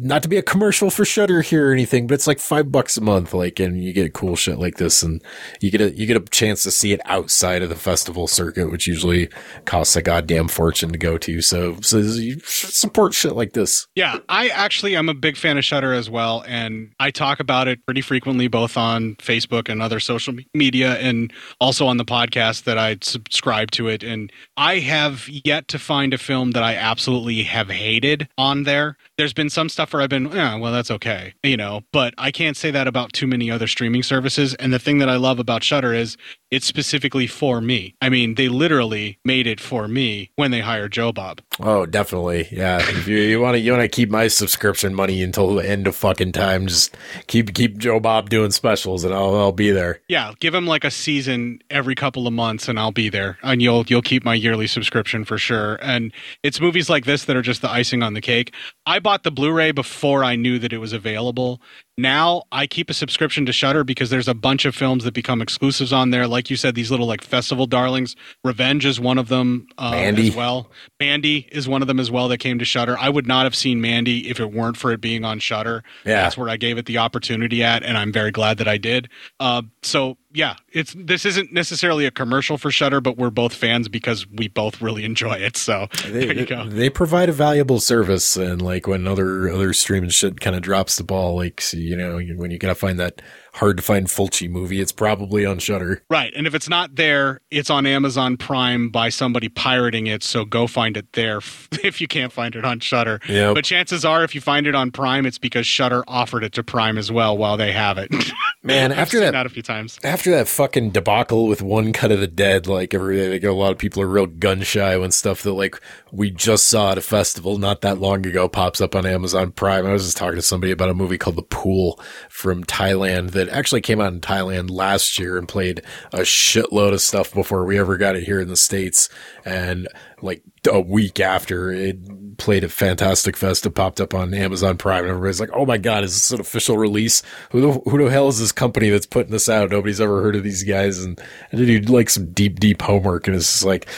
not 0.00 0.22
to 0.22 0.28
be 0.28 0.36
a 0.36 0.42
commercial 0.42 0.90
for 0.90 1.04
Shudder 1.04 1.40
here 1.40 1.70
or 1.70 1.72
anything, 1.72 2.06
but 2.06 2.14
it's 2.14 2.26
like 2.26 2.38
five 2.38 2.70
bucks 2.70 2.96
a 2.96 3.00
month. 3.00 3.32
Like, 3.32 3.58
and 3.58 3.82
you 3.82 3.92
get 3.92 4.12
cool 4.12 4.36
shit 4.36 4.58
like 4.58 4.76
this, 4.76 5.02
and 5.02 5.22
you 5.60 5.70
get 5.70 5.80
a 5.80 5.96
you 5.96 6.06
get 6.06 6.16
a 6.16 6.24
chance 6.30 6.62
to 6.64 6.70
see 6.70 6.92
it 6.92 7.00
outside 7.06 7.62
of 7.62 7.70
the 7.70 7.74
festival 7.74 8.26
circuit, 8.26 8.70
which 8.70 8.86
usually 8.86 9.28
costs 9.64 9.96
a 9.96 10.02
goddamn 10.02 10.48
fortune 10.48 10.92
to 10.92 10.98
go 10.98 11.16
to. 11.18 11.40
So, 11.40 11.80
so 11.80 11.98
you 11.98 12.38
support 12.44 13.14
shit 13.14 13.34
like 13.34 13.54
this. 13.54 13.86
Yeah, 13.94 14.18
I 14.28 14.48
actually 14.48 14.94
am 14.94 15.08
a 15.08 15.14
big 15.14 15.36
fan 15.36 15.56
of 15.56 15.64
Shutter 15.64 15.94
as 15.94 16.10
well, 16.10 16.44
and 16.46 16.92
I 17.00 17.10
talk 17.10 17.40
about 17.40 17.66
it 17.66 17.84
pretty 17.86 18.02
frequently, 18.02 18.46
both 18.46 18.76
on 18.76 19.14
Facebook 19.16 19.70
and 19.70 19.80
other 19.80 20.00
social 20.00 20.34
media, 20.52 20.98
and 20.98 21.32
also 21.60 21.86
on 21.86 21.96
the 21.96 22.04
podcast 22.04 22.64
that 22.64 22.76
I 22.76 22.98
subscribe 23.00 23.70
to 23.72 23.88
it. 23.88 24.02
And 24.02 24.30
I 24.58 24.80
have 24.80 25.28
yet 25.28 25.68
to 25.68 25.78
find 25.78 26.12
a 26.12 26.18
film 26.18 26.50
that 26.50 26.62
I 26.62 26.74
absolutely 26.74 27.42
have 27.44 27.70
hated 27.70 28.01
on 28.36 28.64
there. 28.64 28.96
There's 29.16 29.32
been 29.32 29.50
some 29.50 29.68
stuff 29.68 29.92
where 29.92 30.02
I've 30.02 30.08
been, 30.08 30.30
yeah, 30.32 30.56
well, 30.56 30.72
that's 30.72 30.90
okay, 30.90 31.34
you 31.42 31.56
know, 31.56 31.82
but 31.92 32.14
I 32.18 32.30
can't 32.30 32.56
say 32.56 32.70
that 32.70 32.86
about 32.86 33.12
too 33.12 33.26
many 33.26 33.50
other 33.50 33.66
streaming 33.66 34.02
services. 34.02 34.54
And 34.54 34.72
the 34.72 34.78
thing 34.78 34.98
that 34.98 35.08
I 35.08 35.16
love 35.16 35.38
about 35.38 35.62
Shudder 35.62 35.94
is 35.94 36.16
it's 36.50 36.66
specifically 36.66 37.26
for 37.26 37.60
me. 37.60 37.94
I 38.02 38.08
mean, 38.08 38.34
they 38.34 38.48
literally 38.48 39.18
made 39.24 39.46
it 39.46 39.60
for 39.60 39.88
me 39.88 40.30
when 40.36 40.50
they 40.50 40.60
hired 40.60 40.92
Joe 40.92 41.12
Bob. 41.12 41.40
Oh, 41.60 41.86
definitely. 41.86 42.48
Yeah. 42.50 42.78
if 42.80 43.08
you, 43.08 43.18
you 43.18 43.40
want 43.40 43.54
to, 43.54 43.58
you 43.58 43.72
want 43.72 43.82
to 43.82 43.88
keep 43.88 44.10
my 44.10 44.28
subscription 44.28 44.94
money 44.94 45.22
until 45.22 45.54
the 45.54 45.68
end 45.68 45.86
of 45.86 45.96
fucking 45.96 46.32
time, 46.32 46.66
just 46.66 46.96
keep, 47.26 47.54
keep 47.54 47.78
Joe 47.78 48.00
Bob 48.00 48.28
doing 48.28 48.50
specials 48.50 49.04
and 49.04 49.14
I'll, 49.14 49.34
I'll 49.36 49.52
be 49.52 49.70
there. 49.70 50.00
Yeah. 50.08 50.32
Give 50.40 50.54
him 50.54 50.66
like 50.66 50.84
a 50.84 50.90
season 50.90 51.60
every 51.70 51.94
couple 51.94 52.26
of 52.26 52.32
months 52.32 52.68
and 52.68 52.78
I'll 52.78 52.92
be 52.92 53.08
there 53.08 53.38
and 53.42 53.62
you'll, 53.62 53.84
you'll 53.86 54.02
keep 54.02 54.24
my 54.24 54.34
yearly 54.34 54.66
subscription 54.66 55.24
for 55.24 55.38
sure. 55.38 55.78
And 55.82 56.12
it's 56.42 56.60
movies 56.60 56.90
like 56.90 57.04
this 57.04 57.24
that 57.24 57.36
are 57.36 57.42
just 57.42 57.62
the 57.62 57.70
icing 57.70 57.91
on 58.00 58.14
the 58.14 58.20
cake. 58.20 58.54
I 58.86 59.00
bought 59.00 59.24
the 59.24 59.32
Blu-ray 59.32 59.72
before 59.72 60.22
I 60.22 60.36
knew 60.36 60.60
that 60.60 60.72
it 60.72 60.78
was 60.78 60.92
available. 60.92 61.60
Now 61.98 62.44
I 62.50 62.66
keep 62.66 62.88
a 62.88 62.94
subscription 62.94 63.44
to 63.46 63.52
Shudder 63.52 63.84
because 63.84 64.08
there's 64.08 64.28
a 64.28 64.34
bunch 64.34 64.64
of 64.64 64.74
films 64.74 65.04
that 65.04 65.12
become 65.12 65.42
exclusives 65.42 65.92
on 65.92 66.10
there. 66.10 66.26
Like 66.26 66.48
you 66.48 66.56
said, 66.56 66.74
these 66.74 66.90
little 66.90 67.06
like 67.06 67.22
festival 67.22 67.66
darlings. 67.66 68.16
Revenge 68.44 68.86
is 68.86 68.98
one 68.98 69.18
of 69.18 69.28
them 69.28 69.66
uh, 69.76 69.90
Mandy. 69.90 70.28
as 70.28 70.36
well. 70.36 70.70
Mandy 70.98 71.48
is 71.52 71.68
one 71.68 71.82
of 71.82 71.88
them 71.88 72.00
as 72.00 72.10
well 72.10 72.28
that 72.28 72.38
came 72.38 72.58
to 72.58 72.64
Shudder. 72.64 72.96
I 72.98 73.10
would 73.10 73.26
not 73.26 73.44
have 73.44 73.54
seen 73.54 73.80
Mandy 73.80 74.30
if 74.30 74.40
it 74.40 74.52
weren't 74.52 74.78
for 74.78 74.90
it 74.90 75.00
being 75.02 75.24
on 75.24 75.38
Shudder. 75.38 75.84
Yeah. 76.06 76.22
That's 76.22 76.36
where 76.36 76.48
I 76.48 76.56
gave 76.56 76.78
it 76.78 76.86
the 76.86 76.98
opportunity 76.98 77.62
at, 77.62 77.82
and 77.82 77.98
I'm 77.98 78.12
very 78.12 78.30
glad 78.30 78.56
that 78.58 78.68
I 78.68 78.78
did. 78.78 79.10
Uh, 79.38 79.62
so 79.82 80.16
yeah, 80.34 80.56
it's 80.72 80.94
this 80.96 81.26
isn't 81.26 81.52
necessarily 81.52 82.06
a 82.06 82.10
commercial 82.10 82.56
for 82.56 82.70
Shudder, 82.70 83.00
but 83.00 83.18
we're 83.18 83.30
both 83.30 83.52
fans 83.54 83.88
because 83.88 84.26
we 84.26 84.48
both 84.48 84.80
really 84.80 85.04
enjoy 85.04 85.34
it. 85.34 85.56
So 85.56 85.88
they, 86.04 86.26
there 86.26 86.34
you 86.34 86.46
go. 86.46 86.66
They 86.66 86.88
provide 86.88 87.28
a 87.28 87.32
valuable 87.32 87.80
service, 87.80 88.36
and 88.36 88.62
like 88.62 88.86
when 88.86 89.06
other 89.06 89.50
other 89.50 89.72
streaming 89.74 90.10
shit 90.10 90.40
kind 90.40 90.56
of 90.56 90.62
drops 90.62 90.96
the 90.96 91.04
ball, 91.04 91.36
like 91.36 91.60
you 91.82 91.96
know 91.96 92.18
when 92.36 92.50
you 92.50 92.58
gotta 92.58 92.74
find 92.74 92.98
that 92.98 93.20
hard 93.54 93.76
to 93.76 93.82
find 93.82 94.06
Fulci 94.06 94.48
movie, 94.48 94.80
it's 94.80 94.92
probably 94.92 95.44
on 95.44 95.58
Shudder. 95.58 96.02
Right. 96.08 96.32
And 96.34 96.46
if 96.46 96.54
it's 96.54 96.68
not 96.68 96.94
there, 96.96 97.40
it's 97.50 97.68
on 97.70 97.84
Amazon 97.86 98.36
Prime 98.36 98.88
by 98.88 99.08
somebody 99.10 99.48
pirating 99.48 100.06
it. 100.06 100.22
So 100.22 100.44
go 100.44 100.66
find 100.66 100.96
it 100.96 101.12
there 101.12 101.38
if 101.82 102.00
you 102.00 102.08
can't 102.08 102.32
find 102.32 102.56
it 102.56 102.64
on 102.64 102.80
Shudder. 102.80 103.20
Yep. 103.28 103.54
But 103.54 103.64
chances 103.64 104.04
are, 104.04 104.24
if 104.24 104.34
you 104.34 104.40
find 104.40 104.66
it 104.66 104.74
on 104.74 104.90
Prime, 104.90 105.26
it's 105.26 105.38
because 105.38 105.66
Shudder 105.66 106.02
offered 106.08 106.44
it 106.44 106.52
to 106.54 106.62
Prime 106.62 106.96
as 106.98 107.12
well 107.12 107.36
while 107.36 107.56
they 107.56 107.72
have 107.72 107.98
it. 107.98 108.10
Man, 108.62 108.92
after 108.92 109.18
that- 109.20 109.32
that 109.32 109.46
a 109.46 109.48
few 109.50 109.62
times. 109.62 109.98
After 110.04 110.30
that 110.30 110.48
fucking 110.48 110.90
debacle 110.90 111.46
with 111.46 111.62
one 111.62 111.92
cut 111.92 112.12
of 112.12 112.20
the 112.20 112.26
dead, 112.28 112.66
like 112.66 112.94
every 112.94 113.16
day, 113.16 113.30
like, 113.32 113.44
a 113.44 113.50
lot 113.52 113.72
of 113.72 113.78
people 113.78 114.02
are 114.02 114.06
real 114.06 114.26
gun 114.26 114.62
shy 114.62 114.96
when 114.96 115.10
stuff 115.10 115.42
that 115.42 115.52
like 115.52 115.80
we 116.12 116.30
just 116.30 116.68
saw 116.68 116.92
at 116.92 116.98
a 116.98 117.02
festival 117.02 117.58
not 117.58 117.80
that 117.80 117.98
long 117.98 118.24
ago 118.26 118.48
pops 118.48 118.80
up 118.80 118.94
on 118.94 119.04
Amazon 119.04 119.50
Prime. 119.52 119.84
I 119.86 119.92
was 119.92 120.04
just 120.04 120.16
talking 120.16 120.36
to 120.36 120.42
somebody 120.42 120.70
about 120.72 120.90
a 120.90 120.94
movie 120.94 121.18
called 121.18 121.36
The 121.36 121.42
Pool 121.42 122.00
from 122.28 122.62
Thailand 122.64 123.32
that 123.32 123.41
actually 123.48 123.80
came 123.80 124.00
out 124.00 124.12
in 124.12 124.20
Thailand 124.20 124.70
last 124.70 125.18
year 125.18 125.36
and 125.38 125.48
played 125.48 125.82
a 126.12 126.20
shitload 126.20 126.92
of 126.92 127.00
stuff 127.00 127.32
before 127.34 127.64
we 127.64 127.78
ever 127.78 127.96
got 127.96 128.16
it 128.16 128.24
here 128.24 128.40
in 128.40 128.48
the 128.48 128.56
States. 128.56 129.08
And 129.44 129.88
like 130.20 130.42
a 130.70 130.80
week 130.80 131.18
after 131.20 131.70
it 131.70 132.36
played 132.38 132.62
at 132.64 132.70
Fantastic 132.70 133.36
Fest, 133.36 133.66
it 133.66 133.70
popped 133.70 134.00
up 134.00 134.14
on 134.14 134.32
Amazon 134.34 134.76
Prime 134.78 135.00
and 135.04 135.10
everybody's 135.10 135.40
like, 135.40 135.50
Oh 135.52 135.66
my 135.66 135.78
God, 135.78 136.04
is 136.04 136.12
this 136.14 136.30
an 136.30 136.40
official 136.40 136.78
release? 136.78 137.22
Who 137.50 137.60
the, 137.60 137.72
who 137.90 138.04
the 138.04 138.10
hell 138.10 138.28
is 138.28 138.38
this 138.38 138.52
company 138.52 138.90
that's 138.90 139.06
putting 139.06 139.32
this 139.32 139.48
out? 139.48 139.70
Nobody's 139.70 140.00
ever 140.00 140.22
heard 140.22 140.36
of 140.36 140.44
these 140.44 140.62
guys. 140.62 141.02
And 141.02 141.20
I 141.52 141.56
did 141.56 141.90
like 141.90 142.08
some 142.10 142.32
deep, 142.32 142.60
deep 142.60 142.82
homework 142.82 143.26
and 143.26 143.34
it's 143.36 143.46
just 143.52 143.64
like, 143.64 143.88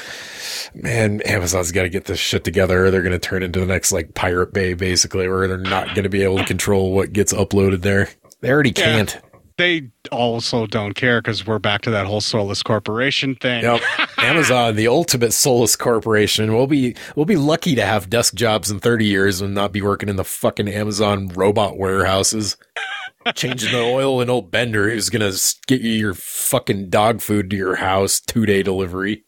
man, 0.74 1.20
Amazon's 1.22 1.72
got 1.72 1.82
to 1.82 1.88
get 1.88 2.06
this 2.06 2.18
shit 2.18 2.44
together. 2.44 2.86
Or 2.86 2.90
they're 2.90 3.02
going 3.02 3.12
to 3.12 3.18
turn 3.18 3.42
into 3.42 3.60
the 3.60 3.66
next 3.66 3.92
like 3.92 4.14
Pirate 4.14 4.52
Bay, 4.52 4.74
basically, 4.74 5.28
where 5.28 5.46
they're 5.46 5.58
not 5.58 5.88
going 5.88 6.04
to 6.04 6.08
be 6.08 6.22
able 6.22 6.38
to 6.38 6.44
control 6.44 6.92
what 6.92 7.12
gets 7.12 7.32
uploaded 7.32 7.82
there. 7.82 8.08
They 8.40 8.50
already 8.50 8.70
Yeah. 8.76 8.84
can't. 8.84 9.20
They 9.56 9.90
also 10.10 10.66
don't 10.66 10.94
care 10.94 11.20
because 11.20 11.46
we're 11.46 11.60
back 11.60 11.82
to 11.82 11.90
that 11.90 12.06
whole 12.06 12.20
soulless 12.20 12.62
corporation 12.62 13.36
thing. 13.36 13.62
Yep. 13.62 13.82
Amazon, 14.18 14.74
the 14.74 14.88
ultimate 14.88 15.32
soulless 15.32 15.76
corporation. 15.76 16.52
We'll 16.52 16.66
be 16.66 16.96
we'll 17.14 17.26
be 17.26 17.36
lucky 17.36 17.76
to 17.76 17.84
have 17.84 18.10
desk 18.10 18.34
jobs 18.34 18.70
in 18.70 18.80
30 18.80 19.06
years 19.06 19.40
and 19.40 19.54
not 19.54 19.72
be 19.72 19.80
working 19.80 20.08
in 20.08 20.16
the 20.16 20.24
fucking 20.24 20.68
Amazon 20.68 21.28
robot 21.28 21.78
warehouses. 21.78 22.56
Changing 23.34 23.72
the 23.72 23.82
oil 23.82 24.20
in 24.20 24.28
old 24.28 24.50
Bender 24.50 24.90
who's 24.90 25.08
gonna 25.08 25.32
get 25.66 25.80
you 25.80 25.92
your 25.92 26.14
fucking 26.14 26.90
dog 26.90 27.20
food 27.20 27.48
to 27.50 27.56
your 27.56 27.76
house, 27.76 28.20
two 28.20 28.44
day 28.46 28.62
delivery. 28.62 29.24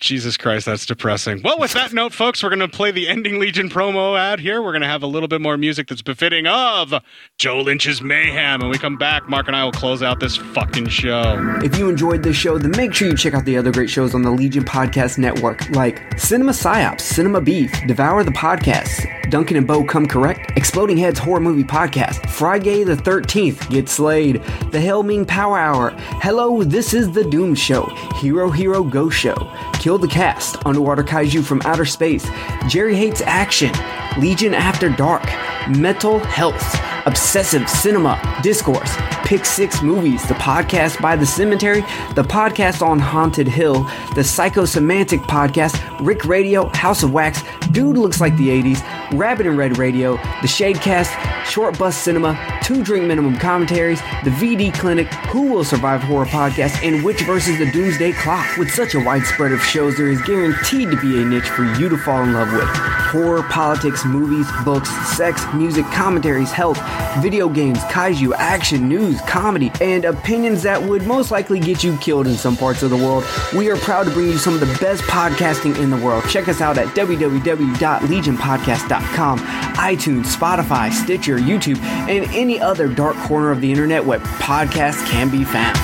Jesus 0.00 0.38
Christ, 0.38 0.64
that's 0.64 0.86
depressing. 0.86 1.42
Well, 1.42 1.58
with 1.58 1.74
that 1.74 1.92
note, 1.92 2.14
folks, 2.14 2.42
we're 2.42 2.48
going 2.48 2.60
to 2.60 2.68
play 2.68 2.90
the 2.90 3.06
Ending 3.06 3.38
Legion 3.38 3.68
promo 3.68 4.18
ad 4.18 4.40
here. 4.40 4.62
We're 4.62 4.72
going 4.72 4.80
to 4.80 4.88
have 4.88 5.02
a 5.02 5.06
little 5.06 5.28
bit 5.28 5.42
more 5.42 5.58
music 5.58 5.88
that's 5.88 6.00
befitting 6.00 6.46
of 6.46 6.94
Joe 7.36 7.60
Lynch's 7.60 8.00
Mayhem. 8.00 8.62
And 8.62 8.70
we 8.70 8.78
come 8.78 8.96
back, 8.96 9.28
Mark 9.28 9.46
and 9.46 9.54
I 9.54 9.62
will 9.62 9.72
close 9.72 10.02
out 10.02 10.18
this 10.18 10.36
fucking 10.36 10.88
show. 10.88 11.58
If 11.62 11.76
you 11.78 11.90
enjoyed 11.90 12.22
this 12.22 12.34
show, 12.34 12.56
then 12.56 12.70
make 12.78 12.94
sure 12.94 13.08
you 13.08 13.16
check 13.16 13.34
out 13.34 13.44
the 13.44 13.58
other 13.58 13.70
great 13.70 13.90
shows 13.90 14.14
on 14.14 14.22
the 14.22 14.30
Legion 14.30 14.64
Podcast 14.64 15.18
Network, 15.18 15.68
like 15.70 16.18
Cinema 16.18 16.52
Psyops, 16.52 17.02
Cinema 17.02 17.42
Beef, 17.42 17.70
Devour 17.86 18.24
the 18.24 18.30
Podcast, 18.30 19.06
Duncan 19.30 19.58
and 19.58 19.66
Bo 19.66 19.84
Come 19.84 20.06
Correct, 20.06 20.56
Exploding 20.56 20.96
Heads 20.96 21.18
Horror 21.18 21.40
Movie 21.40 21.62
Podcast, 21.62 22.26
Friday 22.30 22.84
the 22.84 22.96
13th, 22.96 23.68
Get 23.68 23.90
Slayed, 23.90 24.36
The 24.72 24.80
Hellming 24.80 25.26
Power 25.26 25.58
Hour, 25.58 25.90
Hello, 26.22 26.64
This 26.64 26.94
is 26.94 27.12
the 27.12 27.24
Doom 27.24 27.54
Show, 27.54 27.84
Hero 28.18 28.50
Hero 28.50 28.82
Go 28.82 29.10
Show, 29.10 29.34
Kill 29.74 29.89
the 29.98 30.08
Cast, 30.08 30.64
Underwater 30.66 31.02
Kaiju 31.02 31.44
from 31.44 31.60
Outer 31.64 31.84
Space, 31.84 32.28
Jerry 32.68 32.94
Hates 32.94 33.20
Action, 33.22 33.72
Legion 34.18 34.54
After 34.54 34.88
Dark, 34.88 35.24
Mental 35.68 36.18
Health, 36.18 36.76
Obsessive 37.06 37.68
Cinema, 37.68 38.20
Discourse, 38.42 38.94
Pick 39.24 39.44
Six 39.44 39.82
Movies, 39.82 40.26
the 40.26 40.34
podcast 40.34 41.00
by 41.00 41.16
The 41.16 41.24
Cemetery, 41.24 41.80
the 42.14 42.24
podcast 42.24 42.84
on 42.84 42.98
Haunted 42.98 43.48
Hill, 43.48 43.84
the 44.14 44.22
Psychosemantic 44.22 45.20
podcast, 45.20 45.80
Rick 46.04 46.24
Radio, 46.24 46.68
House 46.70 47.02
of 47.02 47.12
Wax, 47.12 47.42
Dude 47.70 47.96
Looks 47.96 48.20
Like 48.20 48.36
the 48.36 48.48
80s, 48.48 48.82
Rabbit 49.18 49.46
and 49.46 49.56
Red 49.56 49.78
Radio, 49.78 50.16
the 50.42 50.48
Shadecast, 50.48 51.44
Short 51.44 51.78
Bus 51.78 51.96
Cinema, 51.96 52.38
Two 52.62 52.82
Drink 52.82 53.06
Minimum 53.06 53.38
Commentaries, 53.38 54.00
the 54.24 54.30
VD 54.30 54.74
Clinic, 54.74 55.06
Who 55.30 55.52
Will 55.52 55.64
Survive 55.64 56.02
Horror 56.02 56.26
Podcast, 56.26 56.82
and 56.86 57.04
Which 57.04 57.22
versus 57.22 57.58
the 57.58 57.70
Doomsday 57.70 58.12
Clock. 58.12 58.56
With 58.56 58.70
such 58.70 58.94
a 58.94 59.00
wide 59.00 59.24
spread 59.24 59.52
of 59.52 59.62
shows, 59.62 59.79
there 59.88 60.08
is 60.08 60.20
guaranteed 60.22 60.90
to 60.90 61.00
be 61.00 61.22
a 61.22 61.24
niche 61.24 61.48
for 61.48 61.64
you 61.64 61.88
to 61.88 61.96
fall 61.96 62.22
in 62.22 62.34
love 62.34 62.52
with. 62.52 62.68
Horror, 63.10 63.42
politics, 63.44 64.04
movies, 64.04 64.46
books, 64.62 64.90
sex, 65.16 65.42
music, 65.54 65.86
commentaries, 65.86 66.52
health, 66.52 66.78
video 67.22 67.48
games, 67.48 67.78
kaiju, 67.84 68.34
action, 68.36 68.86
news, 68.88 69.22
comedy, 69.22 69.72
and 69.80 70.04
opinions 70.04 70.62
that 70.64 70.82
would 70.82 71.06
most 71.06 71.30
likely 71.30 71.58
get 71.58 71.82
you 71.82 71.96
killed 71.96 72.26
in 72.26 72.34
some 72.34 72.56
parts 72.56 72.82
of 72.82 72.90
the 72.90 72.96
world. 72.96 73.24
We 73.56 73.70
are 73.70 73.78
proud 73.78 74.04
to 74.04 74.10
bring 74.10 74.26
you 74.26 74.36
some 74.36 74.52
of 74.52 74.60
the 74.60 74.78
best 74.80 75.02
podcasting 75.04 75.78
in 75.78 75.88
the 75.88 75.96
world. 75.96 76.24
Check 76.28 76.48
us 76.48 76.60
out 76.60 76.76
at 76.76 76.88
www.legionpodcast.com, 76.88 79.38
iTunes, 79.38 80.26
Spotify, 80.26 80.92
Stitcher, 80.92 81.38
YouTube, 81.38 81.80
and 81.80 82.26
any 82.34 82.60
other 82.60 82.86
dark 82.86 83.16
corner 83.16 83.50
of 83.50 83.62
the 83.62 83.70
internet 83.70 84.04
where 84.04 84.18
podcasts 84.18 85.06
can 85.06 85.30
be 85.30 85.44
found. 85.44 85.78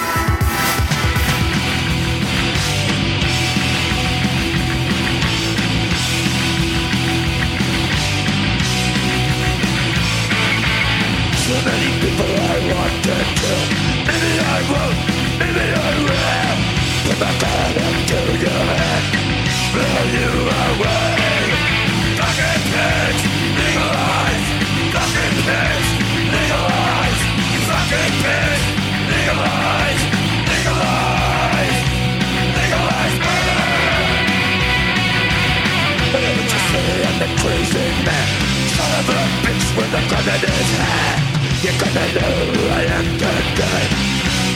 With 40.26 40.34
a 40.34 40.38
gun 40.38 40.42
in 40.42 40.54
his 40.58 40.70
hand. 40.78 41.22
You're 41.62 41.78
gonna 41.78 42.06
know 42.16 42.34
I 42.74 42.82
am 42.98 43.06
today. 43.22 43.86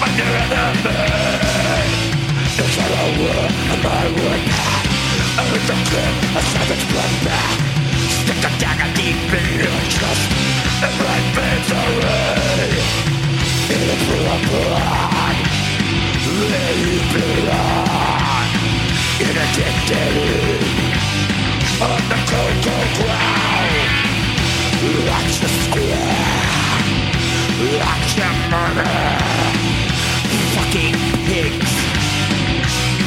I'm 0.03 0.13
your 0.19 0.35
enemy. 0.41 0.99
It's 2.59 2.77
not 2.79 2.91
a 2.91 3.07
war 3.19 3.45
of 3.73 3.79
my 3.85 4.05
wood. 4.17 4.43
I 5.39 5.45
was 5.51 5.67
a 5.71 5.79
kid, 5.89 6.13
a 6.35 6.43
savage 6.51 6.85
bloodbath. 6.91 7.59
Stick 8.19 8.43
a 8.43 8.53
dagger 8.59 8.91
deep 8.99 9.31
in 9.39 9.47
your 9.63 9.81
chest. 9.95 10.31
And 10.83 11.27
veins 11.37 11.71
away. 11.71 12.71
In 13.75 13.81
a 13.85 13.99
pool 14.05 14.27
of 14.35 14.41
blood. 14.51 15.37
Where 16.51 16.75
you 16.83 16.99
belong. 17.15 18.51
In 19.23 19.35
a 19.39 19.47
dictator. 19.55 20.67
On 21.81 22.03
the 22.11 22.19
cold, 22.29 22.57
cold 22.65 22.91
ground. 22.99 23.60
Watch 24.81 25.41
the 25.41 25.49
square. 25.49 26.41
Watch 27.77 28.15
the 28.17 28.29
murder. 28.49 28.89
Fucking 30.57 30.95
pigs. 31.29 31.73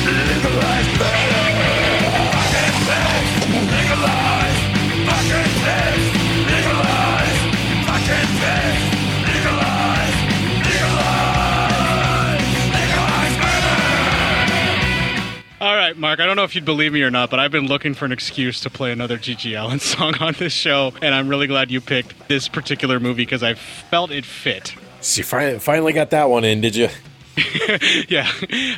Legalize. 0.05 0.87
Fucking 1.01 2.77
pigs. 2.85 3.31
Legalize. 3.73 4.61
Fucking 5.09 5.49
pigs. 5.63 6.05
Legalize. 6.45 7.41
Fucking 7.87 8.29
pigs. 8.39 8.92
Mark, 16.03 16.19
I 16.19 16.25
don't 16.25 16.35
know 16.35 16.43
if 16.43 16.53
you'd 16.53 16.65
believe 16.65 16.91
me 16.91 17.01
or 17.01 17.09
not, 17.09 17.29
but 17.29 17.39
I've 17.39 17.53
been 17.53 17.67
looking 17.67 17.93
for 17.93 18.03
an 18.03 18.11
excuse 18.11 18.59
to 18.59 18.69
play 18.69 18.91
another 18.91 19.17
G.G. 19.17 19.55
Allen 19.55 19.79
song 19.93 20.15
on 20.19 20.33
this 20.33 20.51
show, 20.51 20.91
and 21.01 21.15
I'm 21.15 21.29
really 21.29 21.47
glad 21.47 21.71
you 21.71 21.79
picked 21.79 22.27
this 22.27 22.49
particular 22.49 22.99
movie 22.99 23.21
because 23.21 23.41
I 23.41 23.53
felt 23.53 24.11
it 24.11 24.25
fit. 24.25 24.75
So 24.99 25.19
you 25.19 25.23
finally, 25.23 25.59
finally 25.59 25.93
got 25.93 26.09
that 26.09 26.29
one 26.29 26.43
in, 26.43 26.59
did 26.59 26.75
you? 26.75 26.89
yeah. 28.09 28.29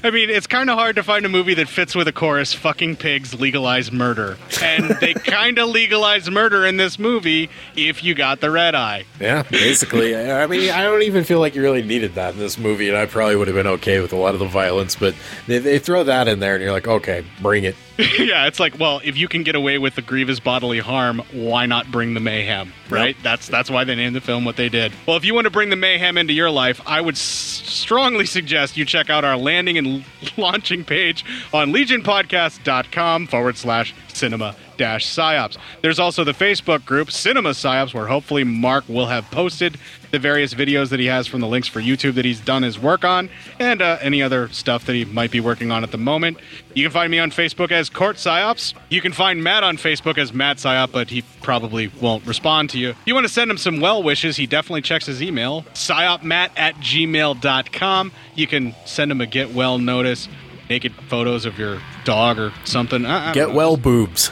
I 0.03 0.11
mean, 0.11 0.29
it's 0.29 0.47
kind 0.47 0.69
of 0.69 0.77
hard 0.77 0.95
to 0.95 1.03
find 1.03 1.25
a 1.25 1.29
movie 1.29 1.55
that 1.55 1.67
fits 1.67 1.93
with 1.93 2.07
a 2.07 2.11
chorus 2.11 2.53
fucking 2.53 2.95
pigs 2.95 3.37
legalize 3.39 3.91
murder. 3.91 4.37
And 4.61 4.89
they 5.01 5.13
kind 5.13 5.57
of 5.59 5.69
legalize 5.69 6.29
murder 6.29 6.65
in 6.65 6.77
this 6.77 6.97
movie 6.97 7.49
if 7.75 8.03
you 8.03 8.15
got 8.15 8.39
the 8.39 8.49
red 8.49 8.73
eye. 8.73 9.05
Yeah, 9.19 9.43
basically. 9.43 10.15
I 10.15 10.47
mean, 10.47 10.71
I 10.71 10.83
don't 10.83 11.03
even 11.03 11.23
feel 11.23 11.39
like 11.39 11.55
you 11.55 11.61
really 11.61 11.83
needed 11.83 12.15
that 12.15 12.33
in 12.33 12.39
this 12.39 12.57
movie, 12.57 12.87
and 12.87 12.97
I 12.97 13.05
probably 13.05 13.35
would 13.35 13.47
have 13.47 13.55
been 13.55 13.67
okay 13.67 13.99
with 13.99 14.13
a 14.13 14.17
lot 14.17 14.33
of 14.33 14.39
the 14.39 14.47
violence, 14.47 14.95
but 14.95 15.15
they, 15.47 15.57
they 15.57 15.79
throw 15.79 16.03
that 16.03 16.27
in 16.27 16.39
there, 16.39 16.55
and 16.55 16.63
you're 16.63 16.71
like, 16.71 16.87
okay, 16.87 17.25
bring 17.41 17.65
it. 17.65 17.75
yeah, 18.19 18.47
it's 18.47 18.59
like, 18.59 18.77
well, 18.79 18.99
if 19.03 19.15
you 19.17 19.27
can 19.27 19.43
get 19.43 19.55
away 19.55 19.77
with 19.77 19.95
the 19.95 20.01
grievous 20.01 20.39
bodily 20.41 20.79
harm, 20.79 21.21
why 21.31 21.65
not 21.65 21.89
bring 21.91 22.13
the 22.13 22.19
mayhem, 22.19 22.73
right? 22.89 23.15
That's 23.23 23.47
that's 23.47 23.69
why 23.69 23.85
they 23.85 23.95
named 23.95 24.15
the 24.15 24.21
film 24.21 24.43
what 24.43 24.57
they 24.57 24.67
did. 24.67 24.91
Well, 25.07 25.15
if 25.15 25.23
you 25.23 25.33
want 25.33 25.45
to 25.45 25.51
bring 25.51 25.69
the 25.69 25.75
mayhem 25.77 26.17
into 26.17 26.33
your 26.33 26.49
life, 26.51 26.81
I 26.85 26.99
would 26.99 27.15
s- 27.15 27.21
strongly 27.21 28.25
suggest 28.25 28.75
you 28.75 28.83
check 28.83 29.09
out 29.09 29.23
our 29.23 29.37
landing 29.37 29.77
and 29.77 30.03
launching 30.37 30.83
page 30.83 31.23
on 31.53 31.71
legionpodcast.com 31.71 33.27
forward 33.27 33.57
slash 33.57 33.93
cinema 34.15 34.55
dash 34.77 35.05
psyops. 35.05 35.57
There's 35.81 35.99
also 35.99 36.23
the 36.23 36.33
Facebook 36.33 36.85
group 36.85 37.11
Cinema 37.11 37.51
Psyops, 37.51 37.93
where 37.93 38.07
hopefully 38.07 38.43
Mark 38.43 38.87
will 38.87 39.07
have 39.07 39.29
posted 39.31 39.77
the 40.11 40.19
various 40.19 40.53
videos 40.53 40.89
that 40.89 40.99
he 40.99 41.07
has 41.07 41.27
from 41.27 41.41
the 41.41 41.47
links 41.47 41.67
for 41.67 41.81
YouTube 41.81 42.13
that 42.15 42.25
he's 42.25 42.39
done 42.39 42.63
his 42.63 42.79
work 42.79 43.03
on, 43.03 43.29
and 43.59 43.81
uh, 43.81 43.97
any 44.01 44.21
other 44.21 44.47
stuff 44.49 44.85
that 44.85 44.93
he 44.93 45.05
might 45.05 45.31
be 45.31 45.39
working 45.39 45.71
on 45.71 45.83
at 45.83 45.91
the 45.91 45.97
moment. 45.97 46.37
You 46.73 46.83
can 46.83 46.91
find 46.91 47.11
me 47.11 47.19
on 47.19 47.31
Facebook 47.31 47.71
as 47.71 47.89
Court 47.89 48.15
Psyops. 48.17 48.73
You 48.89 49.01
can 49.01 49.11
find 49.11 49.43
Matt 49.43 49.63
on 49.63 49.77
Facebook 49.77 50.17
as 50.17 50.33
Matt 50.33 50.57
Psyop, 50.57 50.91
but 50.91 51.09
he 51.09 51.23
probably 51.41 51.89
won't 52.01 52.25
respond 52.25 52.69
to 52.71 52.79
you. 52.79 52.95
You 53.05 53.13
want 53.13 53.25
to 53.25 53.33
send 53.33 53.51
him 53.51 53.57
some 53.57 53.79
well 53.79 54.01
wishes, 54.03 54.37
he 54.37 54.47
definitely 54.47 54.81
checks 54.81 55.05
his 55.05 55.21
email, 55.21 55.63
psyopmatt 55.73 56.51
at 56.55 56.75
gmail.com. 56.75 58.11
You 58.35 58.47
can 58.47 58.75
send 58.85 59.11
him 59.11 59.21
a 59.21 59.25
get 59.25 59.53
well 59.53 59.77
notice, 59.77 60.27
naked 60.69 60.93
photos 61.09 61.45
of 61.45 61.57
your 61.59 61.79
dog 62.03 62.39
or 62.39 62.51
something. 62.63 63.05
I- 63.05 63.31
I 63.31 63.33
Get 63.33 63.49
know. 63.49 63.55
well 63.55 63.77
boobs. 63.77 64.31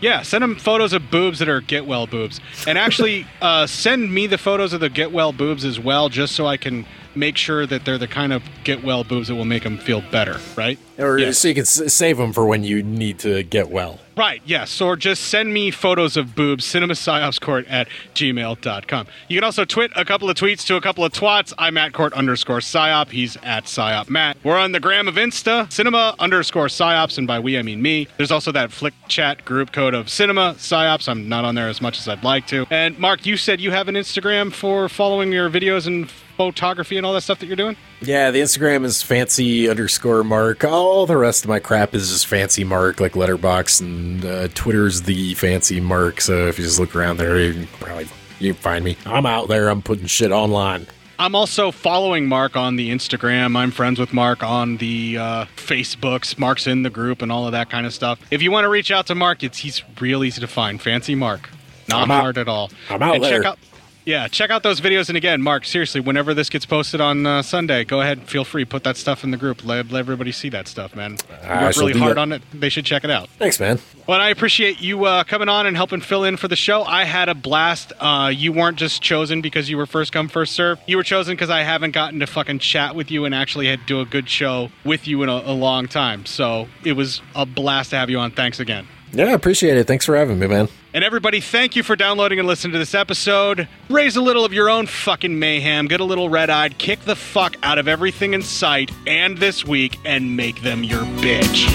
Yeah, 0.00 0.22
send 0.22 0.42
them 0.42 0.56
photos 0.56 0.92
of 0.92 1.10
boobs 1.10 1.38
that 1.38 1.48
are 1.48 1.60
get 1.62 1.86
well 1.86 2.06
boobs, 2.06 2.40
and 2.66 2.76
actually 2.76 3.26
uh, 3.40 3.66
send 3.66 4.12
me 4.12 4.26
the 4.26 4.36
photos 4.36 4.72
of 4.74 4.80
the 4.80 4.90
get 4.90 5.12
well 5.12 5.32
boobs 5.32 5.64
as 5.64 5.80
well, 5.80 6.08
just 6.10 6.34
so 6.34 6.46
I 6.46 6.56
can 6.58 6.84
make 7.16 7.36
sure 7.36 7.66
that 7.66 7.84
they're 7.84 7.98
the 7.98 8.08
kind 8.08 8.32
of 8.32 8.42
get 8.64 8.82
well 8.84 9.04
boobs 9.04 9.28
that 9.28 9.34
will 9.34 9.44
make 9.44 9.62
them 9.62 9.78
feel 9.78 10.02
better, 10.10 10.38
right? 10.56 10.78
Or 10.98 11.32
so 11.32 11.48
you 11.48 11.54
can 11.54 11.62
s- 11.62 11.92
save 11.92 12.18
them 12.18 12.32
for 12.32 12.46
when 12.46 12.62
you 12.64 12.82
need 12.82 13.18
to 13.20 13.42
get 13.42 13.68
well. 13.70 13.98
Right, 14.16 14.40
yes. 14.44 14.80
Or 14.80 14.94
just 14.94 15.24
send 15.24 15.52
me 15.52 15.72
photos 15.72 16.16
of 16.16 16.36
boobs, 16.36 16.64
cinemapsyopscourt 16.64 17.66
at 17.68 17.88
gmail.com. 18.14 19.06
You 19.28 19.36
can 19.36 19.44
also 19.44 19.64
tweet 19.64 19.90
a 19.96 20.04
couple 20.04 20.30
of 20.30 20.36
tweets 20.36 20.64
to 20.66 20.76
a 20.76 20.80
couple 20.80 21.04
of 21.04 21.12
twats. 21.12 21.52
I'm 21.58 21.76
at 21.76 21.92
court 21.92 22.12
underscore 22.12 22.58
psyop. 22.60 23.10
He's 23.10 23.36
at 23.42 23.64
psyop 23.64 24.08
matt. 24.08 24.36
We're 24.44 24.56
on 24.56 24.70
the 24.72 24.80
gram 24.80 25.08
of 25.08 25.16
Insta, 25.16 25.70
cinema 25.72 26.14
underscore 26.18 26.66
psyops, 26.66 27.18
and 27.18 27.26
by 27.26 27.40
we 27.40 27.58
I 27.58 27.62
mean 27.62 27.82
me. 27.82 28.06
There's 28.16 28.30
also 28.30 28.52
that 28.52 28.70
flick 28.72 28.94
chat 29.08 29.44
group 29.44 29.72
code 29.72 29.94
of 29.94 30.08
cinema 30.08 30.54
psyops. 30.58 31.08
I'm 31.08 31.28
not 31.28 31.44
on 31.44 31.54
there 31.56 31.68
as 31.68 31.80
much 31.80 31.98
as 31.98 32.08
I'd 32.08 32.22
like 32.22 32.46
to. 32.48 32.66
And 32.70 32.96
Mark, 32.98 33.26
you 33.26 33.36
said 33.36 33.60
you 33.60 33.72
have 33.72 33.88
an 33.88 33.96
Instagram 33.96 34.52
for 34.52 34.88
following 34.88 35.32
your 35.32 35.50
videos 35.50 35.86
and 35.88 36.08
photography 36.36 36.96
and 36.96 37.04
all 37.06 37.12
that 37.14 37.22
stuff 37.22 37.38
that 37.40 37.46
you're 37.46 37.56
doing? 37.56 37.76
Yeah, 38.00 38.30
the 38.30 38.40
Instagram 38.40 38.84
is 38.84 39.02
fancy 39.02 39.68
underscore 39.68 40.24
mark. 40.24 40.64
All 40.64 41.06
the 41.06 41.16
rest 41.16 41.44
of 41.44 41.48
my 41.48 41.58
crap 41.58 41.94
is 41.94 42.10
just 42.10 42.26
fancy 42.26 42.64
mark, 42.64 43.00
like 43.00 43.12
Letterboxd, 43.12 43.80
and 43.80 44.24
uh, 44.24 44.48
Twitter's 44.54 45.02
the 45.02 45.34
fancy 45.34 45.80
mark. 45.80 46.20
So 46.20 46.46
if 46.48 46.58
you 46.58 46.64
just 46.64 46.78
look 46.78 46.94
around 46.94 47.16
there, 47.18 47.38
you 47.40 47.52
can 47.54 47.66
probably 47.80 48.08
you 48.40 48.52
find 48.54 48.84
me. 48.84 48.96
I'm 49.06 49.26
out 49.26 49.48
there. 49.48 49.68
I'm 49.68 49.80
putting 49.82 50.06
shit 50.06 50.32
online. 50.32 50.86
I'm 51.16 51.36
also 51.36 51.70
following 51.70 52.26
Mark 52.26 52.56
on 52.56 52.74
the 52.74 52.90
Instagram. 52.90 53.56
I'm 53.56 53.70
friends 53.70 54.00
with 54.00 54.12
Mark 54.12 54.42
on 54.42 54.78
the 54.78 55.16
uh, 55.16 55.44
Facebooks. 55.56 56.36
Mark's 56.36 56.66
in 56.66 56.82
the 56.82 56.90
group 56.90 57.22
and 57.22 57.30
all 57.30 57.46
of 57.46 57.52
that 57.52 57.70
kind 57.70 57.86
of 57.86 57.94
stuff. 57.94 58.18
If 58.32 58.42
you 58.42 58.50
want 58.50 58.64
to 58.64 58.68
reach 58.68 58.90
out 58.90 59.06
to 59.06 59.14
Mark, 59.14 59.44
it's 59.44 59.58
he's 59.58 59.82
real 60.00 60.24
easy 60.24 60.40
to 60.40 60.48
find. 60.48 60.82
Fancy 60.82 61.14
Mark, 61.14 61.48
not 61.88 62.02
I'm 62.02 62.10
out- 62.10 62.20
hard 62.20 62.38
at 62.38 62.48
all. 62.48 62.70
I'm 62.90 63.00
out 63.00 63.14
and 63.14 63.24
there. 63.24 63.38
Check 63.42 63.46
out, 63.46 63.58
yeah, 64.04 64.28
check 64.28 64.50
out 64.50 64.62
those 64.62 64.80
videos. 64.80 65.08
And 65.08 65.16
again, 65.16 65.40
Mark, 65.40 65.64
seriously, 65.64 66.00
whenever 66.00 66.34
this 66.34 66.48
gets 66.48 66.66
posted 66.66 67.00
on 67.00 67.26
uh, 67.26 67.42
Sunday, 67.42 67.84
go 67.84 68.00
ahead, 68.00 68.28
feel 68.28 68.44
free, 68.44 68.64
put 68.64 68.84
that 68.84 68.96
stuff 68.96 69.24
in 69.24 69.30
the 69.30 69.36
group. 69.36 69.64
Let, 69.64 69.90
let 69.90 70.00
everybody 70.00 70.32
see 70.32 70.48
that 70.50 70.68
stuff, 70.68 70.94
man. 70.94 71.16
We 71.28 71.48
I 71.48 71.64
work 71.64 71.76
really 71.76 71.98
hard 71.98 72.16
that. 72.16 72.20
on 72.20 72.32
it. 72.32 72.42
They 72.52 72.68
should 72.68 72.84
check 72.84 73.04
it 73.04 73.10
out. 73.10 73.28
Thanks, 73.38 73.58
man. 73.58 73.78
Well, 74.06 74.20
I 74.20 74.28
appreciate 74.28 74.80
you 74.80 75.06
uh, 75.06 75.24
coming 75.24 75.48
on 75.48 75.66
and 75.66 75.76
helping 75.76 76.00
fill 76.00 76.24
in 76.24 76.36
for 76.36 76.48
the 76.48 76.56
show. 76.56 76.82
I 76.82 77.04
had 77.04 77.28
a 77.28 77.34
blast. 77.34 77.92
Uh, 77.98 78.30
you 78.34 78.52
weren't 78.52 78.76
just 78.76 79.00
chosen 79.00 79.40
because 79.40 79.70
you 79.70 79.76
were 79.76 79.86
first 79.86 80.12
come, 80.12 80.28
first 80.28 80.52
serve. 80.52 80.78
You 80.86 80.98
were 80.98 81.02
chosen 81.02 81.34
because 81.34 81.50
I 81.50 81.62
haven't 81.62 81.92
gotten 81.92 82.20
to 82.20 82.26
fucking 82.26 82.58
chat 82.58 82.94
with 82.94 83.10
you 83.10 83.24
and 83.24 83.34
actually 83.34 83.66
had 83.66 83.80
to 83.80 83.86
do 83.86 84.00
a 84.00 84.04
good 84.04 84.28
show 84.28 84.70
with 84.84 85.08
you 85.08 85.22
in 85.22 85.28
a, 85.30 85.32
a 85.32 85.54
long 85.54 85.88
time. 85.88 86.26
So 86.26 86.68
it 86.84 86.92
was 86.92 87.22
a 87.34 87.46
blast 87.46 87.90
to 87.90 87.96
have 87.96 88.10
you 88.10 88.18
on. 88.18 88.30
Thanks 88.30 88.60
again. 88.60 88.86
Yeah, 89.14 89.26
I 89.26 89.32
appreciate 89.32 89.76
it. 89.76 89.86
Thanks 89.86 90.04
for 90.04 90.16
having 90.16 90.38
me, 90.40 90.48
man. 90.48 90.68
And 90.92 91.04
everybody, 91.04 91.40
thank 91.40 91.76
you 91.76 91.82
for 91.82 91.94
downloading 91.94 92.38
and 92.40 92.48
listening 92.48 92.72
to 92.72 92.78
this 92.78 92.94
episode. 92.94 93.68
Raise 93.88 94.16
a 94.16 94.20
little 94.20 94.44
of 94.44 94.52
your 94.52 94.68
own 94.68 94.86
fucking 94.86 95.38
mayhem, 95.38 95.86
get 95.86 96.00
a 96.00 96.04
little 96.04 96.28
red 96.28 96.50
eyed, 96.50 96.78
kick 96.78 97.00
the 97.00 97.14
fuck 97.16 97.56
out 97.62 97.78
of 97.78 97.86
everything 97.86 98.34
in 98.34 98.42
sight 98.42 98.90
and 99.06 99.38
this 99.38 99.64
week, 99.64 99.98
and 100.04 100.36
make 100.36 100.62
them 100.62 100.82
your 100.82 101.02
bitch. 101.22 101.66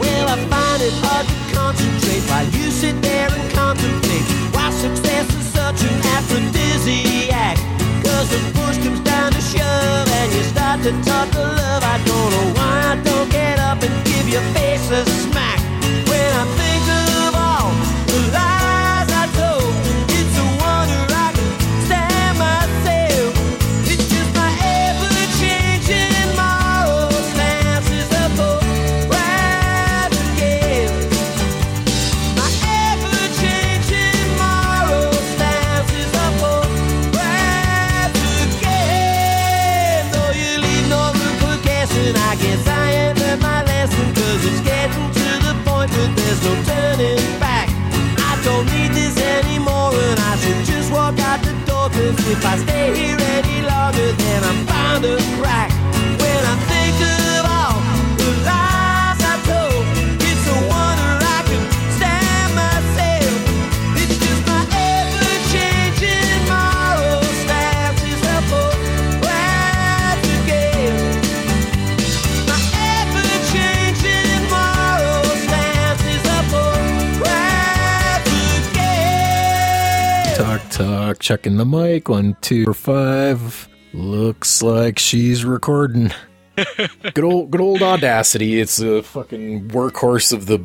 Well, 0.00 0.28
I 0.28 0.36
find 0.48 0.82
it 0.82 0.92
hard 0.98 1.26
to 1.26 1.54
concentrate 1.54 2.22
while 2.28 2.44
you 2.46 2.70
sit 2.70 3.00
there 3.02 3.28
and 3.30 3.52
contemplate 3.52 4.26
why 4.54 4.70
success 4.70 5.28
is 5.34 5.46
such 5.46 5.82
an 5.82 5.98
aphrodisiac. 6.18 7.56
Cause 8.02 8.30
the 8.30 8.38
push 8.58 8.78
comes 8.82 9.00
down 9.00 9.32
to 9.32 9.40
shove 9.40 10.08
and 10.10 10.32
you 10.32 10.42
start 10.42 10.82
to 10.82 10.90
talk 11.08 11.28
of 11.28 11.54
love. 11.54 11.82
I 11.82 12.02
don't 12.04 12.30
know 12.34 12.52
why 12.58 12.98
I 12.98 13.02
don't 13.02 13.30
get 13.30 13.58
up 13.60 13.82
and 13.82 14.06
give 14.06 14.28
your 14.28 14.42
face 14.54 14.90
a 14.90 15.04
smack. 15.06 15.63
Talk, 80.74 81.20
checking 81.20 81.56
the 81.56 81.64
mic. 81.64 82.08
One, 82.08 82.36
two, 82.40 82.64
or 82.66 82.74
five. 82.74 83.68
Looks 83.92 84.60
like 84.60 84.98
she's 84.98 85.44
recording. 85.44 86.10
good 87.14 87.22
old, 87.22 87.52
good 87.52 87.60
old 87.60 87.80
Audacity. 87.80 88.60
It's 88.60 88.80
a 88.80 89.04
fucking 89.04 89.68
workhorse 89.68 90.32
of 90.32 90.46
the 90.46 90.58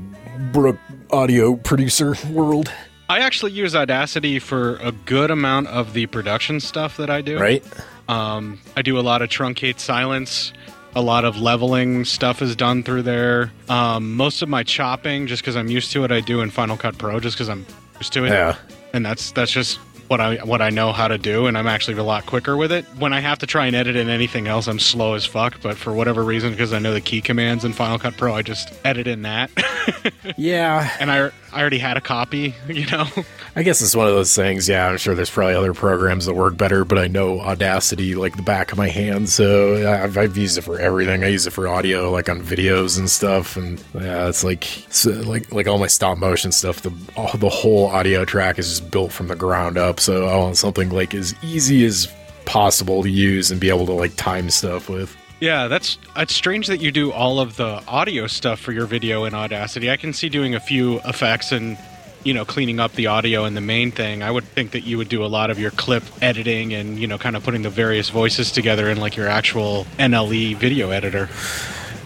Brook 0.51 0.79
audio 1.11 1.57
producer 1.57 2.15
world. 2.31 2.73
I 3.07 3.19
actually 3.19 3.51
use 3.51 3.75
Audacity 3.75 4.39
for 4.39 4.77
a 4.77 4.91
good 4.91 5.29
amount 5.29 5.67
of 5.67 5.93
the 5.93 6.07
production 6.07 6.59
stuff 6.59 6.97
that 6.97 7.11
I 7.11 7.21
do. 7.21 7.37
Right. 7.37 7.63
Um, 8.07 8.59
I 8.75 8.81
do 8.81 8.97
a 8.97 9.01
lot 9.01 9.21
of 9.21 9.29
truncate 9.29 9.79
silence. 9.79 10.53
A 10.95 11.03
lot 11.03 11.23
of 11.23 11.39
leveling 11.39 12.03
stuff 12.03 12.41
is 12.41 12.55
done 12.55 12.81
through 12.81 13.03
there. 13.03 13.51
Um, 13.69 14.15
most 14.15 14.41
of 14.41 14.49
my 14.49 14.63
chopping, 14.63 15.27
just 15.27 15.43
because 15.43 15.55
I'm 15.55 15.69
used 15.69 15.91
to 15.91 16.03
it, 16.03 16.11
I 16.11 16.19
do 16.19 16.41
in 16.41 16.49
Final 16.49 16.77
Cut 16.77 16.97
Pro, 16.97 17.19
just 17.19 17.35
because 17.37 17.47
I'm 17.47 17.63
used 17.99 18.13
to 18.13 18.25
it. 18.25 18.29
Yeah. 18.29 18.55
And 18.91 19.05
that's 19.05 19.31
that's 19.33 19.51
just 19.51 19.79
what 20.09 20.19
I 20.19 20.37
what 20.37 20.61
I 20.61 20.71
know 20.71 20.91
how 20.91 21.07
to 21.07 21.17
do, 21.17 21.45
and 21.45 21.57
I'm 21.57 21.67
actually 21.67 21.97
a 21.97 22.03
lot 22.03 22.25
quicker 22.25 22.57
with 22.57 22.71
it. 22.71 22.83
When 22.97 23.13
I 23.13 23.19
have 23.19 23.39
to 23.39 23.45
try 23.45 23.67
and 23.67 23.75
edit 23.75 23.95
in 23.95 24.09
anything 24.09 24.47
else, 24.47 24.67
I'm 24.67 24.79
slow 24.79 25.13
as 25.13 25.23
fuck. 25.25 25.61
But 25.61 25.77
for 25.77 25.93
whatever 25.93 26.23
reason, 26.23 26.49
because 26.51 26.73
I 26.73 26.79
know 26.79 26.93
the 26.93 27.01
key 27.01 27.21
commands 27.21 27.63
in 27.63 27.73
Final 27.73 27.99
Cut 27.99 28.17
Pro, 28.17 28.33
I 28.33 28.41
just 28.41 28.73
edit 28.83 29.05
in 29.07 29.21
that. 29.21 29.51
yeah. 30.37 30.91
And 30.99 31.11
I, 31.11 31.29
I 31.51 31.61
already 31.61 31.79
had 31.79 31.97
a 31.97 32.01
copy, 32.01 32.53
you 32.67 32.85
know? 32.87 33.07
I 33.55 33.63
guess 33.63 33.81
it's 33.81 33.95
one 33.95 34.07
of 34.07 34.13
those 34.13 34.35
things. 34.35 34.69
Yeah, 34.69 34.87
I'm 34.87 34.97
sure 34.97 35.15
there's 35.15 35.29
probably 35.29 35.55
other 35.55 35.73
programs 35.73 36.25
that 36.25 36.33
work 36.33 36.55
better, 36.57 36.85
but 36.85 36.97
I 36.97 37.07
know 37.07 37.39
Audacity 37.39 38.15
like 38.15 38.35
the 38.35 38.43
back 38.43 38.71
of 38.71 38.77
my 38.77 38.87
hand, 38.87 39.29
so 39.29 39.91
I've, 39.91 40.17
I've 40.17 40.37
used 40.37 40.57
it 40.57 40.61
for 40.61 40.79
everything. 40.79 41.23
I 41.23 41.27
use 41.27 41.47
it 41.47 41.51
for 41.51 41.67
audio, 41.67 42.11
like 42.11 42.29
on 42.29 42.41
videos 42.41 42.97
and 42.97 43.09
stuff, 43.09 43.57
and 43.57 43.83
yeah, 43.93 44.27
it's 44.27 44.43
like 44.43 44.85
it's 44.87 45.05
like 45.05 45.51
like 45.51 45.67
all 45.67 45.79
my 45.79 45.87
stop 45.87 46.17
motion 46.17 46.51
stuff. 46.51 46.81
The 46.81 46.93
all, 47.15 47.35
the 47.37 47.49
whole 47.49 47.87
audio 47.87 48.25
track 48.25 48.59
is 48.59 48.69
just 48.69 48.91
built 48.91 49.11
from 49.11 49.27
the 49.27 49.35
ground 49.35 49.77
up, 49.77 49.99
so 49.99 50.25
oh, 50.25 50.27
I 50.27 50.37
want 50.37 50.57
something 50.57 50.89
like 50.89 51.13
as 51.13 51.33
easy 51.43 51.85
as 51.85 52.07
possible 52.45 53.03
to 53.03 53.09
use 53.09 53.51
and 53.51 53.59
be 53.59 53.69
able 53.69 53.85
to 53.87 53.93
like 53.93 54.15
time 54.15 54.49
stuff 54.49 54.89
with. 54.89 55.15
Yeah, 55.39 55.69
that's 55.69 55.97
it's 56.17 56.35
strange 56.35 56.67
that 56.67 56.81
you 56.81 56.91
do 56.91 57.11
all 57.11 57.39
of 57.39 57.55
the 57.55 57.81
audio 57.87 58.27
stuff 58.27 58.59
for 58.59 58.73
your 58.73 58.85
video 58.85 59.23
in 59.23 59.33
Audacity. 59.33 59.89
I 59.89 59.95
can 59.95 60.11
see 60.11 60.27
doing 60.27 60.53
a 60.53 60.59
few 60.59 60.99
effects 60.99 61.53
and 61.53 61.77
you 62.25 62.33
know 62.33 62.43
cleaning 62.43 62.79
up 62.81 62.91
the 62.93 63.07
audio 63.07 63.45
and 63.45 63.55
the 63.55 63.61
main 63.61 63.91
thing. 63.91 64.21
I 64.21 64.31
would 64.31 64.43
think 64.43 64.71
that 64.71 64.81
you 64.81 64.97
would 64.97 65.07
do 65.07 65.23
a 65.23 65.27
lot 65.27 65.49
of 65.49 65.57
your 65.57 65.71
clip 65.71 66.03
editing 66.21 66.73
and 66.73 66.99
you 66.99 67.07
know 67.07 67.17
kind 67.17 67.37
of 67.37 67.43
putting 67.43 67.61
the 67.61 67.69
various 67.69 68.09
voices 68.09 68.51
together 68.51 68.89
in 68.89 68.97
like 68.99 69.15
your 69.15 69.27
actual 69.27 69.85
NLE 69.97 70.57
video 70.57 70.89
editor. 70.89 71.29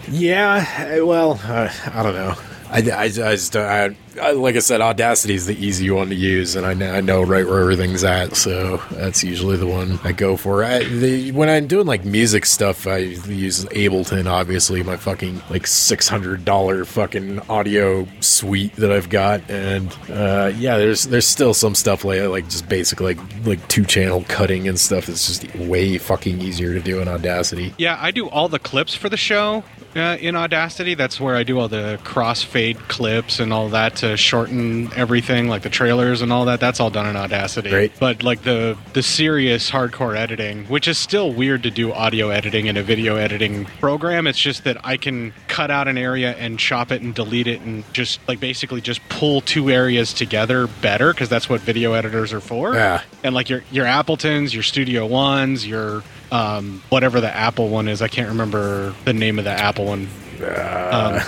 Yeah, 0.08 1.00
well, 1.00 1.40
uh, 1.42 1.72
I 1.92 2.02
don't 2.02 2.14
know. 2.14 2.36
I, 2.74 2.78
I, 2.90 3.02
I 3.04 3.08
just, 3.08 3.54
I, 3.54 3.94
I, 4.20 4.32
like 4.32 4.56
I 4.56 4.58
said, 4.58 4.80
Audacity 4.80 5.34
is 5.34 5.46
the 5.46 5.56
easy 5.64 5.90
one 5.90 6.08
to 6.08 6.14
use, 6.16 6.56
and 6.56 6.66
I 6.66 6.74
know, 6.74 6.92
I 6.92 7.00
know 7.00 7.22
right 7.22 7.46
where 7.46 7.60
everything's 7.60 8.02
at, 8.02 8.34
so 8.36 8.78
that's 8.90 9.22
usually 9.22 9.56
the 9.56 9.66
one 9.66 10.00
I 10.02 10.10
go 10.10 10.36
for. 10.36 10.64
I, 10.64 10.82
the, 10.82 11.30
when 11.32 11.48
I'm 11.48 11.68
doing 11.68 11.86
like 11.86 12.04
music 12.04 12.44
stuff, 12.46 12.88
I 12.88 12.96
use 12.96 13.64
Ableton, 13.66 14.26
obviously, 14.26 14.82
my 14.82 14.96
fucking 14.96 15.40
like 15.50 15.68
six 15.68 16.08
hundred 16.08 16.44
dollar 16.44 16.84
fucking 16.84 17.38
audio 17.48 18.08
suite 18.18 18.74
that 18.76 18.90
I've 18.90 19.08
got, 19.08 19.48
and 19.48 19.96
uh, 20.10 20.50
yeah, 20.56 20.76
there's 20.76 21.04
there's 21.04 21.28
still 21.28 21.54
some 21.54 21.76
stuff 21.76 22.04
like 22.04 22.22
like 22.22 22.48
just 22.48 22.68
basic 22.68 23.00
like 23.00 23.18
like 23.46 23.66
two 23.68 23.84
channel 23.84 24.24
cutting 24.26 24.66
and 24.66 24.80
stuff 24.80 25.06
that's 25.06 25.28
just 25.28 25.54
way 25.56 25.96
fucking 25.96 26.40
easier 26.40 26.74
to 26.74 26.80
do 26.80 27.00
in 27.00 27.06
Audacity. 27.06 27.72
Yeah, 27.78 27.98
I 28.00 28.10
do 28.10 28.28
all 28.28 28.48
the 28.48 28.58
clips 28.58 28.96
for 28.96 29.08
the 29.08 29.16
show 29.16 29.62
uh, 29.96 30.16
in 30.20 30.36
Audacity. 30.36 30.94
That's 30.94 31.20
where 31.20 31.36
I 31.36 31.42
do 31.42 31.58
all 31.58 31.68
the 31.68 31.98
crossfade 32.04 32.78
clips 32.88 33.40
and 33.40 33.52
all 33.52 33.68
that 33.70 33.96
to 33.96 34.16
shorten 34.16 34.92
everything, 34.94 35.48
like 35.48 35.62
the 35.62 35.70
trailers 35.70 36.22
and 36.22 36.32
all 36.32 36.44
that. 36.46 36.60
That's 36.60 36.80
all 36.80 36.90
done 36.90 37.06
in 37.06 37.16
Audacity. 37.16 37.70
Great. 37.70 37.92
But 37.98 38.22
like 38.22 38.42
the 38.42 38.76
the 38.92 39.02
serious 39.02 39.70
hardcore 39.70 40.16
editing, 40.16 40.64
which 40.66 40.88
is 40.88 40.98
still 40.98 41.32
weird 41.32 41.62
to 41.64 41.70
do 41.70 41.92
audio 41.92 42.30
editing 42.30 42.66
in 42.66 42.76
a 42.76 42.82
video 42.82 43.16
editing 43.16 43.66
program. 43.80 44.26
It's 44.26 44.38
just 44.38 44.64
that 44.64 44.78
I 44.84 44.96
can 44.96 45.32
cut 45.48 45.70
out 45.70 45.88
an 45.88 45.98
area 45.98 46.34
and 46.36 46.58
chop 46.58 46.90
it 46.90 47.02
and 47.02 47.14
delete 47.14 47.46
it 47.46 47.60
and 47.60 47.84
just 47.92 48.20
like 48.28 48.40
basically 48.40 48.80
just 48.80 49.06
pull 49.08 49.40
two 49.40 49.70
areas 49.70 50.12
together 50.12 50.66
better 50.66 51.12
because 51.12 51.28
that's 51.28 51.48
what 51.48 51.60
video 51.60 51.92
editors 51.92 52.32
are 52.32 52.40
for. 52.40 52.74
Yeah. 52.74 53.02
And 53.22 53.34
like 53.34 53.48
your 53.48 53.62
your 53.70 53.86
Abletons, 53.86 54.52
your 54.52 54.62
Studio 54.62 55.06
Ones, 55.06 55.66
your 55.66 56.02
um, 56.34 56.82
whatever 56.88 57.20
the 57.20 57.34
Apple 57.34 57.68
one 57.68 57.86
is. 57.86 58.02
I 58.02 58.08
can't 58.08 58.28
remember 58.28 58.92
the 59.04 59.12
name 59.12 59.38
of 59.38 59.44
the 59.44 59.52
Apple 59.52 59.86
one. 59.86 60.08
Um, 60.40 61.20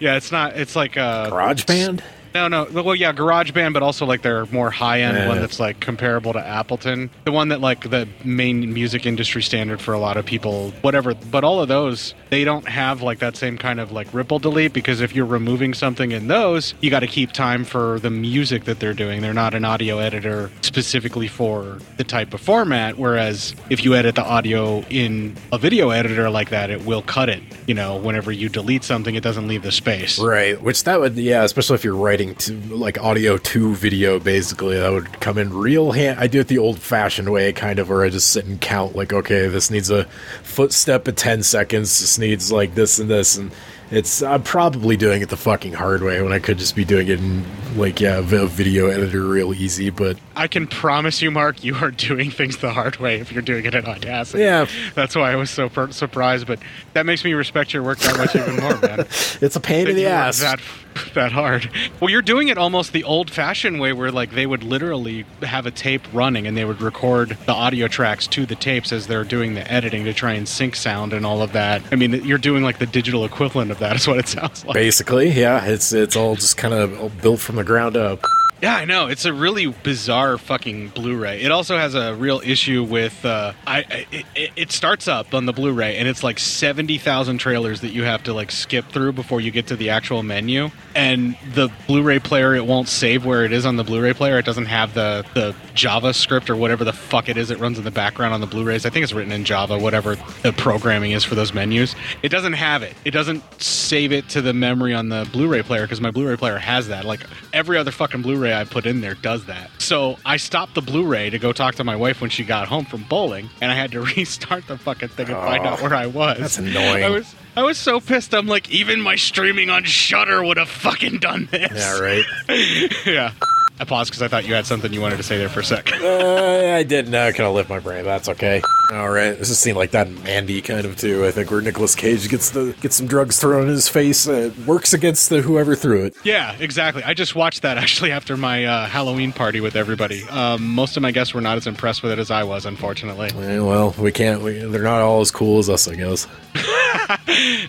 yeah, 0.00 0.16
it's 0.16 0.32
not. 0.32 0.56
It's 0.56 0.74
like 0.74 0.96
uh, 0.96 1.30
GarageBand. 1.30 2.02
No, 2.34 2.48
no. 2.48 2.64
Well, 2.72 2.96
yeah, 2.96 3.12
GarageBand, 3.12 3.74
but 3.74 3.84
also 3.84 4.06
like 4.06 4.22
their 4.22 4.44
more 4.46 4.68
high 4.68 5.02
end 5.02 5.16
Yeah. 5.16 5.28
one 5.28 5.40
that's 5.40 5.60
like 5.60 5.78
comparable 5.78 6.32
to 6.32 6.40
Ableton. 6.40 7.08
The 7.24 7.30
one 7.30 7.46
that 7.50 7.60
like 7.60 7.88
the 7.90 8.08
main 8.24 8.74
music 8.74 9.06
industry 9.06 9.40
standard 9.40 9.80
for 9.80 9.94
a 9.94 10.00
lot 10.00 10.16
of 10.16 10.26
people, 10.26 10.72
whatever. 10.82 11.14
But 11.14 11.44
all 11.44 11.60
of 11.60 11.68
those, 11.68 12.12
they 12.30 12.42
don't 12.42 12.66
have 12.68 13.02
like 13.02 13.20
that 13.20 13.36
same 13.36 13.56
kind 13.56 13.78
of 13.78 13.92
like 13.92 14.12
ripple 14.12 14.40
delete 14.40 14.72
because 14.72 15.00
if 15.00 15.14
you're 15.14 15.24
removing 15.26 15.74
something 15.74 16.10
in 16.10 16.26
those, 16.26 16.74
you 16.80 16.90
got 16.90 17.00
to 17.00 17.06
keep 17.06 17.30
time 17.30 17.64
for 17.64 18.00
the 18.00 18.10
music 18.10 18.64
that 18.64 18.80
they're 18.80 18.94
doing. 18.94 19.22
They're 19.22 19.32
not 19.32 19.54
an 19.54 19.64
audio 19.64 19.98
editor 19.98 20.50
specifically 20.62 21.28
for 21.28 21.78
the 21.98 22.04
type 22.04 22.34
of 22.34 22.40
format. 22.40 22.98
Whereas 22.98 23.54
if 23.70 23.84
you 23.84 23.94
edit 23.94 24.16
the 24.16 24.24
audio 24.24 24.80
in 24.90 25.36
a 25.52 25.58
video 25.58 25.90
editor 25.90 26.28
like 26.30 26.50
that, 26.50 26.68
it 26.70 26.84
will 26.84 27.02
cut 27.02 27.28
it. 27.28 27.44
You 27.68 27.74
know, 27.74 27.94
whenever 27.96 28.32
you 28.32 28.48
delete 28.48 28.82
something, 28.82 29.14
it 29.14 29.22
doesn't 29.22 29.46
leave 29.46 29.62
the 29.62 29.70
space. 29.70 30.18
Right, 30.18 30.60
which 30.60 30.82
that 30.82 30.98
would 30.98 31.14
yeah, 31.14 31.44
especially 31.44 31.76
if 31.76 31.84
you're 31.84 31.94
writing 31.94 32.23
to 32.32 32.54
like 32.74 33.02
audio 33.02 33.36
to 33.36 33.74
video, 33.74 34.20
basically 34.20 34.78
that 34.78 34.90
would 34.90 35.20
come 35.20 35.36
in 35.36 35.52
real 35.52 35.92
hand. 35.92 36.20
I 36.20 36.28
do 36.28 36.40
it 36.40 36.48
the 36.48 36.58
old-fashioned 36.58 37.30
way, 37.30 37.52
kind 37.52 37.78
of, 37.78 37.88
where 37.88 38.04
I 38.04 38.08
just 38.08 38.30
sit 38.30 38.46
and 38.46 38.60
count 38.60 38.94
like, 38.94 39.12
okay, 39.12 39.48
this 39.48 39.70
needs 39.70 39.90
a 39.90 40.04
footstep 40.42 41.08
at 41.08 41.16
ten 41.16 41.42
seconds. 41.42 42.00
This 42.00 42.18
needs 42.18 42.52
like 42.52 42.74
this 42.74 42.98
and 42.98 43.10
this, 43.10 43.36
and 43.36 43.50
it's 43.90 44.22
I'm 44.22 44.42
probably 44.42 44.96
doing 44.96 45.22
it 45.22 45.28
the 45.28 45.36
fucking 45.36 45.74
hard 45.74 46.02
way 46.02 46.22
when 46.22 46.32
I 46.32 46.38
could 46.38 46.58
just 46.58 46.74
be 46.74 46.84
doing 46.84 47.08
it 47.08 47.18
in 47.18 47.44
like 47.76 48.00
yeah, 48.00 48.18
a 48.18 48.22
video 48.22 48.86
editor 48.86 49.22
real 49.22 49.52
easy, 49.52 49.90
but 49.90 50.18
I 50.36 50.48
can 50.48 50.66
promise 50.66 51.20
you, 51.22 51.30
Mark, 51.30 51.62
you 51.62 51.74
are 51.76 51.90
doing 51.90 52.30
things 52.30 52.56
the 52.58 52.72
hard 52.72 52.96
way 52.96 53.20
if 53.20 53.30
you're 53.32 53.42
doing 53.42 53.64
it 53.66 53.74
in 53.74 53.84
Audacity. 53.84 54.42
Yeah. 54.42 54.66
That's 54.94 55.14
why 55.14 55.32
I 55.32 55.36
was 55.36 55.50
so 55.50 55.68
per- 55.68 55.90
surprised, 55.90 56.46
but 56.46 56.58
that 56.94 57.06
makes 57.06 57.24
me 57.24 57.34
respect 57.34 57.72
your 57.72 57.82
work 57.82 57.98
that 58.00 58.16
much 58.16 58.34
even 58.34 58.56
more, 58.56 58.76
man. 58.78 59.00
it's 59.40 59.56
a 59.56 59.60
pain 59.60 59.88
in 59.88 59.96
the 59.96 60.06
ass. 60.06 60.40
That, 60.40 60.60
that 61.14 61.32
hard. 61.32 61.70
Well, 62.00 62.10
you're 62.10 62.22
doing 62.22 62.48
it 62.48 62.58
almost 62.58 62.92
the 62.92 63.04
old 63.04 63.30
fashioned 63.30 63.80
way 63.80 63.92
where, 63.92 64.10
like, 64.12 64.32
they 64.32 64.46
would 64.46 64.62
literally 64.62 65.24
have 65.42 65.66
a 65.66 65.70
tape 65.70 66.02
running 66.12 66.46
and 66.46 66.56
they 66.56 66.64
would 66.64 66.80
record 66.80 67.36
the 67.46 67.52
audio 67.52 67.88
tracks 67.88 68.26
to 68.28 68.46
the 68.46 68.54
tapes 68.54 68.92
as 68.92 69.06
they're 69.06 69.24
doing 69.24 69.54
the 69.54 69.70
editing 69.70 70.04
to 70.04 70.12
try 70.14 70.32
and 70.32 70.48
sync 70.48 70.76
sound 70.76 71.12
and 71.12 71.24
all 71.26 71.42
of 71.42 71.52
that. 71.52 71.82
I 71.92 71.96
mean, 71.96 72.12
you're 72.24 72.38
doing 72.38 72.62
like 72.62 72.78
the 72.78 72.86
digital 72.86 73.24
equivalent 73.24 73.70
of 73.70 73.78
that, 73.80 73.96
is 73.96 74.06
what 74.06 74.18
it 74.18 74.28
sounds 74.28 74.64
like. 74.64 74.74
Basically, 74.74 75.30
yeah, 75.30 75.64
it's 75.64 75.92
it's 75.92 76.16
all 76.16 76.34
just 76.36 76.56
kind 76.56 76.74
of 76.74 77.20
built 77.22 77.40
from 77.40 77.56
the 77.56 77.64
ground 77.64 77.96
up. 77.96 78.24
Yeah, 78.62 78.76
I 78.76 78.86
know. 78.86 79.08
It's 79.08 79.26
a 79.26 79.32
really 79.34 79.66
bizarre 79.66 80.38
fucking 80.38 80.88
Blu-ray. 80.90 81.42
It 81.42 81.50
also 81.50 81.76
has 81.76 81.94
a 81.94 82.14
real 82.14 82.40
issue 82.42 82.82
with. 82.82 83.22
Uh, 83.24 83.52
I 83.66 84.06
it- 84.10 84.50
it 84.56 84.72
starts 84.72 85.06
up 85.06 85.34
on 85.34 85.44
the 85.44 85.52
Blu-ray, 85.52 85.96
and 85.96 86.08
it's 86.08 86.22
like 86.22 86.38
seventy 86.38 86.96
thousand 86.96 87.38
trailers 87.38 87.80
that 87.82 87.90
you 87.90 88.04
have 88.04 88.22
to 88.22 88.32
like 88.32 88.50
skip 88.50 88.88
through 88.90 89.12
before 89.12 89.40
you 89.40 89.50
get 89.50 89.66
to 89.66 89.76
the 89.76 89.90
actual 89.90 90.22
menu. 90.22 90.70
And 90.94 91.36
the 91.54 91.70
Blu-ray 91.86 92.20
player, 92.20 92.54
it 92.54 92.66
won't 92.66 92.88
save 92.88 93.24
where 93.26 93.44
it 93.44 93.52
is 93.52 93.66
on 93.66 93.76
the 93.76 93.82
Blu-ray 93.84 94.12
player. 94.12 94.38
It 94.38 94.44
doesn't 94.44 94.66
have 94.66 94.94
the 94.94 95.24
the 95.34 95.54
JavaScript 95.74 96.48
or 96.48 96.56
whatever 96.56 96.84
the 96.84 96.92
fuck 96.92 97.28
it 97.28 97.36
is 97.36 97.48
that 97.48 97.58
runs 97.58 97.78
in 97.78 97.84
the 97.84 97.90
background 97.90 98.32
on 98.32 98.40
the 98.40 98.46
Blu-rays. 98.46 98.86
I 98.86 98.90
think 98.90 99.02
it's 99.02 99.12
written 99.12 99.32
in 99.32 99.44
Java, 99.44 99.76
whatever 99.78 100.14
the 100.42 100.52
programming 100.52 101.10
is 101.12 101.24
for 101.24 101.34
those 101.34 101.52
menus. 101.52 101.94
It 102.22 102.28
doesn't 102.28 102.52
have 102.54 102.82
it. 102.82 102.94
It 103.04 103.10
doesn't 103.10 103.42
save 103.60 104.12
it 104.12 104.28
to 104.30 104.40
the 104.42 104.52
memory 104.52 104.94
on 104.94 105.08
the 105.08 105.28
Blu-ray 105.32 105.62
player 105.62 105.82
because 105.82 106.00
my 106.00 106.10
Blu-ray 106.10 106.36
player 106.36 106.58
has 106.58 106.88
that. 106.88 107.04
Like 107.04 107.20
every 107.52 107.76
other 107.76 107.90
fucking 107.90 108.22
Blu-ray 108.22 108.54
I 108.54 108.64
put 108.64 108.86
in 108.86 109.00
there 109.00 109.14
does 109.14 109.46
that. 109.46 109.70
So 109.78 110.16
I 110.24 110.36
stopped 110.36 110.74
the 110.74 110.82
Blu-ray 110.82 111.30
to 111.30 111.38
go 111.38 111.52
talk 111.52 111.74
to 111.76 111.84
my 111.84 111.96
wife 111.96 112.20
when 112.20 112.30
she 112.30 112.44
got 112.44 112.68
home 112.68 112.84
from 112.84 113.02
bowling, 113.04 113.50
and 113.60 113.70
I 113.70 113.74
had 113.74 113.90
to 113.92 114.00
restart 114.16 114.66
the 114.68 114.78
fucking 114.78 115.08
thing 115.08 115.26
and 115.26 115.36
find 115.36 115.64
Oh, 115.66 115.70
out 115.70 115.82
where 115.82 115.94
I 115.94 116.06
was. 116.06 116.38
that's 116.38 116.58
annoying. 116.58 117.04
I 117.04 117.08
was 117.10 117.34
I 117.56 117.62
was 117.62 117.78
so 117.78 118.00
pissed. 118.00 118.34
I'm 118.34 118.46
like, 118.46 118.68
even 118.70 119.00
my 119.00 119.16
streaming 119.16 119.70
on 119.70 119.84
Shudder 119.84 120.44
would 120.44 120.56
have 120.56 120.68
fucking 120.68 121.18
done 121.18 121.48
this. 121.50 121.70
Yeah, 121.72 122.00
right. 122.00 122.24
yeah. 123.06 123.32
I 123.80 123.84
paused 123.84 124.10
because 124.10 124.22
I 124.22 124.28
thought 124.28 124.46
you 124.46 124.54
had 124.54 124.66
something 124.66 124.92
you 124.92 125.00
wanted 125.00 125.16
to 125.16 125.22
say 125.24 125.36
there 125.36 125.48
for 125.48 125.60
a 125.60 125.64
sec. 125.64 125.90
Uh, 126.04 126.74
I 126.76 126.82
did. 126.82 127.08
No, 127.08 127.26
I 127.26 127.32
kind 127.32 127.48
of 127.48 127.54
lift 127.54 127.68
my 127.70 127.78
brain. 127.78 128.04
That's 128.04 128.28
okay. 128.28 128.62
All 128.92 129.08
right, 129.08 129.38
this 129.38 129.48
is 129.48 129.58
seemed 129.58 129.78
like 129.78 129.92
that 129.92 130.06
in 130.06 130.22
Mandy 130.22 130.60
kind 130.60 130.84
of 130.84 130.96
too. 130.96 131.24
I 131.24 131.30
think 131.30 131.50
where 131.50 131.60
Nicolas 131.60 131.94
Cage 131.94 132.28
gets 132.28 132.50
the 132.50 132.74
gets 132.80 132.96
some 132.96 133.06
drugs 133.06 133.40
thrown 133.40 133.62
in 133.62 133.68
his 133.68 133.88
face, 133.88 134.28
uh, 134.28 134.50
works 134.66 134.92
against 134.92 135.30
the 135.30 135.40
whoever 135.40 135.74
threw 135.74 136.04
it. 136.04 136.14
Yeah, 136.22 136.54
exactly. 136.60 137.02
I 137.02 137.14
just 137.14 137.34
watched 137.34 137.62
that 137.62 137.78
actually 137.84 138.12
after 138.12 138.36
my 138.36 138.64
uh, 138.64 138.86
Halloween 138.86 139.32
party 139.32 139.60
with 139.60 139.76
everybody. 139.76 140.24
Um, 140.24 140.74
most 140.74 140.96
of 140.96 141.02
my 141.02 141.10
guests 141.10 141.32
were 141.32 141.40
not 141.40 141.56
as 141.56 141.66
impressed 141.66 142.02
with 142.02 142.12
it 142.12 142.18
as 142.18 142.30
I 142.30 142.44
was, 142.44 142.66
unfortunately. 142.66 143.30
Eh, 143.34 143.58
well, 143.60 143.94
we 143.98 144.12
can't. 144.12 144.42
We, 144.42 144.58
they're 144.58 144.82
not 144.82 145.00
all 145.00 145.20
as 145.20 145.30
cool 145.30 145.58
as 145.58 145.70
us, 145.70 145.88
I 145.88 145.94
guess. 145.94 146.26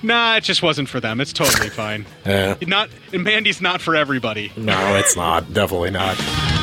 Nah, 0.04 0.36
it 0.38 0.44
just 0.44 0.62
wasn't 0.62 0.88
for 0.88 1.00
them. 1.00 1.20
It's 1.20 1.34
totally 1.34 1.70
fine. 1.70 2.06
Yeah. 2.26 2.56
Not 2.68 2.90
Mandy's 3.12 3.60
not 3.62 3.82
for 3.82 3.96
everybody. 3.96 4.52
No, 4.56 4.96
it's 4.96 5.16
not. 5.16 5.52
Definitely 5.54 5.92
not. 5.96 6.55